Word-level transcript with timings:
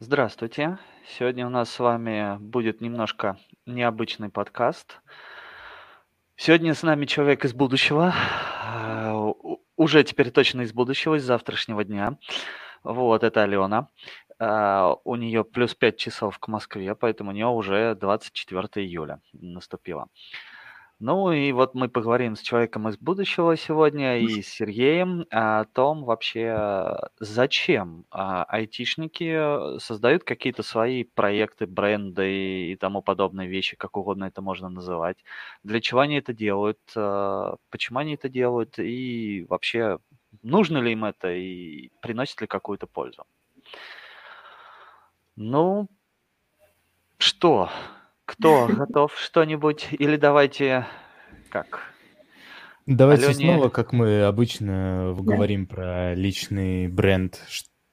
Здравствуйте. 0.00 0.78
Сегодня 1.08 1.44
у 1.44 1.50
нас 1.50 1.70
с 1.70 1.80
вами 1.80 2.36
будет 2.38 2.80
немножко 2.80 3.36
необычный 3.66 4.28
подкаст. 4.28 5.00
Сегодня 6.36 6.72
с 6.74 6.84
нами 6.84 7.04
человек 7.04 7.44
из 7.44 7.52
будущего, 7.52 8.14
э, 8.14 9.32
уже 9.76 10.04
теперь 10.04 10.30
точно 10.30 10.60
из 10.60 10.72
будущего, 10.72 11.16
из 11.16 11.24
завтрашнего 11.24 11.82
дня. 11.82 12.16
Вот, 12.84 13.24
это 13.24 13.42
Алена. 13.42 13.88
Э, 14.38 14.94
У 15.02 15.16
нее 15.16 15.42
плюс 15.42 15.74
5 15.74 15.96
часов 15.96 16.38
к 16.38 16.46
Москве, 16.46 16.94
поэтому 16.94 17.30
у 17.30 17.34
нее 17.34 17.48
уже 17.48 17.96
24 17.96 18.86
июля 18.86 19.20
наступило. 19.32 20.06
Ну 21.00 21.30
и 21.30 21.52
вот 21.52 21.74
мы 21.74 21.88
поговорим 21.88 22.34
с 22.34 22.40
человеком 22.40 22.88
из 22.88 22.98
будущего 22.98 23.56
сегодня 23.56 24.18
и 24.18 24.42
с 24.42 24.48
Сергеем 24.48 25.26
о 25.30 25.64
том 25.66 26.02
вообще, 26.02 26.98
зачем 27.20 28.04
а, 28.10 28.42
айтишники 28.42 29.78
создают 29.78 30.24
какие-то 30.24 30.64
свои 30.64 31.04
проекты, 31.04 31.68
бренды 31.68 32.72
и 32.72 32.76
тому 32.76 33.00
подобные 33.00 33.48
вещи, 33.48 33.76
как 33.76 33.96
угодно 33.96 34.24
это 34.24 34.42
можно 34.42 34.68
называть. 34.68 35.18
Для 35.62 35.80
чего 35.80 36.00
они 36.00 36.16
это 36.16 36.32
делают, 36.32 36.80
э, 36.96 37.54
почему 37.70 38.00
они 38.00 38.14
это 38.14 38.28
делают 38.28 38.80
и 38.80 39.46
вообще 39.48 40.00
нужно 40.42 40.78
ли 40.78 40.92
им 40.92 41.04
это 41.04 41.32
и 41.32 41.90
приносит 42.00 42.40
ли 42.40 42.48
какую-то 42.48 42.88
пользу. 42.88 43.24
Ну, 45.36 45.88
что? 47.18 47.70
Кто 48.28 48.66
готов 48.66 49.18
что-нибудь? 49.18 49.88
Или 49.92 50.16
давайте 50.16 50.86
как? 51.48 51.80
Давайте 52.84 53.28
Алене... 53.28 53.54
снова, 53.54 53.70
как 53.70 53.94
мы 53.94 54.22
обычно 54.22 55.16
говорим 55.18 55.66
да. 55.66 55.74
про 55.74 56.14
личный 56.14 56.88
бренд, 56.88 57.40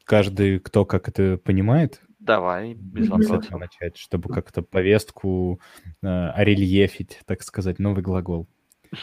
каждый 0.04 0.60
кто 0.60 0.84
как 0.84 1.08
это 1.08 1.38
понимает. 1.38 2.02
Давай, 2.20 2.74
без 2.74 3.08
вопросов. 3.08 3.52
начать, 3.52 3.96
чтобы 3.96 4.28
как-то 4.28 4.62
повестку 4.62 5.62
э, 6.04 6.08
орельефить, 6.08 7.22
так 7.26 7.42
сказать, 7.42 7.80
новый 7.80 8.04
глагол. 8.04 8.48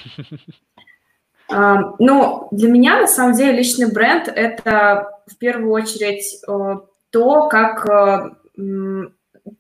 Uh, 1.51 1.97
ну, 1.99 2.49
для 2.51 2.71
меня, 2.71 3.01
на 3.01 3.07
самом 3.07 3.37
деле, 3.37 3.59
личный 3.59 3.93
бренд– 3.93 4.27
это 4.35 5.21
в 5.27 5.37
первую 5.37 5.71
очередь 5.73 6.41
uh, 6.49 6.87
то, 7.11 7.49
как 7.49 7.85
uh, 7.85 9.13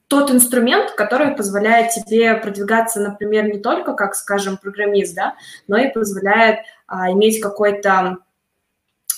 тот 0.09 0.31
инструмент, 0.31 0.93
который 0.93 1.35
позволяет 1.35 1.93
тебе 1.93 2.35
продвигаться, 2.35 3.01
например, 3.01 3.45
не 3.45 3.59
только 3.59 3.95
как, 3.95 4.15
скажем, 4.15 4.57
программист, 4.57 5.15
да, 5.15 5.35
но 5.69 5.77
и 5.77 5.93
позволяет 5.93 6.61
а, 6.87 7.11
иметь 7.13 7.41
какой-то 7.41 8.19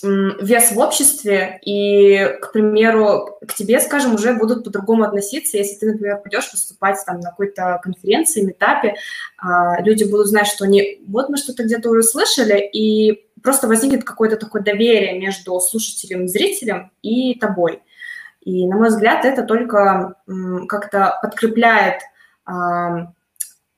вес 0.02 0.72
в 0.72 0.78
обществе, 0.78 1.58
и, 1.64 2.36
к 2.42 2.52
примеру, 2.52 3.38
к 3.46 3.54
тебе, 3.54 3.80
скажем, 3.80 4.14
уже 4.14 4.34
будут 4.34 4.64
по-другому 4.64 5.04
относиться, 5.04 5.56
если 5.56 5.76
ты, 5.76 5.92
например, 5.92 6.18
пойдешь 6.18 6.50
выступать 6.52 6.98
там 7.06 7.20
на 7.20 7.30
какой-то 7.30 7.80
конференции, 7.82 8.42
метапе, 8.42 8.96
а, 9.38 9.80
люди 9.82 10.04
будут 10.04 10.28
знать, 10.28 10.46
что 10.46 10.64
они, 10.64 11.00
вот 11.06 11.28
мы 11.28 11.36
что-то 11.36 11.64
где-то 11.64 11.88
уже 11.90 12.02
слышали, 12.02 12.58
и 12.60 13.26
просто 13.42 13.68
возникнет 13.68 14.04
какое-то 14.04 14.36
такое 14.36 14.62
доверие 14.62 15.18
между 15.18 15.58
слушателем, 15.60 16.28
зрителем 16.28 16.90
и 17.02 17.34
тобой. 17.38 17.82
И, 18.44 18.66
на 18.66 18.76
мой 18.76 18.88
взгляд, 18.88 19.24
это 19.24 19.42
только 19.42 20.16
как-то 20.68 21.18
подкрепляет 21.22 22.02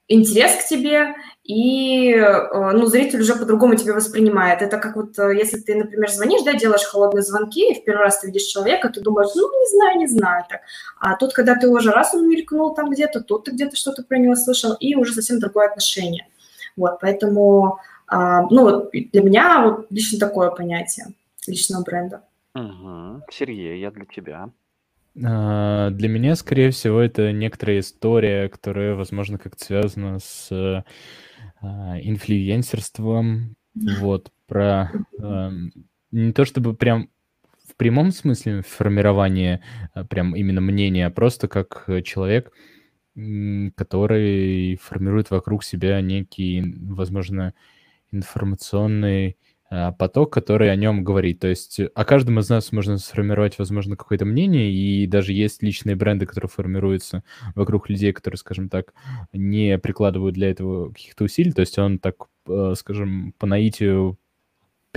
интерес 0.09 0.63
к 0.63 0.69
тебе, 0.69 1.15
и 1.43 2.15
ну, 2.17 2.87
зритель 2.87 3.21
уже 3.21 3.35
по-другому 3.35 3.75
тебя 3.77 3.95
воспринимает. 3.95 4.63
Это 4.63 4.79
как 4.79 4.97
вот, 4.97 5.19
если 5.19 5.59
ты, 5.59 5.75
например, 5.75 6.11
звонишь, 6.11 6.43
да, 6.45 6.53
делаешь 6.55 6.85
холодные 6.85 7.23
звонки, 7.23 7.71
и 7.71 7.75
в 7.81 7.85
первый 7.85 8.03
раз 8.03 8.21
ты 8.21 8.29
видишь 8.29 8.43
человека, 8.43 8.89
ты 8.89 9.01
думаешь, 9.01 9.31
ну, 9.35 9.43
не 9.43 9.67
знаю, 9.71 9.99
не 9.99 10.07
знаю 10.07 10.45
так. 10.49 10.61
А 11.01 11.17
тут, 11.17 11.33
когда 11.33 11.57
ты 11.57 11.69
уже 11.69 11.91
раз 11.91 12.15
он 12.15 12.29
мелькнул 12.29 12.75
там 12.75 12.91
где-то, 12.91 13.21
тут 13.21 13.45
ты 13.45 13.53
где-то 13.53 13.77
что-то 13.77 14.03
про 14.05 14.19
него 14.19 14.37
слышал, 14.37 14.75
и 14.75 14.95
уже 14.95 15.13
совсем 15.13 15.39
другое 15.41 15.69
отношение. 15.69 16.27
Вот, 16.77 16.99
поэтому, 17.01 17.79
ну, 18.11 18.63
вот 18.63 18.91
для 18.93 19.23
меня 19.23 19.61
вот 19.63 19.87
лично 19.91 20.19
такое 20.19 20.51
понятие 20.51 21.07
личного 21.47 21.83
бренда. 21.83 22.23
Угу. 22.55 23.23
Сергей, 23.31 23.81
я 23.81 23.91
для 23.91 24.05
тебя. 24.05 24.51
А, 25.25 25.91
для 25.91 26.09
меня, 26.09 26.37
скорее 26.37 26.71
всего, 26.71 27.01
это 27.01 27.33
некоторая 27.33 27.81
история, 27.81 28.49
которая, 28.49 28.95
возможно, 28.95 29.39
как-то 29.39 29.65
связана 29.65 30.19
с 30.19 30.49
а, 31.61 31.99
инфлюенсерством. 32.01 33.57
Вот, 33.75 34.33
про 34.47 34.91
а, 35.21 35.53
не 36.11 36.33
то 36.33 36.45
чтобы 36.45 36.75
прям 36.75 37.11
в 37.67 37.77
прямом 37.77 38.11
смысле 38.11 38.63
формирование 38.63 39.63
прям 40.09 40.35
именно 40.35 40.61
мнения, 40.61 41.07
а 41.07 41.11
просто 41.11 41.49
как 41.49 41.89
человек, 42.05 42.53
который 43.75 44.77
формирует 44.77 45.31
вокруг 45.31 45.65
себя 45.65 46.01
некий, 46.01 46.63
возможно, 46.81 47.55
информационный 48.13 49.37
поток, 49.99 50.33
который 50.33 50.71
о 50.71 50.77
нем 50.77 51.03
говорит. 51.05 51.41
То 51.41 51.49
есть 51.49 51.81
о 51.95 52.05
каждом 52.05 52.39
из 52.39 52.49
нас 52.49 52.73
можно 52.73 52.99
сформировать, 52.99 53.59
возможно, 53.59 53.97
какое-то 53.97 54.25
мнение, 54.25 54.71
и 54.71 55.07
даже 55.07 55.33
есть 55.33 55.63
личные 55.63 55.97
бренды, 55.97 56.27
которые 56.27 56.49
формируются 56.49 57.25
вокруг 57.55 57.89
людей, 57.89 58.13
которые, 58.13 58.39
скажем 58.39 58.69
так, 58.69 58.95
не 59.33 59.79
прикладывают 59.79 60.35
для 60.35 60.51
этого 60.51 60.91
каких-то 60.91 61.25
усилий. 61.25 61.53
То 61.53 61.61
есть 61.61 61.79
он 61.79 61.99
так, 61.99 62.17
э, 62.49 62.75
скажем, 62.77 63.35
по 63.39 63.47
наитию 63.47 64.19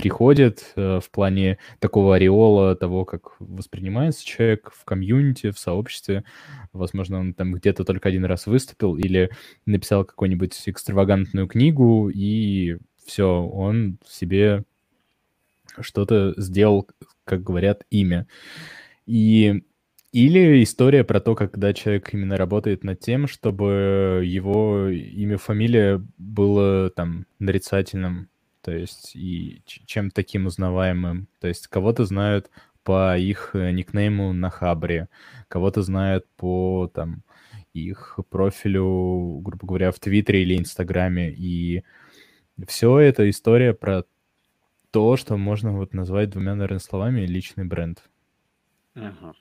приходит 0.00 0.72
э, 0.76 0.98
в 0.98 1.10
плане 1.10 1.58
такого 1.78 2.16
ореола, 2.16 2.74
того, 2.74 3.04
как 3.04 3.36
воспринимается 3.38 4.24
человек 4.24 4.72
в 4.74 4.84
комьюнити, 4.86 5.50
в 5.50 5.58
сообществе. 5.58 6.24
Возможно, 6.72 7.18
он 7.20 7.34
там 7.34 7.52
где-то 7.52 7.84
только 7.84 8.08
один 8.08 8.24
раз 8.24 8.46
выступил 8.46 8.96
или 8.96 9.30
написал 9.66 10.06
какую-нибудь 10.06 10.58
экстравагантную 10.64 11.46
книгу, 11.48 12.08
и 12.08 12.78
все, 13.04 13.42
он 13.42 13.98
себе 14.06 14.64
что-то 15.80 16.34
сделал, 16.36 16.88
как 17.24 17.42
говорят, 17.42 17.84
имя. 17.90 18.26
И 19.06 19.62
или 20.12 20.64
история 20.64 21.04
про 21.04 21.20
то, 21.20 21.36
когда 21.36 21.72
человек 21.72 22.12
именно 22.12 22.36
работает 22.36 22.82
над 22.82 22.98
тем, 22.98 23.28
чтобы 23.28 24.22
его 24.24 24.88
имя, 24.88 25.38
фамилия 25.38 26.04
было 26.18 26.90
там 26.90 27.26
нарицательным, 27.38 28.28
то 28.62 28.72
есть 28.72 29.14
и 29.14 29.62
чем 29.66 30.10
таким 30.10 30.46
узнаваемым. 30.46 31.28
То 31.40 31.46
есть 31.46 31.68
кого-то 31.68 32.04
знают 32.06 32.50
по 32.82 33.16
их 33.16 33.50
э, 33.54 33.70
никнейму 33.70 34.32
на 34.32 34.50
Хабре, 34.50 35.08
кого-то 35.46 35.82
знают 35.82 36.26
по 36.36 36.90
там 36.92 37.22
их 37.72 38.18
профилю, 38.30 39.40
грубо 39.44 39.66
говоря, 39.66 39.92
в 39.92 40.00
Твиттере 40.00 40.42
или 40.42 40.58
Инстаграме. 40.58 41.30
И 41.30 41.84
все 42.66 42.98
это 42.98 43.28
история 43.28 43.74
про 43.74 44.04
то, 44.90 45.16
что 45.16 45.36
можно 45.36 45.72
вот 45.72 45.94
назвать 45.94 46.30
двумя, 46.30 46.54
наверное, 46.54 46.78
словами 46.78 47.20
личный 47.20 47.64
бренд. 47.64 48.02
Угу. 48.96 49.34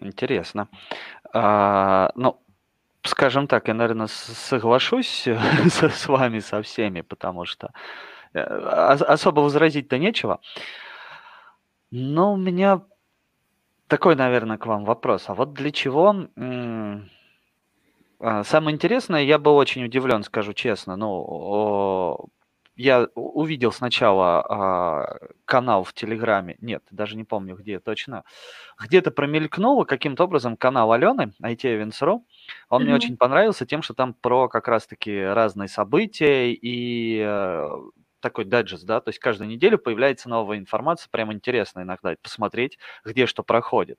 Интересно. 0.00 0.68
А, 1.32 2.12
ну, 2.14 2.40
скажем 3.02 3.46
так, 3.46 3.68
я, 3.68 3.74
наверное, 3.74 4.06
соглашусь 4.08 5.26
с, 5.26 6.08
вами 6.08 6.40
со 6.40 6.62
всеми, 6.62 7.00
потому 7.00 7.44
что 7.44 7.72
э, 8.32 8.40
особо 8.40 9.40
возразить-то 9.40 9.98
нечего. 9.98 10.40
Но 11.90 12.32
у 12.32 12.36
меня 12.36 12.82
такой, 13.86 14.16
наверное, 14.16 14.58
к 14.58 14.66
вам 14.66 14.84
вопрос. 14.84 15.24
А 15.28 15.34
вот 15.34 15.52
для 15.52 15.70
чего... 15.70 16.28
А, 18.22 18.44
самое 18.44 18.74
интересное, 18.74 19.24
я 19.24 19.38
был 19.38 19.56
очень 19.56 19.84
удивлен, 19.84 20.22
скажу 20.22 20.52
честно. 20.52 20.94
Ну, 20.96 22.30
я 22.76 23.08
увидел 23.16 23.72
сначала 23.72 24.40
а, 24.48 25.18
канал 25.44 25.82
в 25.82 25.92
Телеграме, 25.92 26.56
нет, 26.60 26.84
даже 26.90 27.16
не 27.16 27.24
помню 27.24 27.56
где 27.56 27.80
точно, 27.80 28.22
где-то 28.80 29.10
промелькнуло 29.10 29.84
каким-то 29.84 30.24
образом 30.24 30.56
канал 30.56 30.92
Алены, 30.92 31.32
IT 31.42 31.62
Events.ru. 31.62 32.20
Он 32.68 32.82
mm-hmm. 32.82 32.84
мне 32.84 32.94
очень 32.94 33.16
понравился 33.16 33.66
тем, 33.66 33.82
что 33.82 33.92
там 33.92 34.14
про 34.14 34.48
как 34.48 34.68
раз-таки 34.68 35.20
разные 35.20 35.68
события 35.68 36.52
и 36.52 37.20
э, 37.26 37.68
такой 38.20 38.44
дайджест, 38.44 38.86
да, 38.86 39.00
то 39.00 39.08
есть 39.08 39.18
каждую 39.18 39.48
неделю 39.50 39.78
появляется 39.78 40.28
новая 40.28 40.58
информация, 40.58 41.10
прям 41.10 41.32
интересно 41.32 41.80
иногда 41.80 42.14
посмотреть, 42.22 42.78
где 43.04 43.26
что 43.26 43.42
проходит. 43.42 43.98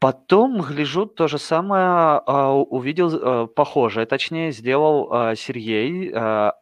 Потом, 0.00 0.60
гляжу, 0.62 1.06
то 1.06 1.26
же 1.26 1.38
самое 1.38 2.22
а, 2.24 2.52
увидел, 2.54 3.10
а, 3.12 3.46
похожее, 3.46 4.06
точнее, 4.06 4.52
сделал 4.52 5.12
а, 5.12 5.34
Сергей 5.34 6.12
а, 6.14 6.54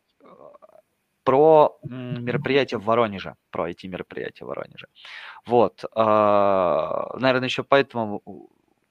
про 1.22 1.76
мероприятие 1.82 2.78
в 2.78 2.84
Воронеже, 2.84 3.34
про 3.50 3.68
эти 3.68 3.86
мероприятия 3.86 4.44
в 4.44 4.48
Воронеже. 4.48 4.86
Вот, 5.44 5.84
а, 5.94 7.14
наверное, 7.18 7.48
еще 7.48 7.62
поэтому 7.62 8.22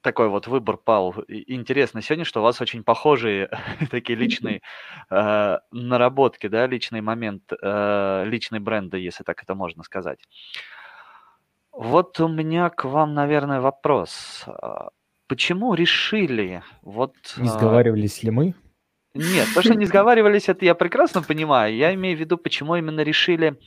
такой 0.02 0.30
вот 0.30 0.46
выбор 0.46 0.78
пал. 0.78 1.16
Интересно 1.28 2.04
сегодня, 2.04 2.26
что 2.26 2.42
у 2.42 2.44
вас 2.44 2.62
очень 2.62 2.84
похожие 2.84 3.50
такие 3.90 4.16
личные 4.16 4.62
наработки, 5.10 6.48
да, 6.48 6.68
личный 6.68 7.02
момент, 7.02 7.52
э, 7.52 8.24
личные 8.28 8.62
если 9.00 9.24
так 9.24 9.42
это 9.42 9.56
можно 9.56 9.82
сказать. 9.82 10.20
Вот 11.76 12.22
у 12.22 12.30
меня 12.30 12.70
к 12.70 12.86
вам, 12.86 13.14
наверное, 13.14 13.60
вопрос. 13.60 14.46
А, 14.48 14.92
почему 15.28 15.74
решили 15.74 16.64
вот... 16.82 17.14
Не 17.36 17.50
а, 17.50 17.52
сговаривались 17.52 18.24
ли 18.24 18.32
мы? 18.32 18.56
Нет, 19.14 19.48
то, 19.54 19.62
что 19.62 19.76
не 19.76 19.86
сговаривались, 19.86 20.48
это 20.48 20.64
я 20.64 20.74
прекрасно 20.74 21.22
понимаю. 21.22 21.76
Я 21.76 21.94
имею 21.94 22.16
в 22.16 22.20
виду, 22.20 22.38
почему 22.38 22.76
именно 22.78 23.02
решили 23.02 23.60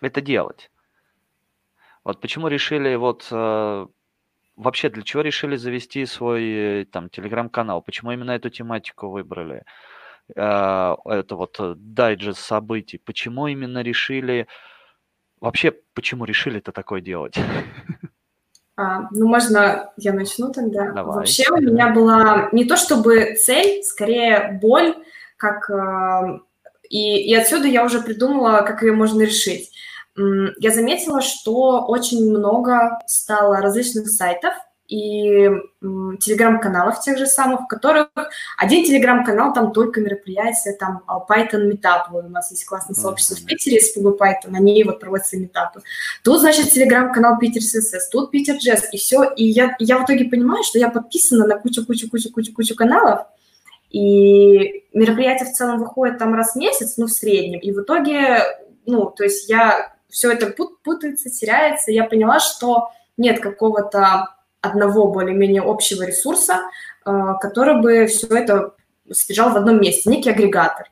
это 0.00 0.22
делать. 0.22 0.70
Вот 2.02 2.20
почему 2.20 2.48
решили 2.48 2.94
вот 2.94 3.28
э, 3.30 3.86
вообще 4.56 4.88
для 4.88 5.02
чего 5.02 5.22
решили 5.22 5.56
завести 5.56 6.06
свой 6.06 6.44
э, 6.44 6.84
там 6.86 7.10
телеграм-канал? 7.10 7.82
Почему 7.82 8.12
именно 8.12 8.30
эту 8.30 8.48
тематику 8.48 9.10
выбрали? 9.10 9.64
Это 10.28 10.96
вот 11.30 11.56
э, 11.60 11.74
дайджест 11.76 12.40
событий. 12.40 12.98
Почему 12.98 13.46
именно 13.48 13.82
решили 13.82 14.46
вообще 15.44 15.72
почему 15.94 16.24
решили 16.24 16.58
это 16.58 16.72
такое 16.72 17.00
делать? 17.00 17.36
А, 18.76 19.08
ну, 19.12 19.28
можно 19.28 19.92
я 19.96 20.12
начну 20.12 20.50
тогда? 20.50 20.90
Давай. 20.90 21.18
Вообще 21.18 21.44
у 21.48 21.58
меня 21.58 21.90
была 21.90 22.48
не 22.50 22.64
то 22.64 22.76
чтобы 22.76 23.36
цель, 23.36 23.84
скорее 23.84 24.58
боль, 24.60 24.96
как 25.36 25.70
э, 25.70 26.40
и, 26.88 27.30
и 27.30 27.34
отсюда 27.34 27.68
я 27.68 27.84
уже 27.84 28.00
придумала, 28.00 28.62
как 28.62 28.82
ее 28.82 28.92
можно 28.92 29.22
решить. 29.22 29.70
Я 30.16 30.70
заметила, 30.70 31.20
что 31.20 31.84
очень 31.86 32.30
много 32.30 32.98
стало 33.06 33.58
различных 33.58 34.08
сайтов 34.08 34.54
и 34.88 35.48
телеграм-каналов 35.82 37.00
тех 37.00 37.16
же 37.16 37.26
самых, 37.26 37.62
в 37.62 37.66
которых 37.66 38.08
один 38.58 38.84
телеграм-канал, 38.84 39.52
там 39.52 39.72
только 39.72 40.00
мероприятия, 40.00 40.72
там 40.78 41.02
а, 41.06 41.18
Python 41.18 41.70
Meetup, 41.70 42.10
вот 42.10 42.26
у 42.26 42.28
нас 42.28 42.50
есть 42.50 42.64
классное 42.66 42.94
сообщество 42.94 43.36
в 43.36 43.44
Питере, 43.44 43.80
вы 43.96 44.10
Python, 44.10 44.54
они 44.54 44.84
вот 44.84 45.00
проводят 45.00 45.26
свои 45.26 45.40
метапы. 45.40 45.82
Тут, 46.22 46.40
значит, 46.40 46.70
телеграм-канал 46.70 47.38
Питер 47.38 47.62
CSS, 47.62 48.10
тут 48.12 48.30
Питер 48.30 48.56
Jazz, 48.56 48.82
и 48.92 48.98
все, 48.98 49.24
и 49.24 49.44
я, 49.44 49.74
я 49.78 49.98
в 49.98 50.04
итоге 50.04 50.26
понимаю, 50.26 50.62
что 50.64 50.78
я 50.78 50.90
подписана 50.90 51.46
на 51.46 51.58
кучу-кучу-кучу-кучу-кучу 51.58 52.74
каналов, 52.74 53.26
и 53.90 54.84
мероприятия 54.92 55.46
в 55.46 55.52
целом 55.52 55.78
выходят 55.78 56.18
там 56.18 56.34
раз 56.34 56.54
в 56.54 56.56
месяц, 56.56 56.96
ну, 56.98 57.06
в 57.06 57.12
среднем, 57.12 57.60
и 57.60 57.72
в 57.72 57.82
итоге, 57.82 58.38
ну, 58.86 59.06
то 59.06 59.24
есть 59.24 59.48
я 59.48 59.94
все 60.14 60.30
это 60.30 60.46
путается, 60.84 61.28
теряется. 61.28 61.90
Я 61.90 62.04
поняла, 62.04 62.38
что 62.38 62.90
нет 63.16 63.40
какого-то 63.40 64.33
одного 64.64 65.10
более-менее 65.10 65.62
общего 65.62 66.04
ресурса, 66.04 66.62
э, 67.04 67.10
который 67.40 67.80
бы 67.80 68.06
все 68.06 68.26
это 68.28 68.74
содержал 69.10 69.50
в 69.50 69.56
одном 69.56 69.80
месте, 69.80 70.10
некий 70.10 70.30
агрегатор. 70.30 70.86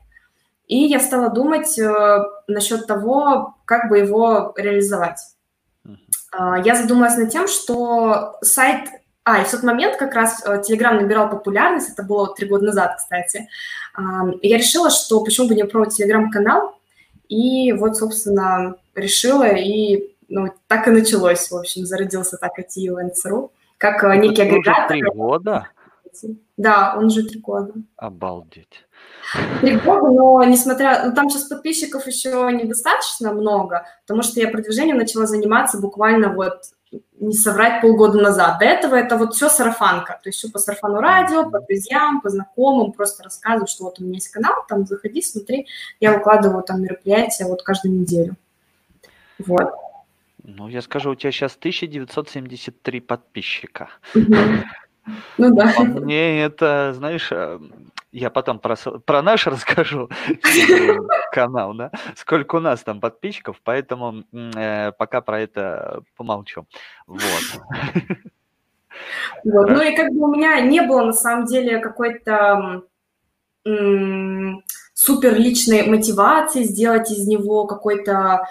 И 0.67 0.77
я 0.77 0.99
стала 0.99 1.29
думать 1.29 1.77
э, 1.77 2.23
насчет 2.47 2.87
того, 2.87 3.55
как 3.65 3.89
бы 3.89 3.99
его 3.99 4.53
реализовать. 4.55 5.19
Uh, 5.85 6.63
я 6.65 6.75
задумалась 6.75 7.15
над 7.17 7.29
тем, 7.29 7.47
что 7.47 8.37
сайт... 8.41 8.89
А, 9.23 9.41
и 9.41 9.45
в 9.45 9.51
тот 9.51 9.61
момент 9.63 9.97
как 9.97 10.15
раз 10.15 10.43
Telegram 10.45 10.99
набирал 10.99 11.29
популярность, 11.29 11.91
это 11.91 12.03
было 12.03 12.33
три 12.33 12.47
года 12.47 12.65
назад, 12.65 12.95
кстати. 12.97 13.47
Я 14.41 14.57
решила, 14.57 14.89
что 14.89 15.23
почему 15.23 15.47
бы 15.47 15.55
не 15.55 15.63
попробовать 15.63 15.97
Telegram-канал, 15.97 16.77
и 17.29 17.71
вот, 17.71 17.95
собственно, 17.95 18.75
решила, 18.95 19.47
и 19.47 20.13
ну, 20.29 20.51
так 20.67 20.87
и 20.87 20.91
началось, 20.91 21.49
в 21.51 21.55
общем, 21.55 21.85
зародился 21.85 22.37
так 22.37 22.53
IT 22.59 22.87
Events.ru, 22.87 23.49
как 23.83 24.01
Это 24.01 24.15
некий 24.15 24.41
агрегатор. 24.43 24.87
три 24.87 25.01
года? 25.01 25.67
Да, 26.55 26.95
он 26.97 27.05
уже 27.05 27.23
три 27.23 27.39
года. 27.41 27.73
Обалдеть. 27.97 28.85
Три 29.59 29.75
года, 29.77 30.09
но 30.09 30.41
несмотря... 30.45 31.03
Ну, 31.05 31.13
там 31.13 31.29
сейчас 31.29 31.43
подписчиков 31.43 32.07
еще 32.07 32.49
недостаточно 32.53 33.33
много, 33.33 33.85
потому 34.05 34.23
что 34.23 34.39
я 34.39 34.47
продвижением 34.47 34.97
начала 34.99 35.25
заниматься 35.25 35.79
буквально 35.79 36.29
вот 36.29 36.61
не 37.19 37.33
соврать 37.33 37.81
полгода 37.81 38.21
назад. 38.21 38.59
До 38.59 38.65
этого 38.65 38.95
это 38.95 39.17
вот 39.17 39.33
все 39.33 39.49
сарафанка, 39.49 40.19
то 40.23 40.29
есть 40.29 40.39
все 40.39 40.49
по 40.49 40.59
сарафану 40.59 41.01
радио, 41.01 41.49
по 41.49 41.59
друзьям, 41.59 42.21
по 42.21 42.29
знакомым, 42.29 42.93
просто 42.93 43.23
рассказываю, 43.23 43.67
что 43.67 43.85
вот 43.85 43.99
у 43.99 44.03
меня 44.03 44.15
есть 44.15 44.29
канал, 44.29 44.63
там 44.69 44.85
заходи, 44.85 45.21
смотри, 45.21 45.67
я 45.99 46.13
выкладываю 46.13 46.63
там 46.63 46.81
мероприятия 46.81 47.45
вот 47.45 47.63
каждую 47.63 47.95
неделю. 47.95 48.35
Вот. 49.39 49.73
Ну, 50.43 50.67
я 50.67 50.81
скажу, 50.81 51.11
у 51.11 51.15
тебя 51.15 51.31
сейчас 51.31 51.55
1973 51.55 52.99
подписчика. 52.99 53.89
Ну 55.37 55.55
да. 55.55 55.73
А 55.77 55.83
мне 55.83 56.41
это, 56.41 56.93
знаешь, 56.93 57.29
э, 57.31 57.59
я 58.11 58.29
потом 58.29 58.59
про, 58.59 58.75
про 58.75 59.21
наш 59.21 59.47
расскажу 59.47 60.09
канал, 61.31 61.73
да, 61.73 61.91
сколько 62.15 62.55
у 62.55 62.59
нас 62.59 62.83
там 62.83 63.01
подписчиков, 63.01 63.59
поэтому 63.63 64.23
э, 64.31 64.91
пока 64.93 65.21
про 65.21 65.41
это 65.41 66.03
помолчу. 66.15 66.65
Вот. 67.07 67.19
Вот. 69.43 69.69
Ну 69.69 69.81
и 69.81 69.95
как 69.95 70.11
бы 70.13 70.29
у 70.29 70.33
меня 70.33 70.61
не 70.61 70.81
было 70.81 71.03
на 71.03 71.13
самом 71.13 71.45
деле 71.47 71.79
какой-то 71.79 72.83
супер 74.93 75.35
личной 75.35 75.87
мотивации 75.87 76.63
сделать 76.63 77.09
из 77.09 77.27
него 77.27 77.65
какой-то 77.65 78.45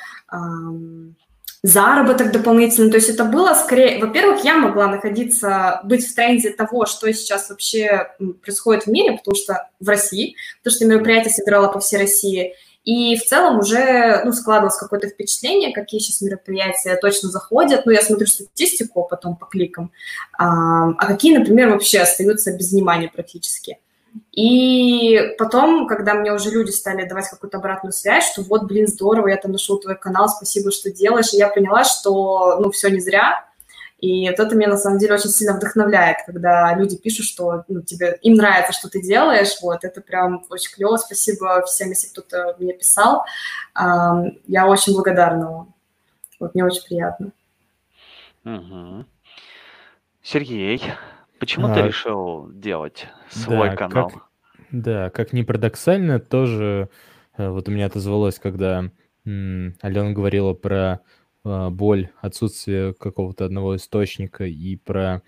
заработок 1.63 2.33
дополнительный. 2.33 2.91
То 2.91 2.97
есть 2.97 3.09
это 3.09 3.25
было 3.25 3.55
скорее... 3.55 4.05
Во-первых, 4.05 4.45
я 4.45 4.57
могла 4.57 4.89
находиться, 4.89 5.81
быть 5.85 6.07
в 6.07 6.15
тренде 6.15 6.51
того, 6.51 6.87
что 6.87 7.13
сейчас 7.13 7.51
вообще 7.51 8.09
происходит 8.43 8.85
в 8.85 8.87
мире, 8.89 9.17
потому 9.17 9.37
что 9.37 9.69
в 9.79 9.89
России, 9.89 10.35
потому 10.63 10.77
что 10.77 10.87
мероприятие 10.87 11.33
собирало 11.33 11.69
по 11.73 11.79
всей 11.79 11.99
России. 11.99 12.55
И 12.85 13.17
в 13.17 13.23
целом 13.23 13.61
уже 13.61 14.23
ну, 14.25 14.33
складывалось 14.33 14.77
какое-то 14.77 15.09
впечатление, 15.09 15.73
какие 15.73 16.01
сейчас 16.01 16.21
мероприятия 16.21 16.97
точно 16.97 17.29
заходят. 17.29 17.87
Ну, 17.87 17.93
я 17.93 18.03
смотрю 18.03 18.27
статистику 18.27 19.07
потом 19.09 19.37
по 19.37 19.47
кликам, 19.47 19.93
а, 20.37 20.89
а 20.89 21.07
какие, 21.07 21.39
например, 21.39 21.71
вообще 21.71 22.01
остаются 22.01 22.53
без 22.57 22.73
внимания 22.73 23.09
практически. 23.09 23.79
И 24.33 25.35
потом, 25.37 25.87
когда 25.87 26.15
мне 26.15 26.33
уже 26.33 26.51
люди 26.51 26.71
стали 26.71 27.07
давать 27.07 27.29
какую-то 27.29 27.59
обратную 27.59 27.93
связь, 27.93 28.33
что 28.33 28.43
вот, 28.43 28.65
блин, 28.65 28.87
здорово, 28.87 29.29
я 29.29 29.37
там 29.37 29.53
нашел 29.53 29.79
твой 29.79 29.97
канал, 29.97 30.29
спасибо, 30.29 30.73
что 30.73 30.91
делаешь, 30.91 31.35
и 31.35 31.37
я 31.37 31.49
поняла, 31.49 31.85
что, 31.85 32.59
ну, 32.59 32.71
все 32.71 32.89
не 32.89 33.01
зря, 33.01 33.47
и 33.99 34.29
вот 34.31 34.41
это 34.41 34.57
меня, 34.57 34.69
на 34.69 34.79
самом 34.79 34.99
деле, 34.99 35.15
очень 35.15 35.31
сильно 35.31 35.55
вдохновляет, 35.55 36.17
когда 36.25 36.75
люди 36.75 36.97
пишут, 36.97 37.27
что 37.27 37.65
ну, 37.69 37.83
тебе, 37.83 38.19
им 38.23 38.35
нравится, 38.35 38.73
что 38.73 38.89
ты 38.89 39.03
делаешь, 39.03 39.59
вот, 39.61 39.85
это 39.85 40.01
прям 40.01 40.43
очень 40.49 40.75
клево, 40.75 40.97
спасибо 40.97 41.63
всем, 41.67 41.91
если 41.91 42.09
кто-то 42.09 42.57
мне 42.59 42.73
писал, 42.73 43.25
я 43.77 44.67
очень 44.67 44.95
благодарна. 44.95 45.51
Вам, 45.51 45.75
вот, 46.41 46.55
мне 46.55 46.65
очень 46.65 46.83
приятно. 46.83 47.31
Угу. 48.45 49.05
Сергей, 50.23 50.83
Почему 51.43 51.67
а, 51.67 51.75
ты 51.75 51.83
решил 51.89 52.53
делать 52.53 53.09
свой 53.29 53.71
да, 53.71 53.75
канал? 53.75 54.11
Как, 54.11 54.23
да, 54.71 55.11
как 55.11 55.33
ни 55.33 55.43
парадоксально, 55.43 56.21
тоже 56.21 56.89
э, 57.37 57.49
вот 57.49 57.67
у 57.67 57.73
меня 57.73 57.87
отозвалось, 57.87 58.39
когда 58.39 58.93
м, 59.25 59.75
Алена 59.81 60.13
говорила 60.13 60.55
про 60.55 61.01
э, 61.45 61.69
боль, 61.71 62.11
отсутствие 62.21 62.95
какого-то 62.95 63.45
одного 63.45 63.75
источника 63.75 64.45
и 64.45 64.77
про 64.77 65.23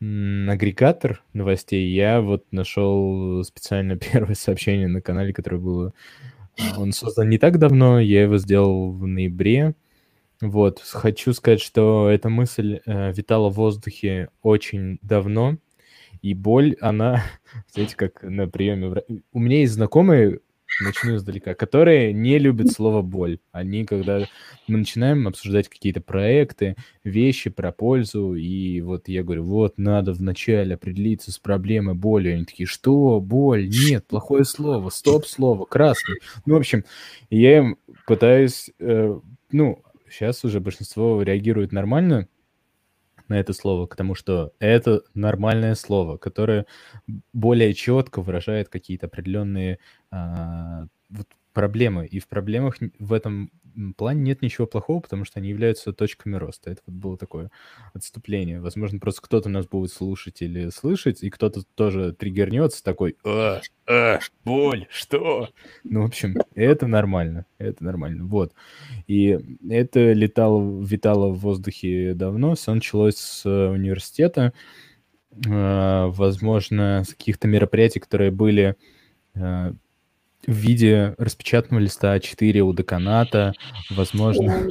м, 0.00 0.50
агрегатор 0.50 1.22
новостей, 1.34 1.88
я 1.88 2.20
вот 2.20 2.46
нашел 2.50 3.44
специально 3.44 3.96
первое 4.12 4.34
сообщение 4.34 4.88
на 4.88 5.00
канале, 5.00 5.32
которое 5.32 5.58
было... 5.58 5.92
Э, 6.58 6.62
он 6.76 6.90
создан 6.90 7.28
не 7.28 7.38
так 7.38 7.60
давно, 7.60 8.00
я 8.00 8.22
его 8.22 8.38
сделал 8.38 8.90
в 8.90 9.06
ноябре, 9.06 9.76
вот, 10.50 10.80
хочу 10.80 11.32
сказать, 11.32 11.60
что 11.60 12.08
эта 12.08 12.28
мысль 12.28 12.80
э, 12.84 13.12
витала 13.12 13.50
в 13.50 13.54
воздухе 13.54 14.28
очень 14.42 14.98
давно, 15.02 15.58
и 16.22 16.34
боль, 16.34 16.76
она, 16.80 17.22
знаете, 17.72 17.96
как 17.96 18.22
на 18.22 18.48
приеме... 18.48 19.02
У 19.32 19.38
меня 19.38 19.60
есть 19.60 19.74
знакомые, 19.74 20.40
начну 20.80 21.16
издалека, 21.16 21.54
которые 21.54 22.12
не 22.12 22.38
любят 22.38 22.72
слово 22.72 23.02
«боль». 23.02 23.38
Они, 23.52 23.84
когда 23.84 24.26
мы 24.66 24.78
начинаем 24.78 25.28
обсуждать 25.28 25.68
какие-то 25.68 26.00
проекты, 26.00 26.76
вещи 27.04 27.50
про 27.50 27.72
пользу, 27.72 28.34
и 28.34 28.80
вот 28.80 29.08
я 29.08 29.22
говорю, 29.22 29.44
вот, 29.44 29.78
надо 29.78 30.12
вначале 30.12 30.74
определиться 30.74 31.32
с 31.32 31.38
проблемой 31.38 31.94
боли. 31.94 32.30
Они 32.30 32.44
такие, 32.44 32.66
что? 32.66 33.20
Боль? 33.20 33.68
Нет, 33.68 34.06
плохое 34.06 34.44
слово, 34.44 34.90
стоп-слово, 34.90 35.64
красный. 35.64 36.16
Ну, 36.46 36.54
в 36.54 36.58
общем, 36.58 36.84
я 37.30 37.58
им 37.58 37.78
пытаюсь, 38.06 38.70
э, 38.78 39.18
ну, 39.52 39.82
сейчас 40.14 40.44
уже 40.44 40.60
большинство 40.60 41.20
реагирует 41.22 41.72
нормально 41.72 42.28
на 43.28 43.40
это 43.40 43.52
слово, 43.52 43.86
потому 43.86 44.14
что 44.14 44.52
это 44.58 45.02
нормальное 45.14 45.74
слово, 45.74 46.18
которое 46.18 46.66
более 47.32 47.72
четко 47.74 48.20
выражает 48.22 48.68
какие-то 48.68 49.06
определенные 49.06 49.78
а, 50.10 50.86
вот, 51.08 51.26
проблемы. 51.54 52.06
И 52.06 52.18
в 52.18 52.28
проблемах 52.28 52.76
в 52.98 53.12
этом 53.12 53.50
плане 53.96 54.22
нет 54.22 54.42
ничего 54.42 54.66
плохого, 54.66 55.00
потому 55.00 55.24
что 55.24 55.40
они 55.40 55.48
являются 55.48 55.92
точками 55.92 56.36
роста. 56.36 56.70
Это 56.70 56.82
вот 56.86 56.96
было 56.96 57.16
такое 57.16 57.50
отступление. 57.92 58.60
Возможно, 58.60 58.98
просто 58.98 59.22
кто-то 59.22 59.48
нас 59.48 59.66
будет 59.66 59.92
слушать 59.92 60.42
или 60.42 60.68
слышать, 60.68 61.22
и 61.22 61.30
кто-то 61.30 61.62
тоже 61.74 62.12
триггернется 62.12 62.84
такой, 62.84 63.16
а, 63.24 63.60
а, 63.88 64.18
боль, 64.44 64.86
что? 64.90 65.48
Ну, 65.82 66.02
в 66.02 66.06
общем, 66.06 66.36
это 66.54 66.86
нормально, 66.86 67.46
это 67.58 67.82
нормально. 67.82 68.26
Вот. 68.26 68.52
И 69.06 69.38
это 69.68 70.12
летало, 70.12 70.82
витало 70.82 71.28
в 71.30 71.38
воздухе 71.38 72.14
давно. 72.14 72.54
Все 72.54 72.74
началось 72.74 73.16
с 73.16 73.48
университета, 73.48 74.52
а, 75.48 76.08
возможно, 76.08 77.02
с 77.04 77.14
каких-то 77.14 77.48
мероприятий, 77.48 78.00
которые 78.00 78.30
были 78.30 78.76
а, 79.34 79.74
в 80.46 80.52
виде 80.52 81.14
распечатанного 81.18 81.82
листа 81.82 82.16
А4 82.16 82.60
у 82.60 82.72
деканата, 82.74 83.54
возможно. 83.90 84.68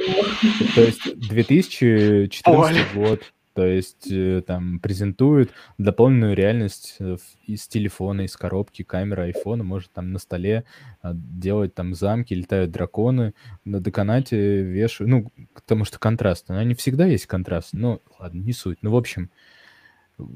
То 0.75 0.81
есть 0.81 1.17
2014 1.17 2.93
год, 2.93 3.21
то 3.53 3.65
есть 3.65 4.11
э, 4.11 4.41
там 4.45 4.79
презентуют 4.79 5.51
дополненную 5.77 6.35
реальность 6.35 6.95
э, 6.99 7.17
из 7.45 7.67
телефона, 7.67 8.21
из 8.21 8.35
коробки, 8.35 8.83
камеры 8.83 9.25
айфона, 9.25 9.63
может 9.63 9.91
там 9.91 10.11
на 10.11 10.17
столе 10.17 10.63
а, 11.01 11.11
делать 11.13 11.75
там 11.75 11.93
замки, 11.93 12.33
летают 12.33 12.71
драконы, 12.71 13.35
на 13.63 13.79
деканате 13.79 14.63
вешают, 14.63 15.09
ну, 15.11 15.31
потому 15.53 15.85
что 15.85 15.99
контраст, 15.99 16.49
но 16.49 16.63
не 16.63 16.73
всегда 16.73 17.05
есть 17.05 17.27
контраст, 17.27 17.69
ну, 17.73 18.01
ладно, 18.19 18.39
не 18.39 18.53
суть. 18.53 18.79
Ну, 18.81 18.89
в 18.89 18.95
общем, 18.95 19.29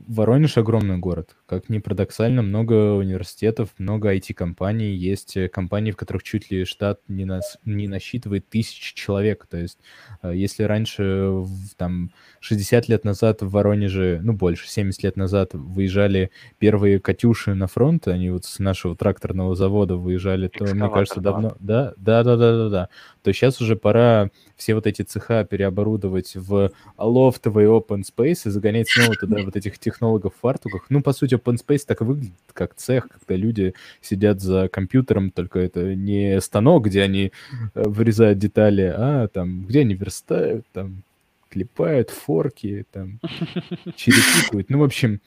Воронеж 0.08 0.58
огромный 0.58 0.98
город. 0.98 1.36
Как 1.46 1.70
ни 1.70 1.79
парадоксально, 1.79 2.41
много 2.41 2.94
университетов, 2.94 3.70
много 3.77 4.15
IT-компаний. 4.15 4.94
Есть 4.94 5.38
э, 5.38 5.50
компании, 5.50 5.91
в 5.91 5.98
которых 5.98 6.24
чуть 6.24 6.51
ли 6.51 6.65
штат 6.65 7.00
не, 7.08 7.25
нас, 7.25 7.58
не 7.65 7.88
насчитывает 7.88 8.50
тысяч 8.50 8.94
человек. 8.94 9.48
То 9.50 9.58
есть, 9.58 9.79
э, 10.22 10.32
если 10.36 10.63
раньше, 10.63 11.44
там, 11.77 12.12
60 12.39 12.89
лет 12.89 13.03
назад 13.03 13.41
в 13.41 13.50
Воронеже, 13.50 14.20
ну, 14.22 14.34
больше, 14.34 14.70
70 14.70 15.03
лет 15.03 15.17
назад 15.17 15.51
выезжали 15.53 16.32
первые 16.60 17.00
«Катюши» 17.00 17.53
на 17.53 17.67
фронт, 17.67 18.08
они 18.08 18.29
вот 18.29 18.46
с 18.46 18.60
нашего 18.60 18.96
тракторного 18.96 19.56
завода 19.56 19.96
выезжали, 19.96 20.48
то, 20.48 20.65
мне 20.65 20.89
кажется, 20.89 21.22
давно... 21.22 21.56
Да, 21.60 21.94
да, 21.98 22.24
да, 22.24 22.36
да, 22.36 22.58
да, 22.58 22.70
да. 22.70 22.89
То 23.24 23.34
сейчас 23.34 23.62
уже 23.62 23.75
пора 23.75 24.29
все 24.56 24.74
вот 24.74 24.88
эти 24.88 25.01
цеха 25.01 25.44
переоборудовать 25.44 26.36
в 26.36 26.72
лофтовый 26.98 27.65
open 27.65 28.03
space 28.03 28.41
и 28.46 28.50
загонять 28.50 28.89
снова 28.89 29.15
туда 29.15 29.41
вот 29.46 29.56
этих 29.56 29.76
технологов 29.79 30.34
в 30.36 30.39
фартуках. 30.39 30.86
Ну, 30.89 31.01
по 31.01 31.13
сути, 31.13 31.36
open 31.36 31.57
space 31.57 31.84
так 31.86 32.01
и 32.01 32.03
выглядит, 32.03 32.34
как 32.53 32.75
цех, 32.75 33.07
когда 33.10 33.36
люди 33.36 33.74
сидят 34.01 34.41
за 34.41 34.69
компьютером, 34.69 35.31
только 35.31 35.60
это 35.60 35.96
не 35.96 36.39
станок, 36.41 36.86
где 36.86 37.01
они 37.01 37.31
э, 37.74 37.84
вырезают 37.84 38.39
детали, 38.39 38.93
а 38.96 39.27
там, 39.27 39.65
где 39.65 39.81
они 39.81 39.96
верстают, 39.96 40.65
там, 40.74 41.03
клепают 41.50 42.10
форки, 42.10 42.86
там, 42.91 43.19
черепикают. 43.96 44.69
Ну, 44.69 44.79
в 44.79 44.84
общем, 44.84 45.22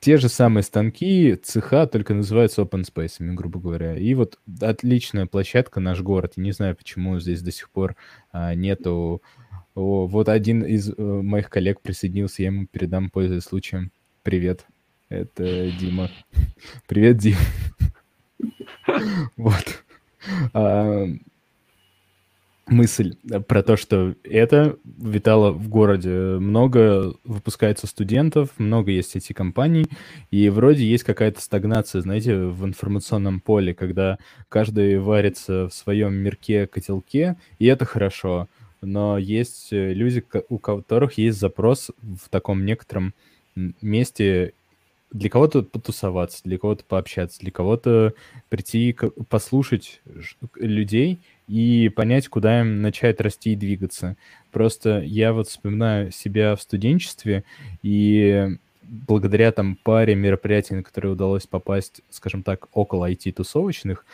те 0.00 0.16
же 0.16 0.30
самые 0.30 0.62
станки, 0.62 1.36
цеха, 1.36 1.86
только 1.86 2.14
называются 2.14 2.62
open 2.62 2.84
space, 2.84 3.16
грубо 3.34 3.60
говоря. 3.60 3.96
И 3.96 4.14
вот 4.14 4.38
отличная 4.60 5.26
площадка, 5.26 5.78
наш 5.78 6.00
город. 6.00 6.32
Я 6.36 6.42
не 6.42 6.52
знаю, 6.52 6.74
почему 6.74 7.20
здесь 7.20 7.42
до 7.42 7.52
сих 7.52 7.70
пор 7.70 7.96
а, 8.32 8.54
нету... 8.54 9.22
О, 9.74 10.06
вот 10.06 10.28
один 10.28 10.62
из 10.62 10.90
э, 10.90 10.94
моих 10.98 11.48
коллег 11.48 11.80
присоединился, 11.80 12.42
я 12.42 12.48
ему 12.48 12.66
передам, 12.66 13.08
пользуясь 13.08 13.44
случаем. 13.44 13.92
Привет, 14.22 14.66
это 15.08 15.70
Дима. 15.78 16.10
Привет, 16.86 17.18
Дим. 17.18 17.36
Вот. 19.36 19.84
А, 20.52 21.06
мысль 22.66 23.14
э, 23.30 23.40
про 23.40 23.62
то, 23.62 23.76
что 23.76 24.14
это 24.24 24.76
витало 24.84 25.52
в 25.52 25.68
городе. 25.68 26.10
Много 26.10 27.14
выпускается 27.24 27.86
студентов, 27.86 28.50
много 28.58 28.90
есть 28.90 29.16
эти 29.16 29.32
компаний, 29.32 29.86
и 30.30 30.48
вроде 30.48 30.84
есть 30.84 31.04
какая-то 31.04 31.40
стагнация, 31.40 32.00
знаете, 32.00 32.36
в 32.36 32.64
информационном 32.64 33.40
поле, 33.40 33.74
когда 33.74 34.18
каждый 34.48 34.98
варится 34.98 35.68
в 35.68 35.74
своем 35.74 36.14
мирке, 36.14 36.66
котелке, 36.66 37.36
и 37.58 37.66
это 37.66 37.84
хорошо. 37.84 38.48
Но 38.82 39.18
есть 39.18 39.72
э, 39.72 39.92
люди, 39.92 40.24
у 40.48 40.58
которых 40.58 41.18
есть 41.18 41.38
запрос 41.38 41.90
в 42.00 42.28
таком 42.28 42.64
некотором 42.64 43.14
месте 43.80 44.54
для 45.12 45.28
кого-то 45.28 45.62
потусоваться, 45.62 46.40
для 46.44 46.58
кого-то 46.58 46.84
пообщаться, 46.84 47.40
для 47.40 47.50
кого-то 47.50 48.14
прийти 48.48 48.96
послушать 49.28 50.00
людей 50.54 51.18
и 51.48 51.88
понять, 51.88 52.28
куда 52.28 52.60
им 52.60 52.80
начать 52.80 53.20
расти 53.20 53.52
и 53.52 53.56
двигаться. 53.56 54.16
Просто 54.52 55.00
я 55.00 55.32
вот 55.32 55.48
вспоминаю 55.48 56.12
себя 56.12 56.54
в 56.54 56.62
студенчестве, 56.62 57.42
и 57.82 58.56
благодаря 58.82 59.50
там 59.52 59.76
паре 59.82 60.14
мероприятий, 60.14 60.74
на 60.74 60.82
которые 60.82 61.12
удалось 61.12 61.46
попасть, 61.46 62.02
скажем 62.10 62.42
так, 62.42 62.68
около 62.72 63.10
IT-тусовочных, 63.10 64.04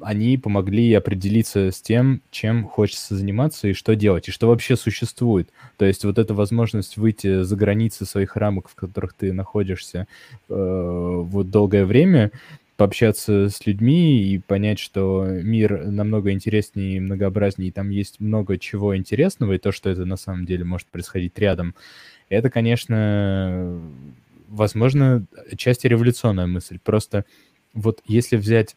они 0.00 0.36
помогли 0.36 0.92
определиться 0.94 1.70
с 1.70 1.80
тем, 1.80 2.22
чем 2.30 2.64
хочется 2.64 3.14
заниматься 3.14 3.68
и 3.68 3.72
что 3.72 3.94
делать, 3.94 4.28
и 4.28 4.32
что 4.32 4.48
вообще 4.48 4.76
существует. 4.76 5.48
То 5.76 5.84
есть 5.84 6.04
вот 6.04 6.18
эта 6.18 6.34
возможность 6.34 6.96
выйти 6.96 7.42
за 7.42 7.56
границы 7.56 8.04
своих 8.04 8.36
рамок, 8.36 8.68
в 8.68 8.74
которых 8.74 9.14
ты 9.14 9.32
находишься 9.32 10.08
э, 10.48 10.54
вот 10.54 11.50
долгое 11.50 11.84
время, 11.84 12.32
пообщаться 12.76 13.48
с 13.48 13.66
людьми 13.66 14.22
и 14.22 14.38
понять, 14.38 14.78
что 14.78 15.26
мир 15.26 15.86
намного 15.86 16.30
интереснее 16.32 16.96
и 16.96 17.00
многообразнее, 17.00 17.68
и 17.68 17.72
там 17.72 17.90
есть 17.90 18.20
много 18.20 18.58
чего 18.58 18.96
интересного, 18.96 19.54
и 19.54 19.58
то, 19.58 19.72
что 19.72 19.90
это 19.90 20.04
на 20.04 20.16
самом 20.16 20.46
деле 20.46 20.64
может 20.64 20.88
происходить 20.88 21.38
рядом, 21.38 21.74
это, 22.28 22.50
конечно, 22.50 23.80
возможно, 24.48 25.24
часть 25.56 25.84
революционная 25.84 26.46
мысль. 26.46 26.78
Просто 26.82 27.24
вот 27.74 28.00
если 28.06 28.36
взять 28.36 28.76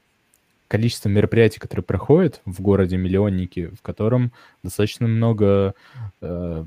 количество 0.72 1.10
мероприятий, 1.10 1.60
которые 1.60 1.84
проходят 1.84 2.42
в 2.46 2.62
городе 2.62 2.96
миллионники, 2.96 3.72
в 3.78 3.82
котором 3.82 4.32
достаточно 4.64 5.06
много 5.06 5.76
э, 6.22 6.66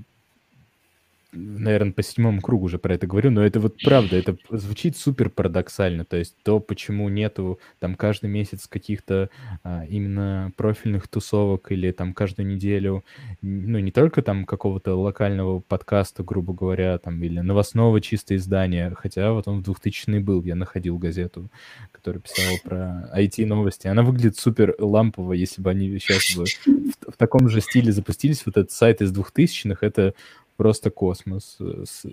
наверное, 1.35 1.93
по 1.93 2.03
седьмому 2.03 2.41
кругу 2.41 2.67
уже 2.67 2.79
про 2.79 2.95
это 2.95 3.07
говорю, 3.07 3.31
но 3.31 3.45
это 3.45 3.61
вот 3.61 3.77
правда, 3.83 4.17
это 4.17 4.37
звучит 4.51 4.97
супер 4.97 5.31
парадоксально, 5.31 6.05
то 6.05 6.17
есть 6.17 6.37
то, 6.43 6.61
почему 6.61 7.09
нету 7.09 7.59
там 7.79 7.95
каждый 7.95 8.31
месяц 8.31 8.67
каких-то 8.67 9.31
а, 9.63 9.85
именно 9.87 10.53
профильных 10.57 11.09
тусовок 11.09 11.73
или 11.73 11.91
там 11.91 12.15
каждую 12.15 12.47
неделю, 12.47 13.05
ну, 13.43 13.79
не 13.79 13.93
только 13.93 14.23
там 14.23 14.45
какого-то 14.45 14.95
локального 14.95 15.61
подкаста, 15.61 16.23
грубо 16.23 16.53
говоря, 16.53 16.99
там, 16.99 17.23
или 17.23 17.41
новостного 17.41 18.01
чисто 18.01 18.37
издания, 18.37 18.95
хотя 18.97 19.33
вот 19.33 19.49
он 19.49 19.61
в 19.61 19.65
2000 19.65 20.19
был, 20.21 20.43
я 20.45 20.55
находил 20.55 20.99
газету, 20.99 21.51
которая 21.93 22.21
писала 22.21 22.59
про 22.63 23.11
IT-новости, 23.19 23.87
она 23.87 24.03
выглядит 24.03 24.39
супер 24.39 24.75
лампово, 24.79 25.33
если 25.33 25.63
бы 25.63 25.71
они 25.71 25.99
сейчас 25.99 26.37
бы 26.37 26.45
в, 26.45 27.13
в 27.13 27.17
таком 27.17 27.49
же 27.49 27.61
стиле 27.61 27.93
запустились, 27.93 28.45
вот 28.47 28.57
этот 28.57 28.71
сайт 28.73 29.03
из 29.03 29.13
2000-х, 29.13 29.85
это 29.87 30.15
просто 30.57 30.91
космос. 30.91 31.59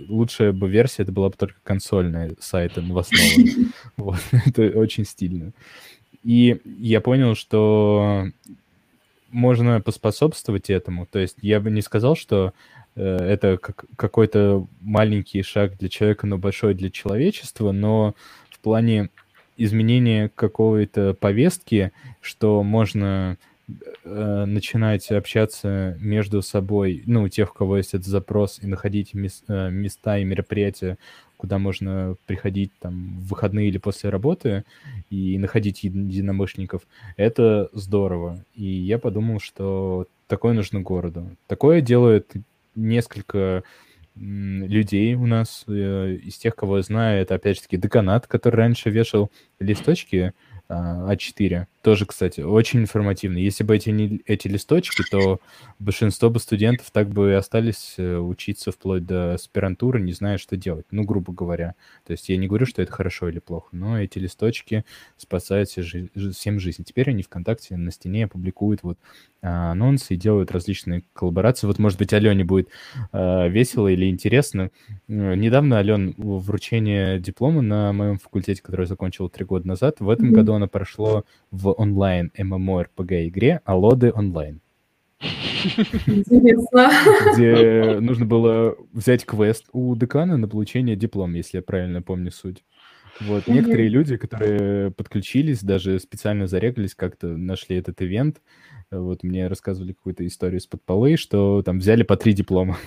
Лучшая 0.07 0.51
бы 0.51 0.69
версия 0.69 1.03
это 1.03 1.11
была 1.11 1.29
бы 1.29 1.35
только 1.37 1.59
консольная 1.63 2.35
сайта 2.39 2.81
новостного. 2.81 3.23
Вот, 3.97 4.19
это 4.45 4.63
очень 4.77 5.05
стильно. 5.05 5.51
И 6.23 6.59
я 6.65 7.01
понял, 7.01 7.35
что 7.35 8.27
можно 9.29 9.81
поспособствовать 9.81 10.69
этому. 10.69 11.05
То 11.05 11.19
есть 11.19 11.37
я 11.41 11.59
бы 11.59 11.71
не 11.71 11.81
сказал, 11.81 12.15
что 12.15 12.53
э, 12.95 13.03
это 13.03 13.57
как, 13.57 13.85
какой-то 13.95 14.67
маленький 14.81 15.41
шаг 15.41 15.77
для 15.77 15.89
человека, 15.89 16.27
но 16.27 16.37
большой 16.37 16.73
для 16.73 16.89
человечества, 16.89 17.71
но 17.71 18.15
в 18.49 18.59
плане 18.59 19.09
изменения 19.57 20.29
какой-то 20.33 21.13
повестки, 21.13 21.91
что 22.19 22.63
можно 22.63 23.37
э, 24.03 24.45
начинать 24.45 25.11
общаться 25.11 25.97
между 25.99 26.41
собой, 26.41 27.03
ну, 27.05 27.27
тех, 27.29 27.51
у 27.51 27.53
кого 27.53 27.77
есть 27.77 27.93
этот 27.93 28.07
запрос, 28.07 28.59
и 28.61 28.67
находить 28.67 29.13
мес, 29.13 29.43
э, 29.47 29.69
места 29.69 30.17
и 30.17 30.23
мероприятия, 30.23 30.97
куда 31.37 31.57
можно 31.57 32.15
приходить 32.27 32.71
там 32.79 33.19
в 33.19 33.29
выходные 33.29 33.69
или 33.69 33.79
после 33.79 34.09
работы 34.09 34.63
и 35.09 35.37
находить 35.39 35.83
единомышленников, 35.83 36.83
это 37.17 37.69
здорово. 37.73 38.45
И 38.53 38.65
я 38.65 38.99
подумал, 38.99 39.39
что 39.39 40.07
такое 40.27 40.53
нужно 40.53 40.81
городу. 40.81 41.35
Такое 41.47 41.81
делает 41.81 42.31
несколько 42.75 43.63
людей 44.15 45.15
у 45.15 45.25
нас, 45.25 45.63
э, 45.67 46.17
из 46.23 46.37
тех, 46.37 46.55
кого 46.55 46.77
я 46.77 46.83
знаю, 46.83 47.21
это 47.21 47.35
опять 47.35 47.55
же 47.55 47.63
таки 47.63 47.77
деканат, 47.77 48.27
который 48.27 48.57
раньше 48.57 48.89
вешал 48.89 49.31
листочки 49.59 50.33
А4. 50.71 51.55
А 51.55 51.67
Тоже, 51.81 52.05
кстати, 52.05 52.41
очень 52.41 52.81
информативно. 52.81 53.37
Если 53.37 53.63
бы 53.63 53.75
эти, 53.75 53.89
не, 53.89 54.21
эти 54.25 54.47
листочки, 54.47 55.03
то 55.09 55.39
большинство 55.79 56.29
бы 56.29 56.39
студентов 56.39 56.91
так 56.91 57.09
бы 57.09 57.31
и 57.31 57.33
остались 57.33 57.95
э, 57.97 58.17
учиться 58.17 58.71
вплоть 58.71 59.05
до 59.05 59.33
аспирантуры, 59.33 59.99
не 59.99 60.13
зная, 60.13 60.37
что 60.37 60.55
делать. 60.55 60.85
Ну, 60.91 61.03
грубо 61.03 61.33
говоря. 61.33 61.75
То 62.05 62.11
есть 62.11 62.29
я 62.29 62.37
не 62.37 62.47
говорю, 62.47 62.65
что 62.65 62.81
это 62.81 62.91
хорошо 62.91 63.29
или 63.29 63.39
плохо, 63.39 63.69
но 63.71 64.01
эти 64.01 64.19
листочки 64.19 64.85
спасают 65.17 65.69
всем 65.69 66.59
жизнь. 66.59 66.83
Теперь 66.83 67.09
они 67.09 67.23
ВКонтакте 67.23 67.75
на 67.75 67.91
стене 67.91 68.27
публикуют 68.27 68.83
вот 68.83 68.97
а, 69.43 69.71
анонсы 69.71 70.13
и 70.13 70.17
делают 70.17 70.51
различные 70.51 71.03
коллаборации. 71.13 71.65
Вот, 71.65 71.79
может 71.79 71.97
быть, 71.97 72.13
Алене 72.13 72.43
будет 72.43 72.69
э, 73.11 73.49
весело 73.49 73.87
или 73.87 74.07
интересно. 74.07 74.69
Э, 75.07 75.35
недавно, 75.35 75.77
Ален, 75.77 76.13
вручение 76.17 77.19
диплома 77.19 77.61
на 77.61 77.91
моем 77.91 78.19
факультете, 78.19 78.61
который 78.61 78.81
я 78.81 78.87
закончил 78.87 79.29
три 79.29 79.43
года 79.43 79.67
назад, 79.67 79.99
в 79.99 80.09
этом 80.09 80.29
mm-hmm. 80.29 80.35
году 80.35 80.53
оно 80.61 80.67
прошло 80.67 81.25
в 81.49 81.71
онлайн 81.71 82.31
MMORPG 82.37 83.27
игре 83.29 83.61
Алоды 83.65 84.11
онлайн. 84.13 84.61
Интересно. 86.05 86.91
Где 87.33 87.99
нужно 87.99 88.25
было 88.25 88.75
взять 88.93 89.25
квест 89.25 89.65
у 89.73 89.95
декана 89.95 90.37
на 90.37 90.47
получение 90.47 90.95
диплома, 90.95 91.37
если 91.37 91.57
я 91.57 91.63
правильно 91.63 92.03
помню 92.03 92.31
суть. 92.31 92.63
Вот, 93.19 93.47
некоторые 93.47 93.89
люди, 93.89 94.17
которые 94.17 94.91
подключились, 94.91 95.61
даже 95.63 95.99
специально 95.99 96.47
зарегались, 96.47 96.95
как-то 96.95 97.27
нашли 97.27 97.75
этот 97.75 98.01
ивент, 98.01 98.41
вот 98.89 99.23
мне 99.23 99.47
рассказывали 99.47 99.93
какую-то 99.93 100.25
историю 100.25 100.59
из-под 100.59 100.83
полы, 100.83 101.17
что 101.17 101.61
там 101.61 101.79
взяли 101.79 102.03
по 102.03 102.17
три 102.17 102.33
диплома. 102.33 102.77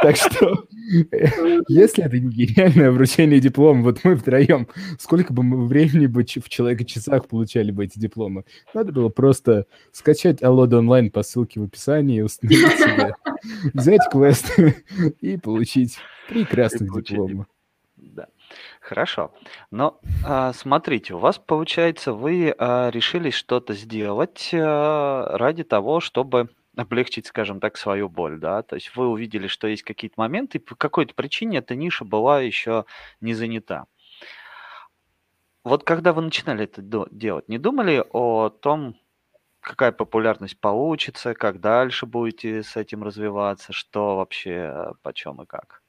Так 0.00 0.16
что, 0.16 0.66
если 1.68 2.04
это 2.04 2.18
не 2.18 2.30
гениальное 2.30 2.90
вручение 2.90 3.40
диплома, 3.40 3.82
вот 3.82 4.04
мы 4.04 4.16
втроем, 4.16 4.68
сколько 4.98 5.32
бы 5.32 5.42
мы 5.42 5.66
времени 5.66 6.06
бы 6.06 6.22
в 6.24 6.48
человека-часах 6.48 7.26
получали 7.26 7.70
бы 7.70 7.84
эти 7.84 7.98
дипломы? 7.98 8.44
Надо 8.74 8.92
было 8.92 9.08
просто 9.08 9.66
скачать 9.92 10.42
Алода 10.42 10.78
онлайн 10.78 11.10
по 11.10 11.22
ссылке 11.22 11.60
в 11.60 11.64
описании, 11.64 12.20
установить 12.20 12.78
себе, 12.78 13.14
взять 13.74 14.02
квест 14.10 14.58
и 15.20 15.36
получить 15.36 15.98
три 16.28 16.44
красных 16.44 16.92
диплома. 17.02 17.46
Да. 17.96 18.26
Хорошо. 18.80 19.32
Но 19.70 20.00
а, 20.24 20.52
смотрите, 20.52 21.14
у 21.14 21.18
вас 21.18 21.38
получается, 21.38 22.12
вы 22.12 22.54
а, 22.56 22.90
решили 22.90 23.30
что-то 23.30 23.74
сделать 23.74 24.50
а, 24.54 25.36
ради 25.36 25.64
того, 25.64 26.00
чтобы 26.00 26.48
облегчить, 26.78 27.26
скажем 27.26 27.60
так, 27.60 27.76
свою 27.76 28.08
боль, 28.08 28.38
да? 28.38 28.62
То 28.62 28.76
есть 28.76 28.94
вы 28.94 29.08
увидели, 29.08 29.48
что 29.48 29.66
есть 29.66 29.82
какие-то 29.82 30.14
моменты, 30.18 30.60
по 30.60 30.76
какой-то 30.76 31.14
причине 31.14 31.58
эта 31.58 31.74
ниша 31.74 32.04
была 32.04 32.40
еще 32.40 32.84
не 33.20 33.34
занята. 33.34 33.86
Вот 35.64 35.82
когда 35.82 36.12
вы 36.12 36.22
начинали 36.22 36.64
это 36.64 36.82
делать, 37.10 37.48
не 37.48 37.58
думали 37.58 38.04
о 38.12 38.48
том, 38.48 38.96
какая 39.60 39.92
популярность 39.92 40.58
получится, 40.60 41.34
как 41.34 41.60
дальше 41.60 42.06
будете 42.06 42.62
с 42.62 42.76
этим 42.76 43.02
развиваться, 43.02 43.72
что 43.72 44.16
вообще, 44.16 44.92
почем 45.02 45.42
и 45.42 45.46
как? 45.46 45.82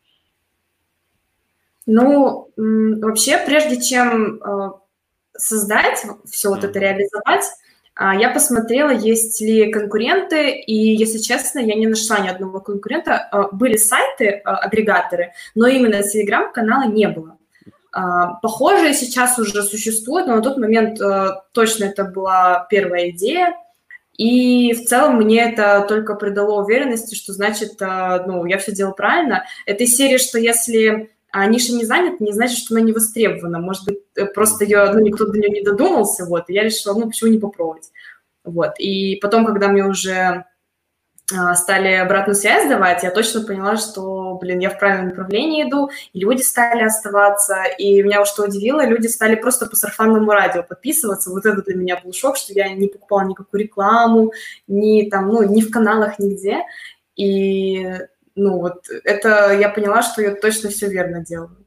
Ну, 1.86 2.52
вообще, 2.58 3.44
прежде 3.46 3.82
чем 3.82 4.42
э, 4.44 4.72
создать 5.38 6.06
все 6.26 6.50
вот 6.50 6.64
это, 6.64 6.78
реализовать, 6.78 7.46
я 8.00 8.30
посмотрела, 8.30 8.92
есть 8.92 9.42
ли 9.42 9.72
конкуренты, 9.72 10.52
и, 10.52 10.74
если 10.74 11.18
честно, 11.18 11.60
я 11.60 11.76
не 11.76 11.88
нашла 11.88 12.20
ни 12.20 12.30
одного 12.30 12.62
конкурента. 12.62 13.28
А, 13.32 13.50
были 13.52 13.76
сайты, 13.76 14.42
а, 14.46 14.58
агрегаторы, 14.58 15.34
но 15.54 15.68
именно 15.68 15.96
Telegram-канала 15.96 16.90
не 16.90 17.08
было. 17.08 17.38
Похожие 17.92 18.94
сейчас 18.94 19.40
уже 19.40 19.64
существуют, 19.64 20.28
но 20.28 20.36
на 20.36 20.42
тот 20.44 20.60
момент 20.60 21.00
точно 21.54 21.86
это 21.86 22.04
была 22.04 22.68
первая 22.70 23.10
идея, 23.10 23.56
и 24.16 24.74
в 24.74 24.86
целом 24.86 25.16
мне 25.16 25.52
это 25.52 25.84
только 25.90 26.14
придало 26.14 26.62
уверенности, 26.62 27.16
что 27.16 27.34
значит, 27.34 27.78
ну, 27.80 28.46
я 28.46 28.60
все 28.60 28.74
делал 28.74 28.94
правильно. 28.94 29.44
Этой 29.66 29.88
серии, 29.88 30.20
что 30.20 30.38
если 30.38 31.10
а 31.32 31.46
ниша 31.46 31.74
не 31.74 31.86
занята, 31.86 32.18
не 32.24 32.34
значит, 32.34 32.58
что 32.58 32.76
она 32.76 32.84
не 32.84 32.92
востребована. 32.92 33.60
Может 33.60 33.86
быть, 33.86 33.99
просто 34.26 34.64
ее, 34.64 34.92
ну, 34.92 35.00
никто 35.00 35.26
до 35.26 35.38
нее 35.38 35.50
не 35.50 35.62
додумался, 35.62 36.26
вот, 36.26 36.50
и 36.50 36.54
я 36.54 36.64
решила, 36.64 36.94
ну, 36.94 37.08
почему 37.08 37.32
не 37.32 37.40
попробовать. 37.40 37.92
Вот, 38.44 38.74
и 38.80 39.18
потом, 39.22 39.46
когда 39.46 39.68
мне 39.68 39.86
уже 39.86 40.46
а, 41.32 41.54
стали 41.56 41.94
обратную 41.94 42.36
связь 42.36 42.68
давать, 42.68 43.04
я 43.04 43.12
точно 43.12 43.42
поняла, 43.42 43.78
что, 43.78 44.38
блин, 44.42 44.60
я 44.60 44.70
в 44.70 44.80
правильном 44.80 45.10
направлении 45.10 45.68
иду, 45.68 45.90
и 46.14 46.20
люди 46.20 46.42
стали 46.42 46.84
оставаться, 46.84 47.64
и 47.78 48.02
меня 48.02 48.26
что 48.26 48.46
удивило, 48.46 48.84
люди 48.86 49.08
стали 49.08 49.36
просто 49.36 49.68
по 49.68 49.76
сарафанному 49.76 50.32
радио 50.32 50.64
подписываться, 50.64 51.30
вот 51.30 51.46
это 51.46 51.62
для 51.62 51.76
меня 51.76 52.02
был 52.04 52.14
шок, 52.14 52.38
что 52.38 52.54
я 52.54 52.70
не 52.70 52.88
покупала 52.88 53.28
никакую 53.28 53.62
рекламу, 53.62 54.32
ни 54.68 55.10
там, 55.10 55.28
ну, 55.28 55.44
ни 55.44 55.62
в 55.62 55.70
каналах, 55.70 56.18
нигде, 56.18 56.64
и 57.16 57.94
ну 58.36 58.60
вот 58.60 58.86
это 59.04 59.54
я 59.54 59.70
поняла, 59.70 60.02
что 60.02 60.22
я 60.22 60.34
точно 60.34 60.70
все 60.70 60.88
верно 60.88 61.24
делаю. 61.24 61.58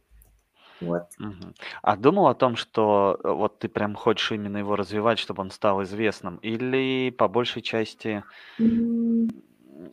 Вот. 0.86 1.06
Угу. 1.18 1.54
А 1.82 1.96
думал 1.96 2.28
о 2.28 2.34
том, 2.34 2.56
что 2.56 3.18
э, 3.22 3.30
вот 3.30 3.58
ты 3.58 3.68
прям 3.68 3.94
хочешь 3.94 4.32
именно 4.32 4.58
его 4.58 4.76
развивать, 4.76 5.18
чтобы 5.18 5.42
он 5.42 5.50
стал 5.50 5.82
известным, 5.82 6.36
или 6.36 7.10
по 7.10 7.28
большей 7.28 7.62
части 7.62 8.22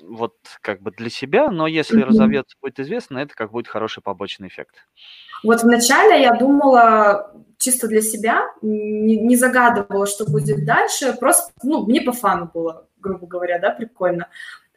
вот 0.08 0.36
как 0.62 0.82
бы 0.82 0.92
для 0.92 1.10
себя, 1.10 1.50
но 1.50 1.68
если 1.68 2.02
mm-hmm. 2.02 2.06
разовьется, 2.06 2.58
будет 2.62 2.80
известно, 2.80 3.18
это 3.20 3.34
как 3.36 3.52
будет 3.52 3.68
хороший 3.68 4.02
побочный 4.04 4.48
эффект. 4.48 4.76
Вот 5.44 5.64
вначале 5.64 6.22
я 6.22 6.34
думала 6.34 7.32
чисто 7.58 7.88
для 7.88 8.02
себя, 8.02 8.44
не, 8.62 9.18
не 9.18 9.36
загадывала, 9.36 10.06
что 10.06 10.30
будет 10.30 10.66
дальше, 10.66 11.16
просто, 11.20 11.52
ну, 11.64 11.86
мне 11.86 12.02
по 12.02 12.12
фану 12.12 12.50
было, 12.54 12.88
грубо 12.98 13.28
говоря, 13.28 13.60
да, 13.60 13.72
прикольно. 13.72 14.28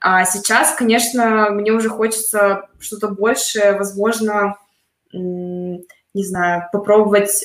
А 0.01 0.25
сейчас, 0.25 0.75
конечно, 0.75 1.51
мне 1.51 1.72
уже 1.72 1.88
хочется 1.88 2.68
что-то 2.81 3.09
большее, 3.09 3.77
возможно, 3.77 4.57
не 6.14 6.25
знаю, 6.25 6.68
попробовать, 6.72 7.42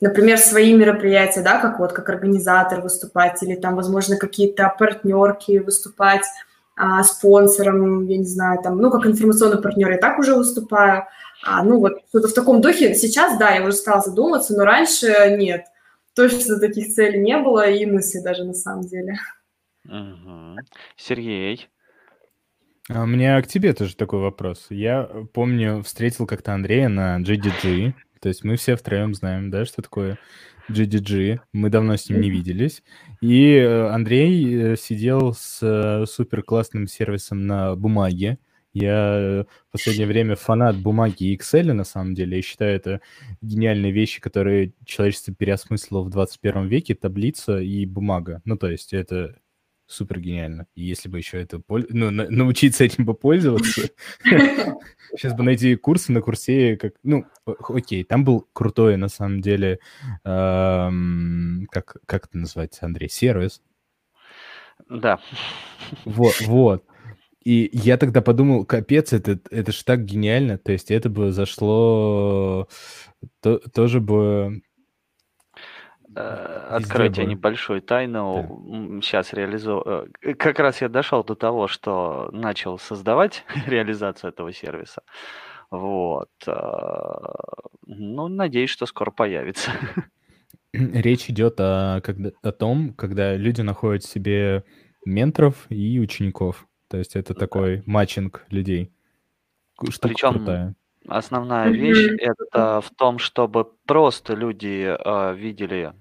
например, 0.00 0.38
свои 0.38 0.74
мероприятия, 0.74 1.42
да, 1.42 1.60
как 1.60 1.78
вот 1.78 1.92
как 1.92 2.08
организатор 2.08 2.80
выступать, 2.80 3.42
или 3.42 3.54
там, 3.54 3.76
возможно, 3.76 4.16
какие-то 4.16 4.74
партнерки 4.78 5.58
выступать, 5.58 6.24
а, 6.76 7.02
спонсором, 7.04 8.06
я 8.06 8.18
не 8.18 8.26
знаю, 8.26 8.60
там, 8.62 8.76
ну, 8.78 8.90
как 8.90 9.06
информационный 9.06 9.62
партнер 9.62 9.90
я 9.90 9.98
так 9.98 10.18
уже 10.18 10.34
выступаю. 10.34 11.06
А, 11.42 11.62
ну, 11.62 11.80
вот 11.80 12.02
что-то 12.08 12.28
в 12.28 12.34
таком 12.34 12.60
духе. 12.60 12.94
Сейчас, 12.94 13.38
да, 13.38 13.50
я 13.50 13.62
уже 13.62 13.72
стала 13.72 14.02
задумываться, 14.02 14.54
но 14.54 14.64
раньше 14.64 15.36
нет. 15.38 15.64
Точно 16.14 16.58
таких 16.58 16.94
целей 16.94 17.20
не 17.20 17.38
было 17.38 17.68
и 17.68 17.86
мыслей 17.86 18.22
даже 18.22 18.44
на 18.44 18.54
самом 18.54 18.82
деле. 18.86 19.18
Угу. 19.86 20.56
Сергей. 20.96 21.68
А 22.88 23.02
у 23.02 23.06
меня 23.06 23.40
к 23.42 23.48
тебе 23.48 23.72
тоже 23.72 23.96
такой 23.96 24.20
вопрос. 24.20 24.66
Я 24.70 25.10
помню, 25.32 25.82
встретил 25.82 26.26
как-то 26.26 26.54
Андрея 26.54 26.88
на 26.88 27.18
GDG. 27.20 27.94
То 28.20 28.28
есть 28.28 28.44
мы 28.44 28.56
все 28.56 28.76
втроем 28.76 29.12
знаем, 29.14 29.50
да, 29.50 29.64
что 29.64 29.82
такое 29.82 30.18
GDG. 30.70 31.40
Мы 31.52 31.68
давно 31.70 31.96
с 31.96 32.08
ним 32.08 32.20
не 32.20 32.30
виделись. 32.30 32.84
И 33.20 33.54
э, 33.54 33.88
Андрей 33.88 34.54
э, 34.54 34.76
сидел 34.76 35.34
с 35.34 35.58
э, 35.62 36.06
супер 36.06 36.42
классным 36.42 36.86
сервисом 36.86 37.46
на 37.46 37.74
бумаге. 37.74 38.38
Я 38.72 39.46
в 39.68 39.72
последнее 39.72 40.06
время 40.06 40.36
фанат 40.36 40.76
бумаги 40.76 41.24
и 41.24 41.36
Excel, 41.36 41.72
на 41.72 41.84
самом 41.84 42.14
деле. 42.14 42.36
Я 42.36 42.42
считаю, 42.42 42.76
это 42.76 43.00
гениальные 43.40 43.90
вещи, 43.90 44.20
которые 44.20 44.74
человечество 44.84 45.34
переосмыслило 45.34 46.02
в 46.02 46.10
21 46.10 46.68
веке. 46.68 46.94
Таблица 46.94 47.58
и 47.58 47.86
бумага. 47.86 48.42
Ну, 48.44 48.56
то 48.56 48.70
есть 48.70 48.92
это 48.92 49.36
супер 49.86 50.20
гениально. 50.20 50.66
И 50.74 50.82
если 50.82 51.08
бы 51.08 51.18
еще 51.18 51.40
это 51.40 51.60
ну, 51.68 52.10
на, 52.10 52.28
научиться 52.28 52.84
этим 52.84 53.06
попользоваться, 53.06 53.90
сейчас 54.24 55.34
бы 55.34 55.42
найти 55.42 55.76
курсы 55.76 56.12
на 56.12 56.20
курсе, 56.20 56.76
как, 56.76 56.94
ну, 57.02 57.24
окей, 57.44 58.04
там 58.04 58.24
был 58.24 58.46
крутой, 58.52 58.96
на 58.96 59.08
самом 59.08 59.40
деле, 59.40 59.78
как, 60.24 61.96
как 62.06 62.26
это 62.26 62.38
называется, 62.38 62.86
Андрей, 62.86 63.08
сервис. 63.08 63.62
Да. 64.88 65.20
Вот, 66.04 66.40
вот. 66.42 66.84
И 67.44 67.70
я 67.72 67.96
тогда 67.96 68.22
подумал, 68.22 68.64
капец, 68.64 69.12
это, 69.12 69.38
это 69.52 69.70
же 69.70 69.84
так 69.84 70.04
гениально, 70.04 70.58
то 70.58 70.72
есть 70.72 70.90
это 70.90 71.08
бы 71.08 71.30
зашло, 71.30 72.68
то, 73.40 73.58
тоже 73.72 74.00
бы 74.00 74.62
Э, 76.18 76.68
открою 76.70 77.12
тебе 77.12 77.26
небольшую 77.26 77.82
тайну. 77.82 78.46
Да. 78.66 79.00
Сейчас 79.02 79.34
реализую. 79.34 80.08
Э, 80.22 80.34
как 80.34 80.58
раз 80.58 80.80
я 80.80 80.88
дошел 80.88 81.22
до 81.22 81.34
того, 81.34 81.68
что 81.68 82.30
начал 82.32 82.78
создавать 82.78 83.44
реализацию 83.66 84.30
этого 84.30 84.50
сервиса. 84.50 85.02
Вот. 85.70 86.30
Э, 86.46 86.52
ну, 87.86 88.28
надеюсь, 88.28 88.70
что 88.70 88.86
скоро 88.86 89.10
появится. 89.10 89.70
Речь 90.72 91.28
идет 91.28 91.60
о, 91.60 92.00
когда, 92.02 92.30
о 92.42 92.52
том, 92.52 92.94
когда 92.94 93.36
люди 93.36 93.60
находят 93.60 94.02
себе 94.02 94.64
менторов 95.04 95.66
и 95.68 96.00
учеников. 96.00 96.66
То 96.88 96.96
есть 96.96 97.14
это 97.14 97.34
такой 97.34 97.82
матчинг 97.84 98.46
людей. 98.48 98.90
Штука 99.90 100.08
Причем 100.08 100.32
крутая 100.32 100.74
Основная 101.08 101.68
вещь 101.68 102.08
это 102.18 102.80
в 102.80 102.90
том, 102.96 103.18
чтобы 103.18 103.64
просто 103.86 104.34
люди 104.34 104.96
э, 104.98 105.34
видели, 105.36 105.92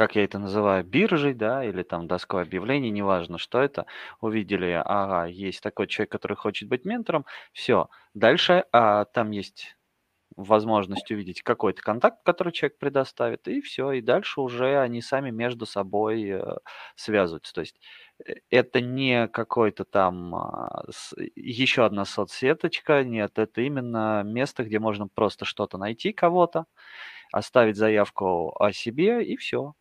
как 0.00 0.16
я 0.16 0.24
это 0.24 0.38
называю, 0.38 0.82
биржей, 0.82 1.34
да, 1.34 1.62
или 1.62 1.82
там 1.82 2.06
доской 2.08 2.42
объявлений, 2.42 2.90
неважно, 2.90 3.36
что 3.38 3.60
это, 3.60 3.84
увидели, 4.22 4.80
ага, 4.82 5.26
есть 5.26 5.62
такой 5.62 5.88
человек, 5.88 6.10
который 6.12 6.36
хочет 6.38 6.68
быть 6.70 6.86
ментором, 6.86 7.26
все. 7.52 7.88
Дальше 8.14 8.64
а, 8.72 9.04
там 9.04 9.30
есть 9.30 9.76
возможность 10.36 11.10
увидеть 11.10 11.42
какой-то 11.42 11.82
контакт, 11.82 12.22
который 12.24 12.52
человек 12.52 12.78
предоставит, 12.78 13.48
и 13.48 13.60
все, 13.60 13.92
и 13.92 14.00
дальше 14.00 14.40
уже 14.40 14.78
они 14.80 15.02
сами 15.02 15.30
между 15.30 15.66
собой 15.66 16.22
э, 16.30 16.42
связываются. 16.96 17.52
То 17.52 17.60
есть 17.62 17.80
э, 18.26 18.34
это 18.50 18.80
не 18.80 19.28
какой-то 19.28 19.84
там 19.84 20.34
а, 20.34 20.84
еще 21.36 21.84
одна 21.84 22.04
соцсеточка, 22.04 23.04
нет, 23.04 23.38
это 23.38 23.60
именно 23.62 24.22
место, 24.24 24.64
где 24.64 24.78
можно 24.78 25.08
просто 25.08 25.44
что-то 25.44 25.78
найти 25.78 26.12
кого-то, 26.12 26.66
оставить 27.32 27.76
заявку 27.76 28.54
о 28.58 28.72
себе 28.72 29.24
и 29.24 29.36
все. 29.36 29.74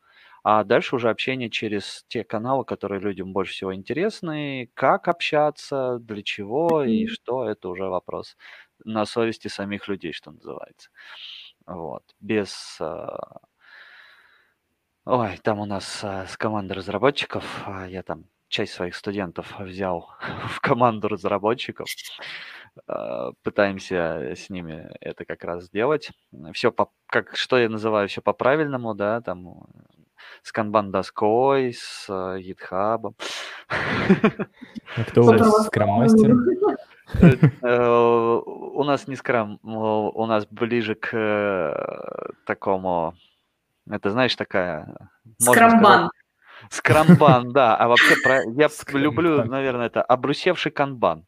А 0.52 0.64
дальше 0.64 0.96
уже 0.96 1.12
общение 1.12 1.52
через 1.52 2.06
те 2.08 2.24
каналы, 2.24 2.66
которые 2.66 3.00
людям 3.00 3.34
больше 3.34 3.54
всего 3.54 3.76
интересны. 3.76 4.72
Как 4.74 5.08
общаться, 5.08 6.00
для 6.00 6.24
чего 6.24 6.84
и 6.84 7.06
что, 7.06 7.48
это 7.48 7.70
уже 7.70 7.84
вопрос 7.84 8.36
на 8.84 9.06
совести 9.06 9.48
самих 9.48 9.88
людей, 9.88 10.12
что 10.12 10.32
называется. 10.32 10.90
Вот. 11.68 12.02
Без... 12.20 12.78
А, 12.82 13.42
ой, 15.06 15.38
там 15.44 15.60
у 15.60 15.66
нас 15.66 16.04
а, 16.04 16.26
с 16.26 16.36
командой 16.36 16.74
разработчиков, 16.74 17.44
а, 17.68 17.88
я 17.88 18.02
там 18.02 18.26
часть 18.48 18.74
своих 18.74 18.96
студентов 18.96 19.60
взял 19.60 20.10
в 20.48 20.62
команду 20.62 21.10
разработчиков. 21.10 21.88
Пытаемся 23.44 24.34
с 24.36 24.50
ними 24.50 24.90
это 25.00 25.26
как 25.26 25.44
раз 25.44 25.66
сделать. 25.66 26.10
Все 26.54 26.72
по, 26.72 26.92
как, 27.06 27.36
что 27.36 27.60
я 27.60 27.70
называю, 27.70 28.08
все 28.08 28.24
по-правильному, 28.24 28.96
да, 28.96 29.22
там 29.22 29.68
с 30.44 30.52
канбан-доской, 30.52 31.74
с 31.74 32.10
GitHub. 32.10 33.14
А 33.70 35.04
кто 35.08 35.22
у 35.22 35.26
вас 35.26 35.68
скрам-мастер? 35.68 36.36
Э, 37.62 38.42
у 38.46 38.84
нас 38.84 39.08
не 39.08 39.16
скрам, 39.16 39.60
у 39.64 40.26
нас 40.26 40.46
ближе 40.46 40.96
к 40.96 41.10
э, 41.14 42.32
такому, 42.46 43.16
это 43.90 44.12
знаешь, 44.12 44.36
такая... 44.36 44.96
Скрамбан. 45.40 46.10
Скрамбан, 46.70 47.52
да. 47.52 47.76
А 47.76 47.88
вообще 47.88 48.16
про... 48.22 48.44
я 48.44 48.70
люблю, 48.94 49.44
наверное, 49.46 49.88
это 49.88 50.02
обрусевший 50.02 50.72
канбан. 50.72 51.26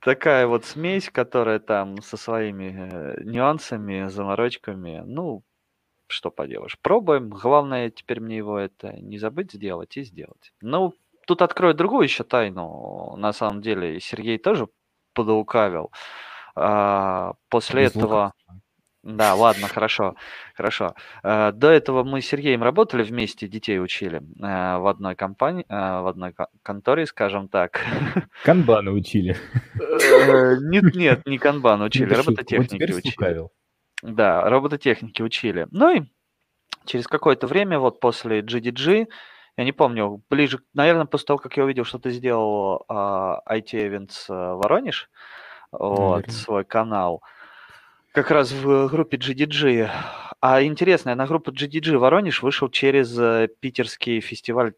Такая 0.00 0.46
вот 0.46 0.64
смесь, 0.64 1.10
которая 1.10 1.60
там 1.60 2.02
со 2.02 2.16
своими 2.16 2.74
э, 2.74 3.22
нюансами, 3.22 4.08
заморочками. 4.08 5.00
Ну, 5.04 5.44
что 6.12 6.30
поделаешь. 6.30 6.78
Пробуем. 6.80 7.30
Главное 7.30 7.90
теперь 7.90 8.20
мне 8.20 8.36
его 8.36 8.58
это 8.58 8.92
не 9.00 9.18
забыть 9.18 9.52
сделать 9.52 9.96
и 9.96 10.02
сделать. 10.02 10.52
Ну, 10.60 10.94
тут 11.26 11.42
открою 11.42 11.74
другую 11.74 12.04
еще 12.04 12.24
тайну. 12.24 13.14
На 13.16 13.32
самом 13.32 13.62
деле 13.62 14.00
Сергей 14.00 14.38
тоже 14.38 14.68
подоукавил. 15.14 15.90
А, 16.54 17.34
после 17.48 17.84
Без 17.84 17.90
этого... 17.90 18.34
Лука. 18.48 18.62
Да, 19.02 19.34
ладно, 19.34 19.66
хорошо, 19.66 20.14
хорошо. 20.54 20.94
А, 21.24 21.50
до 21.50 21.68
этого 21.70 22.04
мы 22.04 22.20
с 22.20 22.26
Сергеем 22.26 22.62
работали 22.62 23.02
вместе, 23.02 23.48
детей 23.48 23.80
учили 23.80 24.22
а, 24.40 24.78
в 24.78 24.86
одной 24.86 25.16
компании, 25.16 25.66
а, 25.68 26.02
в 26.02 26.06
одной 26.06 26.34
конторе, 26.62 27.06
скажем 27.06 27.48
так. 27.48 27.80
Канбана 28.44 28.92
учили. 28.92 29.36
Э, 29.74 30.56
нет, 30.60 30.94
нет, 30.94 31.26
не 31.26 31.38
канбан 31.38 31.82
учили, 31.82 32.14
робототехники 32.14 32.92
учили. 32.92 33.48
Да, 34.02 34.42
робототехники 34.50 35.22
учили. 35.22 35.68
Ну 35.70 35.96
и 35.96 36.02
через 36.84 37.06
какое-то 37.06 37.46
время, 37.46 37.78
вот 37.78 38.00
после 38.00 38.40
GDG, 38.40 39.06
я 39.56 39.64
не 39.64 39.72
помню, 39.72 40.22
ближе, 40.28 40.58
наверное, 40.74 41.06
после 41.06 41.26
того, 41.26 41.38
как 41.38 41.56
я 41.56 41.64
увидел, 41.64 41.84
что 41.84 41.98
ты 41.98 42.10
сделал 42.10 42.84
uh, 42.88 43.38
IT 43.48 43.72
Events 43.72 44.28
uh, 44.28 44.56
Воронеж, 44.56 45.08
вот, 45.70 46.30
свой 46.30 46.64
канал, 46.64 47.22
как 48.12 48.30
раз 48.30 48.52
в 48.52 48.88
группе 48.88 49.16
GDG. 49.16 49.88
А 50.40 50.62
интересно, 50.62 51.14
на 51.14 51.26
группу 51.26 51.52
GDG 51.52 51.96
Воронеж 51.96 52.42
вышел 52.42 52.68
через 52.68 53.16
uh, 53.18 53.48
питерский 53.60 54.20
фестиваль, 54.20 54.74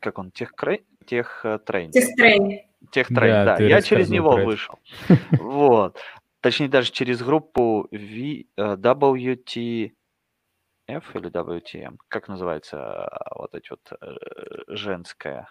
как 0.00 0.18
он, 0.18 0.30
TechTrain? 0.30 0.84
TechTrain. 1.04 1.90
TechTrain. 1.90 2.60
TechTrain, 2.90 3.44
да. 3.44 3.56
да. 3.56 3.64
Я 3.64 3.82
через 3.82 4.08
него 4.08 4.36
вышел. 4.36 4.78
Вот. 5.32 5.98
Точнее, 6.46 6.68
даже 6.68 6.92
через 6.92 7.24
группу 7.24 7.88
v, 7.90 8.44
WT 8.56 9.90
F 10.86 11.16
или 11.16 11.28
WTM? 11.28 11.96
Как 12.06 12.28
называется 12.28 13.04
а, 13.04 13.36
вот 13.36 13.52
эти 13.52 13.70
вот 13.70 13.80
э, 13.90 14.06
женская? 14.68 15.48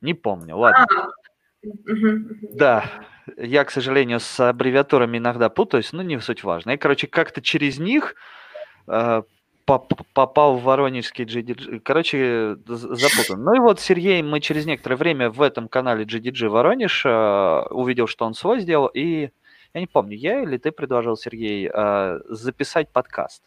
Не 0.00 0.14
помню, 0.14 0.56
ладно. 0.56 0.86
А, 0.90 1.68
да, 2.54 2.84
я, 3.36 3.64
к 3.64 3.70
сожалению, 3.70 4.18
с 4.18 4.40
аббревиатурами 4.40 5.18
иногда 5.18 5.50
путаюсь, 5.50 5.92
но 5.92 6.02
не 6.02 6.18
суть 6.20 6.42
важно. 6.42 6.70
Я, 6.70 6.78
короче, 6.78 7.06
как-то 7.06 7.42
через 7.42 7.78
них 7.78 8.14
э, 8.86 9.24
попал 9.66 10.56
в 10.56 10.62
Воронежский 10.62 11.26
GDG. 11.26 11.80
Короче, 11.80 12.56
запутан. 12.64 13.44
Ну 13.44 13.56
и 13.56 13.58
вот 13.58 13.78
Сергей, 13.78 14.22
мы 14.22 14.40
через 14.40 14.64
некоторое 14.64 14.96
время 14.96 15.28
в 15.28 15.42
этом 15.42 15.68
канале 15.68 16.06
GDG 16.06 16.48
Воронеж 16.48 17.04
э, 17.04 17.66
увидел, 17.68 18.06
что 18.06 18.24
он 18.24 18.32
свой 18.32 18.60
сделал, 18.60 18.86
и 18.86 19.28
я 19.74 19.80
не 19.80 19.86
помню, 19.86 20.16
я 20.16 20.42
или 20.42 20.56
ты 20.56 20.70
предложил, 20.70 21.16
Сергей, 21.16 21.68
э, 21.72 22.20
записать 22.28 22.88
подкаст 22.90 23.42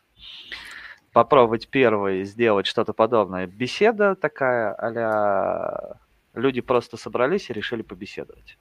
попробовать 1.14 1.70
первый 1.70 2.26
сделать 2.26 2.68
что-то 2.68 2.94
подобное. 2.94 3.48
Беседа 3.48 4.16
такая, 4.16 4.72
а 4.74 5.98
люди 6.36 6.62
просто 6.62 6.98
собрались 6.98 7.50
и 7.50 7.54
решили 7.54 7.82
побеседовать. 7.82 8.60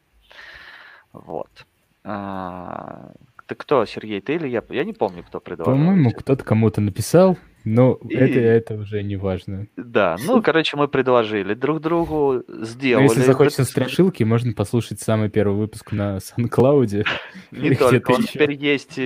Вот. 1.13 1.67
А, 2.03 3.11
ты 3.47 3.55
кто, 3.57 3.85
Сергей, 3.85 4.21
ты 4.21 4.37
или 4.37 4.49
я? 4.49 4.63
Я 4.71 4.85
не 4.85 4.95
помню, 4.95 5.23
кто 5.23 5.41
предложил. 5.41 5.75
По-моему, 5.75 6.13
кто-то 6.13 6.45
кому-то 6.45 6.81
написал, 6.81 7.37
но 7.67 7.99
и... 8.09 8.15
это, 8.15 8.39
это 8.39 8.75
уже 8.75 9.03
не 9.03 9.17
важно. 9.17 9.67
Да, 9.77 10.17
ну, 10.25 10.41
короче, 10.45 10.77
мы 10.77 10.87
предложили 10.87 11.53
друг 11.55 11.81
другу, 11.81 12.45
сделали. 12.49 13.07
Но 13.07 13.13
если 13.13 13.23
захочется 13.23 13.65
страшилки, 13.65 14.23
можно 14.23 14.53
послушать 14.53 15.01
самый 15.01 15.29
первый 15.31 15.57
выпуск 15.57 15.91
на 15.91 16.19
SoundCloud. 16.19 17.05
Не 17.51 17.75
только, 17.75 18.13
он 18.13 18.23
теперь 18.23 18.53
есть 18.53 19.01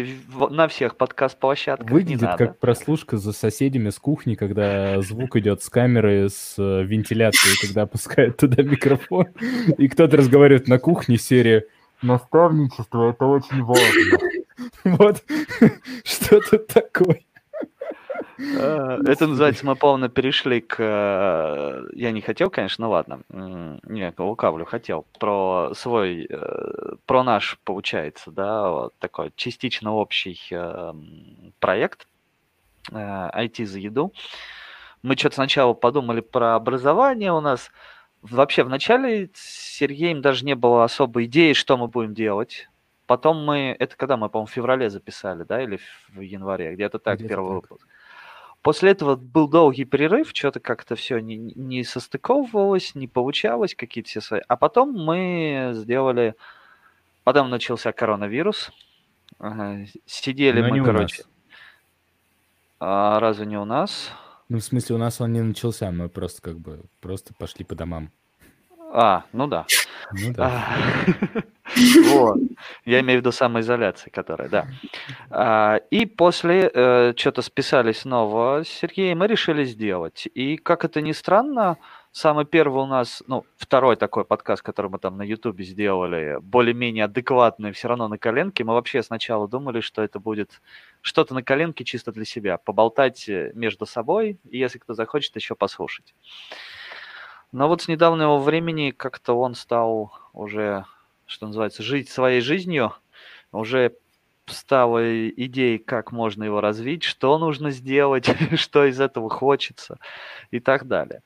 на 0.51 0.69
всех 0.69 0.97
подкаст-площадках. 0.97 1.91
Выглядит 1.91 2.29
как 2.37 2.59
прослушка 2.59 3.17
за 3.17 3.33
соседями 3.33 3.89
с 3.89 3.99
кухни, 3.99 4.35
когда 4.35 5.01
звук 5.01 5.37
идет 5.37 5.63
с 5.63 5.71
камеры, 5.71 6.29
с 6.29 6.57
э, 6.59 6.85
вентиляцией, 6.85 7.57
когда 7.67 7.83
опускают 7.83 8.37
туда 8.37 8.63
микрофон, 8.63 9.29
и 9.79 9.89
кто-то 9.89 10.19
разговаривает 10.19 10.69
на 10.69 10.79
кухне, 10.79 11.17
серии 11.17 11.65
«Наставничество— 12.03 13.11
это 13.11 13.25
очень 13.25 13.63
важно». 13.63 14.19
Вот, 14.85 15.23
что 16.05 16.41
тут 16.41 16.67
такое? 16.67 17.23
Э, 18.39 18.99
это 19.07 19.27
называется, 19.27 19.67
мы 19.67 19.77
полно 19.77 20.09
перешли 20.09 20.61
к... 20.61 20.77
Э, 20.79 21.85
я 21.93 22.11
не 22.11 22.21
хотел, 22.21 22.51
конечно, 22.51 22.87
ну 22.87 22.91
ладно. 22.91 23.21
Не, 23.29 24.13
лукавлю, 24.17 24.65
хотел. 24.65 25.07
Про 25.19 25.73
свой, 25.75 26.27
э, 26.29 26.95
про 27.07 27.23
наш, 27.23 27.59
получается, 27.65 28.31
да, 28.31 28.71
вот 28.71 28.95
такой 28.99 29.33
частично 29.37 29.95
общий 29.95 30.39
проект 31.59 32.07
IT 32.91 33.65
за 33.67 33.79
еду. 33.79 34.13
Мы 35.03 35.17
что-то 35.17 35.37
сначала 35.37 35.75
подумали 35.75 36.21
про 36.21 36.57
образование 36.57 37.33
у 37.33 37.41
нас. 37.41 37.71
Вообще, 38.23 38.65
вначале 38.65 39.31
с 39.33 39.77
Сергеем 39.79 40.21
даже 40.21 40.45
не 40.45 40.55
было 40.55 40.85
особой 40.85 41.25
идеи, 41.25 41.55
что 41.55 41.79
мы 41.79 41.89
будем 41.89 42.15
делать. 42.15 42.69
Потом 43.07 43.45
мы, 43.45 43.75
это 43.79 43.97
когда 43.97 44.17
мы, 44.17 44.29
по-моему, 44.29 44.47
в 44.47 44.53
феврале 44.53 44.89
записали, 44.91 45.43
да, 45.43 45.63
или 45.63 45.81
в 46.11 46.21
январе, 46.21 46.75
где-то 46.75 46.99
так, 46.99 47.19
где 47.19 47.29
первый 47.29 47.61
так. 47.61 47.71
выпуск. 47.71 47.89
После 48.63 48.91
этого 48.91 49.17
был 49.17 49.49
долгий 49.49 49.85
перерыв, 49.85 50.31
что-то 50.35 50.61
как-то 50.61 50.95
все 50.95 51.19
не, 51.19 51.37
не 51.37 51.83
состыковывалось, 51.83 52.95
не 52.95 53.09
получалось, 53.09 53.75
какие-то 53.75 54.11
все 54.11 54.21
свои. 54.21 54.41
А 54.49 54.57
потом 54.57 54.93
мы 54.93 55.71
сделали... 55.75 56.35
Потом 57.25 57.49
начался 57.49 57.93
коронавирус. 57.93 58.71
Сидели 60.07 60.61
Но 60.61 60.69
мы, 60.69 60.85
короче... 60.85 61.25
А 62.81 63.21
разве 63.21 63.47
не 63.47 63.59
у 63.59 63.65
нас? 63.65 64.11
Ну, 64.49 64.59
в 64.59 64.63
смысле, 64.63 64.97
у 64.97 64.99
нас 64.99 65.21
он 65.21 65.33
не 65.33 65.43
начался, 65.43 65.91
мы 65.91 66.09
просто 66.09 66.41
как 66.43 66.59
бы 66.59 66.83
просто 67.01 67.35
пошли 67.35 67.65
по 67.65 67.75
домам. 67.75 68.11
А, 68.93 69.25
ну 69.33 69.47
да. 69.47 69.67
Ну 70.13 70.33
да. 70.33 70.77
Вот. 71.77 72.39
Я 72.85 73.01
имею 73.01 73.19
в 73.19 73.23
виду 73.23 73.33
самоизоляция, 73.33 74.11
которая, 74.11 74.49
да. 74.49 74.67
А, 75.31 75.77
и 75.91 76.07
после 76.07 76.71
э, 76.73 77.15
что-то 77.17 77.43
списались 77.43 78.01
снова 78.01 78.63
с 78.65 78.69
Сергеем 78.69 79.19
мы 79.19 79.27
решили 79.27 79.65
сделать. 79.65 80.29
И 80.35 80.57
как 80.57 80.85
это 80.85 81.01
ни 81.01 81.13
странно, 81.13 81.77
самый 82.13 82.45
первый 82.45 82.83
у 82.83 82.87
нас, 82.87 83.23
ну, 83.27 83.45
второй 83.57 83.97
такой 83.97 84.25
подкаст, 84.25 84.63
который 84.63 84.91
мы 84.91 84.99
там 84.99 85.17
на 85.17 85.23
Ютубе 85.23 85.65
сделали, 85.65 86.39
более-менее 86.41 87.05
адекватный, 87.05 87.73
все 87.73 87.89
равно 87.89 88.09
на 88.09 88.19
коленке. 88.19 88.65
Мы 88.65 88.75
вообще 88.75 89.03
сначала 89.03 89.49
думали, 89.49 89.81
что 89.81 90.03
это 90.03 90.19
будет 90.19 90.61
что-то 91.03 91.35
на 91.35 91.43
коленке 91.43 91.85
чисто 91.85 92.13
для 92.13 92.25
себя, 92.25 92.59
поболтать 92.59 93.29
э, 93.29 93.53
между 93.55 93.87
собой, 93.87 94.39
и 94.51 94.59
если 94.59 94.79
кто 94.79 94.95
захочет, 94.95 95.37
еще 95.37 95.55
послушать. 95.55 96.15
Но 97.53 97.69
вот 97.69 97.83
с 97.83 97.89
недавнего 97.89 98.39
времени 98.39 98.93
как-то 98.93 99.35
он 99.35 99.55
стал 99.55 100.13
уже, 100.33 100.85
что 101.31 101.47
называется, 101.47 101.83
жить 101.83 102.09
своей 102.09 102.41
жизнью, 102.41 102.93
уже 103.53 103.93
стала 104.47 105.29
идей, 105.29 105.79
как 105.79 106.11
можно 106.11 106.43
его 106.43 106.61
развить, 106.61 107.05
что 107.05 107.39
нужно 107.39 107.71
сделать, 107.71 108.29
что 108.57 108.85
из 108.85 109.01
этого 109.01 109.31
хочется 109.31 109.99
и 110.51 110.59
так 110.59 110.89
далее. 110.89 111.23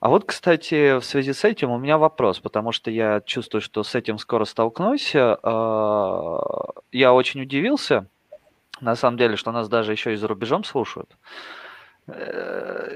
А 0.00 0.08
вот, 0.08 0.24
кстати, 0.24 0.98
в 0.98 1.04
связи 1.04 1.32
с 1.32 1.44
этим 1.44 1.70
у 1.70 1.78
меня 1.78 1.98
вопрос, 1.98 2.38
потому 2.38 2.72
что 2.72 2.90
я 2.90 3.20
чувствую, 3.20 3.60
что 3.60 3.82
с 3.82 3.94
этим 3.94 4.18
скоро 4.18 4.44
столкнусь. 4.44 5.12
А, 5.14 6.40
я 6.92 7.12
очень 7.12 7.42
удивился, 7.42 8.06
на 8.80 8.94
самом 8.96 9.18
деле, 9.18 9.36
что 9.36 9.52
нас 9.52 9.68
даже 9.68 9.92
еще 9.92 10.14
и 10.14 10.16
за 10.16 10.28
рубежом 10.28 10.64
слушают. 10.64 11.10
Э, 12.06 12.12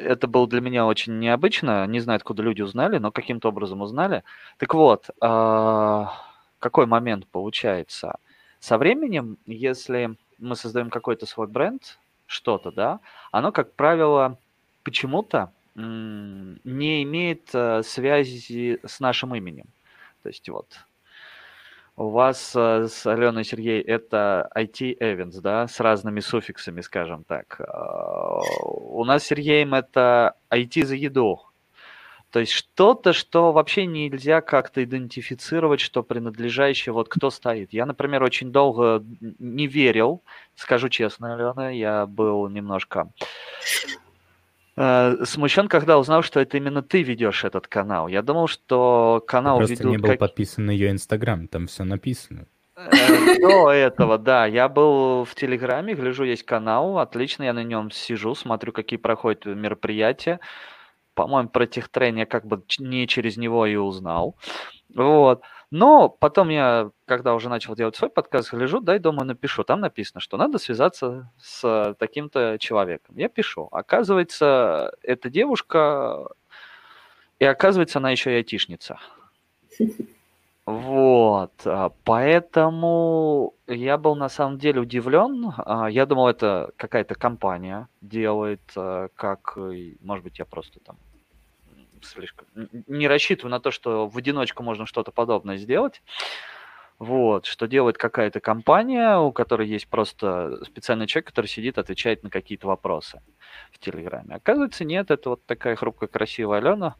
это 0.04 0.26
было 0.26 0.46
для 0.48 0.60
меня 0.60 0.86
очень 0.86 1.18
необычно. 1.18 1.86
Не 1.86 2.00
знаю, 2.00 2.16
откуда 2.16 2.42
люди 2.42 2.62
узнали, 2.62 2.98
но 2.98 3.10
каким-то 3.10 3.48
образом 3.48 3.82
узнали. 3.82 4.22
Так 4.58 4.74
вот, 4.74 5.10
а, 5.20 6.12
какой 6.58 6.86
момент 6.86 7.26
получается? 7.26 8.16
Со 8.60 8.78
временем, 8.78 9.38
если 9.46 10.16
мы 10.38 10.56
создаем 10.56 10.90
какой-то 10.90 11.26
свой 11.26 11.46
бренд, 11.46 11.98
что-то, 12.26 12.70
да, 12.70 13.00
оно, 13.32 13.50
как 13.52 13.74
правило, 13.74 14.38
почему-то 14.84 15.52
не 15.74 17.02
имеет 17.02 17.50
э, 17.54 17.82
связи 17.82 18.78
с 18.84 19.00
нашим 19.00 19.34
именем. 19.34 19.66
То 20.22 20.28
есть 20.28 20.48
вот 20.48 20.66
у 22.00 22.08
вас 22.08 22.52
э, 22.56 22.88
с 22.88 23.06
Аленой 23.06 23.44
Сергей 23.44 23.82
это 23.82 24.50
IT 24.56 24.98
Events, 25.00 25.42
да, 25.42 25.68
с 25.68 25.80
разными 25.80 26.20
суффиксами, 26.20 26.80
скажем 26.80 27.24
так. 27.24 27.60
А, 27.60 28.40
у 28.64 29.04
нас 29.04 29.22
с 29.22 29.26
Сергеем 29.26 29.74
это 29.74 30.34
IT 30.50 30.86
за 30.86 30.94
еду. 30.94 31.42
То 32.30 32.40
есть 32.40 32.52
что-то, 32.52 33.12
что 33.12 33.52
вообще 33.52 33.84
нельзя 33.84 34.40
как-то 34.40 34.82
идентифицировать, 34.82 35.80
что 35.80 36.02
принадлежащее, 36.02 36.94
вот 36.94 37.10
кто 37.10 37.28
стоит. 37.28 37.74
Я, 37.74 37.84
например, 37.84 38.22
очень 38.22 38.50
долго 38.50 39.04
не 39.38 39.66
верил, 39.66 40.22
скажу 40.54 40.88
честно, 40.88 41.34
Алена, 41.34 41.68
я 41.68 42.06
был 42.06 42.48
немножко 42.48 43.10
э, 44.76 45.24
смущен, 45.24 45.68
когда 45.68 45.98
узнал, 45.98 46.22
что 46.22 46.40
это 46.40 46.56
именно 46.56 46.82
ты 46.82 47.02
ведешь 47.02 47.44
этот 47.44 47.66
канал. 47.68 48.08
Я 48.08 48.22
думал, 48.22 48.46
что 48.46 49.22
канал 49.26 49.58
Просто 49.58 49.74
ведут 49.74 49.90
не 49.92 49.98
был 49.98 50.08
как... 50.10 50.18
подписан 50.18 50.66
на 50.66 50.70
ее 50.70 50.90
инстаграм, 50.90 51.48
там 51.48 51.66
все 51.66 51.84
написано. 51.84 52.46
Э, 52.76 53.38
До 53.40 53.70
этого, 53.70 54.18
да, 54.18 54.46
я 54.46 54.68
был 54.68 55.24
в 55.24 55.34
Телеграме, 55.34 55.94
гляжу, 55.94 56.24
есть 56.24 56.44
канал, 56.44 56.98
отлично, 56.98 57.44
я 57.44 57.52
на 57.52 57.64
нем 57.64 57.90
сижу, 57.90 58.34
смотрю, 58.34 58.72
какие 58.72 58.98
проходят 58.98 59.44
мероприятия. 59.44 60.40
По-моему, 61.14 61.48
про 61.50 61.66
техтрейн 61.66 62.16
я 62.16 62.26
как 62.26 62.46
бы 62.46 62.62
не 62.78 63.06
через 63.06 63.36
него 63.36 63.66
и 63.66 63.76
узнал. 63.76 64.36
Вот. 64.94 65.42
Но 65.70 66.08
потом 66.08 66.48
я, 66.48 66.90
когда 67.06 67.34
уже 67.34 67.48
начал 67.48 67.76
делать 67.76 67.94
свой 67.94 68.10
подкаст, 68.10 68.52
гляжу, 68.52 68.80
дай, 68.80 68.98
думаю, 68.98 69.26
напишу. 69.26 69.62
Там 69.62 69.80
написано, 69.80 70.20
что 70.20 70.36
надо 70.36 70.58
связаться 70.58 71.30
с 71.38 71.94
таким-то 71.98 72.56
человеком. 72.58 73.16
Я 73.16 73.28
пишу. 73.28 73.68
Оказывается, 73.70 74.92
эта 75.02 75.30
девушка, 75.30 76.26
и 77.38 77.44
оказывается, 77.44 77.98
она 78.00 78.10
еще 78.10 78.32
и 78.32 78.36
айтишница. 78.36 78.98
Вот, 80.66 81.52
а, 81.64 81.90
поэтому 82.04 83.54
я 83.66 83.98
был 83.98 84.14
на 84.14 84.28
самом 84.28 84.58
деле 84.58 84.80
удивлен. 84.80 85.52
А, 85.56 85.88
Я 85.88 86.06
думал, 86.06 86.28
это 86.28 86.70
какая-то 86.76 87.16
компания 87.16 87.88
делает, 88.00 88.60
а, 88.76 89.08
как, 89.16 89.56
может 90.00 90.22
быть, 90.22 90.38
я 90.38 90.44
просто 90.44 90.78
там 90.78 90.96
слишком 92.02 92.46
не 92.86 93.08
рассчитываю 93.08 93.50
на 93.50 93.60
то, 93.60 93.70
что 93.70 94.08
в 94.08 94.16
одиночку 94.16 94.62
можно 94.62 94.86
что-то 94.86 95.12
подобное 95.12 95.56
сделать. 95.56 96.02
Вот, 97.00 97.46
что 97.46 97.66
делает 97.66 97.96
какая-то 97.96 98.40
компания, 98.40 99.16
у 99.16 99.32
которой 99.32 99.66
есть 99.66 99.88
просто 99.88 100.62
специальный 100.66 101.06
человек, 101.06 101.28
который 101.28 101.46
сидит, 101.46 101.78
отвечает 101.78 102.22
на 102.22 102.28
какие-то 102.28 102.66
вопросы 102.66 103.22
в 103.72 103.78
Телеграме. 103.78 104.34
Оказывается, 104.34 104.84
нет, 104.84 105.10
это 105.10 105.30
вот 105.30 105.46
такая 105.46 105.76
хрупкая, 105.76 106.10
красивая 106.10 106.58
Алена 106.58 106.96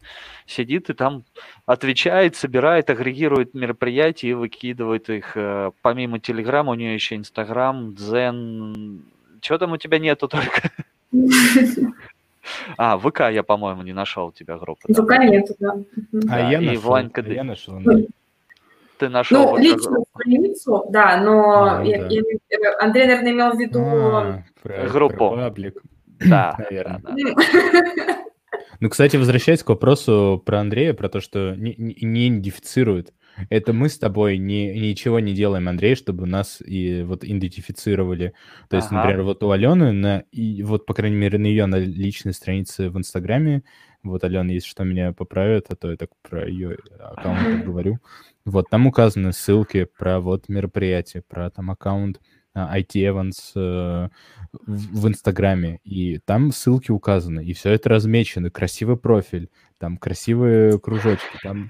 сидит 0.47 0.89
и 0.89 0.95
там 0.95 1.25
отвечает, 1.67 2.35
собирает, 2.35 2.89
агрегирует 2.89 3.53
мероприятия 3.53 4.31
и 4.31 4.33
выкидывает 4.33 5.11
их. 5.11 5.33
э, 5.35 5.71
Помимо 5.83 6.19
Телеграма 6.19 6.73
у 6.73 6.77
нее 6.77 6.95
еще 6.95 7.17
Инстаграм, 7.17 7.95
Дзен. 7.95 9.05
Чего 9.43 9.59
там 9.59 9.73
у 9.73 9.77
тебя 9.77 9.99
нету 9.99 10.29
только? 10.29 10.71
А, 12.79 12.99
ВК 12.99 13.21
я, 13.31 13.43
по-моему, 13.43 13.83
не 13.83 13.93
нашел 13.93 14.29
у 14.29 14.33
тебя 14.33 14.57
группы. 14.59 14.83
да? 14.89 15.03
ВК 15.03 15.19
нету, 15.19 15.55
да. 15.59 15.75
Мгм. 15.75 15.87
А 16.29 16.37
Да, 16.37 16.51
я 16.51 16.61
и 16.61 16.67
нашел, 16.67 16.91
Ванька 16.91 17.21
а 17.21 17.25
Ды- 17.25 17.35
я 17.35 17.45
нашел. 17.45 17.79
Ты 18.99 19.09
нашел 19.09 19.53
Ну, 19.53 19.57
личную 19.59 19.91
группу. 19.95 20.09
страницу, 20.15 20.85
да, 20.91 21.21
но 21.23 21.79
А, 21.79 21.85
я- 21.85 22.03
да. 22.03 22.09
я- 22.11 22.77
Андрей, 22.81 23.07
наверное, 23.07 23.33
имел 23.33 23.53
в 23.53 23.59
виду... 23.59 23.81
А, 23.83 24.45
про- 24.63 24.89
Группу. 24.89 25.17
про 25.31 25.37
паблик. 25.37 25.83
Да, 26.29 26.55
Наверное. 26.71 27.01
да, 27.03 27.11
да. 27.15 27.21
м, 27.21 27.37
Ну, 28.81 28.89
кстати, 28.91 29.17
возвращаясь 29.17 29.63
к 29.63 29.69
вопросу 29.71 30.43
про 30.45 30.61
Андрея, 30.61 30.93
про 30.95 31.09
то, 31.09 31.21
что 31.21 31.55
не, 31.57 31.75
не, 31.79 31.95
не 32.03 32.29
идентифицирует. 32.29 33.13
Это 33.49 33.73
мы 33.73 33.89
с 33.89 33.99
тобой 33.99 34.39
не, 34.39 34.79
ничего 34.79 35.21
не 35.21 35.33
делаем, 35.33 35.69
Андрей, 35.69 35.95
чтобы 35.95 36.27
нас 36.27 36.63
и 36.65 37.03
вот 37.03 37.25
идентифицировали. 37.25 38.35
То 38.69 38.77
есть, 38.77 38.89
Ага. 38.89 38.97
например, 38.97 39.23
вот 39.23 39.43
у 39.43 39.51
Алены, 39.51 39.93
на, 39.93 40.25
и 40.33 40.63
вот, 40.63 40.87
по 40.87 40.95
крайней 40.95 41.17
мере, 41.17 41.39
на 41.39 41.47
ее 41.47 41.67
на 41.67 41.77
личной 41.77 42.33
странице 42.33 42.91
в 42.91 42.99
Инстаграме, 42.99 43.63
вот 44.03 44.25
Алена, 44.25 44.53
если 44.53 44.69
что, 44.69 44.85
меня 44.85 45.13
поправит, 45.13 45.67
а 45.69 45.77
то 45.77 45.91
я 45.91 45.97
так 45.97 46.11
про 46.23 46.49
ее 46.49 46.79
аккаунт 46.99 47.65
говорю. 47.65 47.99
Вот, 48.45 48.71
там 48.71 48.87
указаны 48.87 49.33
ссылки 49.33 49.85
про 49.99 50.21
вот 50.21 50.49
мероприятие, 50.49 51.23
про 51.29 51.51
там 51.51 51.71
аккаунт 51.71 52.21
IT 52.57 52.95
Evans 52.97 53.53
э, 53.55 54.09
в 54.67 55.01
в 55.03 55.09
Инстаграме, 55.09 55.79
и 55.85 56.19
там 56.19 56.51
ссылки 56.53 56.91
указаны, 56.91 57.45
и 57.45 57.53
все 57.53 57.71
это 57.71 57.89
размечено, 57.89 58.51
красивый 58.51 58.97
профиль, 58.97 59.49
там 59.79 59.97
красивые 59.97 60.79
кружочки, 60.81 61.39
там 61.43 61.69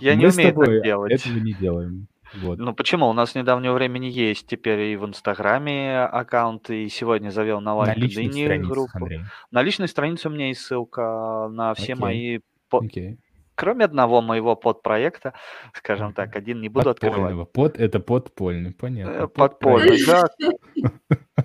Я 0.00 0.14
не 0.16 0.26
умею 0.26 0.54
так 0.54 0.82
делать. 0.82 1.12
этого 1.12 1.38
не 1.38 1.52
делаем. 1.52 2.08
Вот. 2.42 2.58
Ну 2.58 2.74
почему? 2.74 3.08
У 3.08 3.12
нас 3.12 3.30
с 3.30 3.34
недавнего 3.36 3.74
времени 3.74 4.06
есть 4.06 4.48
теперь 4.48 4.80
и 4.80 4.96
в 4.96 5.04
Инстаграме 5.06 6.00
аккаунт, 6.00 6.68
и 6.70 6.88
сегодня 6.88 7.30
завел 7.30 7.60
на 7.60 7.70
LinkedIn 7.94 8.58
группу. 8.64 8.90
Андрей. 8.94 9.20
На 9.52 9.62
личной 9.62 9.86
странице 9.86 10.28
у 10.28 10.32
меня 10.32 10.48
есть 10.48 10.62
ссылка 10.62 11.48
на 11.52 11.74
все 11.74 11.92
Окей. 11.92 11.94
мои, 11.94 12.38
по- 12.68 12.80
Окей. 12.84 13.18
Кроме 13.54 13.84
одного 13.84 14.20
моего 14.20 14.56
подпроекта, 14.56 15.32
скажем 15.74 16.12
так, 16.12 16.34
один 16.36 16.60
не 16.60 16.68
буду 16.68 16.90
открывать. 16.90 17.16
Подпольного. 17.18 17.44
Под, 17.44 17.78
это 17.78 18.00
подпольный, 18.00 18.70
Э, 18.70 18.74
понятно. 18.74 19.26
Подпольный, 19.28 19.98
Подпроект. 20.04 20.38
да. 20.38 21.44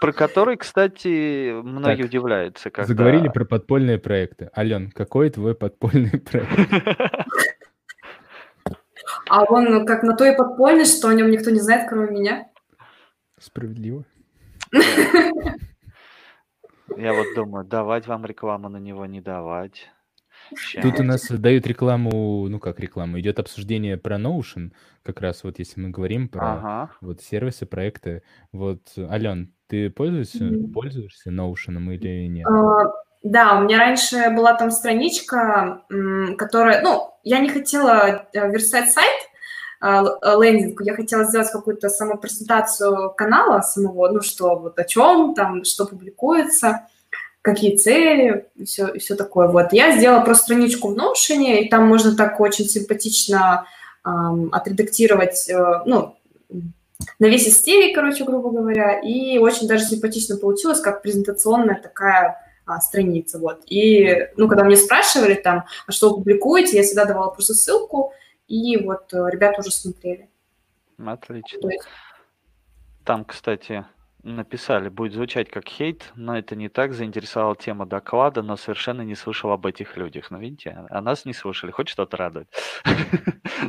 Про 0.00 0.12
который, 0.14 0.56
кстати, 0.56 1.52
многие 1.60 1.98
Так, 2.02 2.06
удивляются, 2.06 2.70
когда... 2.70 2.86
Заговорили 2.86 3.28
про 3.28 3.44
подпольные 3.44 3.98
проекты. 3.98 4.48
Ален, 4.56 4.90
какой 4.90 5.28
твой 5.28 5.54
подпольный 5.54 6.18
проект? 6.30 6.50
А 9.28 9.44
он 9.44 9.84
как 9.84 10.02
на 10.02 10.16
то 10.16 10.24
и 10.24 10.34
подпольный, 10.34 10.86
что 10.86 11.08
о 11.08 11.14
нем 11.14 11.30
никто 11.30 11.50
не 11.50 11.60
знает, 11.60 11.86
кроме 11.88 12.10
меня. 12.18 12.48
Справедливо. 13.38 14.04
Я 16.96 17.12
вот 17.12 17.26
думаю, 17.36 17.64
давать 17.64 18.06
вам 18.06 18.24
рекламу 18.24 18.68
на 18.68 18.78
него, 18.78 19.04
не 19.06 19.20
давать. 19.20 19.90
Тут 20.82 21.00
у 21.00 21.02
нас 21.02 21.28
дают 21.28 21.66
рекламу, 21.66 22.48
ну 22.48 22.58
как 22.58 22.80
рекламу, 22.80 23.20
идет 23.20 23.38
обсуждение 23.38 23.96
про 23.96 24.16
Notion, 24.18 24.72
как 25.02 25.20
раз 25.20 25.44
вот 25.44 25.58
если 25.58 25.80
мы 25.80 25.90
говорим 25.90 26.28
про 26.28 26.58
Ага. 26.58 26.90
вот 27.00 27.20
сервисы, 27.20 27.66
проекты. 27.66 28.22
Вот, 28.52 28.80
Ален, 28.96 29.52
ты 29.68 29.90
пользуешься, 29.90 30.44
Мгм. 30.44 30.72
пользуешься 30.72 31.30
Notion 31.30 31.94
или 31.94 32.26
нет? 32.26 32.46
А, 32.48 32.92
Да, 33.22 33.58
у 33.58 33.64
меня 33.64 33.78
раньше 33.78 34.30
была 34.30 34.54
там 34.54 34.70
страничка, 34.70 35.82
которая, 36.38 36.82
ну, 36.82 37.10
я 37.22 37.38
не 37.40 37.50
хотела 37.50 38.26
э, 38.32 38.50
верстать 38.50 38.90
сайт, 38.90 39.28
а, 39.80 40.04
э, 40.04 40.42
лендинг, 40.42 40.80
я 40.82 40.94
хотела 40.94 41.24
сделать 41.24 41.50
какую-то 41.50 41.90
самопрезентацию 41.90 43.10
канала 43.14 43.60
самого, 43.60 44.08
ну, 44.08 44.22
что 44.22 44.58
вот 44.58 44.78
о 44.78 44.84
чем 44.84 45.34
там, 45.34 45.64
что 45.64 45.86
публикуется, 45.86 46.86
какие 47.42 47.76
цели, 47.76 48.46
и 48.56 48.64
все, 48.64 48.88
и 48.88 48.98
все 48.98 49.14
такое. 49.16 49.48
Вот. 49.48 49.72
Я 49.72 49.96
сделала 49.96 50.22
просто 50.22 50.44
страничку 50.44 50.88
в 50.88 50.96
Notion, 50.96 51.42
и 51.44 51.68
там 51.68 51.86
можно 51.86 52.14
так 52.14 52.38
очень 52.40 52.66
симпатично 52.66 53.66
ам, 54.02 54.48
отредактировать, 54.52 55.48
э, 55.48 55.82
ну, 55.86 56.16
навесить 57.18 57.54
стили, 57.54 57.94
короче, 57.94 58.24
грубо 58.24 58.50
говоря, 58.50 59.00
и 59.00 59.38
очень 59.38 59.66
даже 59.66 59.84
симпатично 59.84 60.36
получилось, 60.36 60.80
как 60.80 61.02
презентационная 61.02 61.80
такая 61.80 62.36
а, 62.66 62.80
страница, 62.80 63.38
вот. 63.38 63.62
И, 63.66 64.28
ну, 64.36 64.48
когда 64.48 64.64
мне 64.64 64.76
спрашивали 64.76 65.34
там, 65.34 65.64
а 65.86 65.92
что 65.92 66.10
вы 66.10 66.16
публикуете, 66.16 66.76
я 66.76 66.82
всегда 66.82 67.04
давала 67.04 67.30
просто 67.30 67.54
ссылку, 67.54 68.12
и 68.48 68.76
вот 68.76 69.12
э, 69.14 69.30
ребята 69.30 69.60
уже 69.60 69.70
смотрели. 69.70 70.28
Отлично. 70.98 71.70
Есть... 71.70 71.84
Там, 73.04 73.24
кстати, 73.24 73.84
написали, 74.22 74.88
будет 74.88 75.12
звучать 75.12 75.50
как 75.50 75.66
хейт, 75.66 76.12
но 76.14 76.36
это 76.36 76.56
не 76.56 76.68
так, 76.68 76.92
заинтересовала 76.92 77.56
тема 77.56 77.86
доклада, 77.86 78.42
но 78.42 78.56
совершенно 78.56 79.02
не 79.02 79.14
слышал 79.14 79.50
об 79.50 79.66
этих 79.66 79.96
людях. 79.96 80.30
Но 80.30 80.38
видите, 80.38 80.86
о 80.90 81.00
нас 81.00 81.24
не 81.24 81.32
слышали, 81.32 81.70
хоть 81.70 81.88
что-то 81.88 82.16
радует. 82.16 82.48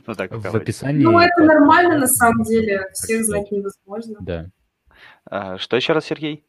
Ну, 0.08 0.14
так 0.14 0.32
в 0.32 0.56
описании... 0.56 1.04
Ну, 1.04 1.20
это 1.20 1.44
нормально 1.44 2.00
на 2.00 2.08
самом 2.08 2.44
деле, 2.44 2.88
всех 2.94 3.26
знать 3.26 3.52
невозможно. 3.52 4.16
Да. 4.22 4.50
А, 5.26 5.58
что 5.58 5.76
еще 5.76 5.92
раз, 5.92 6.06
Сергей? 6.06 6.46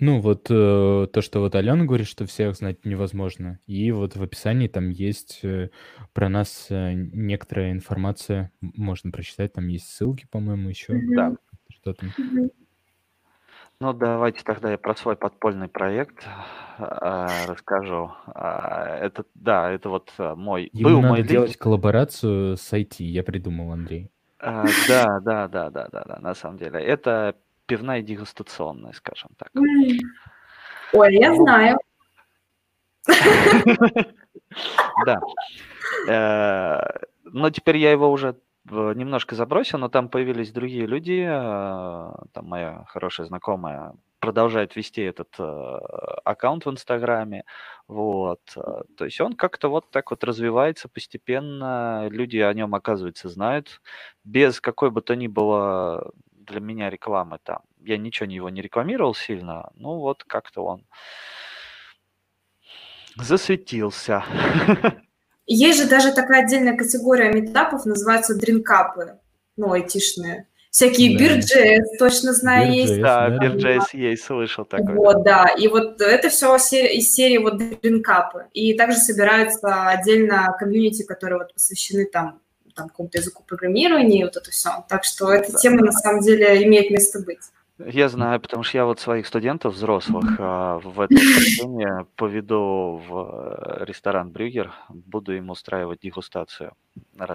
ну, 0.00 0.20
вот 0.20 0.46
э, 0.50 1.06
то, 1.12 1.20
что 1.22 1.40
вот 1.40 1.54
Алена 1.54 1.84
говорит, 1.84 2.06
что 2.06 2.26
всех 2.26 2.54
знать 2.54 2.84
невозможно. 2.84 3.58
И 3.66 3.90
вот 3.90 4.14
в 4.14 4.22
описании 4.22 4.68
там 4.68 4.90
есть 4.90 5.40
э, 5.42 5.70
про 6.12 6.28
нас 6.28 6.66
э, 6.70 6.92
некоторая 6.94 7.72
информация, 7.72 8.52
можно 8.60 9.10
прочитать, 9.10 9.54
там 9.54 9.66
есть 9.68 9.88
ссылки, 9.88 10.26
по-моему, 10.30 10.68
еще. 10.68 10.94
Да. 11.16 11.34
Что 11.70 11.94
там. 11.94 12.10
Ну, 13.78 13.92
давайте 13.92 14.42
тогда 14.42 14.70
я 14.70 14.78
про 14.78 14.94
свой 14.94 15.16
подпольный 15.16 15.68
проект 15.68 16.26
э, 16.78 17.26
расскажу. 17.46 18.10
Э, 18.34 18.98
это, 19.02 19.24
да, 19.34 19.70
это 19.70 19.90
вот 19.90 20.12
мой... 20.18 20.70
Ему 20.72 20.88
был 20.88 21.00
надо 21.02 21.08
мой 21.08 21.22
делать 21.22 21.50
лид... 21.50 21.58
коллаборацию 21.58 22.56
с 22.56 22.72
IT, 22.72 23.04
я 23.04 23.22
придумал, 23.22 23.72
Андрей. 23.72 24.10
Э, 24.40 24.64
да, 24.88 25.20
да, 25.20 25.48
да, 25.48 25.70
да, 25.70 25.88
да, 25.92 26.04
да, 26.06 26.18
на 26.20 26.34
самом 26.34 26.56
деле. 26.58 26.80
Это 26.80 27.36
пивная 27.66 28.00
дегустационная, 28.00 28.92
скажем 28.92 29.30
так. 29.36 29.50
Ой, 30.92 31.14
я 31.14 31.34
знаю. 31.34 31.78
Да. 35.04 35.20
Э, 36.08 36.80
но 37.24 37.50
теперь 37.50 37.76
я 37.76 37.90
его 37.90 38.10
уже 38.10 38.36
немножко 38.70 39.34
забросил, 39.34 39.78
но 39.78 39.88
там 39.88 40.08
появились 40.08 40.52
другие 40.52 40.86
люди. 40.86 41.24
Э, 41.28 42.12
там 42.32 42.46
моя 42.46 42.84
хорошая 42.88 43.26
знакомая 43.26 43.94
продолжает 44.20 44.74
вести 44.76 45.02
этот 45.02 45.34
э, 45.38 45.42
аккаунт 46.24 46.66
в 46.66 46.70
Инстаграме. 46.70 47.44
Вот. 47.86 48.40
То 48.96 49.04
есть 49.04 49.20
он 49.20 49.34
как-то 49.34 49.68
вот 49.68 49.90
так 49.90 50.10
вот 50.10 50.24
развивается 50.24 50.88
постепенно. 50.88 52.08
Люди 52.10 52.38
о 52.38 52.52
нем, 52.52 52.74
оказывается, 52.74 53.28
знают. 53.28 53.80
Без 54.24 54.60
какой 54.60 54.90
бы 54.90 55.02
то 55.02 55.14
ни 55.14 55.28
было 55.28 56.10
для 56.46 56.60
меня 56.60 56.90
рекламы 56.90 57.38
там. 57.42 57.60
Я 57.80 57.98
ничего 57.98 58.30
его 58.30 58.48
не 58.50 58.62
рекламировал 58.62 59.14
сильно, 59.14 59.70
ну 59.74 59.98
вот 59.98 60.24
как-то 60.24 60.64
он 60.64 60.86
засветился. 63.16 64.24
Есть 65.46 65.78
же 65.78 65.88
даже 65.88 66.12
такая 66.12 66.44
отдельная 66.44 66.76
категория 66.76 67.32
метапов, 67.32 67.86
называется 67.86 68.34
дринкапы, 68.34 69.18
ну, 69.56 69.72
айтишные. 69.72 70.48
Всякие 70.70 71.16
да. 71.16 71.24
Бирджес, 71.24 71.98
точно 71.98 72.34
знаю, 72.34 72.68
Beer.js, 72.68 72.74
есть. 72.74 73.00
Да, 73.00 73.30
да. 73.30 73.38
Бирджес 73.38 73.94
есть, 73.94 74.24
слышал 74.24 74.66
такое. 74.66 74.94
Вот, 74.94 75.22
да, 75.24 75.46
и 75.56 75.68
вот 75.68 76.00
это 76.02 76.28
все 76.28 76.56
из 76.56 77.14
серии 77.14 77.38
вот 77.38 77.56
дринкапы. 77.80 78.46
И 78.52 78.74
также 78.74 78.98
собираются 78.98 79.88
отдельно 79.88 80.54
комьюнити, 80.58 81.02
которые 81.02 81.38
вот 81.38 81.54
посвящены 81.54 82.04
там 82.04 82.40
там, 82.74 82.88
какому-то 82.90 83.18
языку 83.18 83.42
программирования 83.46 84.20
и 84.20 84.24
вот 84.24 84.36
это 84.36 84.50
все. 84.50 84.84
Так 84.88 85.04
что 85.04 85.32
эта 85.32 85.50
да. 85.50 85.58
тема 85.58 85.82
на 85.82 85.92
самом 85.92 86.20
деле 86.20 86.62
имеет 86.64 86.90
место 86.90 87.20
быть. 87.20 87.40
Я 87.78 88.08
знаю, 88.08 88.40
потому 88.40 88.62
что 88.62 88.78
я 88.78 88.86
вот 88.86 89.00
своих 89.00 89.26
студентов 89.26 89.74
взрослых 89.74 90.36
а, 90.38 90.78
в 90.78 90.98
это 90.98 91.14
воскресенье 91.14 92.06
поведу 92.16 93.02
в 93.06 93.78
э, 93.78 93.84
ресторан 93.84 94.30
Брюгер, 94.30 94.72
буду 94.88 95.36
им 95.36 95.50
устраивать 95.50 96.00
дегустацию. 96.00 96.72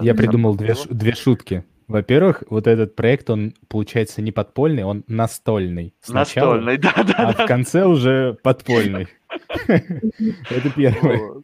Я 0.02 0.16
придумал 0.16 0.56
две, 0.56 0.74
две 0.90 1.14
шутки. 1.14 1.64
Во-первых, 1.88 2.44
вот 2.50 2.68
этот 2.68 2.96
проект, 2.96 3.30
он, 3.30 3.54
получается, 3.68 4.22
не 4.22 4.32
подпольный, 4.32 4.84
он 4.84 5.04
настольный. 5.08 5.94
Сначала, 6.02 6.56
настольный, 6.56 6.78
да-да. 6.96 7.14
А 7.18 7.34
в 7.34 7.46
конце 7.46 7.86
уже 7.86 8.38
подпольный. 8.42 9.08
Это 9.68 10.70
первое. 10.76 11.44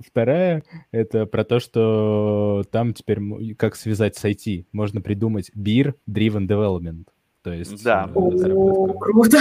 Вторая— 0.00 0.62
это 0.92 1.24
про 1.24 1.42
то, 1.42 1.58
что 1.58 2.64
там 2.70 2.92
теперь 2.92 3.18
как 3.54 3.76
связать 3.76 4.14
с 4.16 4.24
IT. 4.24 4.66
Можно 4.72 5.00
придумать 5.00 5.50
Beer 5.56 5.94
Driven 6.08 6.46
Development. 6.46 7.06
То 7.42 7.52
есть... 7.52 7.82
Да. 7.84 8.10
Э, 8.14 8.18
О, 8.18 8.86
круто! 8.98 9.38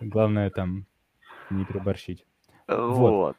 Главное 0.00 0.50
там 0.50 0.86
не 1.50 1.64
переборщить. 1.64 2.24
Вот. 2.68 3.08
вот. 3.08 3.36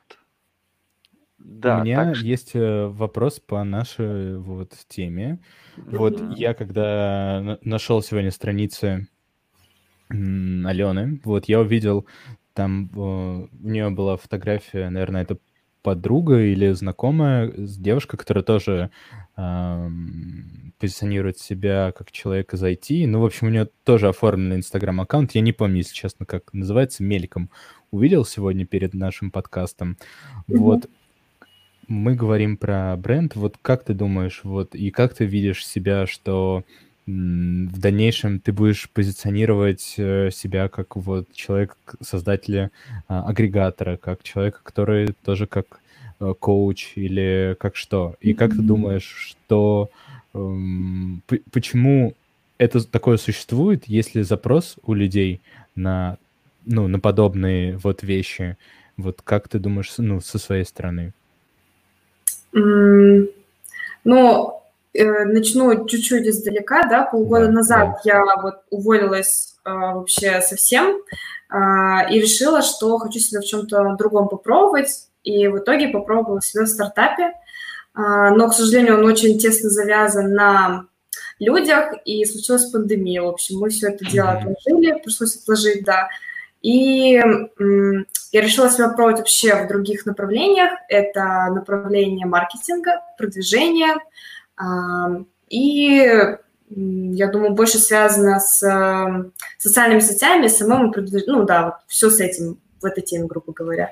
Да, 1.38 1.80
У 1.80 1.84
меня 1.84 2.14
так... 2.14 2.18
есть 2.18 2.56
э, 2.56 2.88
вопрос 2.88 3.40
по 3.40 3.64
нашей 3.64 4.38
вот 4.38 4.74
теме. 4.88 5.40
Mm-hmm. 5.78 5.98
Вот 5.98 6.38
я 6.38 6.54
когда 6.54 7.58
нашел 7.62 8.02
сегодня 8.02 8.32
страницы 8.32 9.08
Алены, 10.10 11.22
вот 11.24 11.46
я 11.46 11.60
увидел 11.60 12.06
там 12.54 12.90
у 12.96 13.48
нее 13.52 13.92
была 13.92 14.18
фотография, 14.18 14.90
наверное, 14.90 15.22
это 15.22 15.38
подруга 15.88 16.42
или 16.42 16.74
знакомая, 16.74 17.50
девушка, 17.56 18.18
которая 18.18 18.44
тоже 18.44 18.90
э, 19.38 19.90
позиционирует 20.80 21.40
себя 21.40 21.94
как 21.98 22.12
человек 22.12 22.54
из 22.54 22.62
IT. 22.62 23.08
Ну, 23.08 23.22
в 23.22 23.26
общем, 23.26 23.48
у 23.48 23.50
нее 23.50 23.70
тоже 23.86 24.10
оформлен 24.10 24.58
Инстаграм-аккаунт. 24.58 25.32
Я 25.34 25.40
не 25.40 25.54
помню, 25.54 25.78
если 25.78 25.94
честно, 25.94 26.26
как 26.26 26.52
называется, 26.52 27.04
мельком. 27.04 27.50
Увидел 27.90 28.26
сегодня 28.26 28.66
перед 28.66 28.94
нашим 28.94 29.32
подкастом. 29.32 29.98
Mm-hmm. 30.50 30.58
Вот 30.58 30.90
мы 31.88 32.16
говорим 32.16 32.58
про 32.58 32.98
бренд. 32.98 33.38
Вот 33.38 33.56
как 33.62 33.86
ты 33.86 33.94
думаешь, 33.94 34.42
вот 34.44 34.76
и 34.76 34.92
как 34.92 35.14
ты 35.14 35.24
видишь 35.24 35.66
себя, 35.66 36.06
что 36.06 36.66
в 37.08 37.80
дальнейшем 37.80 38.42
ты 38.42 38.52
будешь 38.52 38.90
позиционировать 38.90 39.96
э, 39.98 40.30
себя 40.30 40.68
как 40.68 40.98
вот 40.98 41.32
человек, 41.32 41.78
создателя 42.02 42.70
а, 43.08 43.24
агрегатора, 43.24 43.96
как 43.96 44.24
человека, 44.24 44.60
который 44.62 45.16
тоже 45.24 45.48
как 45.48 45.80
э, 46.20 46.34
коуч 46.38 46.92
или 46.96 47.56
как 47.60 47.78
что. 47.78 48.16
И 48.20 48.34
как 48.34 48.52
ты 48.52 48.62
думаешь, 48.62 49.36
что 49.40 49.90
эм, 50.34 51.24
почему 51.52 52.14
это 52.58 52.86
такое 52.86 53.16
существует, 53.16 53.86
если 53.88 54.22
запрос 54.22 54.76
у 54.84 54.94
людей 54.94 55.40
на 55.76 56.18
ну 56.66 56.90
на 56.90 57.00
подобные 57.00 57.78
вот 57.78 58.04
вещи, 58.04 58.58
вот 58.98 59.22
как 59.24 59.48
ты 59.48 59.60
думаешь, 59.60 59.94
ну 59.98 60.20
со 60.20 60.38
своей 60.40 60.66
стороны? 60.66 61.14
Mm, 62.54 63.30
ну 64.04 64.57
начну 65.04 65.88
чуть-чуть 65.88 66.28
издалека, 66.28 66.84
да, 66.84 67.04
полгода 67.04 67.48
да, 67.48 67.52
назад 67.52 68.00
я 68.04 68.24
вот 68.42 68.56
уволилась 68.70 69.56
э, 69.66 69.70
вообще 69.70 70.42
совсем 70.42 70.98
э, 71.50 72.12
и 72.12 72.20
решила, 72.20 72.62
что 72.62 72.98
хочу 72.98 73.20
себя 73.20 73.42
в 73.42 73.46
чем-то 73.46 73.96
другом 73.98 74.30
попробовать, 74.30 75.08
и 75.24 75.48
в 75.48 75.60
итоге 75.60 75.90
попробовала 75.90 76.42
себя 76.42 76.64
в 76.64 76.68
стартапе, 76.68 77.26
э, 77.26 77.32
но, 77.96 78.50
к 78.50 78.54
сожалению, 78.54 78.98
он 79.00 79.06
очень 79.06 79.38
тесно 79.38 79.70
завязан 79.70 80.34
на 80.34 80.86
людях, 81.40 81.94
и 82.06 82.26
случилась 82.26 82.70
пандемия, 82.72 83.22
в 83.22 83.28
общем, 83.28 83.60
мы 83.60 83.70
все 83.70 83.90
это 83.90 84.06
дело 84.06 84.32
отложили, 84.32 85.00
пришлось 85.04 85.36
отложить, 85.36 85.84
да, 85.84 86.10
и 86.62 87.22
я 88.32 88.42
решила 88.42 88.70
себя 88.70 88.90
пробовать 88.90 89.20
вообще 89.20 89.56
в 89.56 89.68
других 89.68 90.06
направлениях. 90.06 90.72
Это 90.90 91.48
направление 91.54 92.26
маркетинга, 92.26 93.02
продвижения, 93.18 93.96
и 95.50 96.38
я 96.70 97.28
думаю, 97.28 97.54
больше 97.54 97.78
связано 97.80 98.40
с 98.40 99.32
социальными 99.58 100.00
сетями, 100.00 100.48
самому 100.48 100.94
ну 101.28 101.44
да, 101.44 101.66
вот 101.66 101.74
все 101.88 102.10
с 102.10 102.20
этим, 102.20 102.60
в 102.82 102.86
этой 102.86 103.02
теме, 103.04 103.26
грубо 103.26 103.54
говоря. 103.54 103.92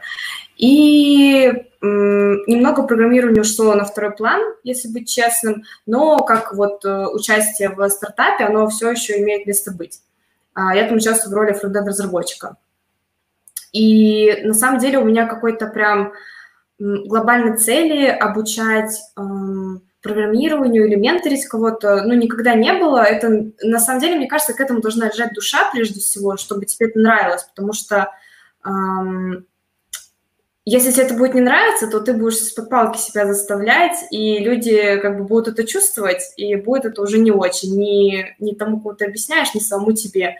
И 0.58 1.52
немного 1.82 2.84
программирования 2.84 3.42
ушло 3.42 3.76
на 3.76 3.86
второй 3.86 4.12
план, 4.12 4.42
если 4.64 4.90
быть 4.90 5.10
честным, 5.10 5.64
но 5.86 6.20
как 6.20 6.54
вот 6.54 6.84
э, 6.86 7.06
участие 7.08 7.70
в 7.70 7.88
стартапе, 7.90 8.46
оно 8.46 8.68
все 8.70 8.92
еще 8.92 9.20
имеет 9.20 9.46
место 9.46 9.72
быть. 9.72 10.02
А, 10.54 10.76
я 10.76 10.88
там 10.88 10.98
участвую 10.98 11.34
в 11.34 11.38
роли 11.38 11.54
фронтенд-разработчика. 11.54 12.58
И 13.74 14.42
на 14.44 14.54
самом 14.54 14.80
деле 14.80 15.00
у 15.00 15.06
меня 15.06 15.28
какой-то 15.28 15.68
прям 15.68 16.14
глобальной 16.80 17.58
цели 17.58 18.08
обучать 18.08 18.98
программированию 20.06 20.86
или 20.86 20.96
менторить 20.96 21.48
кого-то, 21.48 22.04
ну, 22.04 22.14
никогда 22.14 22.54
не 22.54 22.72
было. 22.74 23.00
Это, 23.00 23.52
на 23.64 23.80
самом 23.80 24.00
деле, 24.00 24.16
мне 24.16 24.28
кажется, 24.28 24.54
к 24.54 24.60
этому 24.60 24.80
должна 24.80 25.08
лежать 25.08 25.34
душа 25.34 25.70
прежде 25.74 26.00
всего, 26.00 26.38
чтобы 26.38 26.66
тебе 26.66 26.90
это 26.90 27.00
нравилось, 27.00 27.44
потому 27.44 27.74
что 27.74 28.12
эм, 28.64 29.48
если 30.64 30.92
тебе 30.92 31.06
это 31.06 31.16
будет 31.16 31.34
не 31.34 31.42
нравиться, 31.42 31.88
то 31.88 32.00
ты 32.02 32.14
будешь 32.14 32.38
с 32.38 32.52
палки 32.52 33.00
себя 33.00 33.26
заставлять, 33.26 33.98
и 34.12 34.38
люди 34.38 34.98
как 35.02 35.18
бы 35.18 35.24
будут 35.24 35.48
это 35.48 35.64
чувствовать, 35.66 36.22
и 36.38 36.56
будет 36.56 36.86
это 36.86 37.02
уже 37.02 37.18
не 37.18 37.32
очень, 37.32 37.76
ни, 37.76 38.36
ни 38.38 38.54
тому, 38.54 38.80
кому 38.80 38.94
ты 38.94 39.06
объясняешь, 39.06 39.56
ни 39.56 39.60
самому 39.60 39.94
тебе. 39.94 40.36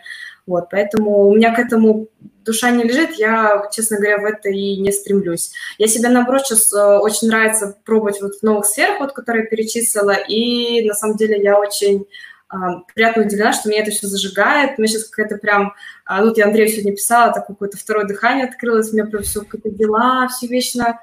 Вот, 0.46 0.68
поэтому 0.70 1.26
у 1.26 1.34
меня 1.34 1.52
к 1.52 1.58
этому 1.58 2.06
душа 2.46 2.70
не 2.70 2.84
лежит, 2.84 3.12
я, 3.16 3.68
честно 3.72 3.98
говоря, 3.98 4.18
в 4.18 4.24
это 4.24 4.48
и 4.48 4.76
не 4.78 4.92
стремлюсь. 4.92 5.52
Я 5.78 5.88
себе, 5.88 6.08
наоборот, 6.08 6.46
сейчас 6.46 6.72
э, 6.72 6.98
очень 6.98 7.28
нравится 7.28 7.76
пробовать 7.84 8.22
вот 8.22 8.36
в 8.36 8.42
новых 8.42 8.66
сферах, 8.66 9.00
вот, 9.00 9.12
которые 9.12 9.44
я 9.44 9.50
перечислила, 9.50 10.14
и 10.14 10.86
на 10.86 10.94
самом 10.94 11.16
деле 11.16 11.42
я 11.42 11.58
очень 11.58 12.06
а, 12.48 12.80
приятно 12.94 13.24
удивлена, 13.24 13.52
что 13.52 13.68
меня 13.68 13.82
это 13.82 13.90
все 13.90 14.06
зажигает. 14.06 14.78
Меня 14.78 14.88
сейчас 14.88 15.08
какая-то 15.08 15.36
прям... 15.36 15.74
А, 16.04 16.22
тут 16.22 16.38
я 16.38 16.46
Андрею 16.46 16.68
сегодня 16.68 16.92
писала, 16.92 17.32
так 17.32 17.46
какое-то 17.46 17.76
второе 17.76 18.06
дыхание 18.06 18.46
открылось, 18.46 18.90
у 18.90 18.92
меня 18.94 19.04
прям 19.04 19.24
все 19.24 19.40
какие-то 19.40 19.70
дела, 19.70 20.28
все 20.28 20.46
вечно 20.46 21.00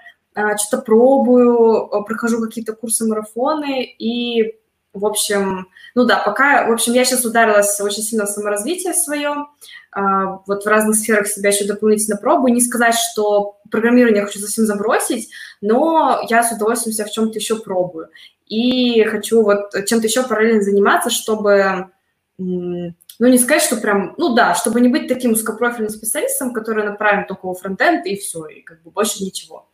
что-то 0.57 0.81
пробую, 0.81 1.89
прохожу 2.05 2.41
какие-то 2.41 2.73
курсы, 2.73 3.05
марафоны, 3.05 3.83
и, 3.83 4.55
в 4.93 5.05
общем, 5.05 5.67
ну 5.95 6.05
да, 6.05 6.21
пока, 6.23 6.67
в 6.67 6.71
общем, 6.71 6.93
я 6.93 7.03
сейчас 7.03 7.25
ударилась 7.25 7.79
очень 7.81 8.03
сильно 8.03 8.25
в 8.25 8.29
саморазвитие 8.29 8.93
свое, 8.93 9.47
вот 9.95 10.63
в 10.63 10.67
разных 10.67 10.95
сферах 10.95 11.27
себя 11.27 11.49
еще 11.49 11.65
дополнительно 11.65 12.17
пробую. 12.17 12.53
Не 12.53 12.61
сказать, 12.61 12.95
что 12.95 13.57
программирование 13.69 14.21
я 14.21 14.25
хочу 14.25 14.39
совсем 14.39 14.65
забросить, 14.65 15.29
но 15.61 16.21
я 16.29 16.43
с 16.43 16.51
удовольствием 16.51 16.93
себя 16.93 17.05
в 17.05 17.11
чем-то 17.11 17.37
еще 17.37 17.57
пробую 17.57 18.09
и 18.47 19.03
хочу 19.05 19.41
вот 19.43 19.71
чем-то 19.85 20.07
еще 20.07 20.23
параллельно 20.23 20.61
заниматься, 20.61 21.09
чтобы, 21.09 21.89
ну, 22.37 22.93
не 23.19 23.37
сказать, 23.37 23.63
что 23.63 23.77
прям, 23.77 24.15
ну 24.17 24.35
да, 24.35 24.53
чтобы 24.55 24.81
не 24.81 24.89
быть 24.89 25.07
таким 25.07 25.31
узкопрофильным 25.31 25.89
специалистом, 25.89 26.53
который 26.53 26.85
направлен 26.85 27.25
только 27.25 27.45
во 27.45 27.53
фронтенд, 27.53 28.05
и 28.05 28.15
все, 28.15 28.45
и 28.45 28.61
как 28.61 28.81
бы 28.83 28.91
больше 28.91 29.23
ничего. 29.23 29.67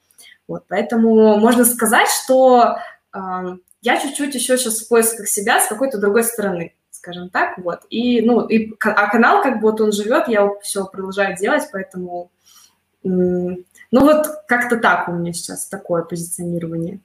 Вот, 0.48 0.64
поэтому 0.68 1.38
можно 1.38 1.66
сказать, 1.66 2.08
что 2.24 2.78
я 3.82 4.00
чуть-чуть 4.00 4.36
еще 4.36 4.58
сейчас 4.58 4.82
в 4.82 4.88
поисках 4.88 5.28
себя 5.28 5.60
с 5.60 5.68
какой-то 5.68 6.00
другой 6.00 6.24
стороны, 6.24 6.76
скажем 6.90 7.30
так, 7.30 7.58
вот. 7.58 7.82
И, 7.90 8.22
ну, 8.22 8.46
и, 8.48 8.74
а 8.80 9.10
канал, 9.10 9.42
как 9.42 9.56
бы 9.62 9.72
вот 9.72 9.82
он 9.82 9.92
живет, 9.92 10.28
я 10.28 10.50
все 10.62 10.86
продолжаю 10.86 11.36
делать, 11.38 11.64
поэтому, 11.72 12.32
ну, 13.04 13.64
вот 13.92 14.28
как-то 14.48 14.78
так 14.78 15.08
у 15.08 15.14
меня 15.14 15.34
сейчас 15.34 15.68
такое 15.68 16.04
позиционирование. 16.04 17.00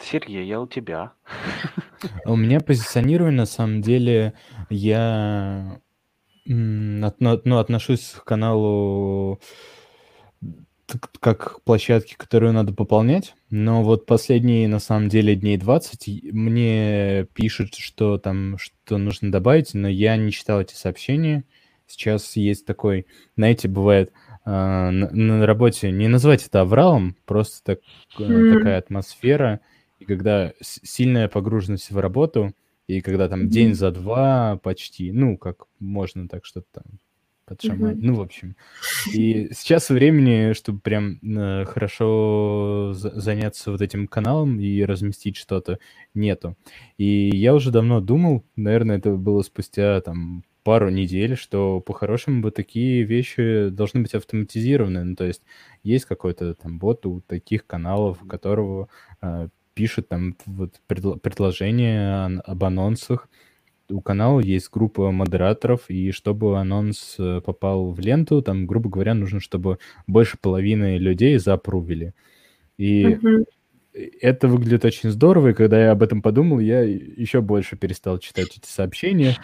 Сергей, 0.00 0.46
я 0.46 0.60
у 0.60 0.66
тебя. 0.66 1.12
А 2.24 2.32
у 2.32 2.36
меня 2.36 2.60
позиционирование, 2.60 3.38
на 3.38 3.46
самом 3.46 3.80
деле, 3.80 4.34
я 4.68 5.80
ну, 6.46 7.58
отношусь 7.58 8.10
к 8.10 8.24
каналу 8.24 9.40
как 11.20 11.56
к 11.56 11.60
площадке, 11.62 12.16
которую 12.16 12.52
надо 12.52 12.72
пополнять, 12.72 13.34
но 13.50 13.82
вот 13.82 14.06
последние, 14.06 14.68
на 14.68 14.78
самом 14.78 15.08
деле, 15.08 15.34
дней 15.34 15.56
20 15.56 16.32
мне 16.32 17.26
пишут, 17.34 17.74
что 17.74 18.18
там, 18.18 18.58
что 18.58 18.98
нужно 18.98 19.32
добавить, 19.32 19.74
но 19.74 19.88
я 19.88 20.16
не 20.16 20.30
читал 20.30 20.60
эти 20.60 20.74
сообщения. 20.74 21.44
Сейчас 21.86 22.36
есть 22.36 22.66
такой, 22.66 23.06
знаете, 23.36 23.68
бывает 23.68 24.12
э, 24.44 24.50
на, 24.50 25.10
на 25.10 25.46
работе, 25.46 25.90
не 25.90 26.08
назвать 26.08 26.46
это 26.46 26.62
авралом, 26.62 27.16
просто 27.24 27.62
так, 27.64 27.80
mm. 28.18 28.54
такая 28.54 28.78
атмосфера, 28.78 29.60
и 29.98 30.04
когда 30.04 30.52
сильная 30.60 31.28
погруженность 31.28 31.90
в 31.90 31.98
работу, 31.98 32.54
и 32.86 33.00
когда 33.00 33.28
там 33.28 33.42
mm-hmm. 33.42 33.48
день 33.48 33.74
за 33.74 33.90
два 33.90 34.58
почти, 34.62 35.12
ну, 35.12 35.38
как 35.38 35.64
можно 35.78 36.28
так 36.28 36.44
что-то 36.44 36.66
там 36.72 36.84
подшамать, 37.46 37.96
mm-hmm. 37.96 38.06
ну, 38.06 38.14
в 38.14 38.20
общем. 38.20 38.56
И 39.12 39.48
сейчас 39.52 39.90
времени, 39.90 40.52
чтобы 40.52 40.80
прям 40.80 41.18
э, 41.22 41.64
хорошо 41.64 42.92
за- 42.94 43.18
заняться 43.18 43.70
вот 43.70 43.80
этим 43.80 44.06
каналом 44.06 44.60
и 44.60 44.82
разместить 44.82 45.36
что-то, 45.36 45.78
нету. 46.14 46.56
И 46.98 47.30
я 47.34 47.54
уже 47.54 47.70
давно 47.70 48.00
думал, 48.00 48.44
наверное, 48.56 48.98
это 48.98 49.10
было 49.12 49.42
спустя 49.42 50.00
там 50.00 50.44
пару 50.64 50.88
недель, 50.88 51.36
что 51.36 51.80
по-хорошему 51.80 52.40
бы 52.40 52.50
такие 52.50 53.02
вещи 53.02 53.68
должны 53.68 54.00
быть 54.00 54.14
автоматизированы. 54.14 55.04
Ну, 55.04 55.14
то 55.14 55.24
есть 55.24 55.42
есть 55.82 56.06
какой-то 56.06 56.54
там 56.54 56.78
бот 56.78 57.04
у 57.06 57.20
таких 57.20 57.66
каналов, 57.66 58.22
у 58.22 58.26
которого 58.26 58.88
э, 59.20 59.48
пишет 59.74 60.08
там 60.08 60.36
вот 60.46 60.80
предло- 60.88 61.18
предложение 61.18 62.40
об 62.40 62.64
анонсах. 62.64 63.28
У 63.94 64.00
канала 64.00 64.40
есть 64.40 64.70
группа 64.72 65.12
модераторов, 65.12 65.88
и 65.88 66.10
чтобы 66.10 66.58
анонс 66.58 67.14
э, 67.16 67.40
попал 67.40 67.92
в 67.92 68.00
ленту, 68.00 68.42
там, 68.42 68.66
грубо 68.66 68.90
говоря, 68.90 69.14
нужно, 69.14 69.38
чтобы 69.38 69.78
больше 70.08 70.36
половины 70.36 70.98
людей 70.98 71.38
запрувили. 71.38 72.12
И 72.76 73.04
uh-huh. 73.04 73.46
это 74.20 74.48
выглядит 74.48 74.84
очень 74.84 75.10
здорово, 75.10 75.50
и 75.50 75.54
когда 75.54 75.80
я 75.80 75.92
об 75.92 76.02
этом 76.02 76.22
подумал, 76.22 76.58
я 76.58 76.80
еще 76.80 77.40
больше 77.40 77.76
перестал 77.76 78.18
читать 78.18 78.58
эти 78.58 78.66
сообщения 78.66 79.36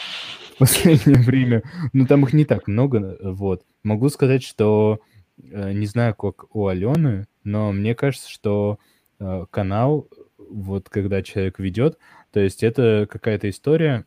в 0.57 0.59
последнее 0.59 1.19
время. 1.25 1.63
Но 1.93 2.07
там 2.07 2.25
их 2.25 2.33
не 2.33 2.45
так 2.45 2.67
много, 2.67 3.19
вот. 3.23 3.63
Могу 3.85 4.09
сказать, 4.09 4.43
что 4.43 4.99
э, 5.41 5.73
не 5.75 5.87
знаю, 5.87 6.17
как 6.17 6.57
у 6.57 6.67
Алены, 6.67 7.29
но 7.45 7.71
мне 7.71 7.95
кажется, 7.95 8.29
что 8.29 8.81
э, 9.21 9.45
канал 9.49 10.09
вот 10.39 10.89
когда 10.89 11.23
человек 11.23 11.61
ведет, 11.61 11.99
то 12.33 12.41
есть 12.41 12.65
это 12.65 13.07
какая-то 13.09 13.49
история 13.49 14.07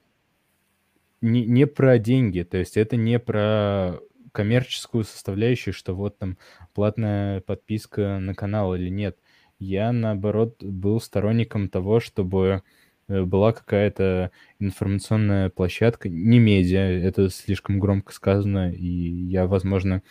не, 1.24 1.46
не 1.46 1.66
про 1.66 1.98
деньги, 1.98 2.42
то 2.44 2.58
есть 2.58 2.78
это 2.78 2.98
не 2.98 3.18
про 3.18 4.00
коммерческую 4.34 5.06
составляющую, 5.06 5.74
что 5.74 5.94
вот 5.96 6.18
там 6.18 6.38
платная 6.74 7.42
подписка 7.42 8.20
на 8.20 8.36
канал 8.36 8.76
или 8.76 8.90
нет. 8.90 9.18
Я, 9.60 9.94
наоборот, 9.94 10.62
был 10.62 11.00
сторонником 11.00 11.70
того, 11.70 12.00
чтобы 12.00 12.64
э, 13.08 13.24
была 13.24 13.54
какая-то 13.54 14.32
информационная 14.60 15.50
площадка, 15.50 16.10
не 16.10 16.40
медиа, 16.40 16.82
это 16.82 17.30
слишком 17.30 17.80
громко 17.80 18.12
сказано, 18.12 18.74
и 18.74 18.86
я, 18.86 19.48
возможно, 19.48 20.02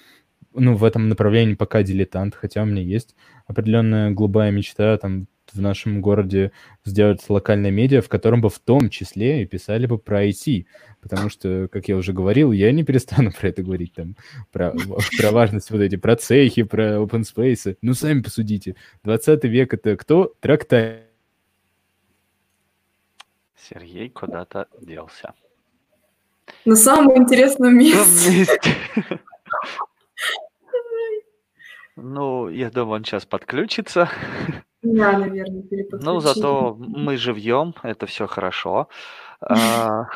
ну, 0.54 0.76
в 0.76 0.84
этом 0.84 1.08
направлении 1.08 1.54
пока 1.54 1.82
дилетант, 1.82 2.34
хотя 2.34 2.62
у 2.62 2.66
меня 2.66 2.82
есть 2.82 3.16
определенная 3.46 4.12
голубая 4.12 4.50
мечта 4.50 4.96
там 4.96 5.26
в 5.52 5.60
нашем 5.60 6.00
городе 6.00 6.52
сделать 6.84 7.20
локальное 7.28 7.70
медиа, 7.70 8.02
в 8.02 8.08
котором 8.08 8.40
бы 8.40 8.48
в 8.48 8.58
том 8.58 8.90
числе 8.90 9.42
и 9.42 9.46
писали 9.46 9.86
бы 9.86 9.98
про 9.98 10.26
IT. 10.26 10.66
Потому 11.00 11.28
что, 11.28 11.68
как 11.70 11.88
я 11.88 11.96
уже 11.96 12.12
говорил, 12.12 12.52
я 12.52 12.70
не 12.72 12.84
перестану 12.84 13.32
про 13.40 13.48
это 13.48 13.62
говорить, 13.62 13.94
там, 13.94 14.16
про, 14.50 14.74
про 15.18 15.30
важность 15.30 15.70
вот 15.70 15.80
эти, 15.80 15.96
про 15.96 16.16
цехи, 16.16 16.62
про 16.62 16.96
open 16.96 17.22
space. 17.22 17.76
Ну, 17.82 17.94
сами 17.94 18.20
посудите. 18.20 18.76
20 19.04 19.44
век— 19.44 19.74
это 19.74 19.96
кто? 19.96 20.32
Трактор. 20.40 21.00
Сергей 23.56 24.10
куда-то 24.10 24.68
делся. 24.80 25.34
На 26.64 26.76
самом 26.76 27.16
интересном 27.16 27.76
месте. 27.76 28.46
Ну, 31.96 32.48
я 32.48 32.70
думаю, 32.70 32.96
он 32.96 33.04
сейчас 33.04 33.26
подключится. 33.26 34.08
Да, 34.82 35.18
наверное, 35.18 35.62
Ну, 35.92 36.20
зато 36.20 36.74
мы 36.78 37.16
живьем, 37.16 37.74
это 37.84 38.06
все 38.06 38.26
хорошо. 38.26 38.88
А, 39.40 40.06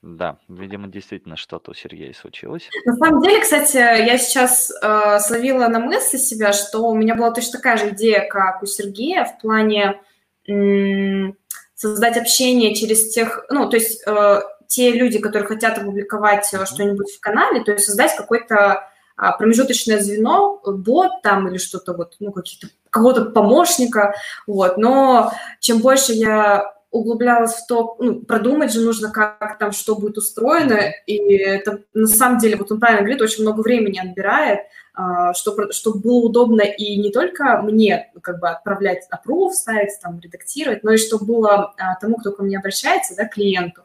Да, 0.00 0.38
видимо, 0.48 0.86
действительно 0.86 1.36
что-то 1.36 1.72
у 1.72 1.74
Сергея 1.74 2.12
случилось. 2.14 2.70
На 2.84 2.94
самом 2.94 3.20
деле, 3.20 3.40
кстати, 3.40 3.76
я 3.76 4.16
сейчас 4.16 4.70
э, 4.80 5.18
словила 5.18 5.66
на 5.68 5.80
мысли 5.80 6.18
себя, 6.18 6.52
что 6.52 6.88
у 6.88 6.94
меня 6.94 7.16
была 7.16 7.32
точно 7.32 7.58
такая 7.58 7.76
же 7.76 7.90
идея, 7.90 8.26
как 8.28 8.62
у 8.62 8.66
Сергея, 8.66 9.24
в 9.24 9.38
плане 9.40 10.00
м- 10.46 11.36
создать 11.74 12.16
общение 12.16 12.76
через 12.76 13.12
тех, 13.12 13.44
ну, 13.50 13.68
то 13.68 13.76
есть 13.76 14.02
э, 14.06 14.40
те 14.68 14.92
люди, 14.92 15.18
которые 15.18 15.48
хотят 15.48 15.76
опубликовать 15.78 16.54
э, 16.54 16.64
что-нибудь 16.64 17.10
в 17.12 17.20
канале, 17.20 17.64
то 17.64 17.72
есть 17.72 17.84
создать 17.86 18.14
какой-то 18.16 18.88
промежуточное 19.38 20.00
звено, 20.00 20.60
бот 20.64 21.22
там 21.22 21.48
или 21.48 21.58
что-то 21.58 21.92
вот, 21.92 22.14
ну, 22.20 22.32
каких-то, 22.32 22.68
какого-то 22.90 23.26
помощника, 23.26 24.14
вот, 24.46 24.78
но 24.78 25.32
чем 25.60 25.78
больше 25.78 26.12
я 26.12 26.72
углублялась 26.90 27.54
в 27.54 27.66
то, 27.66 27.96
ну, 27.98 28.20
продумать 28.20 28.72
же 28.72 28.80
нужно, 28.80 29.10
как 29.10 29.58
там 29.58 29.72
что 29.72 29.96
будет 29.96 30.16
устроено, 30.16 30.80
и 31.06 31.16
это 31.36 31.82
на 31.92 32.06
самом 32.06 32.38
деле, 32.38 32.56
вот 32.56 32.72
он 32.72 32.80
правильно 32.80 33.02
говорит, 33.02 33.20
очень 33.20 33.42
много 33.42 33.60
времени 33.60 33.98
отбирает, 33.98 34.60
а, 34.94 35.34
чтобы, 35.34 35.72
чтобы 35.72 36.00
было 36.00 36.18
удобно 36.20 36.62
и 36.62 36.96
не 36.96 37.12
только 37.12 37.60
мне 37.62 38.10
как 38.22 38.40
бы 38.40 38.48
отправлять 38.48 39.06
approve, 39.12 39.50
ставить, 39.50 40.00
там, 40.02 40.18
редактировать, 40.18 40.82
но 40.82 40.92
и 40.92 40.96
чтобы 40.96 41.26
было 41.26 41.74
а, 41.78 41.94
тому, 42.00 42.16
кто 42.16 42.32
ко 42.32 42.42
мне 42.42 42.58
обращается, 42.58 43.14
да, 43.14 43.26
клиенту. 43.26 43.82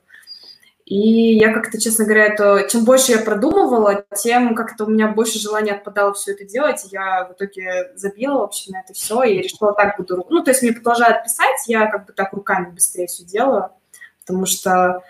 И 0.86 1.36
я 1.38 1.54
как-то, 1.54 1.80
честно 1.80 2.04
говоря, 2.04 2.26
это, 2.26 2.68
чем 2.70 2.84
больше 2.84 3.14
я 3.14 3.20
продумывала, 3.20 4.06
тем 4.16 4.54
как-то 4.54 4.84
у 4.84 4.90
меня 4.90 5.08
больше 5.08 5.40
желания 5.40 5.72
отпадало 5.72 6.14
все 6.14 6.34
это 6.34 6.44
делать. 6.44 6.86
Я 6.92 7.26
в 7.26 7.34
итоге 7.34 7.92
забила 7.96 8.40
вообще 8.40 8.72
на 8.72 8.82
это 8.82 8.94
все 8.94 9.24
и 9.24 9.42
решила 9.42 9.74
так 9.74 9.98
буду... 9.98 10.26
Ну, 10.30 10.44
то 10.44 10.52
есть 10.52 10.62
мне 10.62 10.74
продолжают 10.74 11.24
писать, 11.24 11.68
я 11.68 11.88
как 11.88 12.08
бы 12.08 12.14
так 12.14 12.34
руками 12.34 12.72
быстрее 12.72 13.08
все 13.08 13.24
делаю, 13.24 13.70
потому 14.20 14.46
что 14.46 15.02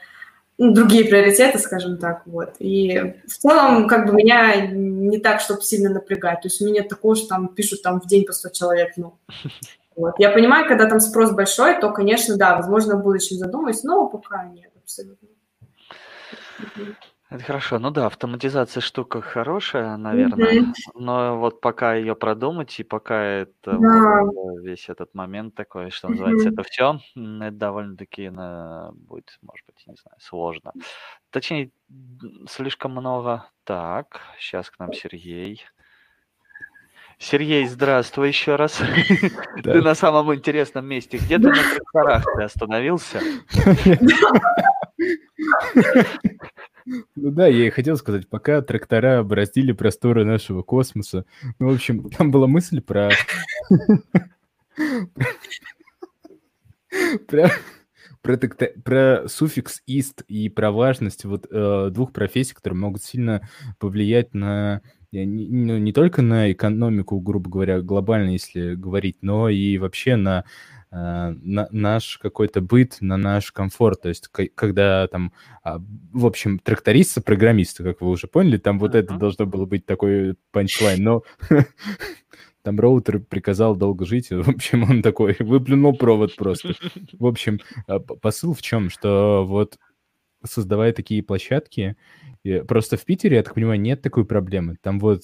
ну, 0.60 0.72
другие 0.72 1.06
приоритеты, 1.06 1.58
скажем 1.58 1.98
так, 1.98 2.22
вот. 2.28 2.54
И 2.60 3.16
в 3.28 3.38
целом, 3.38 3.88
как 3.88 4.06
бы, 4.06 4.14
меня 4.14 4.68
не 4.68 5.18
так, 5.18 5.42
чтобы 5.42 5.64
сильно 5.64 5.90
напрягать. 5.90 6.42
То 6.42 6.48
есть 6.48 6.62
у 6.62 6.66
меня 6.66 6.82
нет 6.82 6.90
такого, 6.90 7.16
что 7.16 7.28
там 7.30 7.48
пишут 7.48 7.82
там 7.82 8.00
в 8.00 8.06
день 8.06 8.26
по 8.26 8.34
100 8.34 8.50
человек, 8.50 8.94
ну. 8.98 9.18
Вот. 9.96 10.16
Я 10.18 10.32
понимаю, 10.32 10.68
когда 10.68 10.90
там 10.90 11.00
спрос 11.00 11.34
большой, 11.34 11.80
то, 11.80 11.92
конечно, 11.92 12.36
да, 12.36 12.56
возможно, 12.56 12.96
в 12.96 13.04
будущем 13.04 13.38
задумаюсь, 13.38 13.84
но 13.84 14.08
пока 14.08 14.46
нет, 14.46 14.72
абсолютно. 14.82 15.28
Это 17.34 17.44
хорошо. 17.44 17.80
Ну 17.80 17.90
да, 17.90 18.06
автоматизация 18.06 18.80
штука 18.80 19.20
хорошая, 19.20 19.98
наверное, 19.98 20.62
mm-hmm. 20.62 20.74
но 20.94 21.40
вот 21.40 21.62
пока 21.62 21.96
ее 21.96 22.16
продумать 22.16 22.80
и 22.80 22.84
пока 22.84 23.24
это 23.24 23.72
да. 23.72 24.22
вот, 24.24 24.60
э, 24.60 24.62
весь 24.62 24.88
этот 24.88 25.16
момент 25.16 25.56
такой, 25.56 25.90
что 25.90 26.10
называется, 26.10 26.50
mm-hmm. 26.50 26.54
это 26.54 26.64
все, 26.64 27.00
это 27.16 27.52
довольно-таки 27.52 28.30
на, 28.30 28.92
будет, 28.94 29.40
может 29.42 29.66
быть, 29.66 29.84
не 29.88 29.96
знаю, 29.96 30.18
сложно. 30.20 30.74
Точнее, 31.32 31.72
слишком 32.48 32.92
много. 32.92 33.50
Так, 33.64 34.22
сейчас 34.38 34.70
к 34.70 34.78
нам 34.78 34.94
Сергей. 34.94 35.64
Сергей, 37.18 37.66
здравствуй 37.66 38.28
еще 38.28 38.58
раз. 38.58 38.80
Ты 39.64 39.82
на 39.82 39.96
самом 39.96 40.36
интересном 40.36 40.86
месте. 40.86 41.18
Где 41.18 41.40
ты 41.40 41.48
на 41.48 41.54
тракторах 41.54 42.26
ты 42.36 42.44
остановился? 42.44 43.22
Ну 46.86 47.06
да, 47.16 47.48
я 47.48 47.68
и 47.68 47.70
хотел 47.70 47.96
сказать, 47.98 48.28
пока 48.28 48.62
трактора 48.62 49.24
бороздили 49.24 49.72
просторы 49.72 50.26
нашего 50.26 50.64
космоса. 50.64 51.26
Ну, 51.60 51.70
в 51.70 51.74
общем, 51.74 52.10
там 52.18 52.32
была 52.32 52.48
мысль 52.48 52.82
про... 52.82 53.12
про 58.84 59.28
суффикс 59.28 59.82
«ист» 59.86 60.24
и 60.28 60.50
про 60.50 60.72
важность 60.72 61.26
вот 61.26 61.46
э, 61.50 61.90
двух 61.92 62.14
профессий, 62.14 62.54
которые 62.54 62.80
могут 62.80 63.04
сильно 63.04 63.48
повлиять 63.80 64.34
на 64.34 64.82
не, 65.14 65.48
ну, 65.48 65.78
не 65.78 65.94
только 65.94 66.22
на 66.22 66.52
экономику, 66.52 67.20
грубо 67.20 67.50
говоря, 67.50 67.82
глобально, 67.82 68.32
если 68.32 68.76
говорить, 68.76 69.18
но 69.22 69.50
и 69.50 69.78
вообще 69.78 70.16
на 70.16 70.46
на 70.94 71.68
наш 71.72 72.20
какой-то 72.20 72.62
быт, 72.62 72.98
на 73.02 73.18
наш 73.18 73.52
комфорт. 73.52 74.02
То 74.02 74.10
есть, 74.10 74.28
когда 74.28 75.08
там, 75.08 75.34
а, 75.64 75.80
в 76.12 76.26
общем, 76.26 76.60
тракторист, 76.60 77.24
программист, 77.24 77.78
как 77.80 78.02
вы 78.02 78.10
уже 78.10 78.28
поняли, 78.28 78.58
там 78.58 78.78
вот 78.78 78.94
uh-huh. 78.94 79.00
это 79.00 79.18
должно 79.18 79.46
было 79.48 79.66
быть 79.66 79.86
такой 79.88 80.36
панчлайн, 80.52 81.04
но 81.04 81.24
там 82.62 82.80
роутер 82.80 83.20
приказал 83.20 83.76
долго 83.76 84.06
жить, 84.06 84.30
в 84.30 84.48
общем, 84.48 84.84
он 84.84 85.02
такой 85.02 85.36
выплюнул 85.40 85.98
провод 85.98 86.36
просто. 86.36 86.74
В 87.14 87.26
общем, 87.26 87.60
а, 87.88 88.00
посыл 88.00 88.54
в 88.54 88.62
чем, 88.62 88.92
что 88.92 89.46
вот 89.48 89.80
создавая 90.46 90.94
такие 90.94 91.24
площадки, 91.24 91.96
просто 92.68 92.98
в 92.98 93.06
Питере, 93.06 93.38
я 93.38 93.44
так 93.44 93.56
понимаю, 93.56 93.80
нет 93.80 94.02
такой 94.02 94.26
проблемы. 94.26 94.78
Там 94.82 95.00
вот 95.00 95.24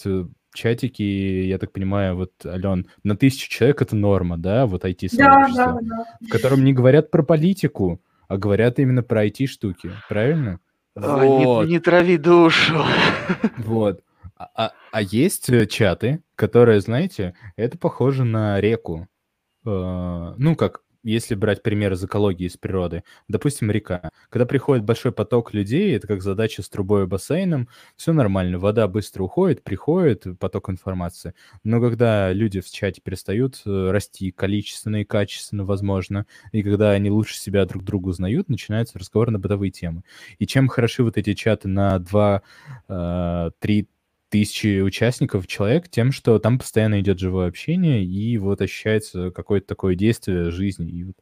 чатики, 0.54 1.04
я 1.04 1.58
так 1.58 1.72
понимаю, 1.72 2.16
вот, 2.16 2.32
Ален, 2.46 2.88
на 3.04 3.16
тысячу 3.16 3.50
человек 3.50 3.82
это 3.82 3.96
норма, 3.96 4.38
да, 4.38 4.66
вот 4.66 4.86
IT-сообщество, 4.86 5.66
да, 5.66 5.74
да, 5.74 5.80
да. 5.82 6.18
в 6.22 6.30
котором 6.30 6.64
не 6.64 6.74
говорят 6.74 7.12
про 7.12 7.24
политику, 7.24 8.02
а 8.28 8.38
говорят 8.38 8.80
именно 8.80 9.04
про 9.04 9.26
IT-штуки, 9.26 9.92
правильно? 10.08 10.60
Ой, 10.96 11.28
вот. 11.28 11.66
не, 11.66 11.74
не 11.74 11.80
трави 11.80 12.18
душу. 12.18 12.84
Вот. 13.58 14.02
А, 14.36 14.50
а, 14.56 14.72
а 14.92 15.02
есть 15.02 15.50
э, 15.50 15.66
чаты, 15.66 16.24
которые, 16.36 16.80
знаете, 16.80 17.36
это 17.58 17.78
похоже 17.78 18.24
на 18.24 18.60
реку. 18.62 19.08
Э, 19.66 20.34
ну, 20.38 20.56
как 20.56 20.82
если 21.04 21.36
брать 21.36 21.64
пример 21.64 21.94
из 21.94 22.04
экологии, 22.04 22.48
из 22.48 22.58
природы, 22.58 23.04
допустим, 23.28 23.72
река. 23.72 24.12
Когда 24.30 24.46
приходит 24.46 24.84
большой 24.84 25.12
поток 25.12 25.54
людей, 25.54 25.96
это 25.96 26.08
как 26.08 26.22
задача 26.22 26.62
с 26.62 26.70
трубой 26.70 27.04
и 27.04 27.08
бассейном, 27.08 27.70
все 27.96 28.14
нормально, 28.14 28.60
вода 28.60 28.88
быстро 28.88 29.24
уходит, 29.24 29.64
приходит 29.64 30.26
поток 30.40 30.70
информации. 30.70 31.34
Но 31.64 31.80
когда 31.80 32.34
люди 32.34 32.60
в 32.60 32.70
чате 32.70 33.02
перестают 33.02 33.62
э, 33.66 33.92
расти 33.92 34.32
количественно 34.32 34.98
и 35.02 35.06
качественно, 35.06 35.66
возможно, 35.66 36.26
и 36.52 36.64
когда 36.64 36.92
они 36.92 37.10
лучше 37.10 37.38
себя 37.38 37.66
друг 37.66 37.84
другу 37.84 38.10
узнают, 38.10 38.50
начинаются 38.50 39.00
разговоры 39.00 39.32
на 39.32 39.40
бытовые 39.40 39.72
темы. 39.72 40.04
И 40.38 40.48
чем 40.48 40.68
хороши 40.68 41.04
вот 41.04 41.18
эти 41.18 41.34
чаты 41.34 41.68
на 41.68 41.98
2-3 42.90 43.88
тысячи 44.30 44.82
участников 44.82 45.48
человек 45.48 45.90
тем, 45.90 46.12
что 46.12 46.40
там 46.40 46.60
постоянно 46.60 47.00
идет 47.00 47.20
живое 47.20 47.48
общение, 47.48 48.04
и 48.04 48.38
вот 48.38 48.62
ощущается 48.62 49.32
какое-то 49.32 49.68
такое 49.68 49.96
действие 49.96 50.52
жизни. 50.52 50.90
И 50.90 51.04
вот 51.04 51.16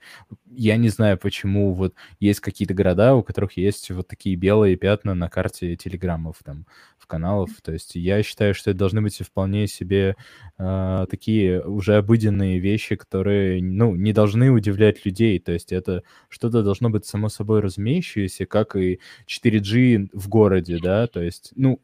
я 0.51 0.76
не 0.78 0.89
знаю, 0.89 1.18
почему 1.18 1.74
вот 1.74 1.95
есть 2.20 2.39
какие-то 2.41 2.74
города, 2.74 3.16
у 3.16 3.24
которых 3.24 3.58
есть 3.58 3.89
вот 3.91 4.08
такие 4.08 4.36
белые 4.36 4.76
пятна 4.76 5.14
на 5.14 5.30
карте 5.30 5.76
телеграммов, 5.76 6.38
там, 6.43 6.66
в 6.97 7.08
каналов. 7.08 7.49
То 7.64 7.72
есть 7.74 7.95
я 7.95 8.22
считаю, 8.24 8.53
что 8.53 8.72
это 8.72 8.80
должны 8.80 9.01
быть 9.01 9.18
вполне 9.18 9.68
себе 9.68 10.16
э, 10.58 11.05
такие 11.10 11.64
уже 11.64 11.95
обыденные 11.95 12.60
вещи, 12.60 12.95
которые, 12.95 13.62
ну, 13.64 13.95
не 13.95 14.14
должны 14.14 14.51
удивлять 14.51 15.05
людей. 15.05 15.39
То 15.39 15.53
есть 15.53 15.72
это 15.72 16.03
что-то 16.30 16.64
должно 16.64 16.89
быть 16.89 17.05
само 17.05 17.30
собой 17.30 17.62
разумеющееся, 17.62 18.45
как 18.45 18.76
и 18.76 18.99
4G 19.26 20.10
в 20.14 20.28
городе, 20.30 20.80
да, 20.82 21.08
то 21.08 21.22
есть, 21.22 21.51
ну, 21.55 21.82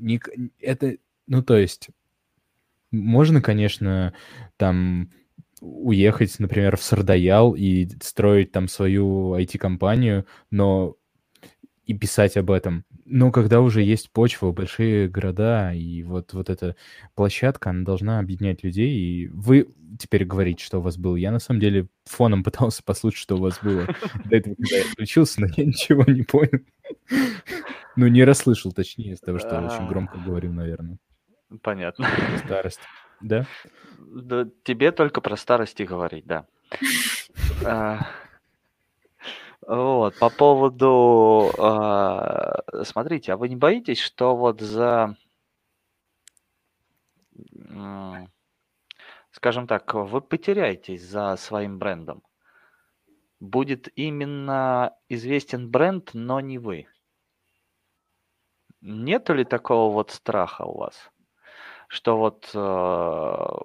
не, 0.00 0.20
это, 0.60 0.96
ну, 1.26 1.42
то 1.42 1.56
есть, 1.56 1.90
можно, 2.90 3.40
конечно, 3.40 4.14
там 4.56 5.10
уехать, 5.60 6.38
например, 6.38 6.76
в 6.76 6.82
Сардаял 6.82 7.54
и 7.54 7.88
строить 8.02 8.52
там 8.52 8.66
свою 8.68 9.34
IT-компанию, 9.34 10.26
но 10.50 10.96
и 11.84 11.94
писать 11.94 12.36
об 12.36 12.50
этом. 12.50 12.84
Но 13.04 13.32
когда 13.32 13.60
уже 13.60 13.82
есть 13.82 14.12
почва, 14.12 14.52
большие 14.52 15.08
города, 15.08 15.72
и 15.74 16.04
вот, 16.04 16.32
вот 16.32 16.48
эта 16.48 16.76
площадка, 17.16 17.70
она 17.70 17.84
должна 17.84 18.20
объединять 18.20 18.62
людей, 18.62 18.92
и 18.92 19.26
вы 19.28 19.66
теперь 19.98 20.24
говорите, 20.24 20.64
что 20.64 20.78
у 20.78 20.82
вас 20.82 20.96
было. 20.96 21.16
Я, 21.16 21.32
на 21.32 21.40
самом 21.40 21.60
деле, 21.60 21.88
фоном 22.04 22.44
пытался 22.44 22.82
послушать, 22.84 23.20
что 23.20 23.36
у 23.36 23.40
вас 23.40 23.58
было 23.62 23.86
до 24.24 24.36
этого, 24.36 24.54
когда 24.54 24.76
я 24.76 24.84
включился, 24.84 25.40
но 25.40 25.48
я 25.56 25.64
ничего 25.64 26.04
не 26.04 26.22
понял. 26.22 26.60
Ну, 28.00 28.08
не 28.08 28.24
расслышал, 28.24 28.72
точнее, 28.72 29.12
из 29.12 29.20
того, 29.20 29.38
что 29.38 29.60
очень 29.60 29.86
громко 29.86 30.16
говорю, 30.16 30.54
наверное. 30.54 30.96
Понятно. 31.60 32.08
Старость. 32.46 32.80
Да? 33.20 33.44
Да, 33.98 34.46
тебе 34.64 34.90
только 34.90 35.20
про 35.20 35.36
старости 35.36 35.82
говорить, 35.82 36.24
да. 36.24 36.46
А, 37.62 37.98
вот, 39.66 40.18
по 40.18 40.30
поводу, 40.30 41.52
а, 41.58 42.62
смотрите, 42.84 43.34
а 43.34 43.36
вы 43.36 43.50
не 43.50 43.56
боитесь, 43.56 44.00
что 44.00 44.34
вот 44.34 44.62
за, 44.62 45.14
скажем 49.30 49.66
так, 49.66 49.92
вы 49.92 50.22
потеряетесь 50.22 51.06
за 51.06 51.36
своим 51.36 51.78
брендом? 51.78 52.22
Будет 53.40 53.90
именно 53.94 54.94
известен 55.10 55.70
бренд, 55.70 56.12
но 56.14 56.40
не 56.40 56.56
вы. 56.56 56.86
Нет 58.82 59.28
ли 59.30 59.44
такого 59.44 59.92
вот 59.92 60.10
страха 60.10 60.62
у 60.62 60.78
вас? 60.78 61.10
Что 61.88 62.16
вот, 62.18 62.50
э, 62.54 62.58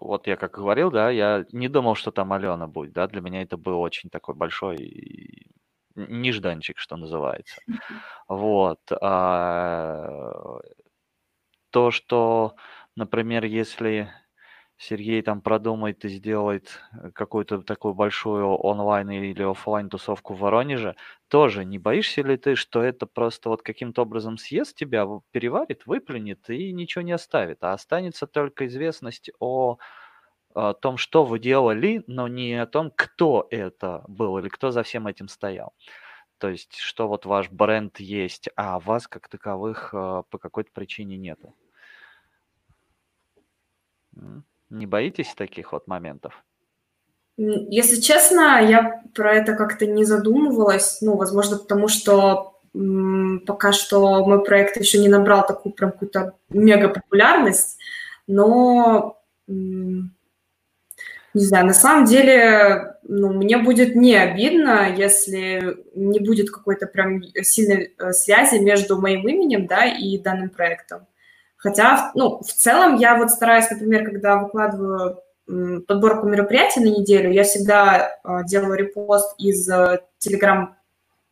вот 0.01 0.27
я 0.27 0.35
как 0.37 0.53
говорил, 0.55 0.91
да, 0.91 1.09
я 1.11 1.45
не 1.51 1.69
думал, 1.69 1.95
что 1.95 2.11
там 2.11 2.33
Алена 2.33 2.67
будет, 2.67 2.93
да, 2.93 3.07
для 3.07 3.21
меня 3.21 3.41
это 3.43 3.57
был 3.57 3.79
очень 3.81 4.09
такой 4.09 4.35
большой 4.35 5.47
нежданчик, 5.95 6.79
что 6.79 6.97
называется. 6.97 7.61
Вот. 8.27 8.79
А, 9.01 10.59
то, 11.71 11.91
что, 11.91 12.55
например, 12.95 13.45
если 13.45 14.11
Сергей 14.77 15.21
там 15.21 15.41
продумает 15.41 16.03
и 16.03 16.09
сделает 16.09 16.81
э, 16.91 17.11
какую-то 17.11 17.61
такую 17.61 17.93
большую 17.93 18.45
онлайн 18.57 19.09
или 19.09 19.41
офлайн 19.43 19.89
тусовку 19.89 20.33
в 20.33 20.39
Воронеже, 20.39 20.95
тоже 21.29 21.63
не 21.63 21.79
боишься 21.79 22.21
ли 22.21 22.35
ты, 22.37 22.55
что 22.55 22.83
это 22.83 23.05
просто 23.05 23.49
вот 23.49 23.61
каким-то 23.61 24.01
образом 24.01 24.37
съест 24.37 24.75
тебя, 24.75 25.07
переварит, 25.31 25.85
выплюнет 25.85 26.49
и 26.49 26.73
ничего 26.73 27.03
не 27.03 27.13
оставит, 27.13 27.63
а 27.63 27.73
останется 27.73 28.27
только 28.27 28.67
известность 28.67 29.31
о, 29.39 29.77
о 30.53 30.73
том, 30.73 30.97
что 30.97 31.23
вы 31.23 31.39
делали, 31.39 32.03
но 32.07 32.27
не 32.27 32.55
о 32.55 32.65
том, 32.65 32.91
кто 32.93 33.47
это 33.49 34.03
был 34.07 34.37
или 34.39 34.49
кто 34.49 34.71
за 34.71 34.83
всем 34.83 35.07
этим 35.07 35.29
стоял. 35.29 35.73
То 36.37 36.49
есть, 36.49 36.75
что 36.75 37.07
вот 37.07 37.25
ваш 37.25 37.49
бренд 37.49 37.99
есть, 38.01 38.49
а 38.57 38.79
вас 38.79 39.07
как 39.07 39.29
таковых 39.29 39.93
э, 39.93 40.23
по 40.29 40.37
какой-то 40.37 40.71
причине 40.73 41.17
нету. 41.17 41.55
Не 44.69 44.85
боитесь 44.85 45.33
таких 45.35 45.71
вот 45.71 45.87
моментов? 45.87 46.43
Если 47.37 47.99
честно, 47.99 48.61
я 48.61 49.03
про 49.13 49.33
это 49.33 49.55
как-то 49.55 49.85
не 49.85 50.05
задумывалась. 50.05 50.99
Ну, 51.01 51.17
возможно, 51.17 51.57
потому 51.57 51.87
что 51.89 52.59
м, 52.73 53.41
пока 53.45 53.71
что 53.73 54.25
мой 54.25 54.43
проект 54.43 54.77
еще 54.77 54.99
не 54.99 55.09
набрал 55.09 55.45
такую 55.45 55.73
прям 55.73 55.91
какую-то 55.91 56.33
мега 56.49 56.89
популярность, 56.89 57.77
но 58.27 59.21
м, 59.49 60.15
Не 61.33 61.43
знаю, 61.43 61.65
на 61.65 61.73
самом 61.73 62.05
деле, 62.05 62.95
ну, 63.03 63.33
мне 63.33 63.57
будет 63.57 63.93
не 63.95 64.15
обидно, 64.15 64.95
если 64.95 65.77
не 65.93 66.21
будет 66.21 66.49
какой-то 66.49 66.87
прям 66.87 67.21
сильной 67.43 67.93
э, 67.97 68.13
связи 68.13 68.55
между 68.59 69.01
моим 69.01 69.27
именем, 69.27 69.67
да, 69.67 69.85
и 69.85 70.17
данным 70.17 70.49
проектом. 70.49 71.07
Хотя, 71.65 72.11
ну, 72.13 72.41
в 72.43 72.53
целом 72.53 72.97
я 72.97 73.17
вот 73.17 73.31
стараюсь, 73.31 73.67
например, 73.71 74.05
когда 74.05 74.37
выкладываю 74.37 75.17
подборку 75.87 76.27
мероприятий 76.27 76.79
на 76.79 76.89
неделю, 76.89 77.31
я 77.31 77.43
всегда 77.43 78.19
э, 78.23 78.43
делаю 78.45 78.75
репост 78.75 79.33
из 79.39 79.67
Telegram, 79.67 80.67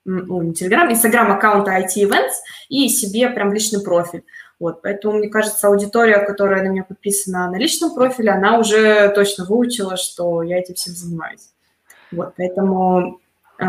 ну, 0.05 0.41
не 0.41 0.53
Telegram, 0.53 0.89
Instagram 0.89 1.33
аккаунта 1.33 1.77
IT 1.77 1.97
Events 1.97 2.33
и 2.67 2.89
себе 2.89 3.29
прям 3.29 3.53
личный 3.53 3.83
профиль. 3.83 4.23
Вот, 4.59 4.81
поэтому, 4.81 5.19
мне 5.19 5.29
кажется, 5.29 5.67
аудитория, 5.67 6.17
которая 6.17 6.63
на 6.63 6.69
меня 6.69 6.83
подписана 6.83 7.51
на 7.51 7.57
личном 7.57 7.93
профиле, 7.93 8.31
она 8.31 8.57
уже 8.57 9.09
точно 9.09 9.45
выучила, 9.45 9.97
что 9.97 10.41
я 10.41 10.57
этим 10.57 10.73
всем 10.73 10.95
занимаюсь. 10.95 11.51
Вот, 12.11 12.33
поэтому 12.37 13.19
э, 13.59 13.65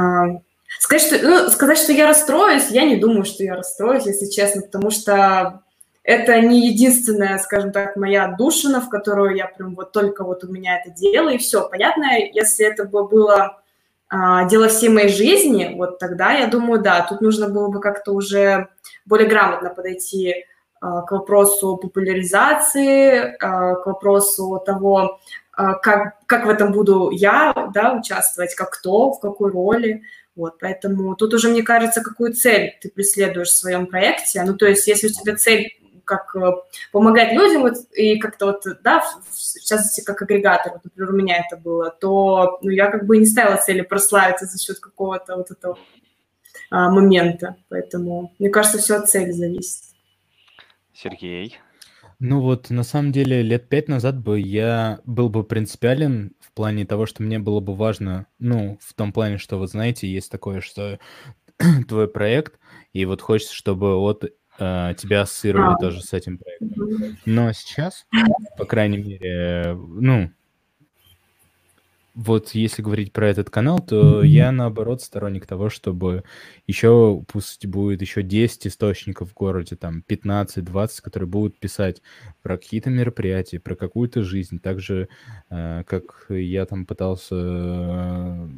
сказать, 0.79 1.03
что, 1.03 1.19
ну, 1.29 1.51
сказать, 1.51 1.77
что 1.77 1.93
я 1.93 2.07
расстроюсь, 2.07 2.71
я 2.71 2.87
не 2.87 2.97
думаю, 2.97 3.25
что 3.25 3.45
я 3.45 3.55
расстроюсь, 3.55 4.07
если 4.07 4.31
честно, 4.31 4.62
потому 4.62 4.91
что 4.91 5.64
это 6.05 6.39
не 6.41 6.69
единственная, 6.69 7.39
скажем 7.39 7.73
так, 7.73 7.97
моя 7.97 8.29
душина, 8.29 8.83
в 8.83 8.91
которую 8.91 9.35
я 9.35 9.47
прям 9.47 9.75
вот 9.75 9.93
только 9.93 10.23
вот 10.23 10.45
у 10.45 10.53
меня 10.53 10.79
это 10.79 10.91
дело, 10.91 11.31
и 11.31 11.39
все. 11.39 11.67
Понятно, 11.69 12.19
если 12.19 12.67
это 12.67 12.85
бы 12.85 13.09
было 13.09 13.63
а, 14.11 14.45
дело 14.45 14.69
всей 14.69 14.91
моей 14.91 15.09
жизни, 15.09 15.75
вот 15.77 15.99
тогда 15.99 16.33
я 16.33 16.47
думаю, 16.47 16.83
да, 16.83 17.07
тут 17.09 17.23
нужно 17.23 17.49
было 17.49 17.69
бы 17.69 17.81
как-то 17.81 18.13
уже 18.13 18.69
более 19.07 19.27
грамотно 19.27 19.71
подойти 19.71 20.45
а, 20.79 21.01
к 21.03 21.11
вопросу 21.11 21.79
популяризации, 21.79 23.37
а, 23.41 23.77
к 23.77 23.87
вопросу 23.87 24.63
того, 24.65 25.21
а, 25.57 25.73
как, 25.73 26.19
как 26.27 26.45
в 26.45 26.51
этом 26.51 26.73
буду 26.73 27.09
я 27.13 27.71
да, 27.73 27.95
участвовать, 27.95 28.55
как 28.55 28.73
кто, 28.73 29.13
в 29.13 29.21
какой 29.21 29.51
роли. 29.51 30.03
Вот, 30.37 30.59
поэтому 30.59 31.17
тут 31.17 31.33
уже, 31.33 31.49
мне 31.49 31.63
кажется, 31.63 32.03
какую 32.03 32.35
цель 32.35 32.77
ты 32.83 32.91
преследуешь 32.91 33.49
в 33.49 33.57
своем 33.57 33.87
проекте. 33.87 34.43
Ну, 34.43 34.55
то 34.55 34.67
есть, 34.67 34.87
если 34.87 35.07
у 35.07 35.11
тебя 35.11 35.37
цель 35.37 35.71
как 36.05 36.35
э, 36.37 36.53
помогать 36.93 37.33
людям 37.33 37.63
вот, 37.63 37.75
и 37.93 38.19
как-то 38.19 38.47
вот, 38.47 38.65
да, 38.83 39.01
в 39.01 39.65
частности, 39.65 40.03
как 40.03 40.23
агрегатор, 40.23 40.73
вот, 40.73 40.85
например, 40.85 41.11
у 41.13 41.17
меня 41.17 41.45
это 41.47 41.57
было, 41.57 41.91
то 41.91 42.59
ну, 42.63 42.71
я 42.71 42.91
как 42.91 43.07
бы 43.07 43.19
не 43.19 43.27
ставила 43.27 43.57
цели 43.57 43.83
прославиться 43.83 44.47
за 44.47 44.59
счет 44.59 44.79
какого-то 44.79 45.37
вот 45.37 45.51
этого 45.51 45.79
а, 46.71 46.91
момента. 46.91 47.57
Поэтому, 47.69 48.35
мне 48.39 48.51
кажется, 48.51 48.79
все 48.79 48.97
от 48.97 49.09
цели 49.09 49.31
зависит. 49.31 49.85
Сергей. 50.93 51.59
Ну 52.21 52.41
вот, 52.41 52.71
на 52.71 52.85
самом 52.85 53.13
деле, 53.13 53.43
лет 53.43 53.69
пять 53.69 53.89
назад 53.89 54.19
бы 54.19 54.41
я 54.41 55.01
был 55.05 55.29
бы 55.29 55.45
принципиален 55.45 56.33
в 56.41 56.53
плане 56.53 56.87
того, 56.87 57.07
что 57.07 57.23
мне 57.23 57.39
было 57.39 57.61
бы 57.61 57.75
важно, 57.75 58.27
ну, 58.39 58.79
в 58.81 58.95
том 58.95 59.13
плане, 59.13 59.39
что, 59.39 59.59
вот 59.59 59.71
знаете, 59.71 60.07
есть 60.07 60.31
такое, 60.31 60.61
что 60.61 60.99
твой 61.89 62.09
проект, 62.09 62.59
и 62.93 63.05
вот 63.05 63.21
хочется, 63.21 63.55
чтобы 63.55 63.99
вот 63.99 64.25
тебя 64.57 65.23
ассоциировали 65.23 65.75
а. 65.75 65.79
тоже 65.79 66.03
с 66.03 66.13
этим 66.13 66.39
проектом. 66.39 67.17
Но 67.25 67.53
сейчас, 67.53 68.07
по 68.57 68.65
крайней 68.65 68.99
мере, 68.99 69.75
ну, 69.75 70.31
вот 72.15 72.51
если 72.51 72.81
говорить 72.81 73.13
про 73.13 73.29
этот 73.29 73.51
канал, 73.51 73.81
то 73.81 74.23
я 74.23 74.53
наоборот 74.53 75.03
сторонник 75.03 75.47
того, 75.47 75.69
чтобы 75.69 76.23
еще, 76.67 77.25
пусть 77.27 77.67
будет 77.67 78.03
еще 78.03 78.23
10 78.23 78.69
источников 78.69 79.31
в 79.31 79.35
городе, 79.35 79.75
там 79.75 80.05
15-20, 80.09 81.03
которые 81.03 81.29
будут 81.29 81.59
писать 81.59 82.03
про 82.41 82.57
какие-то 82.57 82.91
мероприятия, 82.91 83.59
про 83.59 83.75
какую-то 83.75 84.23
жизнь. 84.23 84.61
Также, 84.61 85.09
э, 85.51 85.83
как 85.89 86.27
я 86.29 86.67
там 86.67 86.87
пытался 86.87 88.49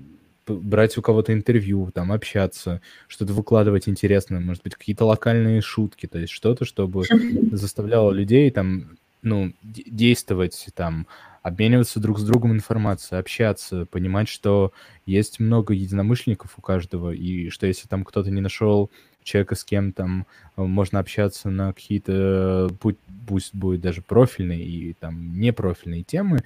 брать 0.46 0.96
у 0.98 1.02
кого-то 1.02 1.32
интервью, 1.32 1.90
там, 1.92 2.12
общаться, 2.12 2.80
что-то 3.08 3.32
выкладывать 3.32 3.88
интересное, 3.88 4.40
может 4.40 4.62
быть, 4.62 4.74
какие-то 4.74 5.04
локальные 5.04 5.60
шутки, 5.60 6.06
то 6.06 6.18
есть 6.18 6.32
что-то, 6.32 6.64
чтобы 6.64 7.04
заставляло 7.52 8.10
людей 8.10 8.50
там, 8.50 8.96
ну, 9.22 9.52
действовать 9.62 10.66
там, 10.74 11.06
обмениваться 11.42 12.00
друг 12.00 12.18
с 12.18 12.24
другом 12.24 12.52
информацией, 12.52 13.20
общаться, 13.20 13.86
понимать, 13.86 14.28
что 14.28 14.72
есть 15.04 15.38
много 15.38 15.74
единомышленников 15.74 16.54
у 16.58 16.60
каждого, 16.60 17.12
и 17.12 17.50
что 17.50 17.66
если 17.66 17.86
там 17.86 18.04
кто-то 18.04 18.30
не 18.30 18.40
нашел 18.40 18.90
человека, 19.22 19.54
с 19.54 19.64
кем 19.64 19.92
там 19.92 20.26
э, 20.56 20.62
можно 20.62 20.98
общаться 20.98 21.50
на 21.50 21.72
какие-то, 21.72 22.70
пусть, 22.80 22.98
пусть 23.28 23.54
будет 23.54 23.80
даже 23.80 24.02
профильные 24.02 24.64
и 24.64 24.92
там 24.94 25.38
непрофильные 25.38 26.02
темы, 26.02 26.38
э, 26.38 26.42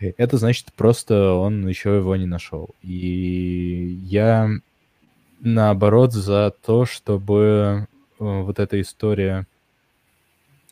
это 0.00 0.38
значит 0.38 0.72
просто 0.74 1.32
он 1.32 1.66
еще 1.68 1.96
его 1.96 2.16
не 2.16 2.26
нашел. 2.26 2.70
И 2.82 3.98
я 4.04 4.50
наоборот 5.40 6.12
за 6.12 6.54
то, 6.64 6.86
чтобы 6.86 7.86
э, 7.86 7.86
вот 8.18 8.58
эта 8.58 8.80
история 8.80 9.46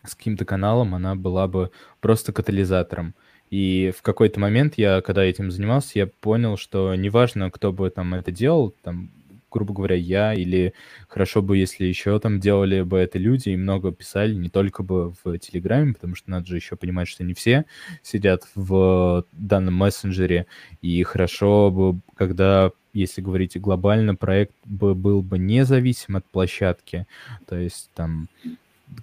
с 0.05 0.14
каким-то 0.14 0.45
каналом, 0.45 0.95
она 0.95 1.14
была 1.14 1.49
бы 1.49 1.70
просто 2.01 2.33
катализатором. 2.33 3.14
И 3.51 3.93
в 3.97 4.03
какой-то 4.03 4.41
момент 4.41 4.74
я, 4.76 5.01
когда 5.01 5.24
этим 5.24 5.51
занимался, 5.51 5.99
я 5.99 6.07
понял, 6.07 6.57
что 6.57 6.95
неважно, 6.95 7.51
кто 7.51 7.72
бы 7.72 7.89
там 7.91 8.14
это 8.14 8.31
делал, 8.31 8.74
там, 8.83 9.11
грубо 9.51 9.74
говоря, 9.74 9.96
я, 9.96 10.34
или 10.34 10.74
хорошо 11.09 11.42
бы, 11.42 11.57
если 11.57 11.84
еще 11.84 12.18
там 12.18 12.40
делали 12.40 12.82
бы 12.82 12.99
это 12.99 13.18
люди 13.18 13.51
и 13.51 13.57
много 13.57 13.92
писали, 13.92 14.34
не 14.34 14.49
только 14.49 14.82
бы 14.82 15.14
в 15.22 15.38
Телеграме, 15.38 15.94
потому 15.94 16.14
что 16.14 16.30
надо 16.30 16.46
же 16.46 16.57
еще 16.57 16.76
понимать, 16.76 17.09
что 17.09 17.24
не 17.24 17.34
все 17.34 17.64
сидят 18.03 18.46
в 18.55 19.24
данном 19.32 19.74
мессенджере, 19.74 20.46
и 20.82 21.03
хорошо 21.03 21.70
бы, 21.70 22.01
когда 22.14 22.70
если 22.92 23.20
говорить 23.20 23.61
глобально, 23.61 24.14
проект 24.14 24.55
бы 24.64 24.94
был 24.94 25.22
бы 25.22 25.38
независим 25.38 26.16
от 26.16 26.24
площадки, 26.26 27.07
то 27.46 27.57
есть 27.57 27.90
там 27.94 28.28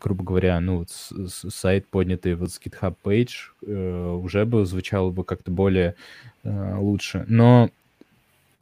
грубо 0.01 0.23
говоря, 0.23 0.59
ну, 0.59 0.83
с, 0.87 1.11
с, 1.11 1.49
сайт, 1.51 1.87
поднятый 1.87 2.35
вот 2.35 2.51
с 2.51 2.59
GitHub 2.59 2.95
Page, 3.03 3.29
э, 3.65 4.11
уже 4.13 4.45
бы 4.45 4.65
звучало 4.65 5.11
бы 5.11 5.23
как-то 5.23 5.51
более 5.51 5.95
э, 6.43 6.75
лучше. 6.77 7.23
Но 7.27 7.69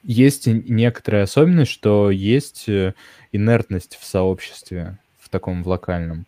есть 0.03 0.47
некоторая 0.47 1.23
особенность, 1.23 1.71
что 1.71 2.11
есть 2.11 2.67
э, 2.67 2.93
инертность 3.31 3.97
в 3.99 4.05
сообществе, 4.05 4.97
в 5.19 5.29
таком 5.29 5.63
в 5.63 5.67
локальном. 5.67 6.25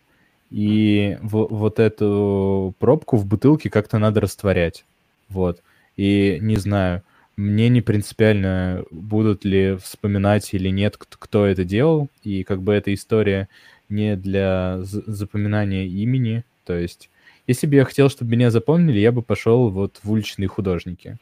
И 0.50 1.18
в, 1.22 1.46
вот 1.50 1.78
эту 1.78 2.74
пробку 2.78 3.16
в 3.16 3.26
бутылке 3.26 3.68
как-то 3.70 3.98
надо 3.98 4.20
растворять. 4.20 4.84
Вот. 5.28 5.62
И 5.96 6.38
не 6.40 6.56
знаю, 6.56 7.02
мне 7.36 7.68
не 7.68 7.82
принципиально, 7.82 8.84
будут 8.90 9.44
ли 9.44 9.76
вспоминать 9.76 10.54
или 10.54 10.70
нет, 10.70 10.96
кто 10.96 11.46
это 11.46 11.64
делал. 11.64 12.08
И 12.22 12.44
как 12.44 12.62
бы 12.62 12.72
эта 12.72 12.94
история 12.94 13.48
не 13.88 14.16
для 14.16 14.78
запоминания 14.82 15.86
имени. 15.86 16.44
То 16.64 16.74
есть, 16.74 17.10
если 17.46 17.66
бы 17.66 17.76
я 17.76 17.84
хотел, 17.84 18.08
чтобы 18.08 18.32
меня 18.32 18.50
запомнили, 18.50 18.98
я 18.98 19.12
бы 19.12 19.22
пошел 19.22 19.70
вот 19.70 20.00
в 20.02 20.10
уличные 20.10 20.48
художники. 20.48 21.18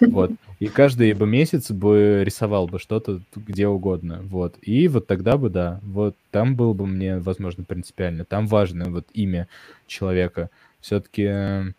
Вот. 0.00 0.32
И 0.60 0.66
каждый 0.66 1.12
бы 1.14 1.26
месяц 1.26 1.70
бы 1.70 2.22
рисовал 2.24 2.66
бы 2.66 2.78
что-то 2.78 3.20
где 3.34 3.66
угодно. 3.66 4.20
Вот. 4.22 4.56
И 4.62 4.88
вот 4.88 5.06
тогда 5.06 5.36
бы, 5.36 5.50
да, 5.50 5.80
вот 5.82 6.16
там 6.30 6.54
было 6.56 6.72
бы 6.72 6.86
мне, 6.86 7.18
возможно, 7.18 7.64
принципиально. 7.64 8.24
Там 8.24 8.46
важно 8.46 8.90
вот 8.90 9.06
имя 9.12 9.48
человека. 9.86 10.50
Все-таки 10.80 11.74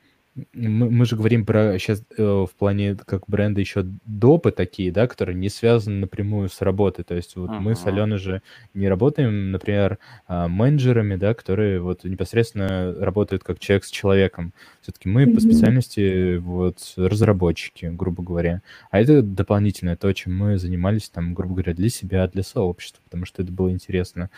мы, 0.53 0.89
мы 0.89 1.05
же 1.05 1.15
говорим 1.15 1.45
про 1.45 1.77
сейчас 1.77 2.03
э, 2.17 2.23
в 2.23 2.49
плане 2.57 2.95
как 2.95 3.23
бренда 3.27 3.61
еще 3.61 3.83
допы 4.05 4.51
такие, 4.51 4.91
да, 4.91 5.07
которые 5.07 5.35
не 5.35 5.49
связаны 5.49 5.99
напрямую 6.01 6.49
с 6.49 6.61
работой. 6.61 7.03
То 7.03 7.15
есть 7.15 7.35
вот 7.35 7.51
uh-huh. 7.51 7.59
мы 7.59 7.75
с 7.75 7.85
Аленой 7.85 8.17
же 8.17 8.41
не 8.73 8.87
работаем, 8.87 9.51
например, 9.51 9.99
э, 10.27 10.47
менеджерами, 10.47 11.15
да, 11.15 11.33
которые 11.33 11.79
вот 11.79 12.03
непосредственно 12.03 12.95
работают 12.99 13.43
как 13.43 13.59
человек 13.59 13.85
с 13.85 13.91
человеком. 13.91 14.53
Все-таки 14.81 15.07
мы 15.07 15.23
mm-hmm. 15.23 15.33
по 15.33 15.39
специальности 15.39 16.37
вот 16.37 16.93
разработчики, 16.97 17.85
грубо 17.85 18.23
говоря. 18.23 18.61
А 18.91 18.99
это 18.99 19.21
дополнительное 19.21 19.95
то, 19.95 20.11
чем 20.13 20.35
мы 20.35 20.57
занимались 20.57 21.09
там, 21.09 21.33
грубо 21.33 21.55
говоря, 21.55 21.73
для 21.73 21.89
себя, 21.89 22.27
для 22.27 22.43
сообщества, 22.43 23.01
потому 23.03 23.25
что 23.25 23.43
это 23.43 23.51
было 23.51 23.71
интересно. 23.71 24.29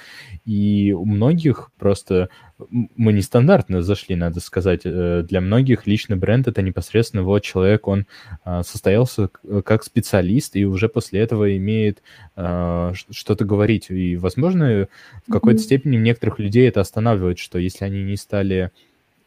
И 0.45 0.93
у 0.95 1.05
многих 1.05 1.71
просто 1.77 2.29
мы 2.69 3.13
нестандартно 3.13 3.81
зашли, 3.81 4.15
надо 4.15 4.39
сказать. 4.39 4.81
Э, 4.85 5.23
для 5.27 5.41
многих 5.41 5.84
личный 5.87 6.17
бренд— 6.17 6.47
это 6.49 6.61
непосредственно 6.61 7.23
вот 7.23 7.43
человек, 7.43 7.87
он 7.87 8.05
а, 8.43 8.63
состоялся 8.63 9.29
как 9.63 9.83
специалист 9.83 10.55
и 10.55 10.65
уже 10.65 10.89
после 10.89 11.21
этого 11.21 11.55
имеет 11.57 12.01
а, 12.35 12.93
что-то 13.09 13.45
говорить. 13.45 13.89
И, 13.89 14.15
возможно, 14.17 14.87
в 15.27 15.31
какой-то 15.31 15.59
mm-hmm. 15.59 15.63
степени 15.63 15.97
некоторых 15.97 16.39
людей 16.39 16.67
это 16.67 16.81
останавливает, 16.81 17.39
что 17.39 17.59
если 17.59 17.85
они 17.85 18.03
не 18.03 18.17
стали 18.17 18.71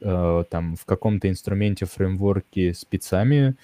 э, 0.00 0.44
там 0.50 0.76
в 0.76 0.84
каком-то 0.84 1.28
инструменте, 1.28 1.86
фреймворке 1.86 2.74
спецами, 2.74 3.56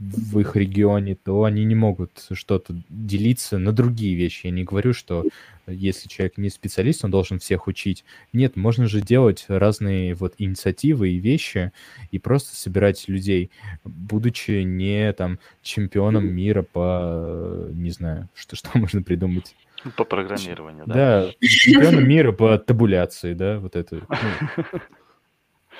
в 0.00 0.40
их 0.40 0.56
регионе, 0.56 1.14
то 1.14 1.44
они 1.44 1.64
не 1.64 1.74
могут 1.74 2.26
что-то 2.32 2.74
делиться 2.88 3.58
на 3.58 3.70
другие 3.70 4.16
вещи. 4.16 4.46
Я 4.46 4.52
не 4.52 4.64
говорю, 4.64 4.94
что 4.94 5.26
если 5.66 6.08
человек 6.08 6.38
не 6.38 6.48
специалист, 6.48 7.04
он 7.04 7.10
должен 7.10 7.38
всех 7.38 7.66
учить. 7.66 8.04
Нет, 8.32 8.56
можно 8.56 8.88
же 8.88 9.02
делать 9.02 9.44
разные 9.48 10.14
вот 10.14 10.34
инициативы 10.38 11.10
и 11.10 11.18
вещи 11.18 11.72
и 12.10 12.18
просто 12.18 12.56
собирать 12.56 13.08
людей, 13.08 13.50
будучи 13.84 14.62
не 14.62 15.12
там 15.12 15.38
чемпионом 15.62 16.26
мира 16.26 16.62
по, 16.62 17.68
не 17.72 17.90
знаю, 17.90 18.30
что, 18.34 18.56
что 18.56 18.70
можно 18.74 19.02
придумать. 19.02 19.54
По 19.96 20.04
программированию, 20.04 20.84
да? 20.86 20.94
Да, 20.94 21.32
чемпионом 21.40 22.08
мира 22.08 22.32
по 22.32 22.58
табуляции, 22.58 23.34
да, 23.34 23.58
вот 23.58 23.76
это. 23.76 24.02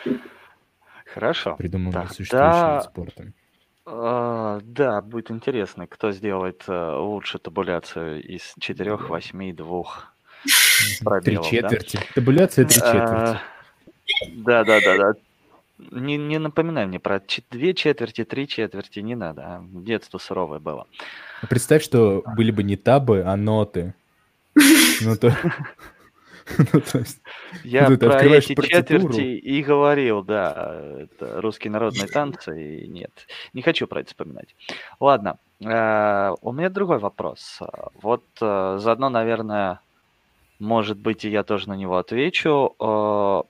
Ну. 0.05 0.15
Хорошо. 1.13 1.57
Придумал 1.57 1.93
существующий 2.09 2.75
вид 2.75 2.83
спорта. 2.85 3.33
А, 3.93 4.61
да, 4.63 5.01
будет 5.01 5.31
интересно, 5.31 5.87
кто 5.87 6.13
сделает 6.13 6.65
э, 6.69 6.95
лучше 6.97 7.39
табуляцию 7.39 8.23
из 8.23 8.55
четырех, 8.61 9.11
восьми, 9.11 9.53
двух 9.53 10.13
Три 11.25 11.43
четверти. 11.43 11.99
Табуляция 12.15 12.65
три 12.67 12.81
а, 12.83 12.93
четверти. 12.93 14.37
Да, 14.43 14.65
да, 14.65 14.81
да, 14.81 14.97
да. 14.97 15.13
Не, 15.91 16.17
не 16.17 16.39
напоминай 16.39 16.87
мне 16.87 17.01
про 17.01 17.21
две 17.51 17.75
четверти, 17.75 18.25
три 18.25 18.47
четверти, 18.47 19.01
не 19.01 19.17
надо. 19.17 19.43
А 19.43 19.65
детство 19.65 20.19
суровое 20.19 20.61
было. 20.61 20.87
Представь, 21.49 21.83
что 21.83 22.23
были 22.37 22.51
бы 22.51 22.63
не 22.63 22.77
табы, 22.77 23.23
а 23.25 23.37
ноты. 23.37 23.95
Ну, 25.03 25.17
то... 25.17 25.35
Ну, 26.73 26.83
Я 27.65 27.87
про 27.97 28.23
эти 28.23 28.55
четверти 28.55 29.21
и 29.21 29.63
говорил, 29.63 30.23
да, 30.23 30.81
это 30.99 31.41
русские 31.41 31.71
народные 31.71 32.07
танцы, 32.07 32.83
и 32.83 32.89
нет, 32.89 33.11
не 33.53 33.63
хочу 33.63 33.87
про 33.87 34.01
это 34.01 34.09
вспоминать. 34.09 34.55
Ладно, 34.99 35.39
э, 35.61 36.35
у 36.41 36.53
меня 36.53 36.71
другой 36.71 36.99
вопрос. 36.99 37.61
Вот 38.01 38.25
э, 38.41 38.79
заодно, 38.81 39.09
наверное, 39.09 39.81
может 40.59 40.99
быть, 40.99 41.25
и 41.25 41.31
я 41.31 41.43
тоже 41.43 41.69
на 41.69 41.77
него 41.77 41.97
отвечу. 41.97 42.75
Э, 42.79 43.43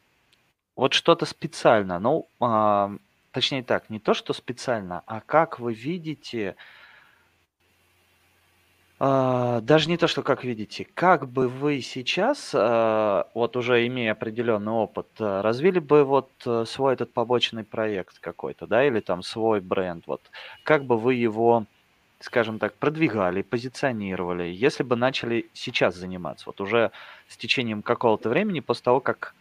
вот 0.77 0.93
что-то 0.95 1.27
специально, 1.27 1.99
ну, 1.99 2.27
а, 2.41 2.93
точнее 3.33 3.63
так, 3.63 3.91
не 3.91 3.99
то, 3.99 4.15
что 4.15 4.33
специально, 4.33 5.03
а 5.07 5.21
как 5.21 5.61
вы 5.61 5.75
видите 5.75 6.57
даже 9.01 9.89
не 9.89 9.97
то, 9.97 10.07
что 10.09 10.23
как 10.23 10.45
видите, 10.45 10.87
как 10.95 11.27
бы 11.27 11.49
вы 11.49 11.81
сейчас, 11.81 12.53
а, 12.55 13.29
вот 13.33 13.57
уже 13.57 13.87
имея 13.87 14.13
определенный 14.13 14.73
опыт, 14.73 15.09
а, 15.19 15.41
развили 15.41 15.79
бы 15.79 16.05
вот 16.05 16.31
э, 16.45 16.65
свой 16.67 16.93
этот 16.93 17.13
побочный 17.15 17.65
проект 17.65 18.19
какой-то, 18.19 18.67
да, 18.67 18.85
или 18.87 19.01
там 19.01 19.23
свой 19.23 19.61
бренд, 19.61 20.07
вот, 20.07 20.31
как 20.65 20.85
бы 20.85 20.99
вы 20.99 21.15
его, 21.15 21.65
скажем 22.19 22.59
так, 22.59 22.75
продвигали, 22.75 23.41
позиционировали, 23.41 24.45
если 24.45 24.83
бы 24.83 24.97
начали 24.97 25.51
сейчас 25.55 25.97
заниматься, 25.97 26.45
вот 26.47 26.61
уже 26.61 26.93
с 27.27 27.39
течением 27.39 27.83
какого-то 27.83 28.29
времени 28.29 28.61
после 28.61 28.85
того, 28.85 29.01
как 29.01 29.35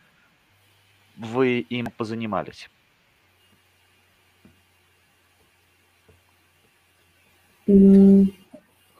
вы 1.18 1.60
им 1.60 1.88
позанимались? 1.98 2.70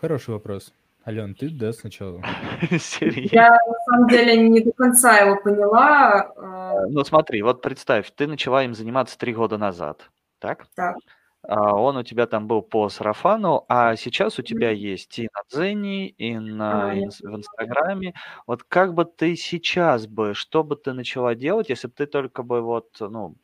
Хороший 0.02 0.34
вопрос. 0.34 0.74
Ален, 1.06 1.36
ты 1.36 1.50
да 1.50 1.74
сначала? 1.74 2.22
Я 3.02 3.50
на 3.50 3.80
самом 3.86 4.08
деле 4.08 4.50
не 4.50 4.62
до 4.62 4.72
конца 4.72 5.18
его 5.18 5.42
поняла. 5.42 6.32
А. 6.38 6.86
Ну 6.88 7.04
смотри, 7.04 7.42
вот 7.42 7.62
представь, 7.62 8.12
ты 8.16 8.28
начала 8.28 8.64
им 8.64 8.74
заниматься 8.74 9.18
три 9.18 9.34
года 9.34 9.58
назад, 9.58 10.10
так? 10.40 10.68
Так. 10.76 10.96
А 11.42 11.76
он 11.76 11.98
у 11.98 12.04
тебя 12.04 12.28
там 12.28 12.48
был 12.48 12.62
по 12.62 12.90
сарафану, 12.90 13.66
а 13.68 13.96
сейчас 13.96 14.40
у 14.40 14.42
тебя 14.42 14.72
есть 14.72 15.20
и 15.20 15.30
на 15.34 15.42
Дзене, 15.50 16.10
и 16.10 16.38
на, 16.38 16.92
а, 16.92 16.94
и 16.94 17.06
в 17.06 17.36
Инстаграме. 17.36 18.14
Вот 18.46 18.64
как 18.64 18.94
бы 18.94 19.06
ты 19.06 19.36
сейчас 19.36 20.06
бы, 20.06 20.34
что 20.34 20.64
бы 20.64 20.76
ты 20.76 20.94
начала 20.94 21.36
делать, 21.36 21.70
если 21.70 21.88
бы 21.88 21.94
ты 21.94 22.06
только 22.06 22.44
бы 22.44 22.62
вот, 22.62 22.90
ну, 23.00 23.36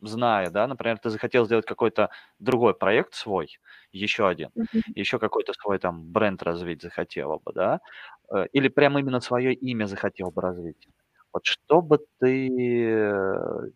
зная, 0.00 0.50
да, 0.50 0.66
например, 0.66 0.98
ты 0.98 1.10
захотел 1.10 1.46
сделать 1.46 1.66
какой-то 1.66 2.10
другой 2.38 2.74
проект 2.74 3.14
свой, 3.14 3.58
еще 3.92 4.28
один, 4.28 4.50
mm-hmm. 4.56 4.82
еще 4.94 5.18
какой-то 5.18 5.52
свой 5.52 5.78
там 5.78 6.02
бренд 6.02 6.42
развить 6.42 6.82
захотела 6.82 7.38
бы, 7.38 7.52
да, 7.52 7.80
э, 8.32 8.46
или 8.52 8.68
прям 8.68 8.98
именно 8.98 9.20
свое 9.20 9.52
имя 9.54 9.86
захотел 9.86 10.30
бы 10.30 10.42
развить. 10.42 10.88
Вот 11.32 11.44
что 11.44 11.82
бы 11.82 11.98
ты 12.20 12.48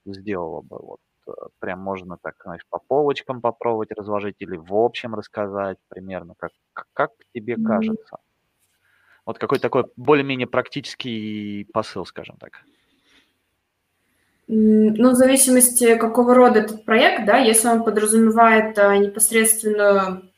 сделала 0.06 0.62
бы? 0.62 0.78
Вот 0.78 1.00
э, 1.26 1.30
прям 1.58 1.80
можно 1.80 2.16
так, 2.22 2.34
знаешь, 2.44 2.66
по 2.70 2.78
полочкам 2.78 3.40
попробовать 3.40 3.92
разложить 3.92 4.36
или 4.38 4.56
в 4.56 4.74
общем 4.74 5.14
рассказать 5.14 5.78
примерно, 5.88 6.34
как, 6.38 6.52
как 6.92 7.10
тебе 7.34 7.54
mm-hmm. 7.54 7.66
кажется. 7.66 8.16
Вот 9.24 9.38
какой 9.38 9.58
такой 9.58 9.84
более-менее 9.96 10.48
практический 10.48 11.68
посыл, 11.72 12.04
скажем 12.06 12.36
так. 12.38 12.62
Ну, 14.48 15.10
в 15.10 15.14
зависимости, 15.14 15.96
какого 15.96 16.34
рода 16.34 16.60
этот 16.60 16.84
проект, 16.84 17.24
да, 17.26 17.38
если 17.38 17.68
он 17.68 17.84
подразумевает 17.84 18.78
а, 18.78 18.96
непосредственную 18.96 20.28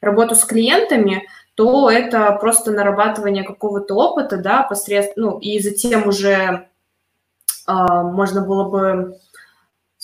работу 0.00 0.34
с 0.34 0.44
клиентами, 0.44 1.26
то 1.54 1.90
это 1.90 2.32
просто 2.40 2.70
нарабатывание 2.70 3.44
какого-то 3.44 3.94
опыта, 3.94 4.36
да, 4.36 4.62
посредством, 4.62 5.24
ну, 5.24 5.38
и 5.38 5.58
затем 5.58 6.08
уже 6.08 6.68
а, 7.66 8.02
можно 8.02 8.46
было 8.46 8.68
бы, 8.68 9.18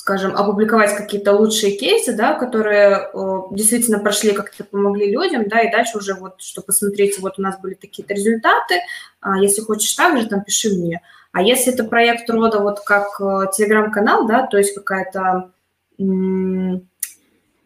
скажем, 0.09 0.35
опубликовать 0.35 0.97
какие-то 0.97 1.35
лучшие 1.35 1.77
кейсы, 1.77 2.17
да, 2.17 2.33
которые 2.33 3.11
о, 3.13 3.49
действительно 3.53 3.99
прошли, 3.99 4.33
как-то 4.33 4.65
помогли 4.65 5.13
людям, 5.13 5.49
да, 5.49 5.61
и 5.61 5.71
дальше 5.71 5.99
уже 5.99 6.15
вот, 6.15 6.41
что 6.41 6.63
посмотрите, 6.63 7.21
вот 7.21 7.39
у 7.39 7.43
нас 7.43 7.61
были 7.61 7.75
такие-то 7.75 8.15
результаты, 8.15 8.81
а, 9.21 9.37
если 9.37 9.61
хочешь 9.61 9.93
так 9.93 10.19
же, 10.19 10.27
там, 10.27 10.43
пиши 10.43 10.71
мне. 10.71 11.03
А 11.33 11.43
если 11.43 11.75
это 11.75 11.85
проект 11.85 12.31
рода 12.31 12.61
вот 12.61 12.81
как 12.81 13.21
э, 13.21 13.49
телеграм-канал, 13.55 14.27
да, 14.27 14.47
то 14.47 14.57
есть 14.57 14.75
какая-то 14.75 15.51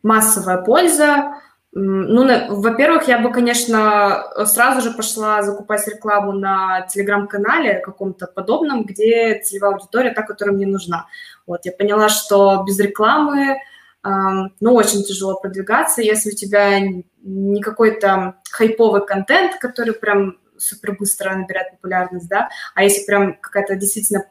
массовая 0.02 0.56
польза, 0.64 1.34
ну, 1.74 2.54
во-первых, 2.60 3.08
я 3.08 3.18
бы, 3.18 3.32
конечно, 3.32 4.24
сразу 4.44 4.82
же 4.82 4.94
пошла 4.94 5.42
закупать 5.42 5.88
рекламу 5.88 6.32
на 6.32 6.82
телеграм-канале 6.82 7.78
каком-то 7.78 8.26
подобном, 8.26 8.84
где 8.84 9.40
целевая 9.42 9.72
аудитория 9.72 10.10
та, 10.10 10.22
которая 10.22 10.54
мне 10.54 10.66
нужна. 10.66 11.06
Вот, 11.46 11.64
я 11.64 11.72
поняла, 11.72 12.08
что 12.08 12.62
без 12.66 12.78
рекламы, 12.78 13.58
ну, 14.04 14.74
очень 14.74 15.04
тяжело 15.04 15.38
продвигаться, 15.38 16.02
если 16.02 16.30
у 16.30 16.34
тебя 16.34 16.80
не 17.22 17.60
какой-то 17.60 18.34
хайповый 18.50 19.06
контент, 19.06 19.58
который 19.58 19.94
прям 19.94 20.38
супер 20.58 20.96
быстро 20.96 21.34
набирает 21.34 21.72
популярность, 21.72 22.28
да, 22.28 22.48
а 22.74 22.82
если 22.82 23.04
прям 23.04 23.34
какая-то 23.34 23.76
действительно 23.76 24.26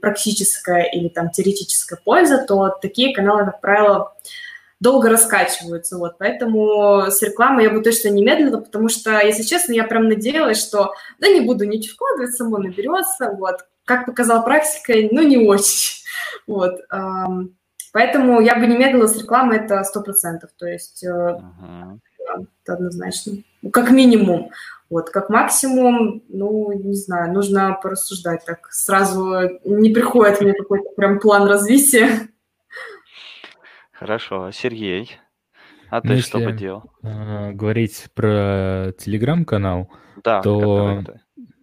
практическая 0.00 0.82
или 0.82 1.08
там 1.08 1.30
теоретическая 1.30 1.98
польза, 2.04 2.44
то 2.46 2.76
такие 2.82 3.14
каналы, 3.14 3.44
как 3.44 3.60
правило, 3.60 4.14
долго 4.80 5.10
раскачиваются, 5.10 5.98
вот, 5.98 6.16
поэтому 6.18 7.04
с 7.08 7.20
рекламой 7.22 7.64
я 7.64 7.70
бы 7.70 7.82
точно 7.82 8.08
не 8.08 8.24
медлила, 8.24 8.60
потому 8.60 8.88
что, 8.88 9.20
если 9.20 9.42
честно, 9.42 9.72
я 9.74 9.84
прям 9.84 10.08
надеялась, 10.08 10.60
что, 10.60 10.94
да, 11.18 11.28
не 11.28 11.42
буду 11.42 11.66
ничего 11.66 11.94
вкладывать, 11.94 12.34
само 12.34 12.58
наберется, 12.58 13.30
вот, 13.38 13.66
как 13.90 14.06
показала 14.06 14.42
практика, 14.42 14.92
ну, 15.10 15.22
не 15.22 15.38
очень, 15.38 16.02
вот, 16.46 16.80
поэтому 17.92 18.40
я 18.40 18.54
бы 18.54 18.66
не 18.66 18.76
медлила 18.76 19.06
с 19.06 19.20
рекламой, 19.20 19.58
это 19.58 19.82
сто 19.84 20.00
процентов, 20.00 20.50
то 20.56 20.66
есть 20.66 21.04
uh-huh. 21.04 21.98
это 22.62 22.72
однозначно, 22.72 23.42
как 23.72 23.90
минимум, 23.90 24.50
вот, 24.90 25.10
как 25.10 25.30
максимум, 25.30 26.22
ну, 26.28 26.72
не 26.72 26.94
знаю, 26.94 27.32
нужно 27.32 27.78
порассуждать 27.80 28.44
так. 28.44 28.66
Сразу 28.72 29.60
не 29.64 29.90
приходит 29.90 30.40
мне 30.40 30.52
какой-то 30.52 30.90
прям 30.96 31.20
план 31.20 31.46
развития. 31.46 32.08
Хорошо. 33.92 34.50
Сергей, 34.50 35.16
а 35.90 36.00
ты 36.00 36.08
ну, 36.08 36.18
что 36.18 36.38
бы 36.38 36.52
делал? 36.52 36.84
Э, 37.02 37.52
говорить 37.52 38.06
про 38.14 38.92
телеграм-канал, 38.98 39.90
да, 40.24 40.40
то 40.40 41.04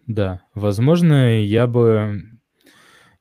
да, 0.08 0.42
возможно, 0.54 1.42
я 1.44 1.68
бы, 1.68 2.22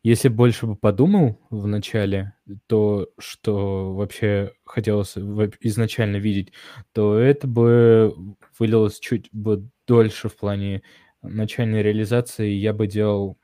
если 0.02 0.28
больше 0.28 0.66
бы 0.66 0.76
подумал 0.76 1.40
в 1.50 1.66
начале, 1.66 2.34
то, 2.68 3.08
что 3.18 3.94
вообще 3.94 4.52
хотелось 4.64 5.16
изначально 5.60 6.16
видеть, 6.16 6.52
то 6.92 7.18
это 7.18 7.46
бы 7.48 8.14
вылилось 8.58 9.00
чуть 9.00 9.28
бы 9.32 9.68
дольше 9.86 10.28
в 10.28 10.36
плане 10.36 10.82
начальной 11.22 11.82
реализации. 11.82 12.50
Я 12.52 12.72
бы 12.72 12.86
делал, 12.86 13.38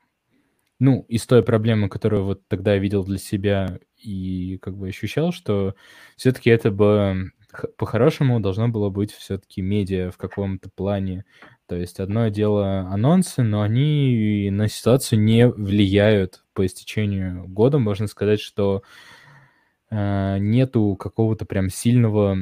ну, 0.79 1.05
из 1.07 1.25
той 1.25 1.43
проблемы, 1.43 1.89
которую 1.89 2.25
вот 2.25 2.47
тогда 2.47 2.73
я 2.73 2.79
видел 2.79 3.03
для 3.05 3.17
себя 3.17 3.79
и 3.97 4.57
как 4.61 4.77
бы 4.77 4.87
ощущал, 4.89 5.31
что 5.31 5.75
все-таки 6.17 6.49
это 6.49 6.71
бы 6.71 7.31
по-хорошему 7.77 8.39
должно 8.39 8.67
было 8.69 8.89
быть 8.89 9.11
все-таки 9.11 9.61
медиа 9.61 10.11
в 10.11 10.17
каком-то 10.17 10.69
плане. 10.75 11.25
То 11.73 11.79
есть 11.79 11.99
одно 11.99 12.27
дело 12.27 12.81
анонсы, 12.81 13.41
но 13.41 13.63
они 13.63 14.49
на 14.51 14.67
ситуацию 14.67 15.19
не 15.19 15.49
влияют 15.49 16.43
по 16.53 16.67
истечению 16.67 17.47
года. 17.47 17.79
Можно 17.79 18.05
сказать, 18.05 18.39
что 18.39 18.83
э, 19.89 20.37
нету 20.37 20.95
какого-то 20.95 21.45
прям 21.45 21.71
сильного 21.71 22.37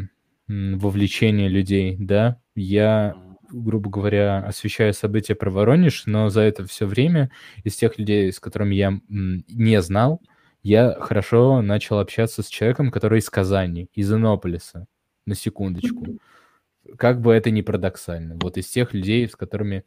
вовлечения 0.49 1.47
людей, 1.47 1.95
да. 1.97 2.41
Я, 2.55 3.15
грубо 3.49 3.89
говоря, 3.89 4.39
освещаю 4.39 4.93
события 4.93 5.33
про 5.33 5.49
Воронеж, 5.49 6.07
но 6.07 6.27
за 6.27 6.41
это 6.41 6.67
все 6.67 6.85
время 6.85 7.31
из 7.63 7.77
тех 7.77 7.97
людей, 7.97 8.33
с 8.33 8.41
которыми 8.41 8.75
я 8.75 8.99
не 9.07 9.81
знал, 9.81 10.21
я 10.61 10.93
хорошо 10.99 11.61
начал 11.61 11.99
общаться 11.99 12.43
с 12.43 12.47
человеком, 12.47 12.91
который 12.91 13.19
из 13.19 13.29
Казани, 13.29 13.87
из 13.93 14.11
Иннополиса, 14.11 14.87
на 15.25 15.35
секундочку. 15.35 16.17
Как 16.97 17.21
бы 17.21 17.33
это 17.33 17.51
ни 17.51 17.61
парадоксально. 17.61 18.37
Вот 18.41 18.57
из 18.57 18.67
тех 18.67 18.93
людей, 18.93 19.27
с 19.27 19.35
которыми 19.35 19.85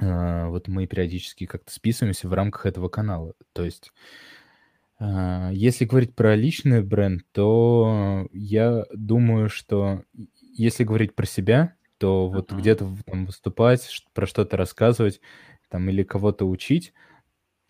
э, 0.00 0.46
вот 0.46 0.68
мы 0.68 0.86
периодически 0.86 1.46
как-то 1.46 1.72
списываемся 1.72 2.28
в 2.28 2.34
рамках 2.34 2.66
этого 2.66 2.88
канала. 2.88 3.34
То 3.52 3.64
есть 3.64 3.90
а, 4.98 5.50
если 5.52 5.84
говорить 5.84 6.14
про 6.14 6.36
личный 6.36 6.82
бренд, 6.82 7.22
то 7.32 8.28
я 8.32 8.84
думаю, 8.92 9.48
что 9.48 10.04
если 10.52 10.84
говорить 10.84 11.14
про 11.14 11.26
себя, 11.26 11.74
то 11.98 12.28
вот 12.28 12.52
uh-huh. 12.52 12.58
где-то 12.58 12.96
там 13.04 13.26
выступать, 13.26 13.88
про 14.14 14.26
что-то 14.26 14.56
рассказывать, 14.56 15.20
там 15.68 15.88
или 15.88 16.02
кого-то 16.02 16.48
учить, 16.48 16.92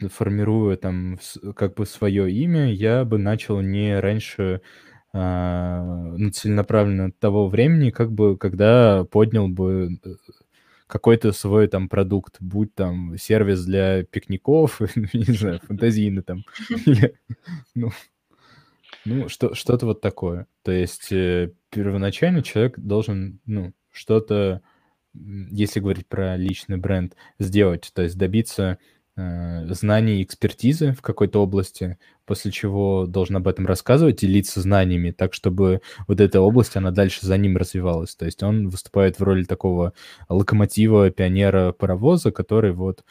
формируя 0.01 0.77
там 0.77 1.19
как 1.57 1.75
бы 1.75 1.87
свое 1.87 2.31
имя, 2.31 2.73
я 2.73 3.05
бы 3.05 3.19
начал 3.19 3.61
не 3.61 3.99
раньше 3.99 4.61
целенаправленно 5.15 7.13
того 7.13 7.49
времени, 7.49 7.91
как 7.91 8.13
бы 8.13 8.37
когда 8.37 9.05
поднял 9.05 9.47
бы 9.49 9.99
э, 10.05 10.15
какой-то 10.89 11.33
свой 11.33 11.69
там 11.69 11.89
продукт, 11.89 12.37
будь 12.41 12.75
там 12.75 13.17
сервис 13.17 13.65
для 13.65 14.03
пикников, 14.05 14.81
не 14.97 15.35
знаю, 15.35 15.61
фантазийный 15.61 16.23
там, 16.23 16.45
ну, 17.75 17.91
ну 19.05 19.29
что, 19.29 19.55
что-то 19.55 19.87
вот 19.87 20.01
такое. 20.01 20.47
То 20.63 20.73
есть 20.73 21.13
э, 21.13 21.53
первоначально 21.71 22.43
человек 22.43 22.79
должен, 22.79 23.39
ну, 23.47 23.73
что-то, 23.93 24.63
если 25.13 25.79
говорить 25.79 26.09
про 26.09 26.37
личный 26.37 26.77
бренд, 26.77 27.15
сделать, 27.39 27.93
то 27.95 28.03
есть 28.03 28.19
добиться 28.19 28.79
знаний 29.17 30.21
и 30.21 30.23
экспертизы 30.25 30.93
в 30.93 31.03
какой-то 31.03 31.43
области, 31.43 31.99
после 32.27 32.51
чего 32.51 33.07
должен 33.07 33.37
об 33.37 33.47
этом 33.49 33.67
рассказывать, 33.67 34.21
делиться 34.21 34.61
знаниями, 34.61 35.13
так, 35.13 35.35
чтобы 35.35 35.83
вот 36.09 36.21
эта 36.21 36.41
область, 36.41 36.77
она 36.77 36.91
дальше 36.91 37.25
за 37.27 37.37
ним 37.39 37.57
развивалась. 37.57 38.17
То 38.17 38.25
есть 38.27 38.43
он 38.43 38.69
выступает 38.69 39.19
в 39.19 39.23
роли 39.23 39.45
такого 39.45 39.93
локомотива, 40.29 41.11
пионера 41.11 41.73
паровоза, 41.73 42.33
который 42.33 42.73
вот 42.73 43.05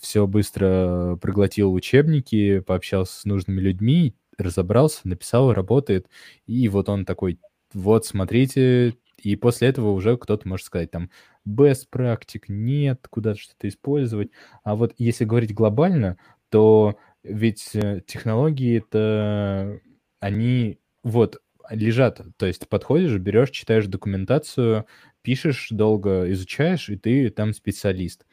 все 0.00 0.26
быстро 0.26 1.18
проглотил 1.20 1.72
учебники, 1.72 2.60
пообщался 2.60 3.20
с 3.20 3.24
нужными 3.24 3.60
людьми, 3.60 4.14
разобрался, 4.38 5.00
написал, 5.08 5.52
работает, 5.52 6.06
и 6.46 6.68
вот 6.68 6.88
он 6.88 7.04
такой, 7.04 7.38
вот, 7.74 8.06
смотрите, 8.06 8.94
и 9.18 9.36
после 9.36 9.68
этого 9.68 9.90
уже 9.90 10.16
кто-то 10.16 10.48
может 10.48 10.66
сказать 10.66 10.90
там, 10.90 11.10
best 11.46 11.86
практик 11.90 12.48
нет, 12.48 13.06
куда-то 13.08 13.40
что-то 13.40 13.68
использовать. 13.68 14.30
А 14.64 14.76
вот 14.76 14.94
если 14.98 15.24
говорить 15.24 15.54
глобально, 15.54 16.18
то 16.50 16.98
ведь 17.22 17.70
э, 17.74 18.02
технологии 18.06 18.78
это 18.78 19.80
они 20.20 20.78
вот 21.02 21.40
лежат, 21.70 22.20
то 22.36 22.46
есть 22.46 22.68
подходишь, 22.68 23.16
берешь, 23.18 23.50
читаешь 23.50 23.86
документацию, 23.86 24.86
пишешь 25.22 25.68
долго, 25.70 26.30
изучаешь, 26.32 26.88
и 26.88 26.96
ты 26.96 27.30
там 27.30 27.52
специалист. 27.52 28.26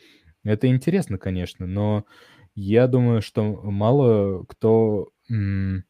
Это 0.43 0.67
интересно, 0.67 1.17
конечно, 1.17 1.67
но 1.67 2.05
я 2.55 2.87
думаю, 2.87 3.21
что 3.21 3.43
мало 3.43 4.43
кто, 4.45 5.09
ну, 5.29 5.83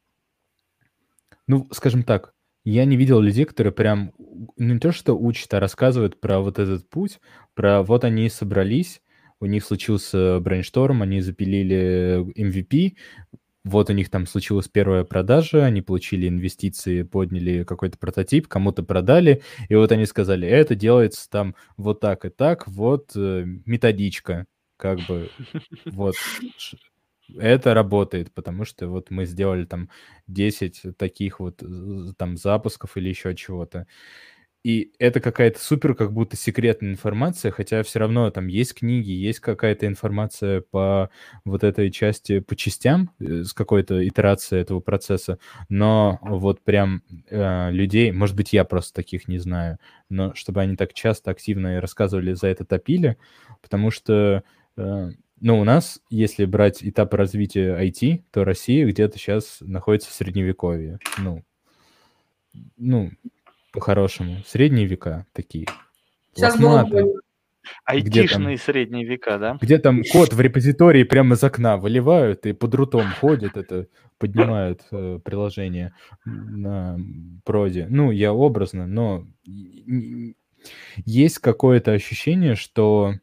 скажем 1.72 2.02
так, 2.02 2.34
я 2.70 2.84
не 2.84 2.96
видел 2.96 3.20
людей, 3.20 3.44
которые 3.44 3.72
прям 3.72 4.12
ну, 4.18 4.74
не 4.74 4.78
то 4.78 4.92
что 4.92 5.14
учат, 5.14 5.54
а 5.54 5.60
рассказывают 5.60 6.20
про 6.20 6.40
вот 6.40 6.58
этот 6.58 6.88
путь, 6.88 7.20
про 7.54 7.82
вот 7.82 8.04
они 8.04 8.28
собрались, 8.28 9.00
у 9.40 9.46
них 9.46 9.64
случился 9.64 10.40
брейншторм, 10.40 11.02
они 11.02 11.20
запилили 11.20 12.24
MVP, 12.36 12.96
вот 13.64 13.90
у 13.90 13.92
них 13.92 14.10
там 14.10 14.26
случилась 14.26 14.68
первая 14.68 15.04
продажа, 15.04 15.64
они 15.64 15.82
получили 15.82 16.28
инвестиции, 16.28 17.02
подняли 17.02 17.64
какой-то 17.64 17.98
прототип, 17.98 18.48
кому-то 18.48 18.82
продали, 18.82 19.42
и 19.68 19.74
вот 19.74 19.92
они 19.92 20.06
сказали, 20.06 20.46
это 20.48 20.74
делается 20.74 21.28
там 21.30 21.54
вот 21.76 22.00
так 22.00 22.24
и 22.24 22.28
так, 22.30 22.68
вот 22.68 23.12
э, 23.16 23.44
методичка, 23.66 24.46
как 24.76 25.00
бы, 25.08 25.30
вот 25.86 26.14
это 27.36 27.74
работает, 27.74 28.32
потому 28.32 28.64
что 28.64 28.88
вот 28.88 29.10
мы 29.10 29.26
сделали 29.26 29.64
там 29.64 29.90
10 30.26 30.96
таких 30.96 31.40
вот 31.40 31.62
там 32.16 32.36
запусков 32.36 32.96
или 32.96 33.08
еще 33.08 33.34
чего-то. 33.34 33.86
И 34.64 34.92
это 34.98 35.20
какая-то 35.20 35.60
супер 35.60 35.94
как 35.94 36.12
будто 36.12 36.36
секретная 36.36 36.90
информация, 36.90 37.52
хотя 37.52 37.82
все 37.84 38.00
равно 38.00 38.28
там 38.30 38.48
есть 38.48 38.74
книги, 38.74 39.10
есть 39.12 39.38
какая-то 39.38 39.86
информация 39.86 40.62
по 40.62 41.10
вот 41.44 41.62
этой 41.62 41.90
части, 41.92 42.40
по 42.40 42.56
частям 42.56 43.10
э, 43.20 43.44
с 43.44 43.52
какой-то 43.52 44.06
итерацией 44.06 44.60
этого 44.62 44.80
процесса, 44.80 45.38
но 45.68 46.18
вот 46.22 46.60
прям 46.64 47.02
э, 47.30 47.70
людей, 47.70 48.10
может 48.10 48.34
быть, 48.34 48.52
я 48.52 48.64
просто 48.64 48.94
таких 48.94 49.28
не 49.28 49.38
знаю, 49.38 49.78
но 50.10 50.34
чтобы 50.34 50.60
они 50.60 50.76
так 50.76 50.92
часто, 50.92 51.30
активно 51.30 51.80
рассказывали 51.80 52.32
за 52.32 52.48
это 52.48 52.64
топили, 52.64 53.16
потому 53.62 53.92
что 53.92 54.42
э, 54.76 55.10
ну, 55.40 55.60
у 55.60 55.64
нас, 55.64 56.00
если 56.10 56.44
брать 56.44 56.84
этап 56.84 57.14
развития 57.14 57.78
IT, 57.80 58.24
то 58.30 58.44
Россия 58.44 58.86
где-то 58.86 59.18
сейчас 59.18 59.58
находится 59.60 60.10
в 60.10 60.14
средневековье. 60.14 60.98
Ну, 61.18 61.44
ну 62.76 63.10
по-хорошему. 63.72 64.42
Средние 64.46 64.86
века 64.86 65.26
такие. 65.32 65.66
Сейчас 66.34 66.58
Лохматы. 66.58 67.04
Айтишные 67.84 68.56
там, 68.56 68.64
средние 68.64 69.04
века, 69.04 69.38
да? 69.38 69.58
Где 69.60 69.78
там 69.78 70.02
код 70.10 70.32
в 70.32 70.40
репозитории 70.40 71.02
прямо 71.02 71.34
из 71.34 71.44
окна 71.44 71.76
выливают 71.76 72.46
и 72.46 72.52
под 72.52 72.74
рутом 72.74 73.10
ходят, 73.20 73.56
это 73.56 73.88
поднимают 74.18 74.82
э, 74.90 75.20
приложение 75.22 75.92
на 76.24 76.98
проде. 77.44 77.86
Ну, 77.90 78.10
я 78.10 78.32
образно, 78.32 78.86
но 78.86 79.26
есть 81.04 81.38
какое-то 81.38 81.92
ощущение, 81.92 82.54
что 82.54 83.14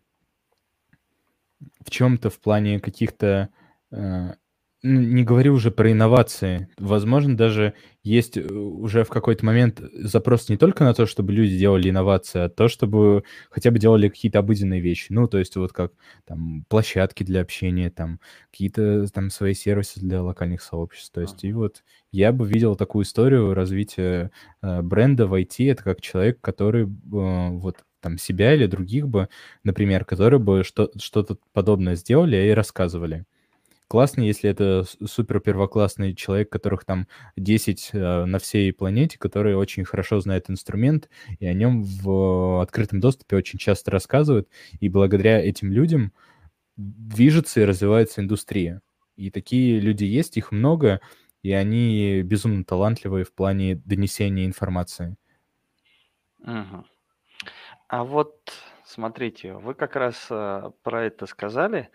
в 1.86 1.92
чем-то 1.92 2.30
в 2.30 2.40
плане 2.40 2.80
каких-то, 2.80 3.50
э, 3.92 4.34
ну, 4.84 5.02
не 5.02 5.24
говорю 5.24 5.54
уже 5.54 5.72
про 5.72 5.92
инновации, 5.92 6.68
возможно, 6.78 7.38
даже 7.38 7.74
есть 8.04 8.38
э, 8.38 8.42
уже 8.42 9.04
в 9.04 9.10
какой-то 9.10 9.46
момент 9.46 9.82
запрос 9.94 10.50
не 10.50 10.58
только 10.58 10.84
на 10.84 10.94
то, 10.96 11.06
чтобы 11.06 11.32
люди 11.32 11.58
делали 11.58 11.90
инновации, 11.90 12.42
а 12.42 12.50
то, 12.50 12.68
чтобы 12.68 13.24
хотя 13.52 13.72
бы 13.72 13.80
делали 13.80 14.10
какие-то 14.10 14.40
обыденные 14.40 14.82
вещи. 14.82 15.12
Ну, 15.12 15.28
то 15.28 15.38
есть 15.38 15.56
вот 15.56 15.74
как 15.74 15.94
там 16.26 16.66
площадки 16.70 17.24
для 17.24 17.42
общения, 17.42 17.90
там 17.92 18.20
какие-то 18.52 19.06
там 19.14 19.30
свои 19.30 19.54
сервисы 19.54 20.00
для 20.00 20.24
локальных 20.24 20.62
сообществ. 20.62 21.14
То 21.14 21.22
есть 21.22 21.44
и 21.44 21.54
вот 21.54 21.84
я 22.12 22.32
бы 22.32 22.48
видел 22.48 22.76
такую 22.76 23.06
историю 23.06 23.54
развития 23.54 24.32
э, 24.62 24.82
бренда 24.82 25.28
в 25.28 25.34
IT. 25.36 25.72
Это 25.72 25.84
как 25.84 26.02
человек, 26.02 26.42
который 26.42 26.86
вот 26.86 27.78
там 28.06 28.20
себя 28.20 28.54
или 28.54 28.68
других 28.68 29.08
бы, 29.08 29.30
например, 29.64 30.06
которые 30.06 30.40
бы 30.40 30.64
что- 30.64 30.92
что-то 30.98 31.40
подобное 31.54 31.96
сделали 31.96 32.38
и 32.38 32.52
рассказывали. 32.52 33.26
Классно, 33.88 34.22
если 34.22 34.48
это 34.50 34.84
супер 35.06 35.40
первоклассный 35.40 36.14
человек, 36.14 36.52
которых 36.52 36.86
там 36.86 37.08
10 37.36 37.90
э, 37.94 38.26
на 38.26 38.38
всей 38.38 38.72
планете, 38.74 39.18
который 39.18 39.56
очень 39.56 39.86
хорошо 39.86 40.20
знает 40.20 40.52
инструмент, 40.52 41.10
и 41.40 41.48
о 41.48 41.54
нем 41.54 41.84
в 41.84 42.62
открытом 42.62 43.00
доступе 43.00 43.38
очень 43.38 43.58
часто 43.58 43.90
рассказывают, 43.90 44.48
и 44.80 44.88
благодаря 44.88 45.44
этим 45.44 45.72
людям 45.72 46.14
движется 46.78 47.62
и 47.62 47.66
развивается 47.66 48.22
индустрия. 48.22 48.82
И 49.16 49.32
такие 49.32 49.80
люди 49.80 50.04
есть, 50.04 50.38
их 50.38 50.52
много, 50.52 51.00
и 51.42 51.52
они 51.54 52.22
безумно 52.24 52.64
талантливые 52.66 53.26
в 53.26 53.34
плане 53.34 53.76
донесения 53.76 54.46
информации. 54.46 55.16
Угу. 56.40 56.86
А 57.96 58.04
вот 58.04 58.52
смотрите, 58.84 59.54
вы 59.54 59.74
как 59.74 59.96
раз 59.96 60.28
э, 60.30 60.70
про 60.84 61.04
это 61.06 61.26
сказали. 61.28 61.90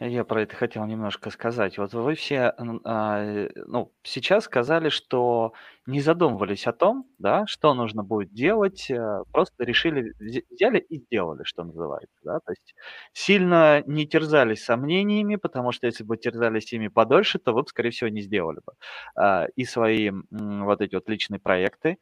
Я 0.00 0.24
про 0.24 0.42
это 0.42 0.56
хотел 0.56 0.86
немножко 0.86 1.30
сказать. 1.30 1.78
Вот 1.78 1.92
вы 1.94 2.14
все, 2.14 2.54
а, 2.84 3.48
ну, 3.66 3.92
сейчас 4.04 4.44
сказали, 4.44 4.90
что 4.90 5.54
не 5.86 6.00
задумывались 6.00 6.66
о 6.68 6.72
том, 6.72 7.06
да, 7.18 7.46
что 7.48 7.74
нужно 7.74 8.04
будет 8.04 8.32
делать, 8.32 8.90
э, 8.90 9.24
просто 9.32 9.64
решили, 9.64 10.14
взяли 10.50 10.78
и 10.80 11.00
сделали, 11.00 11.44
что 11.44 11.64
называется, 11.64 12.16
да. 12.24 12.40
То 12.40 12.52
есть 12.52 12.74
сильно 13.12 13.82
не 13.86 14.06
терзались 14.06 14.64
сомнениями, 14.64 15.36
потому 15.36 15.72
что 15.72 15.86
если 15.88 16.04
бы 16.04 16.16
терзались 16.16 16.72
ими 16.72 16.88
подольше, 16.88 17.40
то 17.40 17.52
вы 17.54 17.62
бы, 17.64 17.68
скорее 17.68 17.90
всего, 17.90 18.08
не 18.10 18.22
сделали 18.22 18.60
бы 18.66 18.74
а, 19.16 19.46
и 19.56 19.64
свои 19.64 20.12
вот 20.30 20.80
эти 20.80 20.94
вот 20.94 21.08
личные 21.10 21.40
проекты. 21.40 21.98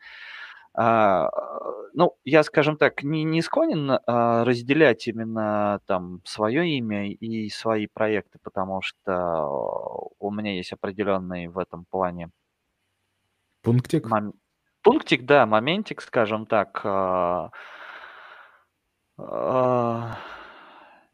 А, 0.75 1.29
ну, 1.95 2.17
я, 2.25 2.43
скажем 2.43 2.77
так, 2.77 3.03
не, 3.03 3.25
не 3.25 3.43
склонен 3.43 3.91
а, 3.91 4.45
разделять 4.45 5.07
именно 5.07 5.81
там 5.87 6.21
свое 6.25 6.69
имя 6.79 7.11
и 7.11 7.49
свои 7.51 7.87
проекты, 7.87 8.39
потому 8.43 8.81
что 8.81 10.11
у 10.19 10.31
меня 10.31 10.55
есть 10.55 10.73
определенные 10.73 11.51
в 11.51 11.59
этом 11.59 11.85
плане 11.91 12.31
Пунктик? 13.63 14.09
Мом... 14.09 14.35
Пунктик, 14.83 15.25
да, 15.25 15.47
моментик, 15.47 16.03
скажем 16.03 16.47
так. 16.47 16.85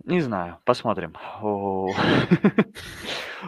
Не 0.09 0.21
знаю, 0.23 0.57
посмотрим. 0.65 1.15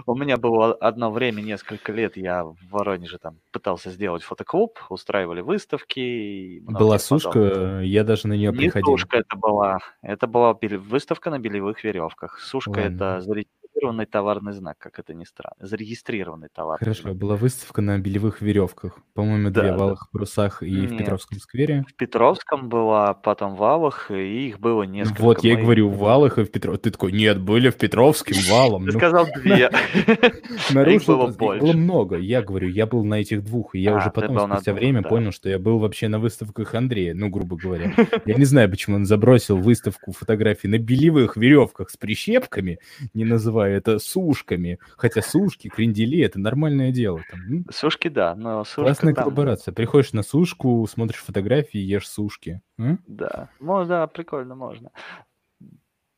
У 0.07 0.15
меня 0.15 0.37
было 0.37 0.75
одно 0.75 1.11
время, 1.11 1.41
несколько 1.41 1.91
лет, 1.91 2.19
я 2.19 2.45
в 2.45 2.57
Воронеже 2.71 3.17
там 3.19 3.39
пытался 3.51 3.91
сделать 3.91 4.23
фотоклуб, 4.23 4.79
устраивали 4.91 5.41
выставки. 5.41 6.61
Была 6.61 6.99
сушка, 6.99 7.81
я 7.81 8.05
даже 8.05 8.29
на 8.29 8.35
нее 8.35 8.53
приходил. 8.53 8.93
Не 8.93 8.99
сушка 8.99 9.17
это 9.17 9.37
была, 9.37 9.79
это 10.03 10.27
была 10.27 10.53
выставка 10.53 11.31
на 11.31 11.39
белевых 11.39 11.83
веревках. 11.83 12.39
Сушка 12.39 12.81
это 12.81 13.23
зарегистрированный 13.81 14.07
товарный 14.07 14.53
знак, 14.53 14.79
как 14.79 14.99
это 14.99 15.15
ни 15.15 15.25
странно. 15.25 15.57
Зарегистрированный 15.59 16.49
товар. 16.53 16.79
Хорошо, 16.79 17.15
была 17.15 17.37
выставка 17.37 17.81
на 17.81 17.99
белевых 17.99 18.43
веревках. 18.43 18.99
По-моему, 19.15 19.51
две 19.51 19.73
в 19.73 19.77
Валах, 19.77 20.09
Брусах 20.13 20.63
и 20.63 20.87
в 20.87 20.97
Петровском 20.97 21.39
сквере. 21.39 21.85
В 21.89 21.95
Петровском 21.95 22.69
была, 22.69 23.15
потом 23.15 23.55
в 23.55 23.59
Валах, 23.59 24.11
и 24.11 24.49
их 24.49 24.61
было 24.61 24.83
несколько. 24.83 25.23
Вот, 25.23 25.45
я 25.45 25.55
и 25.55 25.57
говорю, 25.57 25.89
в 25.89 25.99
Валах 25.99 26.39
и 26.39 26.45
в 26.45 26.51
Петровском. 26.51 26.83
Ты 26.83 26.91
такой, 26.91 27.13
нет, 27.13 27.41
были 27.41 27.71
в 27.71 27.77
Петровском, 27.77 28.37
Валом. 28.49 28.87
Ты 28.87 28.93
ну. 28.93 28.99
сказал 28.99 29.27
две. 29.43 29.71
Нарушил, 30.71 31.17
было 31.17 31.27
больше. 31.29 31.61
Было 31.63 31.73
много. 31.73 32.19
Я 32.19 32.43
говорю, 32.43 32.69
я 32.69 32.87
был 32.87 33.05
на 33.05 33.21
этих 33.21 33.45
двух, 33.45 33.75
и 33.75 33.81
я 33.81 33.95
а, 33.95 33.99
уже 33.99 34.11
потом 34.11 34.39
спустя 34.39 34.73
время 34.73 35.03
понял, 35.03 35.33
что 35.33 35.49
я 35.49 35.59
был 35.59 35.79
вообще 35.79 36.09
на 36.09 36.19
выставках 36.19 36.75
Андрея, 36.75 37.15
ну, 37.15 37.29
грубо 37.29 37.57
говоря. 37.57 37.93
Я 38.25 38.35
не 38.35 38.45
знаю, 38.45 38.71
почему 38.71 38.97
он 38.97 39.07
забросил 39.07 39.57
выставку 39.57 40.13
фотографий 40.13 40.69
на 40.69 40.79
белевых 40.79 41.37
веревках 41.37 41.91
с 41.91 41.97
прищепками, 41.97 42.79
не 43.15 43.25
называя 43.25 43.70
это 43.71 43.99
сушками. 43.99 44.79
Хотя 44.97 45.23
сушки, 45.23 45.69
крендели— 45.69 46.23
это 46.25 46.39
нормальное 46.39 46.93
дело. 46.93 47.21
Там, 47.31 47.65
Сушки, 47.71 48.09
да, 48.09 48.35
но 48.35 48.65
сушка 48.65 48.83
Классная 48.83 49.15
там... 49.15 49.25
коллаборация. 49.25 49.73
Приходишь 49.73 50.13
на 50.13 50.23
сушку, 50.23 50.87
смотришь 50.89 51.21
фотографии, 51.21 51.79
ешь 51.79 52.09
сушки. 52.09 52.61
М? 52.79 52.99
Да, 53.07 53.51
ну 53.61 53.85
да, 53.85 54.07
прикольно, 54.07 54.55
можно. 54.55 54.91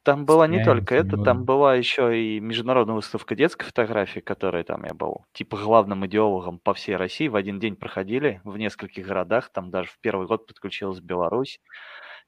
Там 0.04 0.26
была 0.26 0.48
не 0.48 0.64
только 0.64 0.96
это, 0.96 1.16
там 1.16 1.44
была 1.44 1.76
еще 1.76 2.20
и 2.20 2.40
международная 2.40 2.96
выставка 2.96 3.36
детской 3.36 3.66
фотографии, 3.66 4.18
которой 4.18 4.64
там 4.64 4.84
я 4.84 4.94
был 4.94 5.24
типа 5.32 5.56
главным 5.56 6.04
идеологом 6.06 6.58
по 6.58 6.74
всей 6.74 6.96
России. 6.96 7.28
В 7.28 7.36
один 7.36 7.60
день 7.60 7.76
проходили 7.76 8.40
в 8.42 8.58
нескольких 8.58 9.06
городах, 9.06 9.50
там 9.50 9.70
даже 9.70 9.90
в 9.90 9.98
первый 10.00 10.26
год 10.26 10.46
подключилась 10.48 10.98
Беларусь 10.98 11.60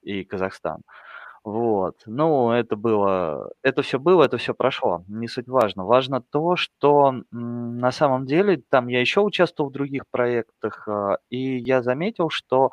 и 0.03 0.23
Казахстан. 0.23 0.83
Вот. 1.45 1.97
Ну, 2.07 2.53
это 2.53 2.75
было, 2.75 3.51
это 3.63 3.83
все 3.83 3.99
было, 3.99 4.25
это 4.25 4.39
все 4.39 4.55
прошло. 4.55 5.05
Не 5.09 5.29
суть 5.29 5.47
важно. 5.47 5.85
Важно 5.85 6.23
то, 6.23 6.57
что 6.57 7.13
на 7.31 7.93
самом 7.93 8.25
деле 8.25 8.63
там 8.71 8.89
я 8.89 9.01
еще 9.01 9.21
участвовал 9.21 9.69
в 9.69 9.73
других 9.75 10.05
проектах, 10.11 10.89
а, 10.89 11.19
и 11.29 11.59
я 11.59 11.83
заметил, 11.83 12.31
что 12.31 12.71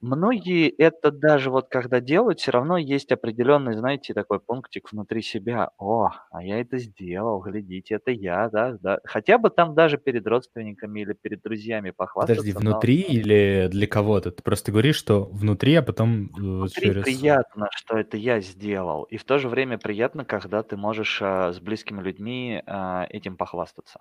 Многие 0.00 0.68
это 0.68 1.10
даже 1.10 1.50
вот 1.50 1.68
когда 1.68 2.00
делают, 2.00 2.38
все 2.38 2.52
равно 2.52 2.78
есть 2.78 3.10
определенный, 3.10 3.74
знаете, 3.74 4.14
такой 4.14 4.38
пунктик 4.38 4.92
внутри 4.92 5.22
себя. 5.22 5.70
О, 5.76 6.10
а 6.30 6.44
я 6.44 6.60
это 6.60 6.78
сделал, 6.78 7.40
глядите, 7.40 7.96
это 7.96 8.12
я, 8.12 8.48
да, 8.48 8.78
да. 8.80 9.00
Хотя 9.04 9.38
бы 9.38 9.50
там 9.50 9.74
даже 9.74 9.98
перед 9.98 10.24
родственниками 10.24 11.00
или 11.00 11.14
перед 11.14 11.42
друзьями 11.42 11.90
похвастаться. 11.90 12.42
Подожди, 12.42 12.56
внутри 12.56 13.04
но... 13.08 13.14
или 13.14 13.68
для 13.72 13.86
кого-то? 13.88 14.30
Ты 14.30 14.40
просто 14.40 14.70
говоришь, 14.70 14.94
что 14.94 15.24
внутри, 15.24 15.74
а 15.74 15.82
потом 15.82 16.26
э, 16.26 16.30
внутри 16.36 16.82
через... 16.90 17.02
приятно, 17.02 17.68
что 17.74 17.98
это 17.98 18.16
я 18.16 18.40
сделал. 18.40 19.02
И 19.04 19.16
в 19.16 19.24
то 19.24 19.38
же 19.38 19.48
время 19.48 19.78
приятно, 19.78 20.24
когда 20.24 20.62
ты 20.62 20.76
можешь 20.76 21.18
а, 21.20 21.52
с 21.52 21.58
близкими 21.58 22.00
людьми 22.00 22.62
а, 22.66 23.04
этим 23.10 23.36
похвастаться. 23.36 23.98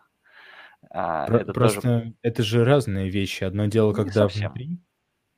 А, 0.91 1.26
Про- 1.26 1.39
это 1.39 1.54
просто 1.54 1.82
тоже... 1.82 2.14
это 2.22 2.43
же 2.43 2.64
разные 2.64 3.10
вещи. 3.10 3.43
Одно 3.43 3.66
дело, 3.66 3.89
Не 3.89 3.95
когда 3.95 4.14
совсем. 4.14 4.52
внутри, 4.52 4.80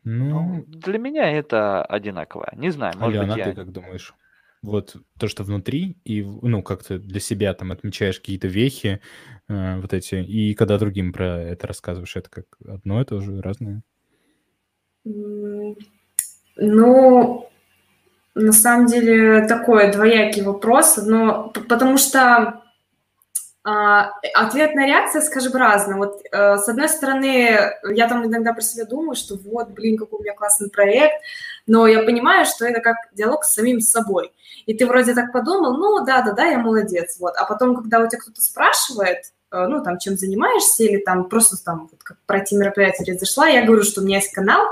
ну, 0.09 0.65
для 0.67 0.97
меня 0.97 1.31
это 1.31 1.83
одинаковое. 1.83 2.53
Не 2.55 2.71
знаю, 2.71 2.97
может 2.97 3.19
Алена, 3.19 3.35
быть, 3.35 3.43
ты 3.43 3.49
я... 3.49 3.55
как 3.55 3.71
думаешь? 3.71 4.13
Вот 4.61 4.95
то, 5.17 5.27
что 5.27 5.43
внутри, 5.43 5.97
и, 6.03 6.21
ну, 6.21 6.63
как 6.63 6.83
ты 6.83 6.99
для 6.99 7.19
себя 7.19 7.53
там 7.53 7.71
отмечаешь 7.71 8.19
какие-то 8.19 8.47
вехи, 8.47 8.99
э, 9.47 9.79
вот 9.79 9.93
эти, 9.93 10.15
и 10.15 10.53
когда 10.53 10.77
другим 10.77 11.13
про 11.13 11.41
это 11.41 11.67
рассказываешь, 11.67 12.17
это 12.17 12.29
как 12.29 12.45
одно, 12.67 13.01
это 13.01 13.15
уже 13.15 13.41
разное? 13.41 13.83
Ну, 15.05 15.77
на 18.35 18.51
самом 18.51 18.87
деле 18.87 19.47
такой 19.47 19.91
двоякий 19.91 20.43
вопрос, 20.43 20.97
но 20.97 21.53
потому 21.69 21.97
что 21.97 22.61
а, 23.63 24.13
ответная 24.35 24.87
реакция, 24.87 25.21
скажем, 25.21 25.53
разная. 25.53 25.97
Вот 25.97 26.21
э, 26.31 26.57
с 26.57 26.69
одной 26.69 26.87
стороны, 26.87 27.59
я 27.91 28.07
там 28.07 28.25
иногда 28.25 28.53
про 28.53 28.61
себя 28.61 28.85
думаю, 28.85 29.15
что 29.15 29.35
вот, 29.35 29.71
блин, 29.71 29.97
какой 29.97 30.19
у 30.19 30.23
меня 30.23 30.33
классный 30.33 30.69
проект, 30.69 31.21
но 31.67 31.85
я 31.85 32.03
понимаю, 32.03 32.45
что 32.45 32.65
это 32.65 32.79
как 32.79 32.95
диалог 33.11 33.43
с 33.43 33.53
самим 33.53 33.81
собой. 33.81 34.31
И 34.65 34.73
ты 34.73 34.87
вроде 34.87 35.13
так 35.13 35.33
подумал, 35.33 35.77
ну 35.77 36.05
да-да-да, 36.05 36.45
я 36.45 36.59
молодец, 36.59 37.17
вот. 37.19 37.33
А 37.35 37.45
потом, 37.45 37.75
когда 37.75 37.99
у 37.99 38.07
тебя 38.07 38.19
кто-то 38.19 38.41
спрашивает, 38.41 39.25
э, 39.51 39.65
ну, 39.67 39.83
там, 39.83 39.99
чем 39.99 40.15
занимаешься, 40.15 40.83
или 40.83 40.97
там 40.97 41.27
просто 41.27 41.61
там, 41.61 41.89
вот, 41.91 42.01
как 42.01 42.17
пройти 42.25 42.55
мероприятие 42.55 43.17
зашла, 43.19 43.47
я 43.47 43.65
говорю, 43.65 43.83
что 43.83 43.99
у 43.99 44.05
меня 44.05 44.17
есть 44.17 44.31
канал, 44.31 44.67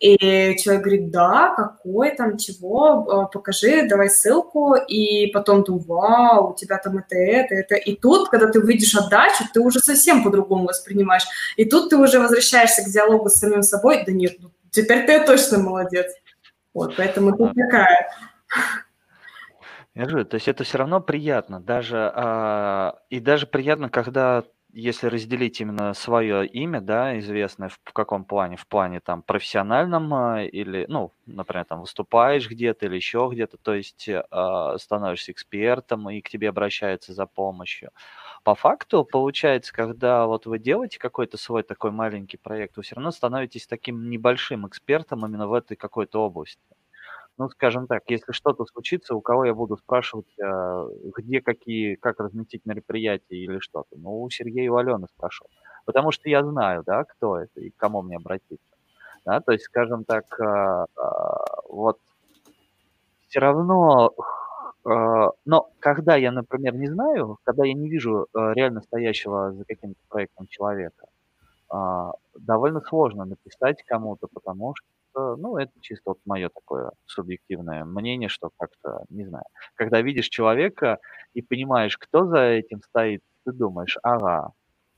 и 0.00 0.56
человек 0.56 0.82
говорит, 0.82 1.10
да, 1.10 1.54
какой 1.54 2.16
там, 2.16 2.38
чего, 2.38 3.06
э, 3.06 3.32
покажи, 3.32 3.86
давай 3.86 4.08
ссылку, 4.08 4.74
и 4.74 5.26
потом 5.26 5.62
ты, 5.62 5.72
вау, 5.72 6.52
у 6.52 6.54
тебя 6.54 6.78
там 6.78 6.96
это, 6.96 7.16
это, 7.16 7.54
это. 7.54 7.74
И 7.74 7.94
тут, 7.96 8.30
когда 8.30 8.46
ты 8.46 8.60
выйдешь 8.60 8.94
отдачу, 8.94 9.44
ты 9.52 9.60
уже 9.60 9.80
совсем 9.80 10.24
по-другому 10.24 10.64
воспринимаешь. 10.64 11.24
И 11.56 11.66
тут 11.66 11.90
ты 11.90 11.98
уже 11.98 12.18
возвращаешься 12.18 12.82
к 12.82 12.90
диалогу 12.90 13.28
с 13.28 13.34
самим 13.34 13.62
собой, 13.62 14.02
да 14.06 14.12
нет, 14.12 14.36
ну, 14.40 14.50
теперь 14.70 15.04
ты 15.04 15.22
точно 15.24 15.58
молодец. 15.58 16.06
Вот, 16.72 16.96
поэтому 16.96 17.36
тут 17.36 17.52
такая... 17.54 18.10
Я 19.94 20.06
говорю, 20.06 20.24
то 20.24 20.36
есть 20.36 20.48
это 20.48 20.64
все 20.64 20.78
равно 20.78 21.00
приятно, 21.00 21.60
даже 21.60 22.10
а, 22.14 23.00
и 23.10 23.20
даже 23.20 23.46
приятно, 23.46 23.90
когда 23.90 24.44
если 24.72 25.08
разделить 25.08 25.60
именно 25.60 25.94
свое 25.94 26.46
имя, 26.46 26.80
да, 26.80 27.18
известное 27.18 27.68
в, 27.68 27.92
каком 27.92 28.24
плане, 28.24 28.56
в 28.56 28.66
плане 28.66 29.00
там 29.00 29.22
профессиональном 29.22 30.12
а, 30.14 30.42
или, 30.44 30.86
ну, 30.88 31.12
например, 31.26 31.64
там 31.64 31.80
выступаешь 31.80 32.48
где-то 32.48 32.86
или 32.86 32.96
еще 32.96 33.28
где-то, 33.32 33.56
то 33.58 33.74
есть 33.74 34.08
э, 34.08 34.22
становишься 34.78 35.32
экспертом 35.32 36.08
и 36.10 36.20
к 36.20 36.28
тебе 36.28 36.48
обращаются 36.48 37.12
за 37.14 37.26
помощью. 37.26 37.90
По 38.44 38.54
факту 38.54 39.04
получается, 39.04 39.72
когда 39.72 40.26
вот 40.26 40.46
вы 40.46 40.58
делаете 40.58 40.98
какой-то 40.98 41.36
свой 41.36 41.62
такой 41.62 41.90
маленький 41.90 42.36
проект, 42.36 42.76
вы 42.76 42.82
все 42.82 42.94
равно 42.96 43.10
становитесь 43.10 43.66
таким 43.66 44.08
небольшим 44.10 44.66
экспертом 44.66 45.26
именно 45.26 45.48
в 45.48 45.52
этой 45.54 45.76
какой-то 45.76 46.22
области 46.22 46.60
ну, 47.40 47.48
скажем 47.48 47.86
так, 47.86 48.02
если 48.08 48.32
что-то 48.32 48.66
случится, 48.66 49.14
у 49.14 49.22
кого 49.22 49.46
я 49.46 49.54
буду 49.54 49.78
спрашивать, 49.78 50.26
а, 50.42 50.86
где 51.16 51.40
какие, 51.40 51.94
как 51.94 52.20
разместить 52.20 52.66
мероприятие 52.66 53.40
или 53.44 53.60
что-то? 53.60 53.96
Ну, 53.96 54.20
у 54.20 54.28
Сергея 54.28 54.66
и 54.66 54.68
у 54.68 54.76
Алены 54.76 55.06
спрошу. 55.16 55.46
Потому 55.86 56.12
что 56.12 56.28
я 56.28 56.44
знаю, 56.44 56.82
да, 56.86 57.04
кто 57.04 57.38
это 57.38 57.58
и 57.60 57.70
к 57.70 57.76
кому 57.78 58.02
мне 58.02 58.16
обратиться. 58.16 58.76
Да, 59.24 59.40
то 59.40 59.52
есть, 59.52 59.64
скажем 59.64 60.04
так, 60.04 60.38
а, 60.38 60.84
а, 60.98 61.44
вот 61.66 61.98
все 63.28 63.40
равно, 63.40 64.12
но 64.84 65.70
когда 65.78 66.16
я, 66.16 66.32
например, 66.32 66.74
не 66.74 66.88
знаю, 66.88 67.38
когда 67.44 67.64
я 67.64 67.72
не 67.72 67.88
вижу 67.88 68.26
реально 68.34 68.82
стоящего 68.82 69.52
за 69.52 69.64
каким-то 69.64 70.00
проектом 70.08 70.48
человека, 70.48 71.06
довольно 72.34 72.80
сложно 72.80 73.24
написать 73.24 73.84
кому-то, 73.86 74.26
потому 74.26 74.74
что 74.74 74.88
ну, 75.14 75.56
это 75.58 75.72
чисто 75.80 76.10
вот 76.10 76.18
мое 76.24 76.48
такое 76.50 76.92
субъективное 77.06 77.84
мнение, 77.84 78.28
что 78.28 78.50
как-то, 78.58 79.04
не 79.08 79.24
знаю, 79.26 79.44
когда 79.74 80.00
видишь 80.02 80.28
человека 80.28 80.98
и 81.34 81.42
понимаешь, 81.42 81.96
кто 81.98 82.26
за 82.26 82.40
этим 82.40 82.82
стоит, 82.82 83.22
ты 83.44 83.52
думаешь, 83.52 83.98
ага, 84.02 84.52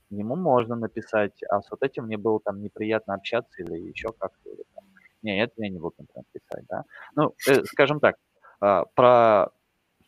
ему 0.09 0.35
можно 0.35 0.75
написать, 0.75 1.41
а 1.49 1.61
с 1.61 1.71
вот 1.71 1.83
этим 1.83 2.05
мне 2.05 2.17
было 2.17 2.39
там 2.43 2.61
неприятно 2.61 3.15
общаться 3.15 3.61
или 3.63 3.75
еще 3.89 4.09
как-то. 4.19 4.49
Или, 4.49 4.63
там. 4.75 4.85
Не, 5.23 5.41
это 5.43 5.53
я 5.57 5.69
не 5.69 5.79
буду, 5.79 5.95
например, 5.99 6.25
писать, 6.33 6.65
да. 6.69 6.83
Ну, 7.15 7.33
э, 7.47 7.63
скажем 7.65 7.99
так, 7.99 8.15
э, 8.63 8.83
про 8.95 9.49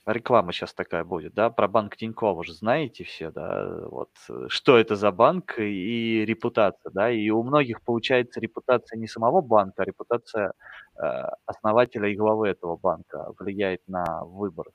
реклама 0.06 0.52
сейчас 0.54 0.74
такая 0.74 1.04
будет, 1.04 1.34
да, 1.34 1.50
про 1.50 1.68
банк 1.68 1.96
Тинькофф 1.98 2.38
уже 2.38 2.54
знаете 2.54 3.04
все, 3.04 3.32
да, 3.32 3.80
вот, 3.90 4.10
что 4.48 4.78
это 4.78 4.96
за 4.96 5.12
банк 5.12 5.60
и 5.60 6.24
репутация, 6.26 6.92
да, 6.92 7.12
и 7.12 7.30
у 7.30 7.44
многих 7.44 7.82
получается 7.82 8.40
репутация 8.40 8.98
не 8.98 9.08
самого 9.08 9.42
банка, 9.42 9.84
а 9.84 9.86
репутация 9.86 10.54
э, 10.98 11.02
основателя 11.46 12.10
и 12.10 12.16
главы 12.16 12.50
этого 12.50 12.78
банка 12.78 13.34
влияет 13.40 13.82
на 13.88 14.24
выбор, 14.26 14.68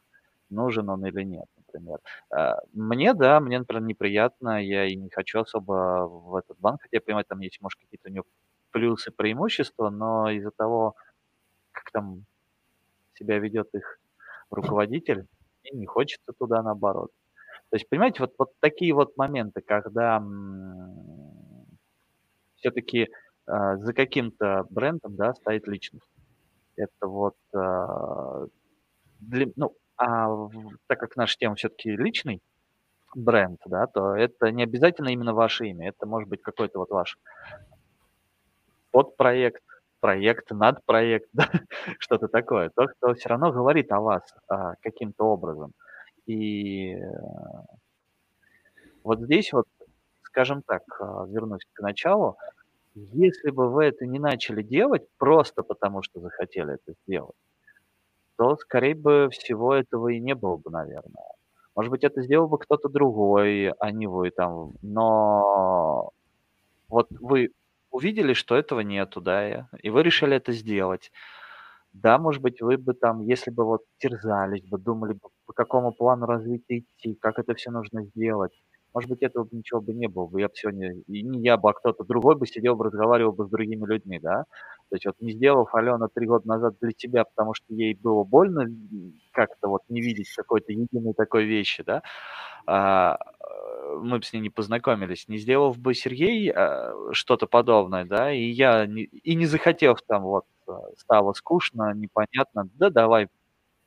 нужен 0.50 0.88
он 0.88 1.06
или 1.06 1.22
нет, 1.22 1.46
например. 1.56 1.98
Э, 2.36 2.54
мне, 2.72 3.14
да, 3.14 3.40
мне, 3.40 3.58
например, 3.58 3.82
неприятно, 3.84 4.62
я 4.64 4.86
и 4.86 4.96
не 4.96 5.10
хочу 5.10 5.40
особо 5.40 6.06
в 6.08 6.36
этот 6.36 6.58
банк, 6.58 6.82
хотя 6.82 6.96
я 6.96 7.00
понимаю, 7.00 7.24
там 7.28 7.40
есть, 7.40 7.60
может, 7.60 7.78
какие-то 7.80 8.08
у 8.10 8.12
него 8.12 8.24
плюсы, 8.72 9.10
преимущества, 9.12 9.90
но 9.90 10.30
из-за 10.30 10.50
того, 10.50 10.94
как 11.72 11.90
там 11.92 12.24
себя 13.14 13.38
ведет 13.38 13.74
их 13.74 13.98
руководитель, 14.50 15.26
и 15.64 15.76
не 15.76 15.86
хочется 15.86 16.32
туда 16.38 16.62
наоборот. 16.62 17.10
То 17.70 17.76
есть, 17.76 17.88
понимаете, 17.88 18.20
вот, 18.20 18.34
вот 18.38 18.50
такие 18.60 18.92
вот 18.92 19.16
моменты, 19.16 19.60
когда 19.60 20.22
все-таки 22.56 23.08
а, 23.46 23.76
за 23.76 23.92
каким-то 23.92 24.64
брендом, 24.70 25.16
да, 25.16 25.34
стоит 25.34 25.66
личность. 25.66 26.06
Это 26.76 27.06
вот, 27.06 27.36
а, 27.54 28.46
для, 29.20 29.46
ну, 29.56 29.74
а 29.96 30.48
так 30.86 30.98
как 30.98 31.16
наша 31.16 31.36
тема 31.36 31.54
все-таки 31.54 31.90
личный 31.90 32.40
бренд, 33.14 33.60
да, 33.66 33.86
то 33.86 34.14
это 34.14 34.50
не 34.50 34.62
обязательно 34.62 35.08
именно 35.08 35.34
ваше 35.34 35.66
имя, 35.66 35.88
это 35.88 36.06
может 36.06 36.28
быть 36.28 36.42
какой-то 36.42 36.78
вот 36.78 36.90
ваш 36.90 37.18
подпроект, 38.92 39.62
проект, 40.00 40.50
надпроект, 40.50 41.28
да, 41.32 41.48
что-то 41.98 42.28
такое. 42.28 42.70
То, 42.70 42.88
что 42.88 43.14
все 43.14 43.28
равно 43.28 43.52
говорит 43.52 43.92
о 43.92 44.00
вас 44.00 44.22
а, 44.48 44.74
каким-то 44.80 45.24
образом. 45.24 45.72
И 46.26 46.94
э, 46.94 47.00
вот 49.02 49.20
здесь 49.20 49.52
вот, 49.52 49.66
скажем 50.22 50.62
так, 50.62 50.82
а, 51.00 51.26
вернусь 51.26 51.66
к 51.72 51.80
началу, 51.80 52.36
если 52.94 53.50
бы 53.50 53.70
вы 53.70 53.86
это 53.86 54.06
не 54.06 54.18
начали 54.18 54.62
делать 54.62 55.06
просто 55.18 55.62
потому, 55.62 56.02
что 56.02 56.20
захотели 56.20 56.74
это 56.74 56.94
сделать, 57.04 57.36
то, 58.36 58.56
скорее 58.56 58.94
бы 58.94 59.28
всего, 59.30 59.74
этого 59.74 60.08
и 60.08 60.20
не 60.20 60.34
было 60.34 60.56
бы, 60.56 60.70
наверное. 60.70 61.24
Может 61.76 61.90
быть, 61.90 62.04
это 62.04 62.22
сделал 62.22 62.48
бы 62.48 62.58
кто-то 62.58 62.88
другой, 62.88 63.70
а 63.70 63.90
не 63.90 64.06
вы 64.06 64.30
там. 64.30 64.72
Но 64.82 66.10
вот 66.88 67.08
вы 67.10 67.50
увидели, 67.90 68.32
что 68.34 68.56
этого 68.56 68.80
нету, 68.80 69.20
да, 69.20 69.68
и 69.82 69.90
вы 69.90 70.02
решили 70.02 70.36
это 70.36 70.52
сделать. 70.52 71.10
Да, 71.92 72.18
может 72.18 72.42
быть, 72.42 72.60
вы 72.62 72.78
бы 72.78 72.94
там, 72.94 73.22
если 73.22 73.50
бы 73.50 73.64
вот 73.64 73.82
терзались 73.98 74.64
бы, 74.64 74.78
думали 74.78 75.14
бы, 75.14 75.28
по 75.46 75.52
какому 75.52 75.92
плану 75.92 76.26
развития 76.26 76.80
идти, 76.80 77.14
как 77.20 77.38
это 77.40 77.54
все 77.54 77.70
нужно 77.72 78.04
сделать, 78.04 78.52
может 78.94 79.10
быть, 79.10 79.22
этого 79.22 79.44
бы 79.44 79.56
ничего 79.56 79.80
бы 79.80 79.92
не 79.94 80.08
было 80.08 80.26
бы. 80.26 80.40
Я 80.40 80.48
бы 80.48 80.54
сегодня, 80.56 80.92
и 81.06 81.22
не 81.22 81.40
я 81.42 81.56
бы, 81.56 81.70
а 81.70 81.72
кто-то 81.74 82.04
другой 82.04 82.36
бы 82.36 82.46
сидел 82.46 82.76
бы, 82.76 82.84
разговаривал 82.86 83.32
бы 83.32 83.46
с 83.46 83.50
другими 83.50 83.86
людьми, 83.86 84.18
да. 84.20 84.44
То 84.90 84.96
есть 84.96 85.06
вот 85.06 85.16
не 85.20 85.32
сделав 85.32 85.74
Алена 85.74 86.08
три 86.14 86.26
года 86.26 86.46
назад 86.48 86.74
для 86.80 86.90
себя, 86.96 87.24
потому 87.24 87.54
что 87.54 87.66
ей 87.74 87.94
было 87.94 88.24
больно 88.24 88.66
как-то 89.32 89.68
вот 89.68 89.82
не 89.88 90.00
видеть 90.00 90.32
какой-то 90.34 90.72
единой 90.72 91.14
такой 91.14 91.44
вещи, 91.44 91.82
да, 91.84 92.02
а, 92.66 93.18
мы 93.98 94.18
бы 94.18 94.24
с 94.24 94.32
ней 94.32 94.40
не 94.40 94.50
познакомились. 94.50 95.28
Не 95.28 95.38
сделав 95.38 95.78
бы 95.78 95.94
Сергей 95.94 96.50
а, 96.50 96.94
что-то 97.12 97.46
подобное, 97.46 98.04
да, 98.04 98.32
и 98.32 98.44
я, 98.44 98.86
не, 98.86 99.04
и 99.04 99.34
не 99.34 99.46
захотев 99.46 100.02
там 100.06 100.22
вот 100.22 100.44
стало 100.98 101.32
скучно, 101.32 101.92
непонятно, 101.94 102.68
да 102.74 102.90
давай 102.90 103.28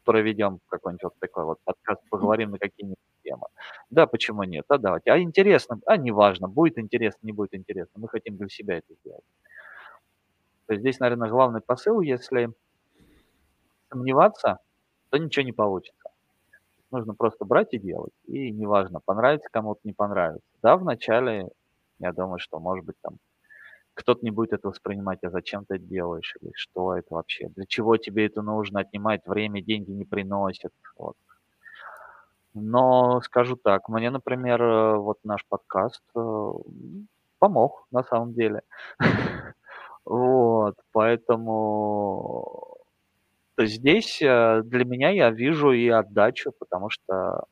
проведем 0.04 0.60
какой-нибудь 0.68 1.04
вот 1.04 1.14
такой 1.20 1.46
вот 1.46 1.60
подкаст, 1.64 2.02
поговорим 2.10 2.52
на 2.52 2.60
какие-нибудь 2.60 2.98
темы. 3.24 3.48
Да, 3.90 4.06
почему 4.06 4.44
нет? 4.44 4.66
А 4.68 4.78
давайте. 4.78 5.12
А 5.12 5.20
интересно, 5.20 5.80
а 5.86 5.98
неважно, 5.98 6.48
будет 6.48 6.78
интересно, 6.78 7.20
не 7.26 7.32
будет 7.32 7.54
интересно. 7.54 8.00
Мы 8.02 8.10
хотим 8.10 8.38
для 8.38 8.50
себя 8.50 8.78
это 8.78 8.94
сделать. 9.02 9.24
Здесь, 10.70 11.00
наверное, 11.00 11.30
главный 11.30 11.62
посыл, 11.62 12.02
если 12.02 12.52
сомневаться, 13.90 14.60
то 15.10 15.18
ничего 15.18 15.46
не 15.46 15.52
получится. 15.52 16.03
Нужно 16.94 17.16
просто 17.16 17.44
брать 17.44 17.74
и 17.74 17.80
делать. 17.80 18.14
И 18.28 18.52
неважно, 18.52 19.00
понравится 19.04 19.50
кому-то, 19.52 19.80
не 19.84 19.94
понравится. 19.94 20.48
Да, 20.62 20.78
вначале, 20.78 21.50
я 21.98 22.14
думаю, 22.14 22.38
что, 22.38 22.60
может 22.60 22.86
быть, 22.86 22.96
там 23.02 23.18
кто-то 23.96 24.24
не 24.24 24.30
будет 24.30 24.54
это 24.54 24.68
воспринимать, 24.68 25.24
а 25.24 25.32
зачем 25.32 25.66
ты 25.66 25.78
это 25.78 25.86
делаешь, 25.86 26.36
или 26.40 26.52
что 26.54 26.96
это 26.96 27.16
вообще, 27.16 27.50
для 27.50 27.66
чего 27.66 27.98
тебе 27.98 28.28
это 28.28 28.44
нужно, 28.44 28.82
отнимать 28.82 29.26
время, 29.26 29.64
деньги 29.64 29.90
не 29.90 30.06
приносит. 30.06 30.72
Вот. 30.96 31.16
Но 32.54 33.22
скажу 33.22 33.56
так, 33.56 33.90
мне, 33.90 34.12
например, 34.12 34.62
э, 34.62 34.98
вот 34.98 35.18
наш 35.24 35.44
подкаст 35.48 36.04
э, 36.16 36.52
помог 37.40 37.88
на 37.92 38.04
самом 38.04 38.34
деле. 38.34 38.62
Вот, 40.06 40.76
поэтому 40.92 42.73
то 43.56 43.66
здесь 43.66 44.22
э, 44.22 44.62
для 44.64 44.86
меня 44.86 45.10
я 45.10 45.30
вижу 45.32 45.72
и 45.72 45.88
отдачу, 45.88 46.52
потому 46.58 46.90
что 46.90 47.46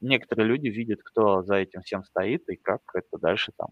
некоторые 0.00 0.46
люди 0.46 0.68
видят, 0.68 1.00
кто 1.02 1.42
за 1.42 1.56
этим 1.56 1.82
всем 1.82 2.04
стоит 2.04 2.48
и 2.48 2.56
как 2.56 2.80
это 2.94 3.18
дальше 3.18 3.52
там 3.56 3.68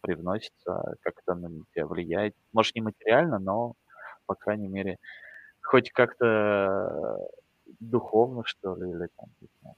привносится, 0.00 0.94
как 1.02 1.14
это 1.22 1.34
на 1.34 1.64
тебя 1.74 1.86
влияет. 1.86 2.34
Может, 2.52 2.74
не 2.74 2.82
материально, 2.82 3.38
но, 3.38 3.74
по 4.26 4.34
крайней 4.34 4.68
мере, 4.68 4.98
хоть 5.62 5.90
как-то 5.90 7.18
духовно, 7.78 8.42
что 8.44 8.74
ли, 8.76 8.90
или 8.90 9.08
там, 9.16 9.28
не 9.40 9.48
знаю, 9.60 9.76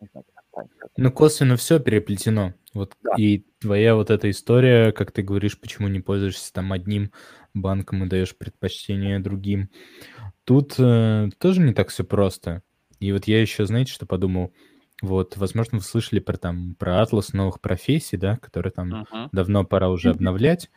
не 0.00 0.08
знаю 0.12 0.24
как 0.54 0.90
Ну, 0.96 1.12
косвенно 1.12 1.56
все 1.56 1.78
переплетено. 1.80 2.54
Вот 2.74 2.94
да. 3.02 3.12
и 3.16 3.44
твоя 3.60 3.94
вот 3.94 4.10
эта 4.10 4.30
история, 4.30 4.92
как 4.92 5.12
ты 5.12 5.22
говоришь, 5.22 5.58
почему 5.58 5.88
не 5.88 6.00
пользуешься 6.00 6.52
там 6.52 6.72
одним 6.72 7.12
банком 7.54 8.04
и 8.04 8.08
даешь 8.08 8.36
предпочтение 8.36 9.18
другим. 9.18 9.70
Тут 10.46 10.76
э, 10.78 11.28
тоже 11.38 11.60
не 11.60 11.74
так 11.74 11.88
все 11.88 12.04
просто. 12.04 12.62
И 13.00 13.10
вот 13.12 13.24
я 13.26 13.40
еще, 13.40 13.66
знаете, 13.66 13.92
что 13.92 14.06
подумал? 14.06 14.52
Вот, 15.02 15.36
возможно, 15.36 15.78
вы 15.78 15.84
слышали 15.84 16.20
про 16.20 16.36
там 16.36 16.76
про 16.78 17.02
атлас 17.02 17.32
новых 17.32 17.60
профессий, 17.60 18.16
да, 18.16 18.36
которые 18.36 18.70
там 18.70 18.94
uh-huh. 18.94 19.28
давно 19.32 19.64
пора 19.64 19.90
уже 19.90 20.10
обновлять, 20.10 20.70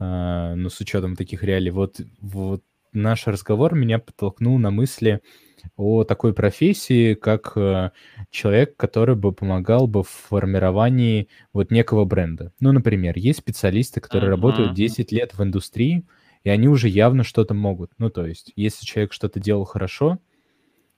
э, 0.00 0.54
но 0.56 0.68
с 0.68 0.80
учетом 0.80 1.14
таких 1.14 1.44
реалий. 1.44 1.70
Вот, 1.70 2.00
вот 2.20 2.64
наш 2.92 3.28
разговор 3.28 3.76
меня 3.76 4.00
подтолкнул 4.00 4.58
на 4.58 4.72
мысли 4.72 5.20
о 5.76 6.02
такой 6.02 6.34
профессии, 6.34 7.14
как 7.14 7.52
э, 7.54 7.92
человек, 8.30 8.76
который 8.76 9.14
бы 9.14 9.30
помогал 9.30 9.86
бы 9.86 10.02
в 10.02 10.08
формировании 10.08 11.28
вот 11.52 11.70
некого 11.70 12.04
бренда. 12.04 12.52
Ну, 12.58 12.72
например, 12.72 13.16
есть 13.16 13.38
специалисты, 13.38 14.00
которые 14.00 14.30
uh-huh. 14.30 14.32
работают 14.32 14.74
10 14.74 15.12
лет 15.12 15.34
в 15.34 15.42
индустрии, 15.44 16.04
и 16.44 16.50
они 16.50 16.68
уже 16.68 16.88
явно 16.88 17.24
что-то 17.24 17.54
могут. 17.54 17.90
Ну, 17.98 18.10
то 18.10 18.26
есть, 18.26 18.52
если 18.54 18.84
человек 18.84 19.12
что-то 19.12 19.40
делал 19.40 19.64
хорошо, 19.64 20.20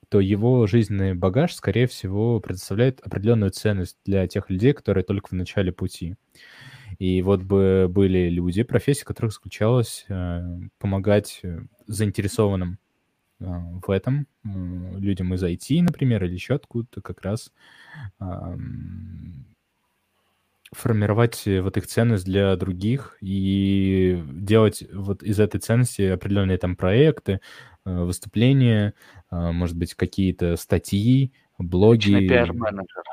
то 0.09 0.19
его 0.19 0.67
жизненный 0.67 1.13
багаж, 1.13 1.53
скорее 1.53 1.87
всего, 1.87 2.39
предоставляет 2.39 2.99
определенную 3.01 3.51
ценность 3.51 3.97
для 4.05 4.27
тех 4.27 4.49
людей, 4.49 4.73
которые 4.73 5.03
только 5.03 5.29
в 5.29 5.33
начале 5.33 5.71
пути. 5.71 6.15
И 6.99 7.21
вот 7.21 7.43
бы 7.43 7.87
были 7.89 8.29
люди, 8.29 8.63
профессия 8.63 9.05
которых 9.05 9.33
заключалась 9.33 10.05
э, 10.07 10.41
помогать 10.79 11.41
э, 11.43 11.59
заинтересованным 11.87 12.79
э, 13.39 13.45
в 13.85 13.91
этом, 13.91 14.27
э, 14.45 14.99
людям 14.99 15.33
из 15.33 15.43
IT, 15.43 15.81
например, 15.81 16.23
или 16.23 16.33
еще 16.33 16.55
откуда-то 16.55 17.01
как 17.01 17.21
раз 17.21 17.51
э, 18.19 18.25
формировать 20.73 21.43
вот 21.45 21.77
их 21.77 21.87
ценность 21.87 22.25
для 22.25 22.55
других 22.55 23.17
и 23.21 24.21
делать 24.27 24.83
вот 24.93 25.23
из 25.23 25.39
этой 25.39 25.59
ценности 25.59 26.01
определенные 26.01 26.57
там 26.57 26.75
проекты, 26.75 27.39
Э, 27.87 28.03
выступления, 28.03 28.93
а, 29.29 29.53
может 29.53 29.77
быть, 29.77 29.93
какие-то 29.93 30.57
статьи, 30.57 31.31
блоги. 31.57 32.27
пиар-менеджер. 32.27 33.03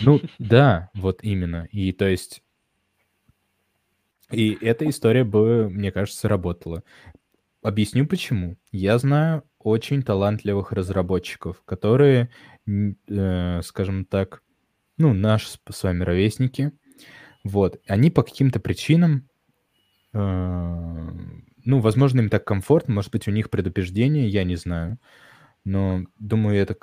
Ну, 0.00 0.20
да, 0.38 0.88
вот 0.94 1.22
именно. 1.22 1.68
И 1.70 1.92
то 1.92 2.08
есть... 2.08 2.42
И 4.30 4.56
эта 4.60 4.88
история 4.88 5.24
бы, 5.24 5.68
мне 5.68 5.92
кажется, 5.92 6.28
работала. 6.28 6.82
Объясню 7.62 8.06
почему. 8.06 8.56
Я 8.72 8.96
знаю 8.96 9.42
очень 9.58 10.02
талантливых 10.02 10.72
разработчиков, 10.72 11.62
которые, 11.66 12.30
э, 12.66 13.60
скажем 13.62 14.06
так, 14.06 14.42
ну, 15.00 15.14
наши 15.14 15.48
с 15.48 15.82
вами 15.82 16.04
ровесники, 16.04 16.72
вот, 17.42 17.80
они 17.86 18.10
по 18.10 18.22
каким-то 18.22 18.60
причинам 18.60 19.28
э, 20.12 21.08
ну, 21.64 21.80
возможно, 21.80 22.20
им 22.20 22.30
так 22.30 22.44
комфортно, 22.44 22.94
может 22.94 23.10
быть, 23.10 23.28
у 23.28 23.30
них 23.30 23.50
предупреждение, 23.50 24.28
я 24.28 24.44
не 24.44 24.56
знаю. 24.56 24.98
Но 25.64 26.04
думаю, 26.18 26.56
это 26.58 26.76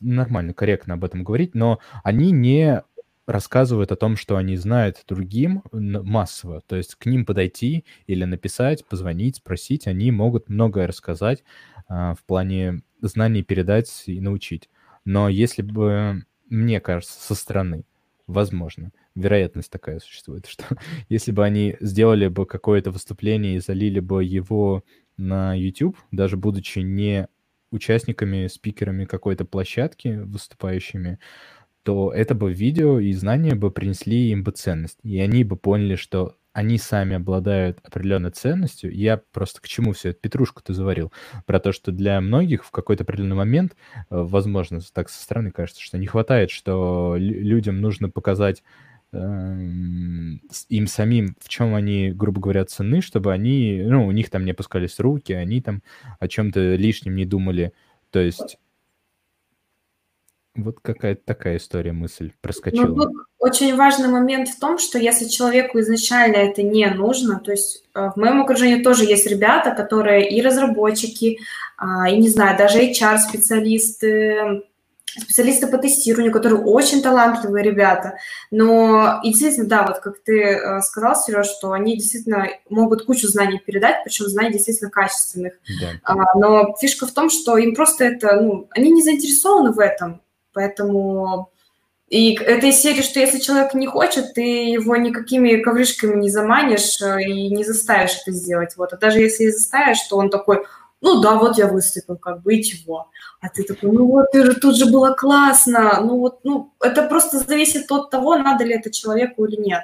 нормально, 0.00 0.54
корректно 0.54 0.94
об 0.94 1.04
этом 1.04 1.22
говорить. 1.22 1.54
Но 1.54 1.78
они 2.02 2.32
не 2.32 2.82
рассказывают 3.26 3.92
о 3.92 3.96
том, 3.96 4.16
что 4.16 4.36
они 4.36 4.56
знают 4.56 5.02
другим 5.06 5.62
массово. 5.72 6.60
То 6.66 6.76
есть 6.76 6.96
к 6.96 7.06
ним 7.06 7.24
подойти 7.24 7.84
или 8.06 8.24
написать, 8.24 8.86
позвонить, 8.86 9.36
спросить, 9.36 9.86
они 9.86 10.10
могут 10.10 10.48
многое 10.48 10.86
рассказать 10.86 11.42
а, 11.88 12.14
в 12.14 12.24
плане 12.24 12.82
знаний 13.00 13.42
передать 13.42 14.02
и 14.06 14.20
научить. 14.20 14.68
Но 15.04 15.28
если 15.28 15.62
бы, 15.62 16.24
мне 16.48 16.80
кажется, 16.80 17.20
со 17.20 17.34
стороны, 17.34 17.84
возможно, 18.26 18.92
вероятность 19.14 19.70
такая 19.70 20.00
существует, 20.00 20.46
что 20.48 20.64
если 21.08 21.32
бы 21.32 21.44
они 21.44 21.76
сделали 21.80 22.28
бы 22.28 22.46
какое-то 22.46 22.90
выступление 22.90 23.56
и 23.56 23.60
залили 23.60 24.00
бы 24.00 24.24
его 24.24 24.84
на 25.16 25.54
YouTube, 25.54 25.96
даже 26.10 26.36
будучи 26.36 26.80
не 26.80 27.28
участниками, 27.70 28.46
спикерами 28.46 29.04
какой-то 29.04 29.44
площадки, 29.44 30.20
выступающими, 30.24 31.18
то 31.82 32.12
это 32.12 32.34
бы 32.34 32.52
видео 32.52 32.98
и 32.98 33.12
знания 33.12 33.54
бы 33.54 33.70
принесли 33.70 34.30
им 34.30 34.42
бы 34.42 34.52
ценность. 34.52 34.98
И 35.02 35.18
они 35.20 35.44
бы 35.44 35.56
поняли, 35.56 35.96
что 35.96 36.36
они 36.54 36.78
сами 36.78 37.16
обладают 37.16 37.80
определенной 37.82 38.30
ценностью. 38.30 38.94
Я 38.94 39.20
просто 39.32 39.60
к 39.60 39.66
чему 39.66 39.92
все 39.92 40.10
это? 40.10 40.20
Петрушку 40.20 40.62
ты 40.62 40.72
заварил. 40.72 41.12
Про 41.46 41.58
то, 41.58 41.72
что 41.72 41.90
для 41.90 42.20
многих 42.20 42.64
в 42.64 42.70
какой-то 42.70 43.02
определенный 43.02 43.34
момент, 43.34 43.72
э, 43.96 44.04
возможно, 44.10 44.78
так 44.92 45.10
со 45.10 45.20
стороны 45.20 45.50
кажется, 45.50 45.82
что 45.82 45.98
не 45.98 46.06
хватает, 46.06 46.52
что 46.52 47.16
людям 47.18 47.80
нужно 47.80 48.08
показать 48.08 48.62
эм, 49.12 50.40
им 50.68 50.86
самим, 50.86 51.36
в 51.40 51.48
чем 51.48 51.74
они, 51.74 52.12
грубо 52.12 52.40
говоря, 52.40 52.64
цены, 52.64 53.00
чтобы 53.00 53.32
они, 53.32 53.82
ну, 53.84 54.06
у 54.06 54.12
них 54.12 54.30
там 54.30 54.44
не 54.44 54.52
опускались 54.52 55.00
руки, 55.00 55.32
они 55.32 55.60
там 55.60 55.82
о 56.20 56.28
чем-то 56.28 56.76
лишнем 56.76 57.16
не 57.16 57.24
думали. 57.24 57.72
То 58.12 58.20
есть 58.20 58.58
вот 60.56 60.78
какая-то 60.80 61.22
такая 61.24 61.56
история, 61.56 61.92
мысль 61.92 62.32
проскочила. 62.40 62.86
Ну, 62.86 63.10
очень 63.38 63.74
важный 63.76 64.08
момент 64.08 64.48
в 64.48 64.58
том, 64.58 64.78
что 64.78 64.98
если 64.98 65.26
человеку 65.26 65.80
изначально 65.80 66.36
это 66.36 66.62
не 66.62 66.88
нужно, 66.90 67.40
то 67.40 67.50
есть 67.50 67.84
э, 67.94 68.10
в 68.14 68.16
моем 68.16 68.42
окружении 68.42 68.82
тоже 68.82 69.04
есть 69.04 69.26
ребята, 69.26 69.72
которые 69.72 70.28
и 70.28 70.40
разработчики, 70.40 71.38
а, 71.76 72.08
и, 72.08 72.16
не 72.18 72.28
знаю, 72.28 72.56
даже 72.56 72.78
HR-специалисты, 72.78 74.62
специалисты 75.04 75.66
по 75.66 75.78
тестированию, 75.78 76.32
которые 76.32 76.62
очень 76.62 77.02
талантливые 77.02 77.64
ребята. 77.64 78.18
Но, 78.52 79.20
и 79.24 79.30
действительно, 79.30 79.68
да, 79.68 79.86
вот 79.86 79.98
как 79.98 80.22
ты 80.22 80.40
э, 80.40 80.80
сказал, 80.82 81.16
Сереж, 81.16 81.46
что 81.48 81.72
они 81.72 81.96
действительно 81.96 82.48
могут 82.68 83.04
кучу 83.04 83.26
знаний 83.26 83.58
передать, 83.58 84.04
причем 84.04 84.26
знаний 84.26 84.52
действительно 84.52 84.90
качественных. 84.90 85.54
Да. 85.80 85.88
А, 86.04 86.38
но 86.38 86.76
фишка 86.80 87.06
в 87.06 87.12
том, 87.12 87.28
что 87.28 87.56
им 87.58 87.74
просто 87.74 88.04
это, 88.04 88.40
ну, 88.40 88.68
они 88.70 88.92
не 88.92 89.02
заинтересованы 89.02 89.72
в 89.72 89.80
этом. 89.80 90.20
Поэтому 90.54 91.50
и 92.08 92.34
этой 92.34 92.72
серии, 92.72 93.02
что 93.02 93.18
если 93.18 93.40
человек 93.40 93.74
не 93.74 93.86
хочет, 93.86 94.34
ты 94.34 94.42
его 94.42 94.96
никакими 94.96 95.56
ковришками 95.56 96.20
не 96.20 96.30
заманишь 96.30 97.00
э, 97.02 97.22
и 97.22 97.48
не 97.50 97.64
заставишь 97.64 98.20
это 98.22 98.30
сделать. 98.30 98.76
Вот. 98.76 98.92
А 98.92 98.96
даже 98.96 99.18
если 99.18 99.44
и 99.44 99.50
заставишь, 99.50 100.02
то 100.08 100.16
он 100.16 100.30
такой, 100.30 100.64
ну 101.00 101.20
да, 101.20 101.34
вот 101.34 101.58
я 101.58 101.66
выступил, 101.66 102.16
как 102.16 102.42
бы, 102.42 102.54
и 102.54 102.62
чего. 102.62 103.08
А 103.40 103.48
ты 103.48 103.64
такой, 103.64 103.90
ну 103.90 104.06
вот, 104.06 104.30
ты 104.32 104.44
же, 104.44 104.54
тут 104.54 104.76
же 104.76 104.86
было 104.86 105.12
классно. 105.12 106.00
Ну 106.02 106.18
вот, 106.18 106.40
ну, 106.44 106.72
это 106.80 107.02
просто 107.02 107.40
зависит 107.40 107.90
от 107.90 108.10
того, 108.10 108.36
надо 108.36 108.64
ли 108.64 108.74
это 108.74 108.90
человеку 108.90 109.44
или 109.46 109.56
нет. 109.56 109.82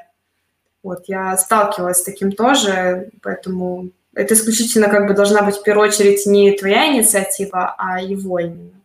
Вот, 0.83 1.05
я 1.09 1.37
сталкивалась 1.37 1.99
с 1.99 2.05
таким 2.05 2.33
тоже, 2.33 3.11
поэтому 3.23 3.91
это 4.15 4.35
исключительно 4.35 4.89
как 4.89 5.07
бы 5.07 5.15
должна 5.15 5.43
быть 5.43 5.57
в 5.57 5.63
первую 5.63 5.89
очередь 5.89 6.25
не 6.27 6.53
твоя 6.53 6.95
инициатива, 6.95 7.75
а 7.77 8.01
его 8.01 8.39
именно. 8.39 8.80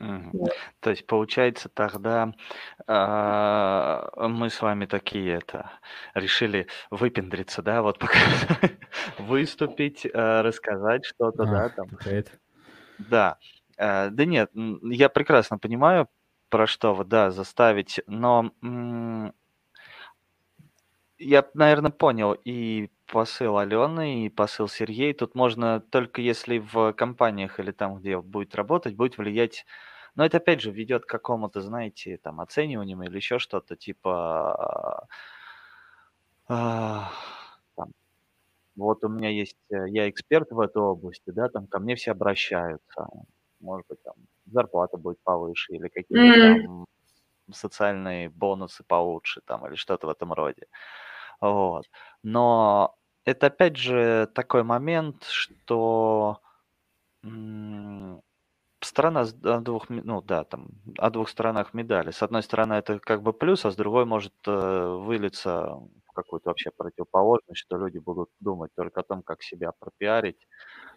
Вот. 0.00 0.52
То 0.80 0.90
есть 0.90 1.06
получается 1.06 1.68
тогда 1.68 2.32
а, 2.86 4.10
мы 4.16 4.48
с 4.48 4.62
вами 4.62 4.86
такие 4.86 5.34
это 5.34 5.70
решили 6.14 6.66
выпендриться, 6.90 7.60
да, 7.60 7.82
вот 7.82 7.98
пока 7.98 8.18
выступить, 9.18 10.06
а, 10.12 10.42
рассказать 10.42 11.04
что-то, 11.04 11.44
да, 11.44 11.68
там. 11.68 11.88
Да, 12.98 13.38
а, 13.76 14.08
да 14.08 14.24
нет, 14.24 14.50
я 14.54 15.10
прекрасно 15.10 15.58
понимаю, 15.58 16.08
про 16.48 16.66
что 16.66 16.94
вы, 16.94 17.04
да, 17.04 17.30
заставить, 17.30 18.00
но 18.06 18.52
я, 21.18 21.46
наверное, 21.52 21.90
понял 21.90 22.32
и 22.32 22.88
посыл 23.06 23.58
Алены, 23.58 24.24
и 24.24 24.28
посыл 24.30 24.68
Сергея. 24.68 25.12
Тут 25.12 25.34
можно 25.34 25.80
только 25.80 26.22
если 26.22 26.58
в 26.58 26.94
компаниях 26.94 27.60
или 27.60 27.72
там, 27.72 27.96
где 27.96 28.18
будет 28.18 28.54
работать, 28.54 28.96
будет 28.96 29.18
влиять 29.18 29.66
но 30.14 30.24
это 30.24 30.38
опять 30.38 30.60
же 30.60 30.70
ведет 30.70 31.04
к 31.04 31.08
какому-то, 31.08 31.60
знаете, 31.60 32.18
там 32.18 32.40
оцениванию 32.40 33.00
или 33.02 33.16
еще 33.16 33.38
что-то 33.38 33.76
типа 33.76 35.06
там, 36.46 37.92
вот 38.76 39.04
у 39.04 39.08
меня 39.08 39.30
есть, 39.30 39.56
э, 39.70 39.88
я 39.88 40.10
эксперт 40.10 40.50
в 40.50 40.58
этой 40.58 40.82
области, 40.82 41.30
да, 41.30 41.48
там 41.48 41.66
ко 41.68 41.78
мне 41.78 41.94
все 41.94 42.10
обращаются, 42.10 43.06
может 43.60 43.86
быть, 43.88 44.02
там 44.02 44.14
зарплата 44.46 44.96
будет 44.96 45.20
повыше 45.22 45.72
или 45.74 45.88
какие-то 45.88 46.16
mm. 46.16 46.62
там 46.62 46.86
социальные 47.52 48.30
бонусы 48.30 48.84
получше 48.84 49.40
там 49.44 49.66
или 49.66 49.74
что-то 49.76 50.06
в 50.06 50.10
этом 50.10 50.32
роде. 50.32 50.66
Вот. 51.40 51.86
Но 52.22 52.96
это 53.24 53.46
опять 53.46 53.76
же 53.76 54.28
такой 54.34 54.62
момент, 54.62 55.24
что 55.24 56.40
Страна 58.90 59.20
о 59.44 59.60
двух 59.60 59.88
ну 59.88 60.20
да, 60.20 60.42
там, 60.42 60.66
о 60.98 61.10
двух 61.10 61.28
сторонах 61.28 61.74
медали. 61.74 62.10
С 62.10 62.24
одной 62.24 62.42
стороны, 62.42 62.72
это 62.74 62.98
как 62.98 63.22
бы 63.22 63.32
плюс, 63.32 63.64
а 63.64 63.70
с 63.70 63.76
другой 63.76 64.04
может 64.04 64.34
э, 64.48 64.50
вылиться 65.06 65.76
в 66.08 66.12
какую-то 66.12 66.50
вообще 66.50 66.72
противоположность, 66.76 67.60
что 67.60 67.76
люди 67.76 67.98
будут 67.98 68.30
думать 68.40 68.72
только 68.74 68.98
о 69.00 69.02
том, 69.04 69.22
как 69.22 69.44
себя 69.44 69.70
пропиарить, 69.78 70.44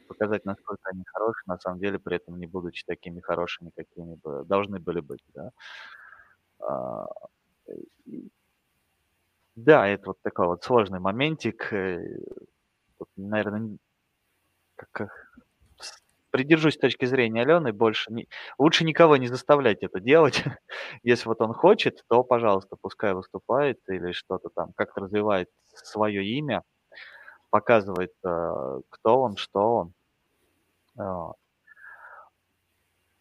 показать, 0.08 0.46
насколько 0.46 0.90
они 0.92 1.04
хорошие, 1.06 1.44
на 1.48 1.60
самом 1.60 1.80
деле 1.80 2.00
при 2.00 2.16
этом 2.16 2.40
не 2.40 2.48
будучи 2.48 2.84
такими 2.86 3.22
хорошими, 3.22 3.72
какими 3.76 4.16
бы 4.16 4.44
должны 4.46 4.80
были 4.80 5.00
быть, 5.02 5.24
да. 5.36 5.52
А, 6.60 7.06
да, 9.56 9.88
это 9.88 10.08
вот 10.08 10.22
такой 10.22 10.48
вот 10.48 10.64
сложный 10.64 11.00
моментик. 11.00 11.72
Э, 11.74 12.04
тут, 12.98 13.10
наверное, 13.18 13.78
как 14.76 15.10
придержусь 16.34 16.78
точки 16.78 17.06
зрения 17.06 17.44
Алены, 17.44 17.72
больше 17.74 18.12
не, 18.12 18.28
лучше 18.58 18.84
никого 18.86 19.18
не 19.18 19.28
заставлять 19.28 19.84
это 19.84 20.00
делать. 20.00 20.44
Если 21.04 21.28
вот 21.30 21.40
он 21.42 21.54
хочет, 21.54 22.04
то, 22.10 22.24
пожалуйста, 22.24 22.76
пускай 22.82 23.14
выступает 23.14 23.78
или 23.88 24.14
что-то 24.14 24.50
там, 24.50 24.74
как-то 24.76 25.02
развивает 25.02 25.50
свое 25.76 26.26
имя, 26.26 26.64
показывает, 27.52 28.14
э, 28.26 28.80
кто 28.90 29.22
он, 29.22 29.36
что 29.38 29.76
он. 29.76 29.94
Вот. 30.96 31.36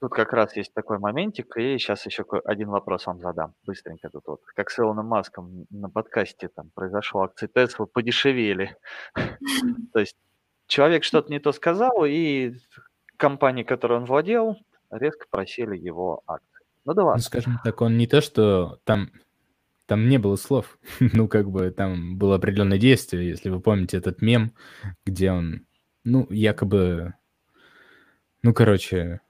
Тут 0.01 0.15
как 0.15 0.33
раз 0.33 0.57
есть 0.57 0.73
такой 0.73 0.99
моментик, 0.99 1.55
и 1.59 1.77
сейчас 1.77 2.07
еще 2.07 2.25
один 2.47 2.71
вопрос 2.71 3.07
вам 3.07 3.21
задам, 3.21 3.53
быстренько 3.67 4.09
тут 4.09 4.27
вот. 4.27 4.41
Как 4.57 4.71
с 4.71 4.79
Илоном 4.79 5.07
Маском 5.07 5.67
на 5.69 5.91
подкасте 5.91 6.49
там 6.49 6.71
произошло, 6.75 7.25
акции 7.25 7.47
Тесла 7.47 7.85
подешевели. 7.85 8.75
То 9.93 10.01
есть 10.01 10.17
человек 10.67 11.05
что-то 11.05 11.31
не 11.31 11.41
то 11.41 11.53
сказал, 11.53 12.07
и 12.07 12.55
компании, 13.23 13.63
которой 13.63 13.99
он 13.99 14.05
владел, 14.05 14.57
резко 14.91 15.27
просили 15.31 15.77
его 15.77 16.25
акции. 16.27 16.67
Ну 16.85 16.93
да 16.93 17.05
ладно. 17.05 17.19
Ну, 17.19 17.23
скажем 17.23 17.61
так, 17.63 17.81
он 17.81 17.97
не 17.97 18.09
то, 18.09 18.21
что 18.21 18.81
там 18.83 19.11
там 19.87 20.09
не 20.09 20.19
было 20.19 20.35
слов. 20.35 20.77
ну, 21.01 21.29
как 21.29 21.49
бы 21.49 21.71
там 21.71 22.19
было 22.19 22.35
определенное 22.35 22.79
действие, 22.79 23.29
если 23.29 23.49
вы 23.49 23.61
помните 23.61 23.97
этот 23.97 24.23
мем, 24.23 24.55
где 25.07 25.31
он, 25.31 25.67
ну, 26.03 26.27
якобы, 26.31 27.15
ну, 28.43 28.53
короче... 28.53 29.21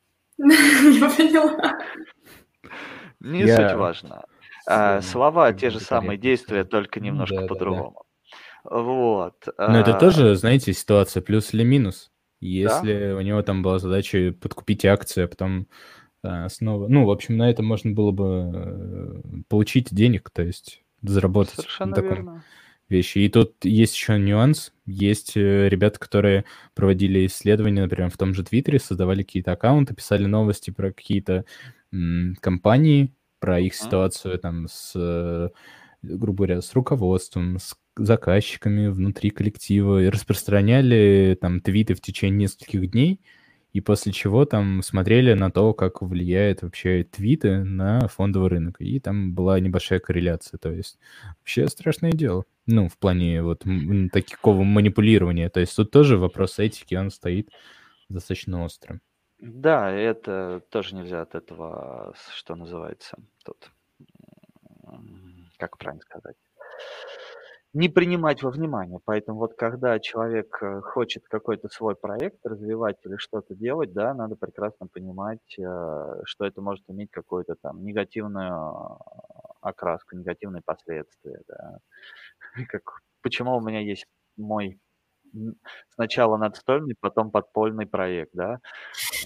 Я 0.38 1.10
поняла. 1.10 1.78
Не 3.20 3.46
суть 3.46 3.74
важно. 3.74 4.24
А, 4.66 5.00
слова 5.00 5.52
те 5.52 5.70
же 5.70 5.78
самые, 5.78 6.18
действия, 6.18 6.64
только 6.64 6.98
немножко 6.98 7.46
по-другому. 7.46 8.04
Вот. 8.64 9.46
Но 9.56 9.78
это 9.78 9.96
а 9.96 10.00
тоже, 10.00 10.34
знаете, 10.34 10.72
ситуация 10.72 11.22
плюс 11.22 11.54
или 11.54 11.62
минус. 11.62 12.10
Если 12.40 13.10
да? 13.10 13.16
у 13.16 13.20
него 13.20 13.42
там 13.42 13.62
была 13.62 13.78
задача 13.78 14.34
подкупить 14.40 14.84
акции, 14.84 15.24
а 15.24 15.28
потом 15.28 15.66
а, 16.22 16.48
снова... 16.48 16.88
Ну, 16.88 17.04
в 17.04 17.10
общем, 17.10 17.36
на 17.36 17.50
этом 17.50 17.66
можно 17.66 17.92
было 17.92 18.10
бы 18.10 18.52
э, 18.54 19.22
получить 19.48 19.88
денег, 19.94 20.30
то 20.30 20.42
есть 20.42 20.82
заработать 21.02 21.54
Совершенно 21.54 21.90
на 21.90 21.96
таком 21.96 22.14
верно. 22.14 22.44
вещи. 22.88 23.18
И 23.18 23.28
тут 23.28 23.64
есть 23.64 23.94
еще 23.94 24.18
нюанс. 24.18 24.72
Есть 24.86 25.36
э, 25.36 25.68
ребята, 25.68 25.98
которые 25.98 26.44
проводили 26.74 27.26
исследования, 27.26 27.82
например, 27.82 28.10
в 28.10 28.16
том 28.16 28.34
же 28.34 28.44
Твиттере, 28.44 28.78
создавали 28.78 29.22
какие-то 29.22 29.52
аккаунты, 29.52 29.94
писали 29.94 30.26
новости 30.26 30.70
про 30.70 30.92
какие-то 30.92 31.44
компании, 32.40 33.14
про 33.40 33.60
их 33.60 33.74
ситуацию 33.74 34.38
там 34.38 34.66
с, 34.68 35.50
грубо 36.02 36.36
говоря, 36.36 36.60
с 36.60 36.74
руководством, 36.74 37.58
с 37.58 37.78
заказчиками 37.98 38.88
внутри 38.88 39.30
коллектива 39.30 40.02
и 40.02 40.08
распространяли 40.08 41.36
там 41.40 41.60
твиты 41.60 41.94
в 41.94 42.00
течение 42.00 42.44
нескольких 42.44 42.90
дней, 42.90 43.20
и 43.72 43.80
после 43.80 44.12
чего 44.12 44.44
там 44.46 44.82
смотрели 44.82 45.34
на 45.34 45.50
то, 45.50 45.74
как 45.74 46.00
влияет 46.00 46.62
вообще 46.62 47.04
твиты 47.04 47.64
на 47.64 48.08
фондовый 48.08 48.48
рынок. 48.48 48.80
И 48.80 48.98
там 48.98 49.34
была 49.34 49.60
небольшая 49.60 50.00
корреляция. 50.00 50.58
То 50.58 50.72
есть 50.72 50.98
вообще 51.40 51.68
страшное 51.68 52.12
дело. 52.12 52.44
Ну, 52.66 52.88
в 52.88 52.96
плане 52.96 53.42
вот 53.42 53.64
такого 54.12 54.62
манипулирования. 54.62 55.50
То 55.50 55.60
есть 55.60 55.76
тут 55.76 55.90
тоже 55.90 56.16
вопрос 56.16 56.58
этики, 56.58 56.94
он 56.94 57.10
стоит 57.10 57.50
достаточно 58.08 58.64
острым. 58.64 59.00
Да, 59.40 59.92
это 59.92 60.62
тоже 60.70 60.96
нельзя 60.96 61.22
от 61.22 61.34
этого, 61.34 62.14
что 62.34 62.56
называется, 62.56 63.16
тут, 63.44 63.70
как 65.58 65.78
правильно 65.78 66.02
сказать, 66.02 66.36
не 67.78 67.88
принимать 67.88 68.42
во 68.42 68.50
внимание. 68.50 68.98
Поэтому 69.04 69.38
вот 69.38 69.54
когда 69.54 70.00
человек 70.00 70.58
э, 70.60 70.80
хочет 70.80 71.28
какой-то 71.28 71.68
свой 71.68 71.94
проект 71.94 72.44
развивать 72.44 72.96
или 73.04 73.16
что-то 73.18 73.54
делать, 73.54 73.92
да, 73.92 74.14
надо 74.14 74.34
прекрасно 74.34 74.88
понимать, 74.88 75.56
э, 75.56 76.22
что 76.24 76.44
это 76.44 76.60
может 76.60 76.82
иметь 76.88 77.12
какую-то 77.12 77.54
там 77.62 77.84
негативную 77.84 78.98
окраску, 79.60 80.16
негативные 80.16 80.60
последствия, 80.64 81.40
да. 81.46 81.78
Как, 82.68 82.82
почему 83.22 83.56
у 83.56 83.60
меня 83.60 83.78
есть 83.78 84.06
мой 84.36 84.80
сначала 85.90 86.36
надстольный, 86.36 86.96
потом 86.98 87.30
подпольный 87.30 87.86
проект, 87.86 88.32
да? 88.34 88.58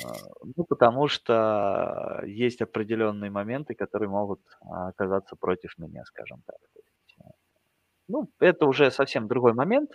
А, 0.04 0.12
ну, 0.56 0.64
потому 0.64 1.08
что 1.08 2.22
есть 2.26 2.60
определенные 2.60 3.30
моменты, 3.30 3.74
которые 3.74 4.10
могут 4.10 4.40
оказаться 4.60 5.36
против 5.36 5.78
меня, 5.78 6.04
скажем 6.04 6.42
так. 6.44 6.58
Ну, 8.12 8.28
это 8.40 8.66
уже 8.66 8.90
совсем 8.90 9.26
другой 9.26 9.55
момент, 9.55 9.90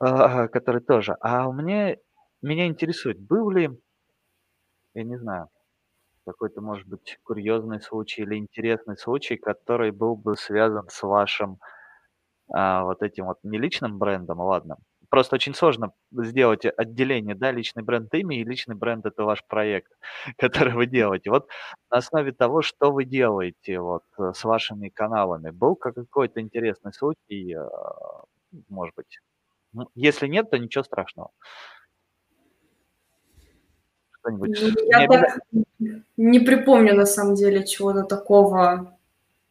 а, 0.00 0.48
который 0.48 0.80
тоже. 0.80 1.16
А 1.20 1.50
мне 1.50 1.98
меня 2.42 2.66
интересует, 2.66 3.20
был 3.20 3.50
ли, 3.50 3.70
я 4.94 5.02
не 5.04 5.16
знаю, 5.18 5.48
какой-то, 6.26 6.60
может 6.62 6.88
быть, 6.88 7.18
курьезный 7.24 7.80
случай 7.82 8.22
или 8.22 8.36
интересный 8.36 8.98
случай, 8.98 9.36
который 9.36 9.92
был 9.92 10.16
бы 10.16 10.36
связан 10.36 10.88
с 10.90 11.02
вашим 11.02 11.58
а, 12.52 12.84
вот 12.84 13.02
этим 13.02 13.26
вот 13.26 13.38
не 13.44 13.58
личным 13.58 13.98
брендом, 13.98 14.40
ладно. 14.40 14.78
Просто 15.10 15.36
очень 15.36 15.54
сложно 15.54 15.92
сделать 16.12 16.66
отделение, 16.76 17.34
да, 17.34 17.50
личный 17.50 17.82
бренд 17.82 18.12
имя 18.14 18.38
и 18.38 18.44
личный 18.44 18.74
бренд 18.74 19.06
это 19.06 19.24
ваш 19.24 19.42
проект, 19.46 19.92
который 20.38 20.74
вы 20.74 20.86
делаете. 20.86 21.30
Вот 21.30 21.48
на 21.90 21.98
основе 21.98 22.32
того, 22.32 22.62
что 22.62 22.92
вы 22.92 23.04
делаете 23.04 23.80
вот 23.80 24.04
э, 24.18 24.32
с 24.34 24.44
вашими 24.44 24.88
каналами, 24.88 25.50
был 25.50 25.76
какой-то 25.76 26.40
интересный 26.40 26.92
случай, 26.92 27.54
а, 27.54 28.24
может 28.68 28.94
быть? 28.96 29.18
Ну, 29.72 29.88
если 29.94 30.26
нет, 30.26 30.50
то 30.50 30.58
ничего 30.58 30.84
страшного. 30.84 31.30
Что-нибудь. 34.20 34.58
Я 34.88 35.06
не, 35.06 35.08
так 35.08 35.38
не 36.16 36.40
припомню 36.40 36.94
на 36.94 37.06
самом 37.06 37.34
деле 37.34 37.64
чего-то 37.66 38.02
такого, 38.02 38.98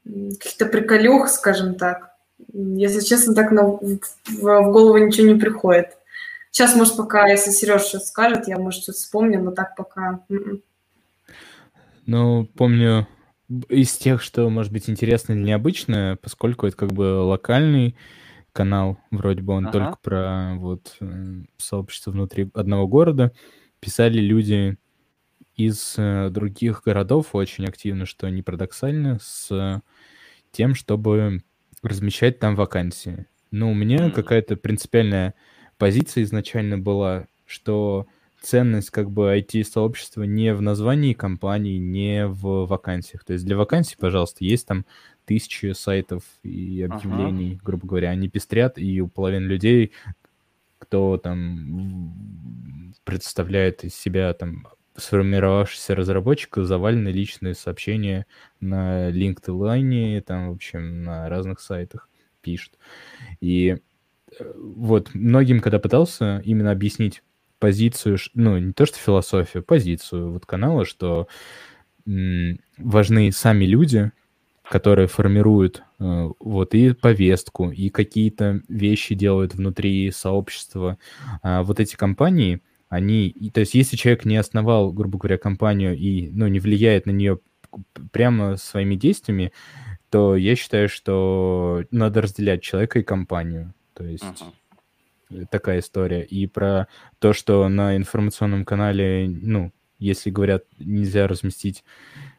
каких-то 0.03 0.65
приколюх, 0.65 1.29
скажем 1.29 1.75
так. 1.75 2.16
Если 2.53 3.05
честно, 3.05 3.33
так 3.33 3.51
на, 3.51 3.63
в, 3.63 3.99
в, 4.25 4.71
голову 4.71 4.97
ничего 4.97 5.27
не 5.27 5.39
приходит. 5.39 5.97
Сейчас, 6.51 6.75
может, 6.75 6.97
пока, 6.97 7.27
если 7.27 7.51
Сереж 7.51 7.83
что-то 7.83 8.05
скажет, 8.05 8.47
я, 8.47 8.57
может, 8.57 8.83
что-то 8.83 8.97
вспомню, 8.97 9.41
но 9.41 9.51
так 9.51 9.75
пока... 9.75 10.21
М-м. 10.29 10.61
Ну, 12.05 12.45
помню, 12.55 13.07
из 13.69 13.95
тех, 13.97 14.21
что, 14.21 14.49
может 14.49 14.71
быть, 14.71 14.89
интересно 14.89 15.33
или 15.33 15.43
необычно, 15.43 16.17
поскольку 16.21 16.67
это 16.67 16.77
как 16.77 16.93
бы 16.93 17.21
локальный 17.21 17.95
канал, 18.53 18.97
вроде 19.11 19.41
бы 19.41 19.53
он 19.53 19.67
ага. 19.67 19.71
только 19.71 19.97
про 20.01 20.55
вот 20.55 20.95
э, 20.99 21.43
сообщество 21.57 22.11
внутри 22.11 22.49
одного 22.53 22.87
города, 22.87 23.31
писали 23.79 24.19
люди 24.19 24.77
из 25.55 25.95
э, 25.97 26.29
других 26.29 26.83
городов 26.83 27.29
очень 27.33 27.65
активно, 27.65 28.05
что 28.05 28.29
не 28.29 28.41
парадоксально, 28.41 29.19
с 29.21 29.81
тем, 30.51 30.75
чтобы 30.75 31.43
размещать 31.87 32.39
там 32.39 32.55
вакансии. 32.55 33.25
Но 33.51 33.71
у 33.71 33.73
меня 33.73 34.11
какая-то 34.11 34.57
принципиальная 34.57 35.33
позиция 35.77 36.23
изначально 36.23 36.77
была, 36.77 37.27
что 37.45 38.07
ценность 38.41 38.91
как 38.91 39.09
бы 39.09 39.37
IT-сообщества 39.37 40.23
не 40.23 40.53
в 40.53 40.61
названии 40.61 41.13
компании, 41.13 41.77
не 41.77 42.27
в 42.27 42.65
вакансиях. 42.65 43.23
То 43.23 43.33
есть 43.33 43.45
для 43.45 43.57
вакансий, 43.57 43.95
пожалуйста, 43.97 44.43
есть 44.43 44.67
там 44.67 44.85
тысячи 45.25 45.73
сайтов 45.73 46.23
и 46.43 46.81
объявлений, 46.81 47.53
ага. 47.53 47.61
грубо 47.63 47.87
говоря, 47.87 48.09
они 48.09 48.29
пестрят, 48.29 48.77
и 48.77 49.01
у 49.01 49.07
половины 49.07 49.45
людей, 49.45 49.91
кто 50.79 51.17
там 51.17 52.93
представляет 53.03 53.83
из 53.83 53.95
себя 53.95 54.33
там 54.33 54.67
сформировавшийся 54.97 55.95
разработчик, 55.95 56.57
завалены 56.57 57.09
личные 57.09 57.53
сообщения 57.53 58.25
на 58.59 59.09
LinkedIn, 59.11 60.21
там, 60.21 60.49
в 60.49 60.55
общем, 60.55 61.03
на 61.03 61.29
разных 61.29 61.59
сайтах 61.59 62.09
пишут. 62.41 62.73
И 63.39 63.77
э, 64.39 64.53
вот 64.55 65.13
многим, 65.13 65.59
когда 65.59 65.79
пытался 65.79 66.41
именно 66.43 66.71
объяснить 66.71 67.23
позицию, 67.59 68.17
ну, 68.33 68.57
не 68.57 68.73
то 68.73 68.85
что 68.85 68.97
философию, 68.97 69.63
позицию 69.63 70.31
вот 70.31 70.45
канала, 70.45 70.85
что 70.85 71.27
важны 72.05 73.31
сами 73.31 73.65
люди, 73.65 74.11
которые 74.69 75.07
формируют 75.07 75.83
э, 75.99 76.29
вот 76.39 76.73
и 76.73 76.93
повестку, 76.93 77.71
и 77.71 77.89
какие-то 77.89 78.61
вещи 78.67 79.15
делают 79.15 79.55
внутри 79.55 80.11
сообщества. 80.11 80.97
А 81.41 81.63
вот 81.63 81.79
эти 81.79 81.95
компании, 81.95 82.61
они, 82.89 83.51
то 83.53 83.59
есть 83.59 83.73
если 83.73 83.97
человек 83.97 84.25
не 84.25 84.37
основал, 84.37 84.91
грубо 84.91 85.17
говоря, 85.17 85.37
компанию 85.37 85.97
и, 85.97 86.29
ну, 86.31 86.47
не 86.47 86.59
влияет 86.59 87.05
на 87.05 87.11
нее 87.11 87.39
прямо 88.11 88.57
своими 88.57 88.95
действиями, 88.95 89.51
то 90.09 90.35
я 90.35 90.55
считаю, 90.55 90.87
что 90.87 91.83
надо 91.91 92.21
разделять 92.21 92.61
человека 92.61 92.99
и 92.99 93.03
компанию. 93.03 93.73
То 93.93 94.05
есть 94.05 94.23
uh-huh. 94.23 95.47
такая 95.51 95.79
история. 95.79 96.23
И 96.23 96.47
про 96.47 96.87
то, 97.19 97.33
что 97.33 97.67
на 97.67 97.97
информационном 97.97 98.63
канале, 98.63 99.27
ну, 99.27 99.73
если 99.99 100.29
говорят, 100.29 100.63
нельзя 100.79 101.27
разместить 101.27 101.83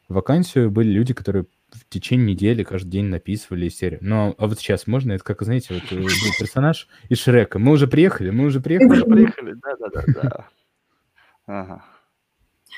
вакансию, 0.08 0.70
были 0.70 0.90
люди, 0.90 1.14
которые 1.14 1.46
в 1.70 1.84
течение 1.88 2.34
недели 2.34 2.62
каждый 2.62 2.88
день 2.90 3.06
написывали 3.06 3.68
серию. 3.68 4.00
Ну, 4.02 4.34
а 4.38 4.46
вот 4.46 4.58
сейчас 4.58 4.86
можно? 4.86 5.12
Это 5.12 5.24
как, 5.24 5.42
знаете, 5.42 5.74
вот 5.74 5.82
э, 5.92 6.06
персонаж 6.38 6.88
из 7.08 7.18
Шрека. 7.18 7.58
Мы 7.58 7.72
уже 7.72 7.86
приехали, 7.86 8.30
мы 8.30 8.46
уже 8.46 8.60
приехали. 8.60 8.88
Мы 8.88 8.94
уже 8.94 9.04
приехали, 9.04 9.54
да-да-да. 9.54 10.46
Ага. 11.46 11.84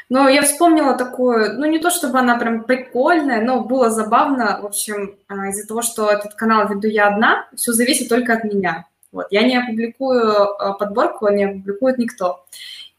Но 0.09 0.29
я 0.29 0.43
вспомнила 0.43 0.97
такое, 0.97 1.53
ну 1.53 1.67
не 1.67 1.79
то 1.79 1.91
чтобы 1.91 2.19
она 2.19 2.37
прям 2.39 2.65
прикольная, 2.65 3.43
но 3.45 3.65
было 3.65 3.91
забавно, 3.91 4.61
в 4.61 4.67
общем, 4.67 5.17
а, 5.29 5.49
из-за 5.49 5.67
того, 5.67 5.83
что 5.83 6.11
этот 6.11 6.35
канал 6.35 6.69
веду 6.69 6.89
я 6.89 7.09
одна, 7.09 7.49
все 7.55 7.73
зависит 7.73 8.09
только 8.09 8.35
от 8.35 8.45
меня. 8.45 8.87
Вот, 9.13 9.27
я 9.31 9.43
не 9.43 9.57
опубликую 9.57 10.61
а, 10.61 10.73
подборку, 10.73 11.29
не 11.29 11.45
опубликует 11.45 11.99
никто. 11.99 12.45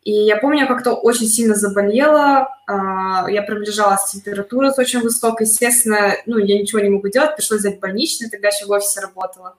И 0.03 0.11
я 0.11 0.37
помню, 0.37 0.61
я 0.61 0.65
как-то 0.65 0.93
очень 0.93 1.27
сильно 1.27 1.53
заболела, 1.53 2.49
а, 2.65 3.29
я 3.29 3.43
приближалась 3.43 4.11
температура 4.11 4.73
очень 4.75 5.01
высокая, 5.01 5.47
естественно, 5.47 6.15
ну, 6.25 6.39
я 6.39 6.59
ничего 6.59 6.79
не 6.81 6.89
могу 6.89 7.07
делать, 7.09 7.35
пришлось 7.35 7.59
взять 7.59 7.79
больничный, 7.79 8.29
тогда 8.29 8.47
еще 8.47 8.65
в 8.65 8.71
офисе 8.71 8.99
работала. 8.99 9.57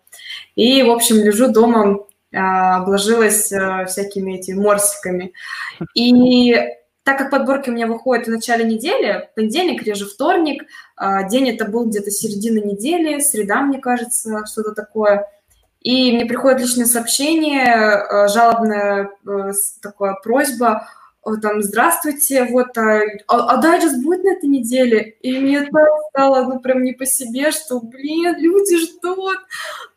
И, 0.56 0.82
в 0.82 0.90
общем, 0.90 1.16
лежу 1.18 1.52
дома, 1.52 2.00
а, 2.34 2.78
обложилась 2.78 3.52
а, 3.52 3.84
всякими 3.84 4.38
этими 4.38 4.58
морсиками. 4.58 5.32
И 5.94 6.54
так 7.04 7.18
как 7.18 7.30
подборки 7.30 7.70
у 7.70 7.72
меня 7.72 7.86
выходят 7.86 8.26
в 8.26 8.30
начале 8.30 8.64
недели, 8.64 9.28
понедельник, 9.36 9.82
реже 9.82 10.06
вторник, 10.06 10.64
день 11.30 11.50
это 11.50 11.64
был 11.64 11.86
где-то 11.86 12.12
середина 12.12 12.64
недели, 12.64 13.18
среда, 13.18 13.62
мне 13.62 13.80
кажется, 13.80 14.44
что-то 14.46 14.72
такое– 14.72 15.26
и 15.82 16.12
мне 16.12 16.26
приходит 16.26 16.60
личное 16.60 16.86
сообщение, 16.86 17.66
э, 17.66 18.28
жалобная 18.28 19.10
э, 19.26 19.52
такая 19.80 20.14
просьба, 20.22 20.86
там, 21.40 21.62
здравствуйте, 21.62 22.44
вот, 22.50 22.76
а, 22.76 23.00
а, 23.28 23.54
а 23.54 23.56
дайджест 23.58 24.02
будет 24.02 24.24
на 24.24 24.32
этой 24.32 24.48
неделе? 24.48 25.16
И 25.22 25.38
мне 25.38 25.60
так 25.62 25.88
стало, 26.10 26.44
ну, 26.44 26.58
прям 26.58 26.82
не 26.82 26.92
по 26.92 27.06
себе, 27.06 27.52
что, 27.52 27.80
блин, 27.80 28.34
люди 28.38 28.76
ждут. 28.76 29.38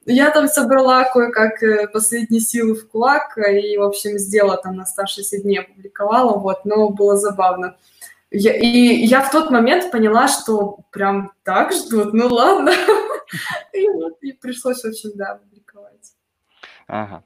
Я 0.06 0.30
там 0.30 0.48
собрала 0.48 1.04
кое-как 1.06 1.64
э, 1.64 1.88
последние 1.88 2.42
силы 2.42 2.76
в 2.76 2.88
кулак 2.90 3.40
и, 3.40 3.76
в 3.76 3.82
общем, 3.82 4.20
сделала 4.20 4.58
там 4.58 4.76
на 4.76 4.84
оставшиеся 4.84 5.42
дни, 5.42 5.58
опубликовала, 5.58 6.38
вот, 6.38 6.64
но 6.64 6.90
было 6.90 7.18
забавно. 7.18 7.76
Я, 8.30 8.56
и 8.56 8.68
я 8.68 9.22
в 9.22 9.32
тот 9.32 9.50
момент 9.50 9.92
поняла, 9.92 10.28
что 10.28 10.80
прям 10.92 11.32
так 11.44 11.74
ждут, 11.74 12.14
ну 12.14 12.28
ладно. 12.28 12.72
И 13.74 13.90
вот, 13.90 14.18
и 14.22 14.34
пришлось, 14.34 14.86
общем, 14.86 15.12
да, 15.16 15.40
Ага. 16.88 17.24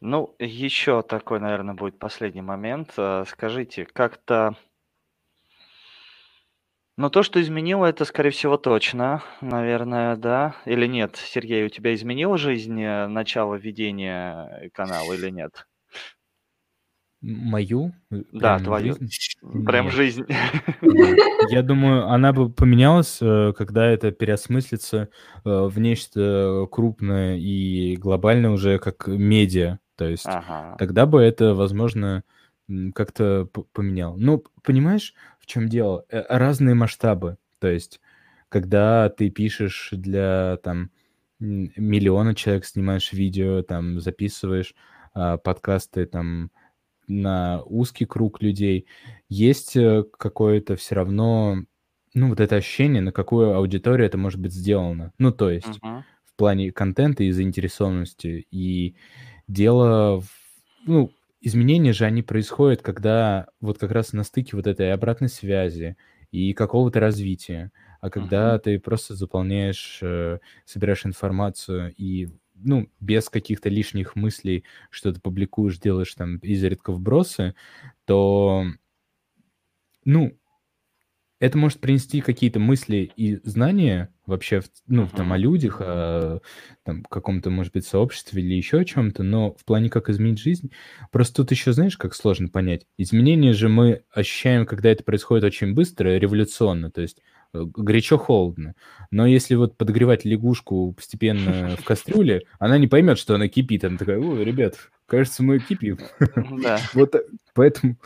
Ну, 0.00 0.34
еще 0.38 1.02
такой, 1.02 1.40
наверное, 1.40 1.74
будет 1.74 1.98
последний 1.98 2.42
момент. 2.42 2.94
Э, 2.98 3.24
скажите, 3.26 3.86
как-то... 3.86 4.56
Ну, 6.98 7.10
то, 7.10 7.22
что 7.22 7.40
изменило, 7.42 7.84
это, 7.86 8.04
скорее 8.06 8.30
всего, 8.30 8.56
точно, 8.56 9.22
наверное, 9.42 10.16
да? 10.16 10.56
Или 10.64 10.86
нет? 10.86 11.16
Сергей, 11.16 11.64
у 11.66 11.68
тебя 11.68 11.94
изменила 11.94 12.38
жизнь 12.38 12.80
э, 12.82 13.06
начало 13.06 13.54
ведения 13.56 14.70
канала 14.74 15.12
или 15.12 15.30
нет? 15.30 15.66
Мою? 17.26 17.92
Э, 18.12 18.22
да, 18.32 18.58
твою. 18.60 18.94
Жизнь? 18.94 19.64
Прям 19.64 19.86
Нет. 19.86 19.94
жизнь. 19.94 20.26
Я 21.50 21.62
думаю, 21.62 22.06
она 22.06 22.32
бы 22.32 22.50
поменялась, 22.50 23.18
э, 23.20 23.52
когда 23.56 23.86
это 23.86 24.12
переосмыслится 24.12 25.08
э, 25.44 25.66
в 25.66 25.76
нечто 25.80 26.68
крупное 26.70 27.36
и 27.36 27.96
глобальное 27.96 28.50
уже 28.50 28.78
как 28.78 29.08
медиа. 29.08 29.80
То 29.96 30.06
есть 30.06 30.26
ага. 30.26 30.76
тогда 30.78 31.06
бы 31.06 31.20
это, 31.20 31.54
возможно, 31.54 32.22
как-то 32.94 33.48
поменяло. 33.72 34.14
Ну, 34.16 34.44
понимаешь, 34.62 35.14
в 35.40 35.46
чем 35.46 35.68
дело? 35.68 36.04
Разные 36.10 36.74
масштабы. 36.74 37.38
То 37.58 37.68
есть 37.68 38.00
когда 38.48 39.08
ты 39.08 39.30
пишешь 39.30 39.88
для 39.92 40.58
там 40.62 40.90
миллиона 41.38 42.34
человек, 42.34 42.64
снимаешь 42.64 43.12
видео, 43.12 43.62
там 43.62 44.00
записываешь 44.00 44.74
а, 45.12 45.38
подкасты, 45.38 46.06
там 46.06 46.50
на 47.08 47.62
узкий 47.64 48.04
круг 48.04 48.42
людей, 48.42 48.86
есть 49.28 49.76
э, 49.76 50.04
какое-то 50.18 50.76
все 50.76 50.94
равно, 50.94 51.64
ну, 52.14 52.28
вот 52.28 52.40
это 52.40 52.56
ощущение, 52.56 53.02
на 53.02 53.12
какую 53.12 53.54
аудиторию 53.54 54.06
это 54.06 54.18
может 54.18 54.40
быть 54.40 54.52
сделано. 54.52 55.12
Ну, 55.18 55.32
то 55.32 55.50
есть 55.50 55.78
uh-huh. 55.82 56.02
в 56.24 56.36
плане 56.36 56.72
контента 56.72 57.24
и 57.24 57.30
заинтересованности. 57.30 58.46
И 58.50 58.96
дело 59.48 60.20
в, 60.20 60.28
ну, 60.86 61.10
изменения 61.40 61.92
же 61.92 62.04
они 62.04 62.22
происходят, 62.22 62.82
когда 62.82 63.46
вот 63.60 63.78
как 63.78 63.90
раз 63.90 64.12
на 64.12 64.24
стыке 64.24 64.56
вот 64.56 64.66
этой 64.66 64.92
обратной 64.92 65.28
связи 65.28 65.96
и 66.30 66.52
какого-то 66.52 67.00
развития. 67.00 67.72
А 68.00 68.10
когда 68.10 68.56
uh-huh. 68.56 68.60
ты 68.60 68.78
просто 68.78 69.14
заполняешь, 69.14 69.98
э, 70.02 70.38
собираешь 70.64 71.06
информацию 71.06 71.94
и 71.96 72.28
ну, 72.56 72.88
без 73.00 73.28
каких-то 73.28 73.68
лишних 73.68 74.16
мыслей 74.16 74.64
что-то 74.90 75.20
публикуешь, 75.20 75.78
делаешь 75.78 76.14
там 76.14 76.38
изредка 76.38 76.92
вбросы, 76.92 77.54
то, 78.04 78.64
ну, 80.04 80.38
это 81.38 81.58
может 81.58 81.80
принести 81.80 82.22
какие-то 82.22 82.58
мысли 82.58 83.10
и 83.14 83.36
знания 83.46 84.08
вообще, 84.24 84.62
ну, 84.86 85.06
там, 85.06 85.32
о 85.32 85.36
людях, 85.36 85.80
о 85.80 86.40
там, 86.82 87.02
каком-то, 87.04 87.50
может 87.50 87.74
быть, 87.74 87.86
сообществе 87.86 88.42
или 88.42 88.54
еще 88.54 88.78
о 88.80 88.84
чем-то, 88.84 89.22
но 89.22 89.54
в 89.54 89.64
плане, 89.66 89.90
как 89.90 90.08
изменить 90.08 90.38
жизнь, 90.38 90.72
просто 91.12 91.36
тут 91.36 91.50
еще, 91.50 91.72
знаешь, 91.72 91.98
как 91.98 92.14
сложно 92.14 92.48
понять. 92.48 92.86
Изменения 92.96 93.52
же 93.52 93.68
мы 93.68 94.02
ощущаем, 94.10 94.64
когда 94.64 94.88
это 94.90 95.04
происходит 95.04 95.44
очень 95.44 95.74
быстро, 95.74 96.16
революционно, 96.16 96.90
то 96.90 97.02
есть 97.02 97.20
горячо-холодно. 97.64 98.74
Но 99.10 99.26
если 99.26 99.54
вот 99.54 99.76
подогревать 99.76 100.24
лягушку 100.24 100.92
постепенно 100.92 101.76
в 101.76 101.84
кастрюле, 101.84 102.42
она 102.58 102.78
не 102.78 102.86
поймет, 102.86 103.18
что 103.18 103.34
она 103.34 103.48
кипит. 103.48 103.84
Она 103.84 103.98
такая, 103.98 104.18
ой, 104.18 104.44
ребят, 104.44 104.76
кажется, 105.06 105.42
мы 105.42 105.58
кипим. 105.58 105.98
Да. 106.62 106.78
Вот 106.94 107.14
э, 107.14 107.22
поэтому 107.54 107.96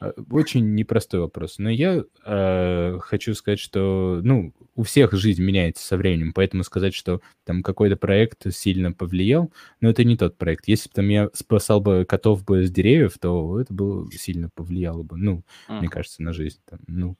Э, 0.00 0.12
очень 0.30 0.74
непростой 0.74 1.20
вопрос. 1.20 1.58
Но 1.58 1.70
я 1.70 2.02
э, 2.24 2.98
хочу 3.00 3.34
сказать, 3.34 3.60
что, 3.60 4.20
ну, 4.22 4.52
у 4.74 4.82
всех 4.82 5.12
жизнь 5.12 5.42
меняется 5.42 5.86
со 5.86 5.96
временем, 5.96 6.32
поэтому 6.32 6.64
сказать, 6.64 6.94
что 6.94 7.20
там 7.44 7.62
какой-то 7.62 7.96
проект 7.96 8.52
сильно 8.54 8.92
повлиял, 8.92 9.52
но 9.80 9.90
это 9.90 10.04
не 10.04 10.16
тот 10.16 10.38
проект. 10.38 10.68
Если 10.68 10.88
бы 10.88 10.94
там 10.94 11.08
я 11.08 11.28
спасал 11.34 11.80
бы 11.80 12.06
котов 12.08 12.44
бы 12.44 12.66
с 12.66 12.70
деревьев, 12.70 13.18
то 13.20 13.60
это 13.60 13.72
бы 13.72 14.08
сильно 14.12 14.48
повлияло 14.54 15.02
бы, 15.02 15.16
ну, 15.16 15.44
mm. 15.68 15.80
мне 15.80 15.88
кажется, 15.88 16.22
на 16.22 16.32
жизнь. 16.32 16.60
Там, 16.68 16.80
ну. 16.86 17.16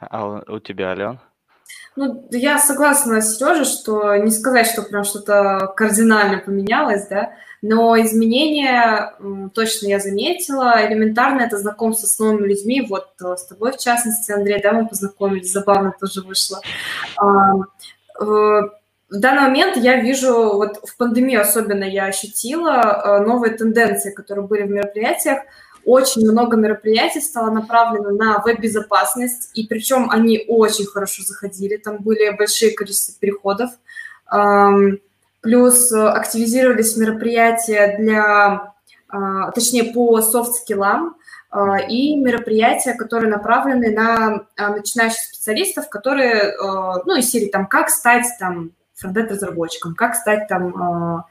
А 0.00 0.42
у 0.46 0.58
тебя, 0.60 0.90
Ален? 0.90 1.20
Ну, 1.96 2.28
я 2.30 2.58
согласна 2.58 3.20
с 3.20 3.38
Сережей, 3.38 3.64
что 3.64 4.16
не 4.16 4.30
сказать, 4.30 4.68
что 4.68 4.82
прям 4.82 5.04
что-то 5.04 5.72
кардинально 5.76 6.38
поменялось, 6.38 7.08
да, 7.08 7.32
но 7.60 8.00
изменения 8.00 9.14
точно 9.52 9.88
я 9.88 9.98
заметила. 9.98 10.86
Элементарно 10.86 11.42
это 11.42 11.58
знакомство 11.58 12.06
с 12.06 12.18
новыми 12.20 12.46
людьми. 12.46 12.86
Вот 12.88 13.08
э, 13.20 13.36
с 13.36 13.46
тобой, 13.46 13.72
в 13.72 13.78
частности, 13.78 14.30
Андрей, 14.30 14.62
да, 14.62 14.72
мы 14.72 14.86
познакомились, 14.86 15.50
забавно 15.50 15.92
тоже 15.98 16.22
вышло. 16.22 16.60
Э, 17.20 18.22
в 19.10 19.20
данный 19.20 19.42
момент 19.42 19.76
я 19.76 20.00
вижу, 20.00 20.52
вот 20.52 20.80
в 20.86 20.96
пандемию 20.96 21.40
особенно 21.40 21.84
я 21.84 22.04
ощутила 22.04 22.80
э, 22.80 23.26
новые 23.26 23.54
тенденции, 23.54 24.12
которые 24.12 24.46
были 24.46 24.62
в 24.62 24.70
мероприятиях. 24.70 25.40
Очень 25.88 26.30
много 26.30 26.58
мероприятий 26.58 27.22
стало 27.22 27.50
направлено 27.50 28.10
на 28.10 28.42
веб-безопасность, 28.44 29.52
и 29.54 29.66
причем 29.66 30.10
они 30.10 30.44
очень 30.46 30.84
хорошо 30.84 31.22
заходили, 31.22 31.78
там 31.78 32.02
были 32.02 32.28
большие 32.36 32.72
количество 32.72 33.14
переходов. 33.18 33.70
Плюс 35.40 35.90
э, 35.90 36.08
активизировались 36.08 36.98
мероприятия 36.98 37.96
для, 37.96 38.74
а, 39.08 39.50
точнее, 39.52 39.94
по 39.94 40.20
софт-скиллам 40.20 41.16
а, 41.50 41.78
и 41.78 42.16
мероприятия, 42.16 42.92
которые 42.92 43.30
направлены 43.30 43.90
на 43.90 44.44
а, 44.58 44.68
начинающих 44.68 45.22
специалистов, 45.22 45.88
которые, 45.88 46.54
ну, 47.06 47.16
из 47.16 47.30
серии 47.30 47.48
там, 47.48 47.66
как 47.66 47.88
стать 47.88 48.26
там 48.38 48.72
фронтенд-разработчиком, 48.94 49.94
как 49.94 50.16
стать 50.16 50.48
там, 50.48 51.24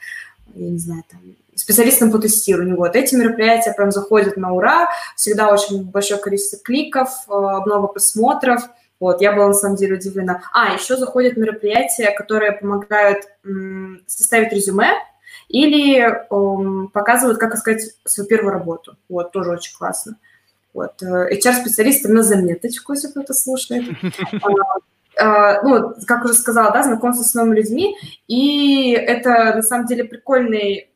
я 0.56 0.70
не 0.72 0.80
знаю, 0.80 1.04
там, 1.12 1.20
специалистом 1.58 2.12
по 2.12 2.20
тестированию. 2.20 2.78
Вот 2.78 2.96
эти 2.96 3.16
мероприятия 3.16 3.74
прям 3.74 3.92
заходят 3.92 4.38
на 4.38 4.54
ура, 4.54 4.90
всегда 5.16 5.50
очень 5.50 5.84
большое 5.84 6.20
количество 6.20 6.60
кликов, 6.60 7.10
много 7.28 7.88
просмотров– 7.88 8.62
вот, 9.00 9.22
я 9.22 9.32
была 9.34 9.48
на 9.48 9.54
самом 9.54 9.76
деле 9.76 9.96
удивлена. 9.96 10.44
А, 10.54 10.74
еще 10.74 10.98
заходят 10.98 11.38
мероприятия, 11.38 12.12
которые 12.12 12.54
помогают 12.54 13.26
м, 13.46 14.02
составить 14.08 14.52
резюме 14.52 14.92
или 15.50 16.00
м, 16.32 16.90
показывают, 16.90 17.38
как 17.38 17.54
искать 17.54 17.82
свою 18.06 18.28
первую 18.28 18.54
работу. 18.54 18.98
Вот, 19.08 19.32
тоже 19.32 19.52
очень 19.52 19.78
классно. 19.78 20.18
Вот, 20.74 21.02
э, 21.02 21.30
HR-специалисты 21.36 22.08
на 22.10 22.24
заметочку, 22.24 22.94
если 22.94 23.10
кто-то 23.10 23.34
слушает. 23.34 23.86
А, 25.20 25.52
а, 25.52 25.62
ну, 25.64 25.94
как 26.06 26.26
уже 26.26 26.34
сказала, 26.34 26.72
да, 26.72 26.84
знакомство 26.84 27.24
с 27.24 27.34
новыми 27.34 27.58
людьми. 27.58 27.98
И 28.28 28.92
это, 28.92 29.56
на 29.56 29.62
самом 29.62 29.86
деле, 29.86 30.04
прикольный 30.04 30.92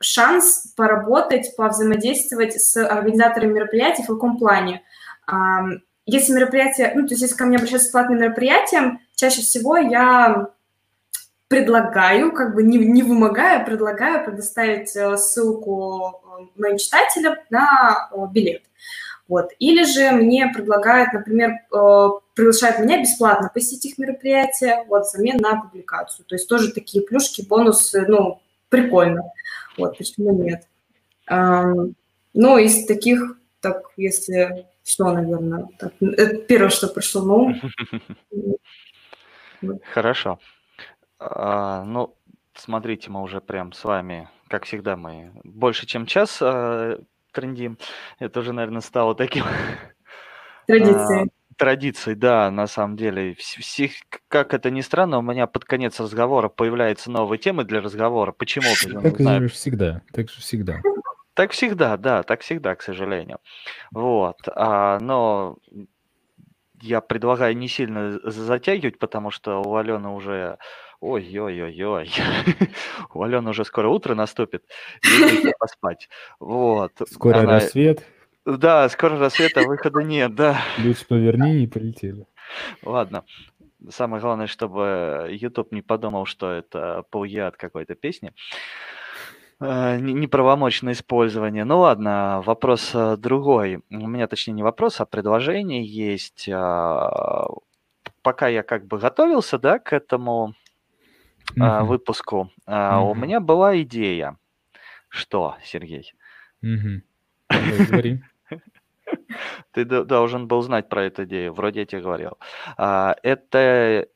шанс 0.00 0.72
поработать, 0.76 1.56
повзаимодействовать 1.56 2.60
с 2.60 2.76
организаторами 2.76 3.52
мероприятий 3.52 4.04
в 4.04 4.06
каком 4.06 4.38
плане 4.38 4.82
если 6.10 6.32
мероприятие, 6.32 6.92
ну, 6.94 7.06
то 7.06 7.12
есть 7.12 7.22
если 7.22 7.36
ко 7.36 7.44
мне 7.44 7.58
обращаются 7.58 7.88
с 7.88 7.92
платным 7.92 8.18
мероприятием, 8.18 9.00
чаще 9.14 9.42
всего 9.42 9.76
я 9.76 10.48
предлагаю, 11.48 12.32
как 12.32 12.54
бы 12.54 12.62
не, 12.62 12.78
не 12.78 13.02
вымогаю, 13.02 13.64
предлагаю 13.64 14.24
предоставить 14.24 14.96
э, 14.96 15.18
ссылку 15.18 16.22
э, 16.56 16.60
моим 16.60 16.78
читателям 16.78 17.34
на 17.50 18.10
билет. 18.32 18.62
Вот. 19.28 19.50
Или 19.58 19.84
же 19.84 20.10
мне 20.12 20.48
предлагают, 20.48 21.12
например, 21.12 21.50
э, 21.50 22.08
приглашают 22.34 22.80
меня 22.80 23.00
бесплатно 23.00 23.50
посетить 23.52 23.84
их 23.84 23.98
мероприятие, 23.98 24.84
вот, 24.88 25.04
взамен 25.04 25.36
на 25.36 25.60
публикацию. 25.60 26.24
То 26.26 26.34
есть 26.34 26.48
тоже 26.48 26.72
такие 26.72 27.04
плюшки, 27.04 27.42
бонусы, 27.42 28.06
ну, 28.08 28.40
прикольно. 28.70 29.22
Вот, 29.76 29.98
почему 29.98 30.32
нет? 30.42 30.66
Ну, 31.30 32.58
из 32.58 32.86
таких, 32.86 33.38
так, 33.60 33.90
если 33.96 34.66
что, 34.84 35.12
наверное, 35.12 35.68
так, 35.78 35.92
это 36.00 36.38
первое, 36.38 36.70
что 36.70 36.88
пришло 36.88 37.22
на 37.22 37.34
ум. 37.34 37.60
Хорошо. 39.92 40.38
А, 41.18 41.84
ну, 41.84 42.14
смотрите, 42.54 43.10
мы 43.10 43.22
уже 43.22 43.40
прям 43.40 43.72
с 43.72 43.84
вами, 43.84 44.28
как 44.48 44.64
всегда, 44.64 44.96
мы 44.96 45.32
больше, 45.44 45.86
чем 45.86 46.06
час 46.06 46.38
а, 46.40 46.98
трендим. 47.38 47.78
Это 48.18 48.40
уже, 48.40 48.52
наверное, 48.52 48.80
стало 48.80 49.14
таким... 49.14 49.44
Традицией. 50.66 51.24
А, 51.24 51.54
традицией, 51.56 52.16
да, 52.16 52.50
на 52.50 52.66
самом 52.66 52.96
деле. 52.96 53.34
Всех, 53.34 53.92
как 54.28 54.54
это 54.54 54.70
ни 54.70 54.80
странно, 54.80 55.18
у 55.18 55.22
меня 55.22 55.46
под 55.46 55.64
конец 55.64 55.98
разговора 55.98 56.48
появляются 56.48 57.10
новые 57.10 57.38
темы 57.38 57.64
для 57.64 57.80
разговора. 57.80 58.32
Почему-то. 58.32 59.00
Так 59.00 59.42
же 59.42 59.48
всегда, 59.48 60.02
так 60.12 60.30
же 60.30 60.40
всегда. 60.40 60.80
Так 61.34 61.52
всегда, 61.52 61.96
да, 61.96 62.22
так 62.22 62.40
всегда, 62.40 62.74
к 62.74 62.82
сожалению. 62.82 63.38
Вот. 63.92 64.36
А, 64.54 64.98
но 65.00 65.56
я 66.80 67.00
предлагаю 67.00 67.56
не 67.56 67.68
сильно 67.68 68.18
затягивать, 68.24 68.98
потому 68.98 69.30
что 69.30 69.62
у 69.62 69.76
Алены 69.76 70.08
уже... 70.08 70.58
Ой-ой-ой-ой. 71.00 72.10
у 73.14 73.22
Алены 73.22 73.50
уже 73.50 73.64
скоро 73.64 73.88
утро 73.88 74.14
наступит. 74.14 74.64
Ей 75.04 75.52
поспать. 75.58 76.08
Вот. 76.40 76.92
Скоро 77.10 77.38
Она... 77.38 77.54
рассвет. 77.54 78.04
Да, 78.44 78.88
скоро 78.88 79.18
рассвет, 79.18 79.56
а 79.56 79.62
выхода 79.62 80.02
нет, 80.02 80.34
да. 80.34 80.60
Ключ 80.76 81.06
поверни 81.06 81.62
и 81.62 81.66
полетели. 81.66 82.26
Ладно. 82.82 83.24
Самое 83.90 84.20
главное, 84.20 84.46
чтобы 84.46 85.28
YouTube 85.30 85.70
не 85.70 85.82
подумал, 85.82 86.24
что 86.24 86.50
это 86.50 87.04
плагиат 87.10 87.56
какой-то 87.56 87.94
песни. 87.94 88.32
Э, 89.60 89.98
неправомочное 90.00 90.94
использование. 90.94 91.64
Ну 91.64 91.80
ладно, 91.80 92.42
вопрос 92.44 92.92
э, 92.94 93.16
другой. 93.16 93.82
У 93.90 94.08
меня, 94.08 94.26
точнее, 94.26 94.54
не 94.54 94.62
вопрос, 94.62 95.00
а 95.00 95.06
предложение 95.06 95.84
есть. 95.84 96.48
А, 96.48 97.46
пока 98.22 98.48
я 98.48 98.62
как 98.62 98.86
бы 98.86 98.98
готовился, 98.98 99.58
да, 99.58 99.78
к 99.78 99.92
этому 99.92 100.54
mm-hmm. 101.56 101.84
выпуску, 101.84 102.50
mm-hmm. 102.66 103.10
у 103.10 103.14
меня 103.14 103.40
была 103.40 103.80
идея. 103.82 104.36
Что, 105.08 105.56
Сергей? 105.64 106.12
Mm-hmm. 106.62 107.02
Ты 109.72 109.84
должен 109.84 110.48
был 110.48 110.62
знать 110.62 110.88
про 110.88 111.04
эту 111.04 111.24
идею. 111.24 111.52
Вроде 111.54 111.80
я 111.80 111.86
тебе 111.86 112.02
говорил. 112.02 112.38
А, 112.76 113.16
это 113.22 114.08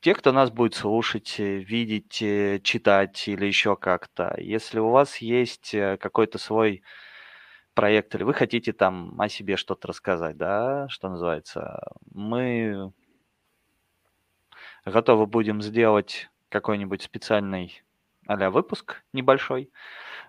те, 0.00 0.14
кто 0.14 0.32
нас 0.32 0.50
будет 0.50 0.74
слушать, 0.74 1.36
э, 1.38 1.58
видеть, 1.58 2.20
э, 2.22 2.60
читать 2.62 3.26
или 3.28 3.46
еще 3.46 3.76
как-то, 3.76 4.34
если 4.38 4.78
у 4.78 4.90
вас 4.90 5.18
есть 5.18 5.74
э, 5.74 5.96
какой-то 5.98 6.38
свой 6.38 6.82
проект, 7.74 8.14
или 8.14 8.22
вы 8.24 8.34
хотите 8.34 8.72
там 8.72 9.18
о 9.20 9.28
себе 9.28 9.56
что-то 9.56 9.88
рассказать, 9.88 10.36
да, 10.36 10.86
что 10.90 11.08
называется, 11.08 11.80
мы 12.12 12.92
готовы 14.84 15.26
будем 15.26 15.62
сделать 15.62 16.28
какой-нибудь 16.54 17.02
специальный 17.02 17.82
а 18.28 18.48
выпуск 18.48 19.02
небольшой, 19.12 19.70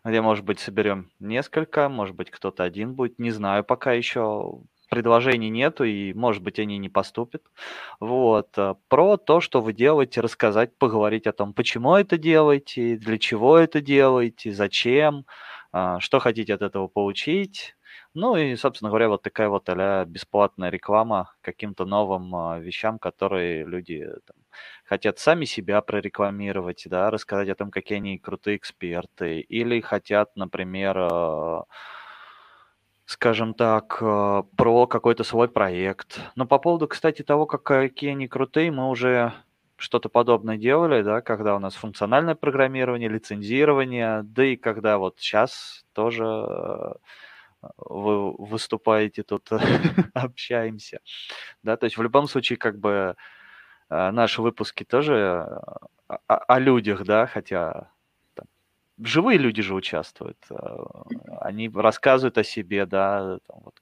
где, 0.03 0.21
может 0.21 0.43
быть, 0.43 0.59
соберем 0.59 1.11
несколько, 1.19 1.87
может 1.87 2.15
быть, 2.15 2.31
кто-то 2.31 2.63
один 2.63 2.95
будет, 2.95 3.19
не 3.19 3.29
знаю 3.29 3.63
пока 3.63 3.93
еще. 3.93 4.59
предложений 4.89 5.49
нету, 5.49 5.83
и, 5.83 6.13
может 6.13 6.41
быть, 6.41 6.59
они 6.59 6.77
не 6.79 6.89
поступят. 6.89 7.43
Вот. 7.99 8.49
Э, 8.57 8.75
про 8.87 9.17
то, 9.17 9.39
что 9.39 9.61
вы 9.61 9.73
делаете, 9.73 10.21
рассказать, 10.21 10.77
поговорить 10.77 11.27
о 11.27 11.31
том, 11.33 11.53
почему 11.53 11.95
это 11.95 12.17
делаете, 12.17 12.97
для 12.97 13.17
чего 13.17 13.57
это 13.57 13.81
делаете, 13.81 14.51
зачем, 14.51 15.25
а, 15.71 15.99
что 15.99 16.19
хотите 16.19 16.53
от 16.55 16.61
этого 16.61 16.87
получить. 16.87 17.75
Ну 18.15 18.37
и, 18.37 18.55
собственно 18.55 18.89
говоря, 18.89 19.09
вот 19.09 19.23
такая 19.23 19.49
вот 19.49 19.69
а 19.69 20.05
бесплатная 20.05 20.69
реклама 20.69 21.33
каким-то 21.41 21.85
новым 21.85 22.33
а, 22.35 22.59
вещам, 22.59 22.97
которые 22.99 23.65
люди 23.65 24.07
там, 24.25 24.37
хотят 24.83 25.19
сами 25.19 25.45
себя 25.45 25.81
прорекламировать, 25.81 26.83
да, 26.87 27.09
рассказать 27.11 27.49
о 27.49 27.55
том, 27.55 27.71
какие 27.71 27.97
они 27.97 28.17
крутые 28.17 28.57
эксперты, 28.57 29.39
или 29.39 29.81
хотят, 29.81 30.35
например, 30.35 31.65
скажем 33.05 33.53
так, 33.53 33.97
э, 34.01 34.43
про 34.57 34.87
какой-то 34.87 35.23
свой 35.23 35.47
проект. 35.47 36.19
Но 36.35 36.45
по 36.45 36.57
поводу, 36.59 36.87
кстати, 36.87 37.21
того, 37.21 37.45
какие 37.45 38.11
они 38.11 38.27
крутые, 38.27 38.71
мы 38.71 38.89
уже 38.89 39.33
что-то 39.77 40.09
подобное 40.09 40.57
делали, 40.57 41.01
да, 41.01 41.21
когда 41.21 41.55
у 41.55 41.59
нас 41.59 41.75
функциональное 41.75 42.35
программирование, 42.35 43.09
лицензирование, 43.09 44.23
да 44.23 44.45
и 44.45 44.55
когда 44.55 44.97
вот 44.97 45.19
сейчас 45.19 45.85
тоже 45.93 46.23
э, 46.25 46.93
вы 47.77 48.31
выступаете 48.37 49.23
тут, 49.23 49.49
общаемся, 50.13 50.99
да, 51.61 51.77
то 51.77 51.85
есть 51.85 51.97
в 51.97 52.01
любом 52.01 52.27
случае 52.27 52.57
как 52.57 52.79
бы 52.79 52.89
э, 52.89 53.15
наши 53.89 54.41
выпуски 54.41 54.83
тоже 54.83 55.59
о, 56.07 56.17
о 56.37 56.59
людях, 56.59 57.03
да, 57.03 57.27
хотя 57.27 57.91
живые 58.97 59.37
люди 59.37 59.61
же 59.61 59.75
участвуют. 59.75 60.37
Они 61.41 61.69
рассказывают 61.69 62.37
о 62.37 62.43
себе, 62.43 62.85
да, 62.85 63.39
там 63.47 63.59
вот 63.63 63.75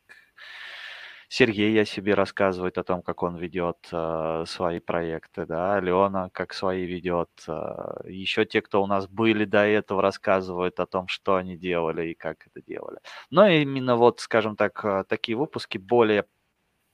Сергей 1.35 1.81
о 1.81 1.85
себе 1.85 2.13
рассказывает 2.13 2.77
о 2.77 2.83
том, 2.83 3.01
как 3.01 3.23
он 3.23 3.37
ведет 3.37 3.89
э, 3.91 4.43
свои 4.45 4.79
проекты, 4.79 5.47
да, 5.47 5.77
Алена 5.77 6.29
как 6.31 6.53
свои 6.53 6.85
ведет. 6.85 7.31
Э, 7.47 8.07
еще 8.07 8.45
те, 8.45 8.61
кто 8.61 8.83
у 8.83 8.85
нас 8.85 9.07
были 9.07 9.45
до 9.45 9.65
этого, 9.65 10.03
рассказывают 10.03 10.79
о 10.79 10.85
том, 10.85 11.07
что 11.07 11.37
они 11.37 11.57
делали 11.57 12.09
и 12.09 12.13
как 12.13 12.45
это 12.45 12.61
делали. 12.61 12.99
Но 13.31 13.47
именно 13.47 13.95
вот, 13.95 14.19
скажем 14.19 14.55
так, 14.55 15.07
такие 15.07 15.35
выпуски 15.35 15.79
более 15.79 16.25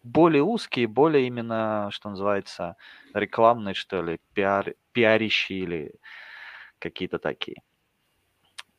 более 0.03 0.43
узкие, 0.43 0.87
более 0.87 1.27
именно, 1.27 1.89
что 1.91 2.09
называется, 2.09 2.75
рекламные, 3.13 3.73
что 3.73 4.01
ли, 4.01 4.19
пиар, 4.33 4.73
пиарищи 4.91 5.53
или 5.53 5.93
какие-то 6.79 7.19
такие. 7.19 7.57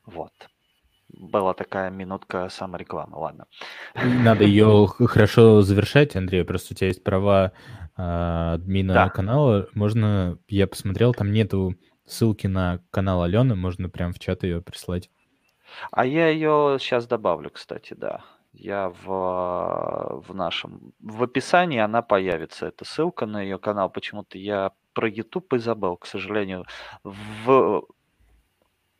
Вот. 0.05 0.33
Была 1.09 1.55
такая 1.55 1.91
минутка 1.91 2.49
саморекламы, 2.49 3.19
ладно. 3.19 3.47
Надо 3.95 4.45
ее 4.45 4.87
хорошо 4.99 5.63
завершать, 5.63 6.17
Андрей, 6.17 6.45
просто 6.45 6.73
у 6.73 6.77
тебя 6.77 6.89
есть 6.89 7.03
права 7.03 7.53
а, 7.97 8.55
админа 8.55 8.95
да. 8.95 9.09
канала. 9.09 9.69
Можно, 9.75 10.39
я 10.49 10.67
посмотрел, 10.67 11.13
там 11.13 11.33
нету 11.33 11.75
ссылки 12.07 12.47
на 12.47 12.81
канал 12.91 13.23
Алены, 13.23 13.57
можно 13.57 13.89
прям 13.89 14.13
в 14.13 14.19
чат 14.19 14.43
ее 14.45 14.63
прислать. 14.63 15.11
А 15.91 16.05
я 16.05 16.29
ее 16.29 16.79
сейчас 16.81 17.07
добавлю, 17.07 17.51
кстати, 17.51 17.95
да. 17.95 18.25
Я 18.53 18.89
в, 18.89 20.23
в 20.27 20.35
нашем... 20.35 20.93
В 20.99 21.23
описании 21.23 21.79
она 21.79 22.03
появится, 22.03 22.67
эта 22.67 22.85
ссылка 22.85 23.27
на 23.27 23.43
ее 23.43 23.59
канал. 23.59 23.91
Почему-то 23.91 24.39
я 24.39 24.73
про 24.93 25.09
YouTube 25.09 25.53
и 25.55 25.59
забыл, 25.59 25.97
к 25.97 26.07
сожалению. 26.07 26.65
В 27.05 27.85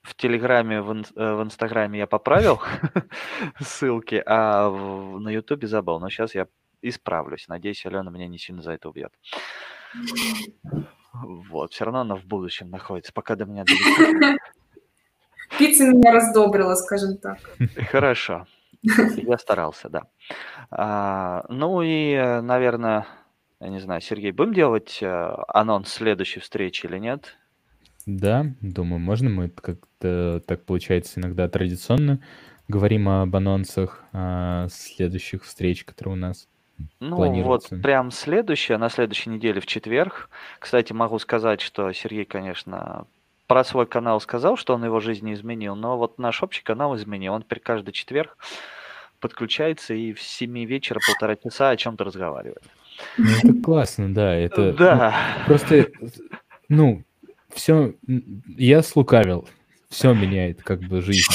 в 0.03 0.15
Телеграме, 0.15 0.81
в, 0.81 0.93
ин, 0.93 1.05
э, 1.15 1.35
в 1.35 1.43
Инстаграме 1.43 1.99
я 1.99 2.07
поправил 2.07 2.61
ссылки, 3.61 4.23
а 4.25 4.69
в, 4.69 5.21
на 5.21 5.29
Ютубе 5.29 5.67
забыл. 5.67 6.01
Но 6.01 6.09
сейчас 6.09 6.35
я 6.35 6.47
исправлюсь. 6.83 7.49
Надеюсь, 7.49 7.85
Алена 7.85 8.11
меня 8.11 8.27
не 8.27 8.39
сильно 8.39 8.63
за 8.63 8.73
это 8.73 8.89
убьет. 8.89 9.13
Вот, 11.13 11.73
все 11.73 11.85
равно 11.85 12.01
она 12.01 12.17
в 12.17 12.25
будущем 12.25 12.71
находится, 12.71 13.13
пока 13.13 13.37
до 13.37 13.45
меня. 13.45 13.65
Пицца 15.59 15.89
меня 15.89 16.13
раздобрила, 16.13 16.75
скажем 16.77 17.19
так. 17.19 17.39
Хорошо. 17.91 18.47
Я 18.83 19.39
старался, 19.39 19.89
да. 19.89 20.03
А, 20.71 21.45
ну 21.49 21.83
и, 21.83 22.17
наверное, 22.43 23.07
я 23.61 23.69
не 23.69 23.81
знаю, 23.81 24.01
Сергей, 24.01 24.33
будем 24.33 24.55
делать 24.55 24.99
э, 25.03 25.35
анонс 25.49 25.93
следующей 25.93 26.41
встречи 26.41 26.87
или 26.87 26.99
нет? 26.99 27.37
Да, 28.07 28.47
думаю, 28.61 28.99
можно. 28.99 29.29
Мы 29.29 29.49
как-то 29.51 30.43
так 30.47 30.65
получается 30.65 31.21
иногда 31.21 31.49
традиционно 31.49 32.21
говорим 32.71 33.09
об 33.09 33.35
анонсах 33.35 34.05
а, 34.13 34.69
следующих 34.71 35.45
встреч, 35.45 35.85
которые 35.85 36.15
у 36.15 36.19
нас 36.19 36.49
ну, 36.99 37.43
вот 37.43 37.69
прям 37.83 38.11
следующая, 38.11 38.79
на 38.79 38.89
следующей 38.89 39.29
неделе 39.29 39.61
в 39.61 39.67
четверг. 39.67 40.31
Кстати, 40.59 40.95
могу 40.95 41.19
сказать, 41.19 41.61
что 41.61 41.93
Сергей, 41.93 42.25
конечно, 42.25 43.07
про 43.51 43.65
свой 43.65 43.85
канал 43.85 44.21
сказал, 44.21 44.57
что 44.57 44.75
он 44.75 44.85
его 44.85 45.01
жизни 45.01 45.35
изменил, 45.35 45.75
но 45.75 45.99
вот 45.99 46.21
наш 46.21 46.41
общий 46.45 46.63
канал 46.63 46.95
изменил. 46.95 47.33
Он 47.33 47.43
теперь 47.43 47.59
каждый 47.59 47.91
четверг 47.91 48.37
подключается 49.19 49.93
и 49.93 50.13
в 50.13 50.23
7 50.23 50.67
вечера 50.67 51.01
полтора 51.05 51.35
часа 51.35 51.71
о 51.71 51.77
чем-то 51.77 52.05
разговаривает. 52.05 52.63
Ну, 53.19 53.27
это 53.43 53.61
классно, 53.61 54.15
да. 54.15 54.37
Это 54.37 54.73
да. 54.73 55.15
Ну, 55.41 55.47
просто, 55.47 55.89
ну, 56.69 57.03
все, 57.53 57.95
я 58.57 58.85
слукавил. 58.85 59.49
Все 59.89 60.15
меняет 60.15 60.63
как 60.63 60.83
бы 60.83 61.01
жизнь. 61.01 61.33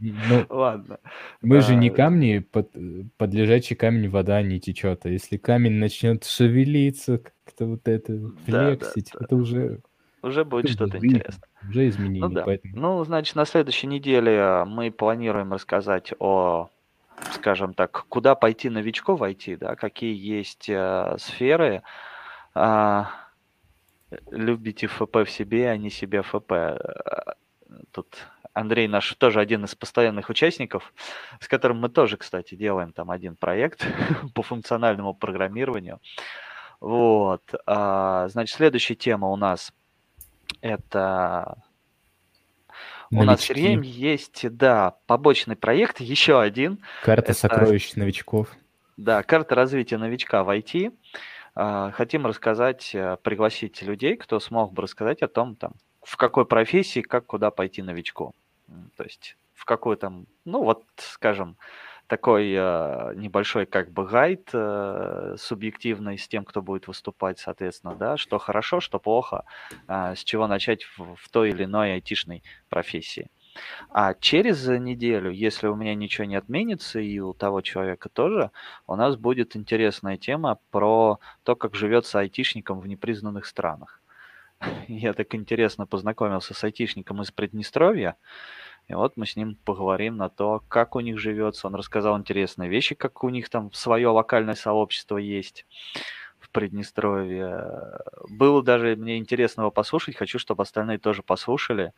ну, 0.00 0.46
Ладно. 0.48 1.00
Мы 1.42 1.60
же 1.60 1.74
не 1.74 1.90
камни, 1.90 2.38
под, 2.38 2.70
под 3.18 3.34
лежачий 3.34 3.74
камень 3.74 4.08
вода 4.08 4.40
не 4.40 4.58
течет. 4.58 5.04
А 5.04 5.10
если 5.10 5.36
камень 5.36 5.74
начнет 5.74 6.24
шевелиться, 6.24 7.18
как-то 7.18 7.66
вот 7.66 7.86
это 7.86 8.18
флексить, 8.46 9.10
да, 9.12 9.18
да, 9.18 9.24
это 9.26 9.36
уже... 9.36 9.82
Уже 10.22 10.44
будет 10.44 10.70
что-то 10.70 10.98
интересное. 10.98 11.48
Уже 11.68 11.88
изменение. 11.88 12.22
Ну, 12.22 12.28
да. 12.28 12.42
поэтому... 12.44 12.76
ну, 12.76 13.04
значит, 13.04 13.34
на 13.34 13.44
следующей 13.44 13.88
неделе 13.88 14.64
мы 14.66 14.90
планируем 14.90 15.52
рассказать 15.52 16.12
о 16.18 16.68
скажем 17.32 17.74
так, 17.74 18.06
куда 18.08 18.34
пойти 18.34 18.68
новичку 18.68 19.14
войти, 19.14 19.54
да, 19.54 19.76
какие 19.76 20.16
есть 20.16 20.68
э, 20.68 21.14
сферы, 21.18 21.82
э, 22.54 23.04
любите 24.30 24.86
ФП 24.86 25.18
в 25.18 25.30
себе, 25.30 25.70
а 25.70 25.76
не 25.76 25.90
себе 25.90 26.22
ФП. 26.22 26.52
Тут 27.92 28.16
Андрей 28.54 28.88
наш 28.88 29.14
тоже 29.14 29.40
один 29.40 29.64
из 29.64 29.74
постоянных 29.74 30.28
участников, 30.28 30.92
с 31.40 31.48
которым 31.48 31.80
мы 31.80 31.88
тоже, 31.88 32.16
кстати, 32.16 32.54
делаем 32.54 32.92
там 32.92 33.10
один 33.10 33.36
проект 33.36 33.86
по 34.34 34.42
функциональному 34.42 35.14
программированию. 35.14 36.00
Вот. 36.80 37.42
А, 37.66 38.28
значит, 38.28 38.56
следующая 38.56 38.96
тема 38.96 39.28
у 39.28 39.36
нас 39.36 39.72
это 40.60 41.58
Новички. 43.12 43.28
У 43.28 43.30
нас 43.30 43.40
с 43.40 43.44
Сергеем 43.44 43.82
есть, 43.82 44.56
да, 44.56 44.96
побочный 45.06 45.54
проект, 45.54 46.00
еще 46.00 46.40
один. 46.40 46.82
Карта 47.02 47.32
это, 47.32 47.34
сокровищ 47.34 47.94
новичков. 47.94 48.48
Да, 48.96 49.22
карта 49.22 49.54
развития 49.54 49.98
новичка 49.98 50.42
в 50.44 50.48
IT. 50.48 50.92
А, 51.54 51.90
хотим 51.90 52.26
рассказать, 52.26 52.94
э, 52.94 53.18
пригласить 53.22 53.82
людей, 53.82 54.16
кто 54.16 54.40
смог 54.40 54.72
бы 54.72 54.82
рассказать 54.82 55.20
о 55.20 55.28
том, 55.28 55.56
там, 55.56 55.74
в 56.02 56.16
какой 56.16 56.46
профессии, 56.46 57.00
как 57.00 57.26
куда 57.26 57.50
пойти 57.50 57.82
новичку. 57.82 58.34
То 58.96 59.04
есть 59.04 59.36
в 59.52 59.66
какой 59.66 59.96
там, 59.96 60.26
ну 60.46 60.64
вот, 60.64 60.84
скажем, 60.96 61.58
такой 62.12 62.52
э, 62.52 63.14
небольшой 63.16 63.64
как 63.64 63.90
бы 63.90 64.04
гайд 64.04 64.50
э, 64.52 65.34
субъективный 65.38 66.18
с 66.18 66.28
тем, 66.28 66.44
кто 66.44 66.60
будет 66.60 66.86
выступать, 66.86 67.38
соответственно, 67.38 67.94
да, 67.94 68.18
что 68.18 68.36
хорошо, 68.36 68.80
что 68.80 68.98
плохо, 68.98 69.46
э, 69.88 70.14
с 70.14 70.22
чего 70.22 70.46
начать 70.46 70.84
в, 70.84 71.14
в 71.14 71.28
той 71.30 71.48
или 71.48 71.64
иной 71.64 71.94
айтишной 71.94 72.42
профессии. 72.68 73.30
А 73.88 74.12
через 74.12 74.68
неделю, 74.68 75.30
если 75.30 75.68
у 75.68 75.74
меня 75.74 75.94
ничего 75.94 76.26
не 76.26 76.36
отменится, 76.36 77.00
и 77.00 77.18
у 77.18 77.32
того 77.32 77.62
человека 77.62 78.10
тоже, 78.10 78.50
у 78.86 78.94
нас 78.94 79.16
будет 79.16 79.56
интересная 79.56 80.18
тема 80.18 80.58
про 80.70 81.18
то, 81.44 81.56
как 81.56 81.74
живется 81.74 82.18
айтишником 82.18 82.80
в 82.80 82.86
непризнанных 82.86 83.46
странах. 83.46 84.02
Я 84.86 85.14
так 85.14 85.34
интересно 85.34 85.86
познакомился 85.86 86.52
с 86.52 86.62
айтишником 86.62 87.22
из 87.22 87.30
Приднестровья, 87.30 88.16
и 88.92 88.94
вот 88.94 89.16
мы 89.16 89.24
с 89.24 89.36
ним 89.36 89.56
поговорим 89.64 90.18
на 90.18 90.28
то, 90.28 90.62
как 90.68 90.96
у 90.96 91.00
них 91.00 91.18
живется. 91.18 91.66
Он 91.66 91.74
рассказал 91.74 92.18
интересные 92.18 92.68
вещи, 92.68 92.94
как 92.94 93.24
у 93.24 93.30
них 93.30 93.48
там 93.48 93.72
свое 93.72 94.08
локальное 94.08 94.54
сообщество 94.54 95.16
есть 95.16 95.64
в 96.38 96.50
Приднестровье. 96.50 98.00
Было 98.28 98.62
даже 98.62 98.94
мне 98.96 99.16
интересно 99.16 99.62
его 99.62 99.70
послушать, 99.70 100.16
хочу, 100.16 100.38
чтобы 100.38 100.62
остальные 100.62 100.98
тоже 100.98 101.22
послушали. 101.22 101.94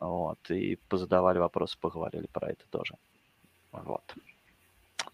Вот, 0.00 0.50
и 0.50 0.76
позадавали 0.88 1.38
вопросы, 1.38 1.78
поговорили 1.78 2.26
про 2.26 2.50
это 2.50 2.64
тоже. 2.70 2.96
Вот. 3.70 4.02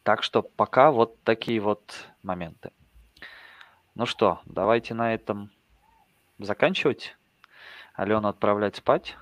Так 0.04 0.22
что 0.22 0.40
пока 0.40 0.90
вот 0.90 1.22
такие 1.22 1.60
вот 1.60 2.06
моменты. 2.22 2.70
Ну 3.94 4.06
что, 4.06 4.40
давайте 4.46 4.94
на 4.94 5.12
этом 5.12 5.50
заканчивать. 6.38 7.14
Алену 7.92 8.28
отправлять 8.28 8.76
спать. 8.76 9.18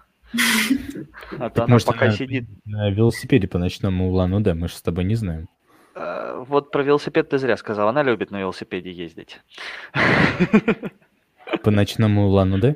А 1.38 1.50
то 1.50 1.64
она 1.64 1.78
пока 1.84 2.10
сидит. 2.10 2.46
На 2.64 2.90
велосипеде 2.90 3.48
по 3.48 3.58
ночному 3.58 4.10
Улан-Удэ, 4.10 4.54
мы 4.54 4.68
же 4.68 4.74
с 4.74 4.82
тобой 4.82 5.04
не 5.04 5.14
знаем. 5.14 5.48
Э, 5.94 6.44
вот 6.46 6.70
про 6.70 6.82
велосипед 6.82 7.30
ты 7.30 7.38
зря 7.38 7.56
сказал. 7.56 7.88
Она 7.88 8.02
любит 8.02 8.30
на 8.30 8.40
велосипеде 8.40 8.90
ездить. 8.92 9.40
По 11.62 11.70
ночному 11.70 12.28
лану, 12.28 12.58
да? 12.58 12.74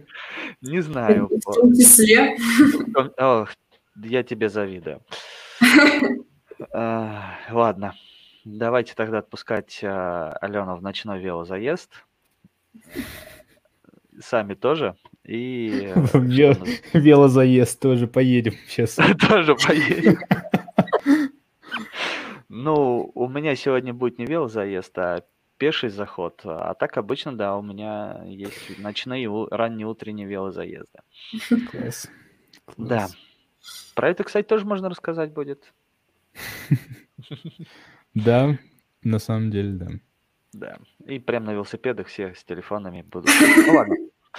Не 0.62 0.80
знаю. 0.80 1.28
В 1.28 1.54
том 1.54 1.72
числе. 1.72 2.36
Ох, 3.18 3.50
я 3.96 4.22
тебе 4.22 4.48
завидую. 4.48 5.02
Э, 6.74 7.20
Ладно, 7.50 7.94
давайте 8.44 8.94
тогда 8.94 9.20
отпускать 9.20 9.78
э, 9.82 9.88
Алену 10.42 10.76
в 10.76 10.82
ночной 10.82 11.18
велозаезд. 11.18 12.04
Сами 14.20 14.52
тоже. 14.52 14.94
И 15.30 15.92
э, 15.94 16.06
что 16.06 16.18
Ве- 16.18 16.56
у 16.56 16.58
нас? 16.58 16.68
Велозаезд 16.92 17.78
тоже 17.80 18.08
поедем 18.08 18.54
сейчас. 18.66 18.96
тоже 19.28 19.54
поедем. 19.54 20.18
Ну, 22.52 23.12
у 23.14 23.28
меня 23.28 23.54
сегодня 23.54 23.94
будет 23.94 24.18
не 24.18 24.26
велозаезд, 24.26 24.98
а 24.98 25.22
пеший 25.56 25.88
заход. 25.88 26.40
А 26.44 26.74
так 26.74 26.96
обычно, 26.96 27.32
да, 27.36 27.56
у 27.56 27.62
меня 27.62 28.22
есть 28.26 28.76
ночные, 28.80 29.30
ранние 29.52 29.86
утренние 29.86 30.26
велозаезды. 30.26 30.98
Класс. 31.70 32.10
Да. 32.76 32.98
Класс. 33.06 33.16
Про 33.94 34.10
это, 34.10 34.24
кстати, 34.24 34.46
тоже 34.46 34.66
можно 34.66 34.90
рассказать 34.90 35.32
будет. 35.32 35.72
Да, 38.14 38.58
на 39.04 39.20
самом 39.20 39.52
деле, 39.52 39.72
да. 39.74 39.86
Да. 40.52 40.78
И 41.06 41.20
прям 41.20 41.44
на 41.44 41.52
велосипедах 41.52 42.08
все 42.08 42.34
с 42.34 42.42
телефонами 42.42 43.02
будут. 43.02 43.30
Ну 43.66 43.72
ладно. 43.74 43.94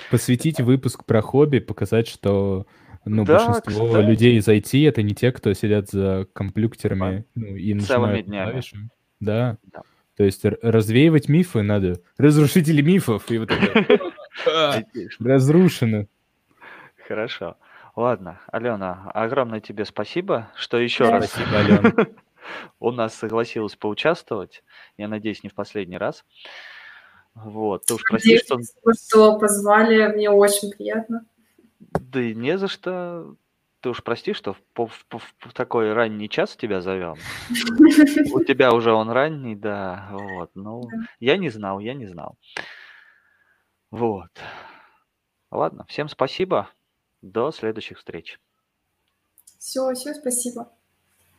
Посвятить 0.09 0.59
выпуск 0.61 1.05
про 1.05 1.21
хобби, 1.21 1.59
показать, 1.59 2.07
что 2.07 2.65
ну, 3.05 3.25
Да, 3.25 3.45
большинство 3.47 3.87
кстати. 3.87 4.05
людей 4.05 4.37
из 4.37 4.47
IT 4.47 4.87
это 4.87 5.01
не 5.01 5.13
те, 5.15 5.31
кто 5.31 5.53
сидят 5.53 5.89
за 5.89 6.27
компьютерами 6.33 7.25
ну, 7.35 7.47
и 7.55 7.77
Целыми 7.79 7.79
нажимают 7.81 8.25
днями. 8.27 8.49
клавиши. 8.51 8.77
Да. 9.19 9.57
Да. 9.63 9.81
То 10.17 10.23
есть 10.23 10.43
развеивать 10.45 11.29
мифы 11.29 11.61
надо. 11.61 12.01
Разрушители 12.17 12.81
мифов. 12.81 13.29
И 13.31 13.37
вот 13.37 13.51
это. 13.51 14.11
А. 14.47 14.81
Разрушено. 15.19 16.05
Хорошо. 17.07 17.57
Ладно, 17.97 18.39
Алена, 18.51 19.11
огромное 19.13 19.59
тебе 19.59 19.83
спасибо, 19.83 20.49
что 20.55 20.77
еще 20.77 21.03
Да. 21.05 21.11
раз 21.19 21.29
Спасибо, 21.31 21.57
Ален. 21.57 22.15
у 22.79 22.91
нас 22.91 23.13
согласилась 23.13 23.75
поучаствовать. 23.75 24.63
Я 24.97 25.09
надеюсь, 25.09 25.43
не 25.43 25.49
в 25.49 25.53
последний 25.53 25.97
раз. 25.97 26.23
Вот, 27.33 27.85
ты 27.85 27.93
уж 27.93 28.01
прости, 28.09 28.37
что... 28.37 28.59
что 28.93 29.37
позвали. 29.39 30.07
Мне 30.07 30.29
очень 30.29 30.71
приятно. 30.71 31.25
Да 31.79 32.21
и 32.21 32.35
не 32.35 32.57
за 32.57 32.67
что. 32.67 33.35
Ты 33.79 33.89
уж 33.89 34.03
прости, 34.03 34.33
что 34.33 34.53
в, 34.53 34.59
в- 34.75 35.05
в- 35.09 35.35
в 35.39 35.53
такой 35.53 35.91
ранний 35.93 36.29
час 36.29 36.55
тебя 36.55 36.81
зовем. 36.81 37.15
У 38.33 38.43
тебя 38.43 38.73
уже 38.73 38.91
он 38.93 39.09
ранний, 39.09 39.55
да. 39.55 40.09
Вот, 40.11 40.51
ну, 40.53 40.83
я 41.19 41.37
не 41.37 41.49
знал, 41.49 41.79
я 41.79 41.95
не 41.95 42.05
знал. 42.05 42.37
Вот. 43.89 44.29
Ладно, 45.49 45.85
всем 45.87 46.09
спасибо. 46.09 46.69
До 47.21 47.51
следующих 47.51 47.97
встреч. 47.97 48.39
Все, 49.57 49.93
все, 49.93 50.13
спасибо. 50.13 50.71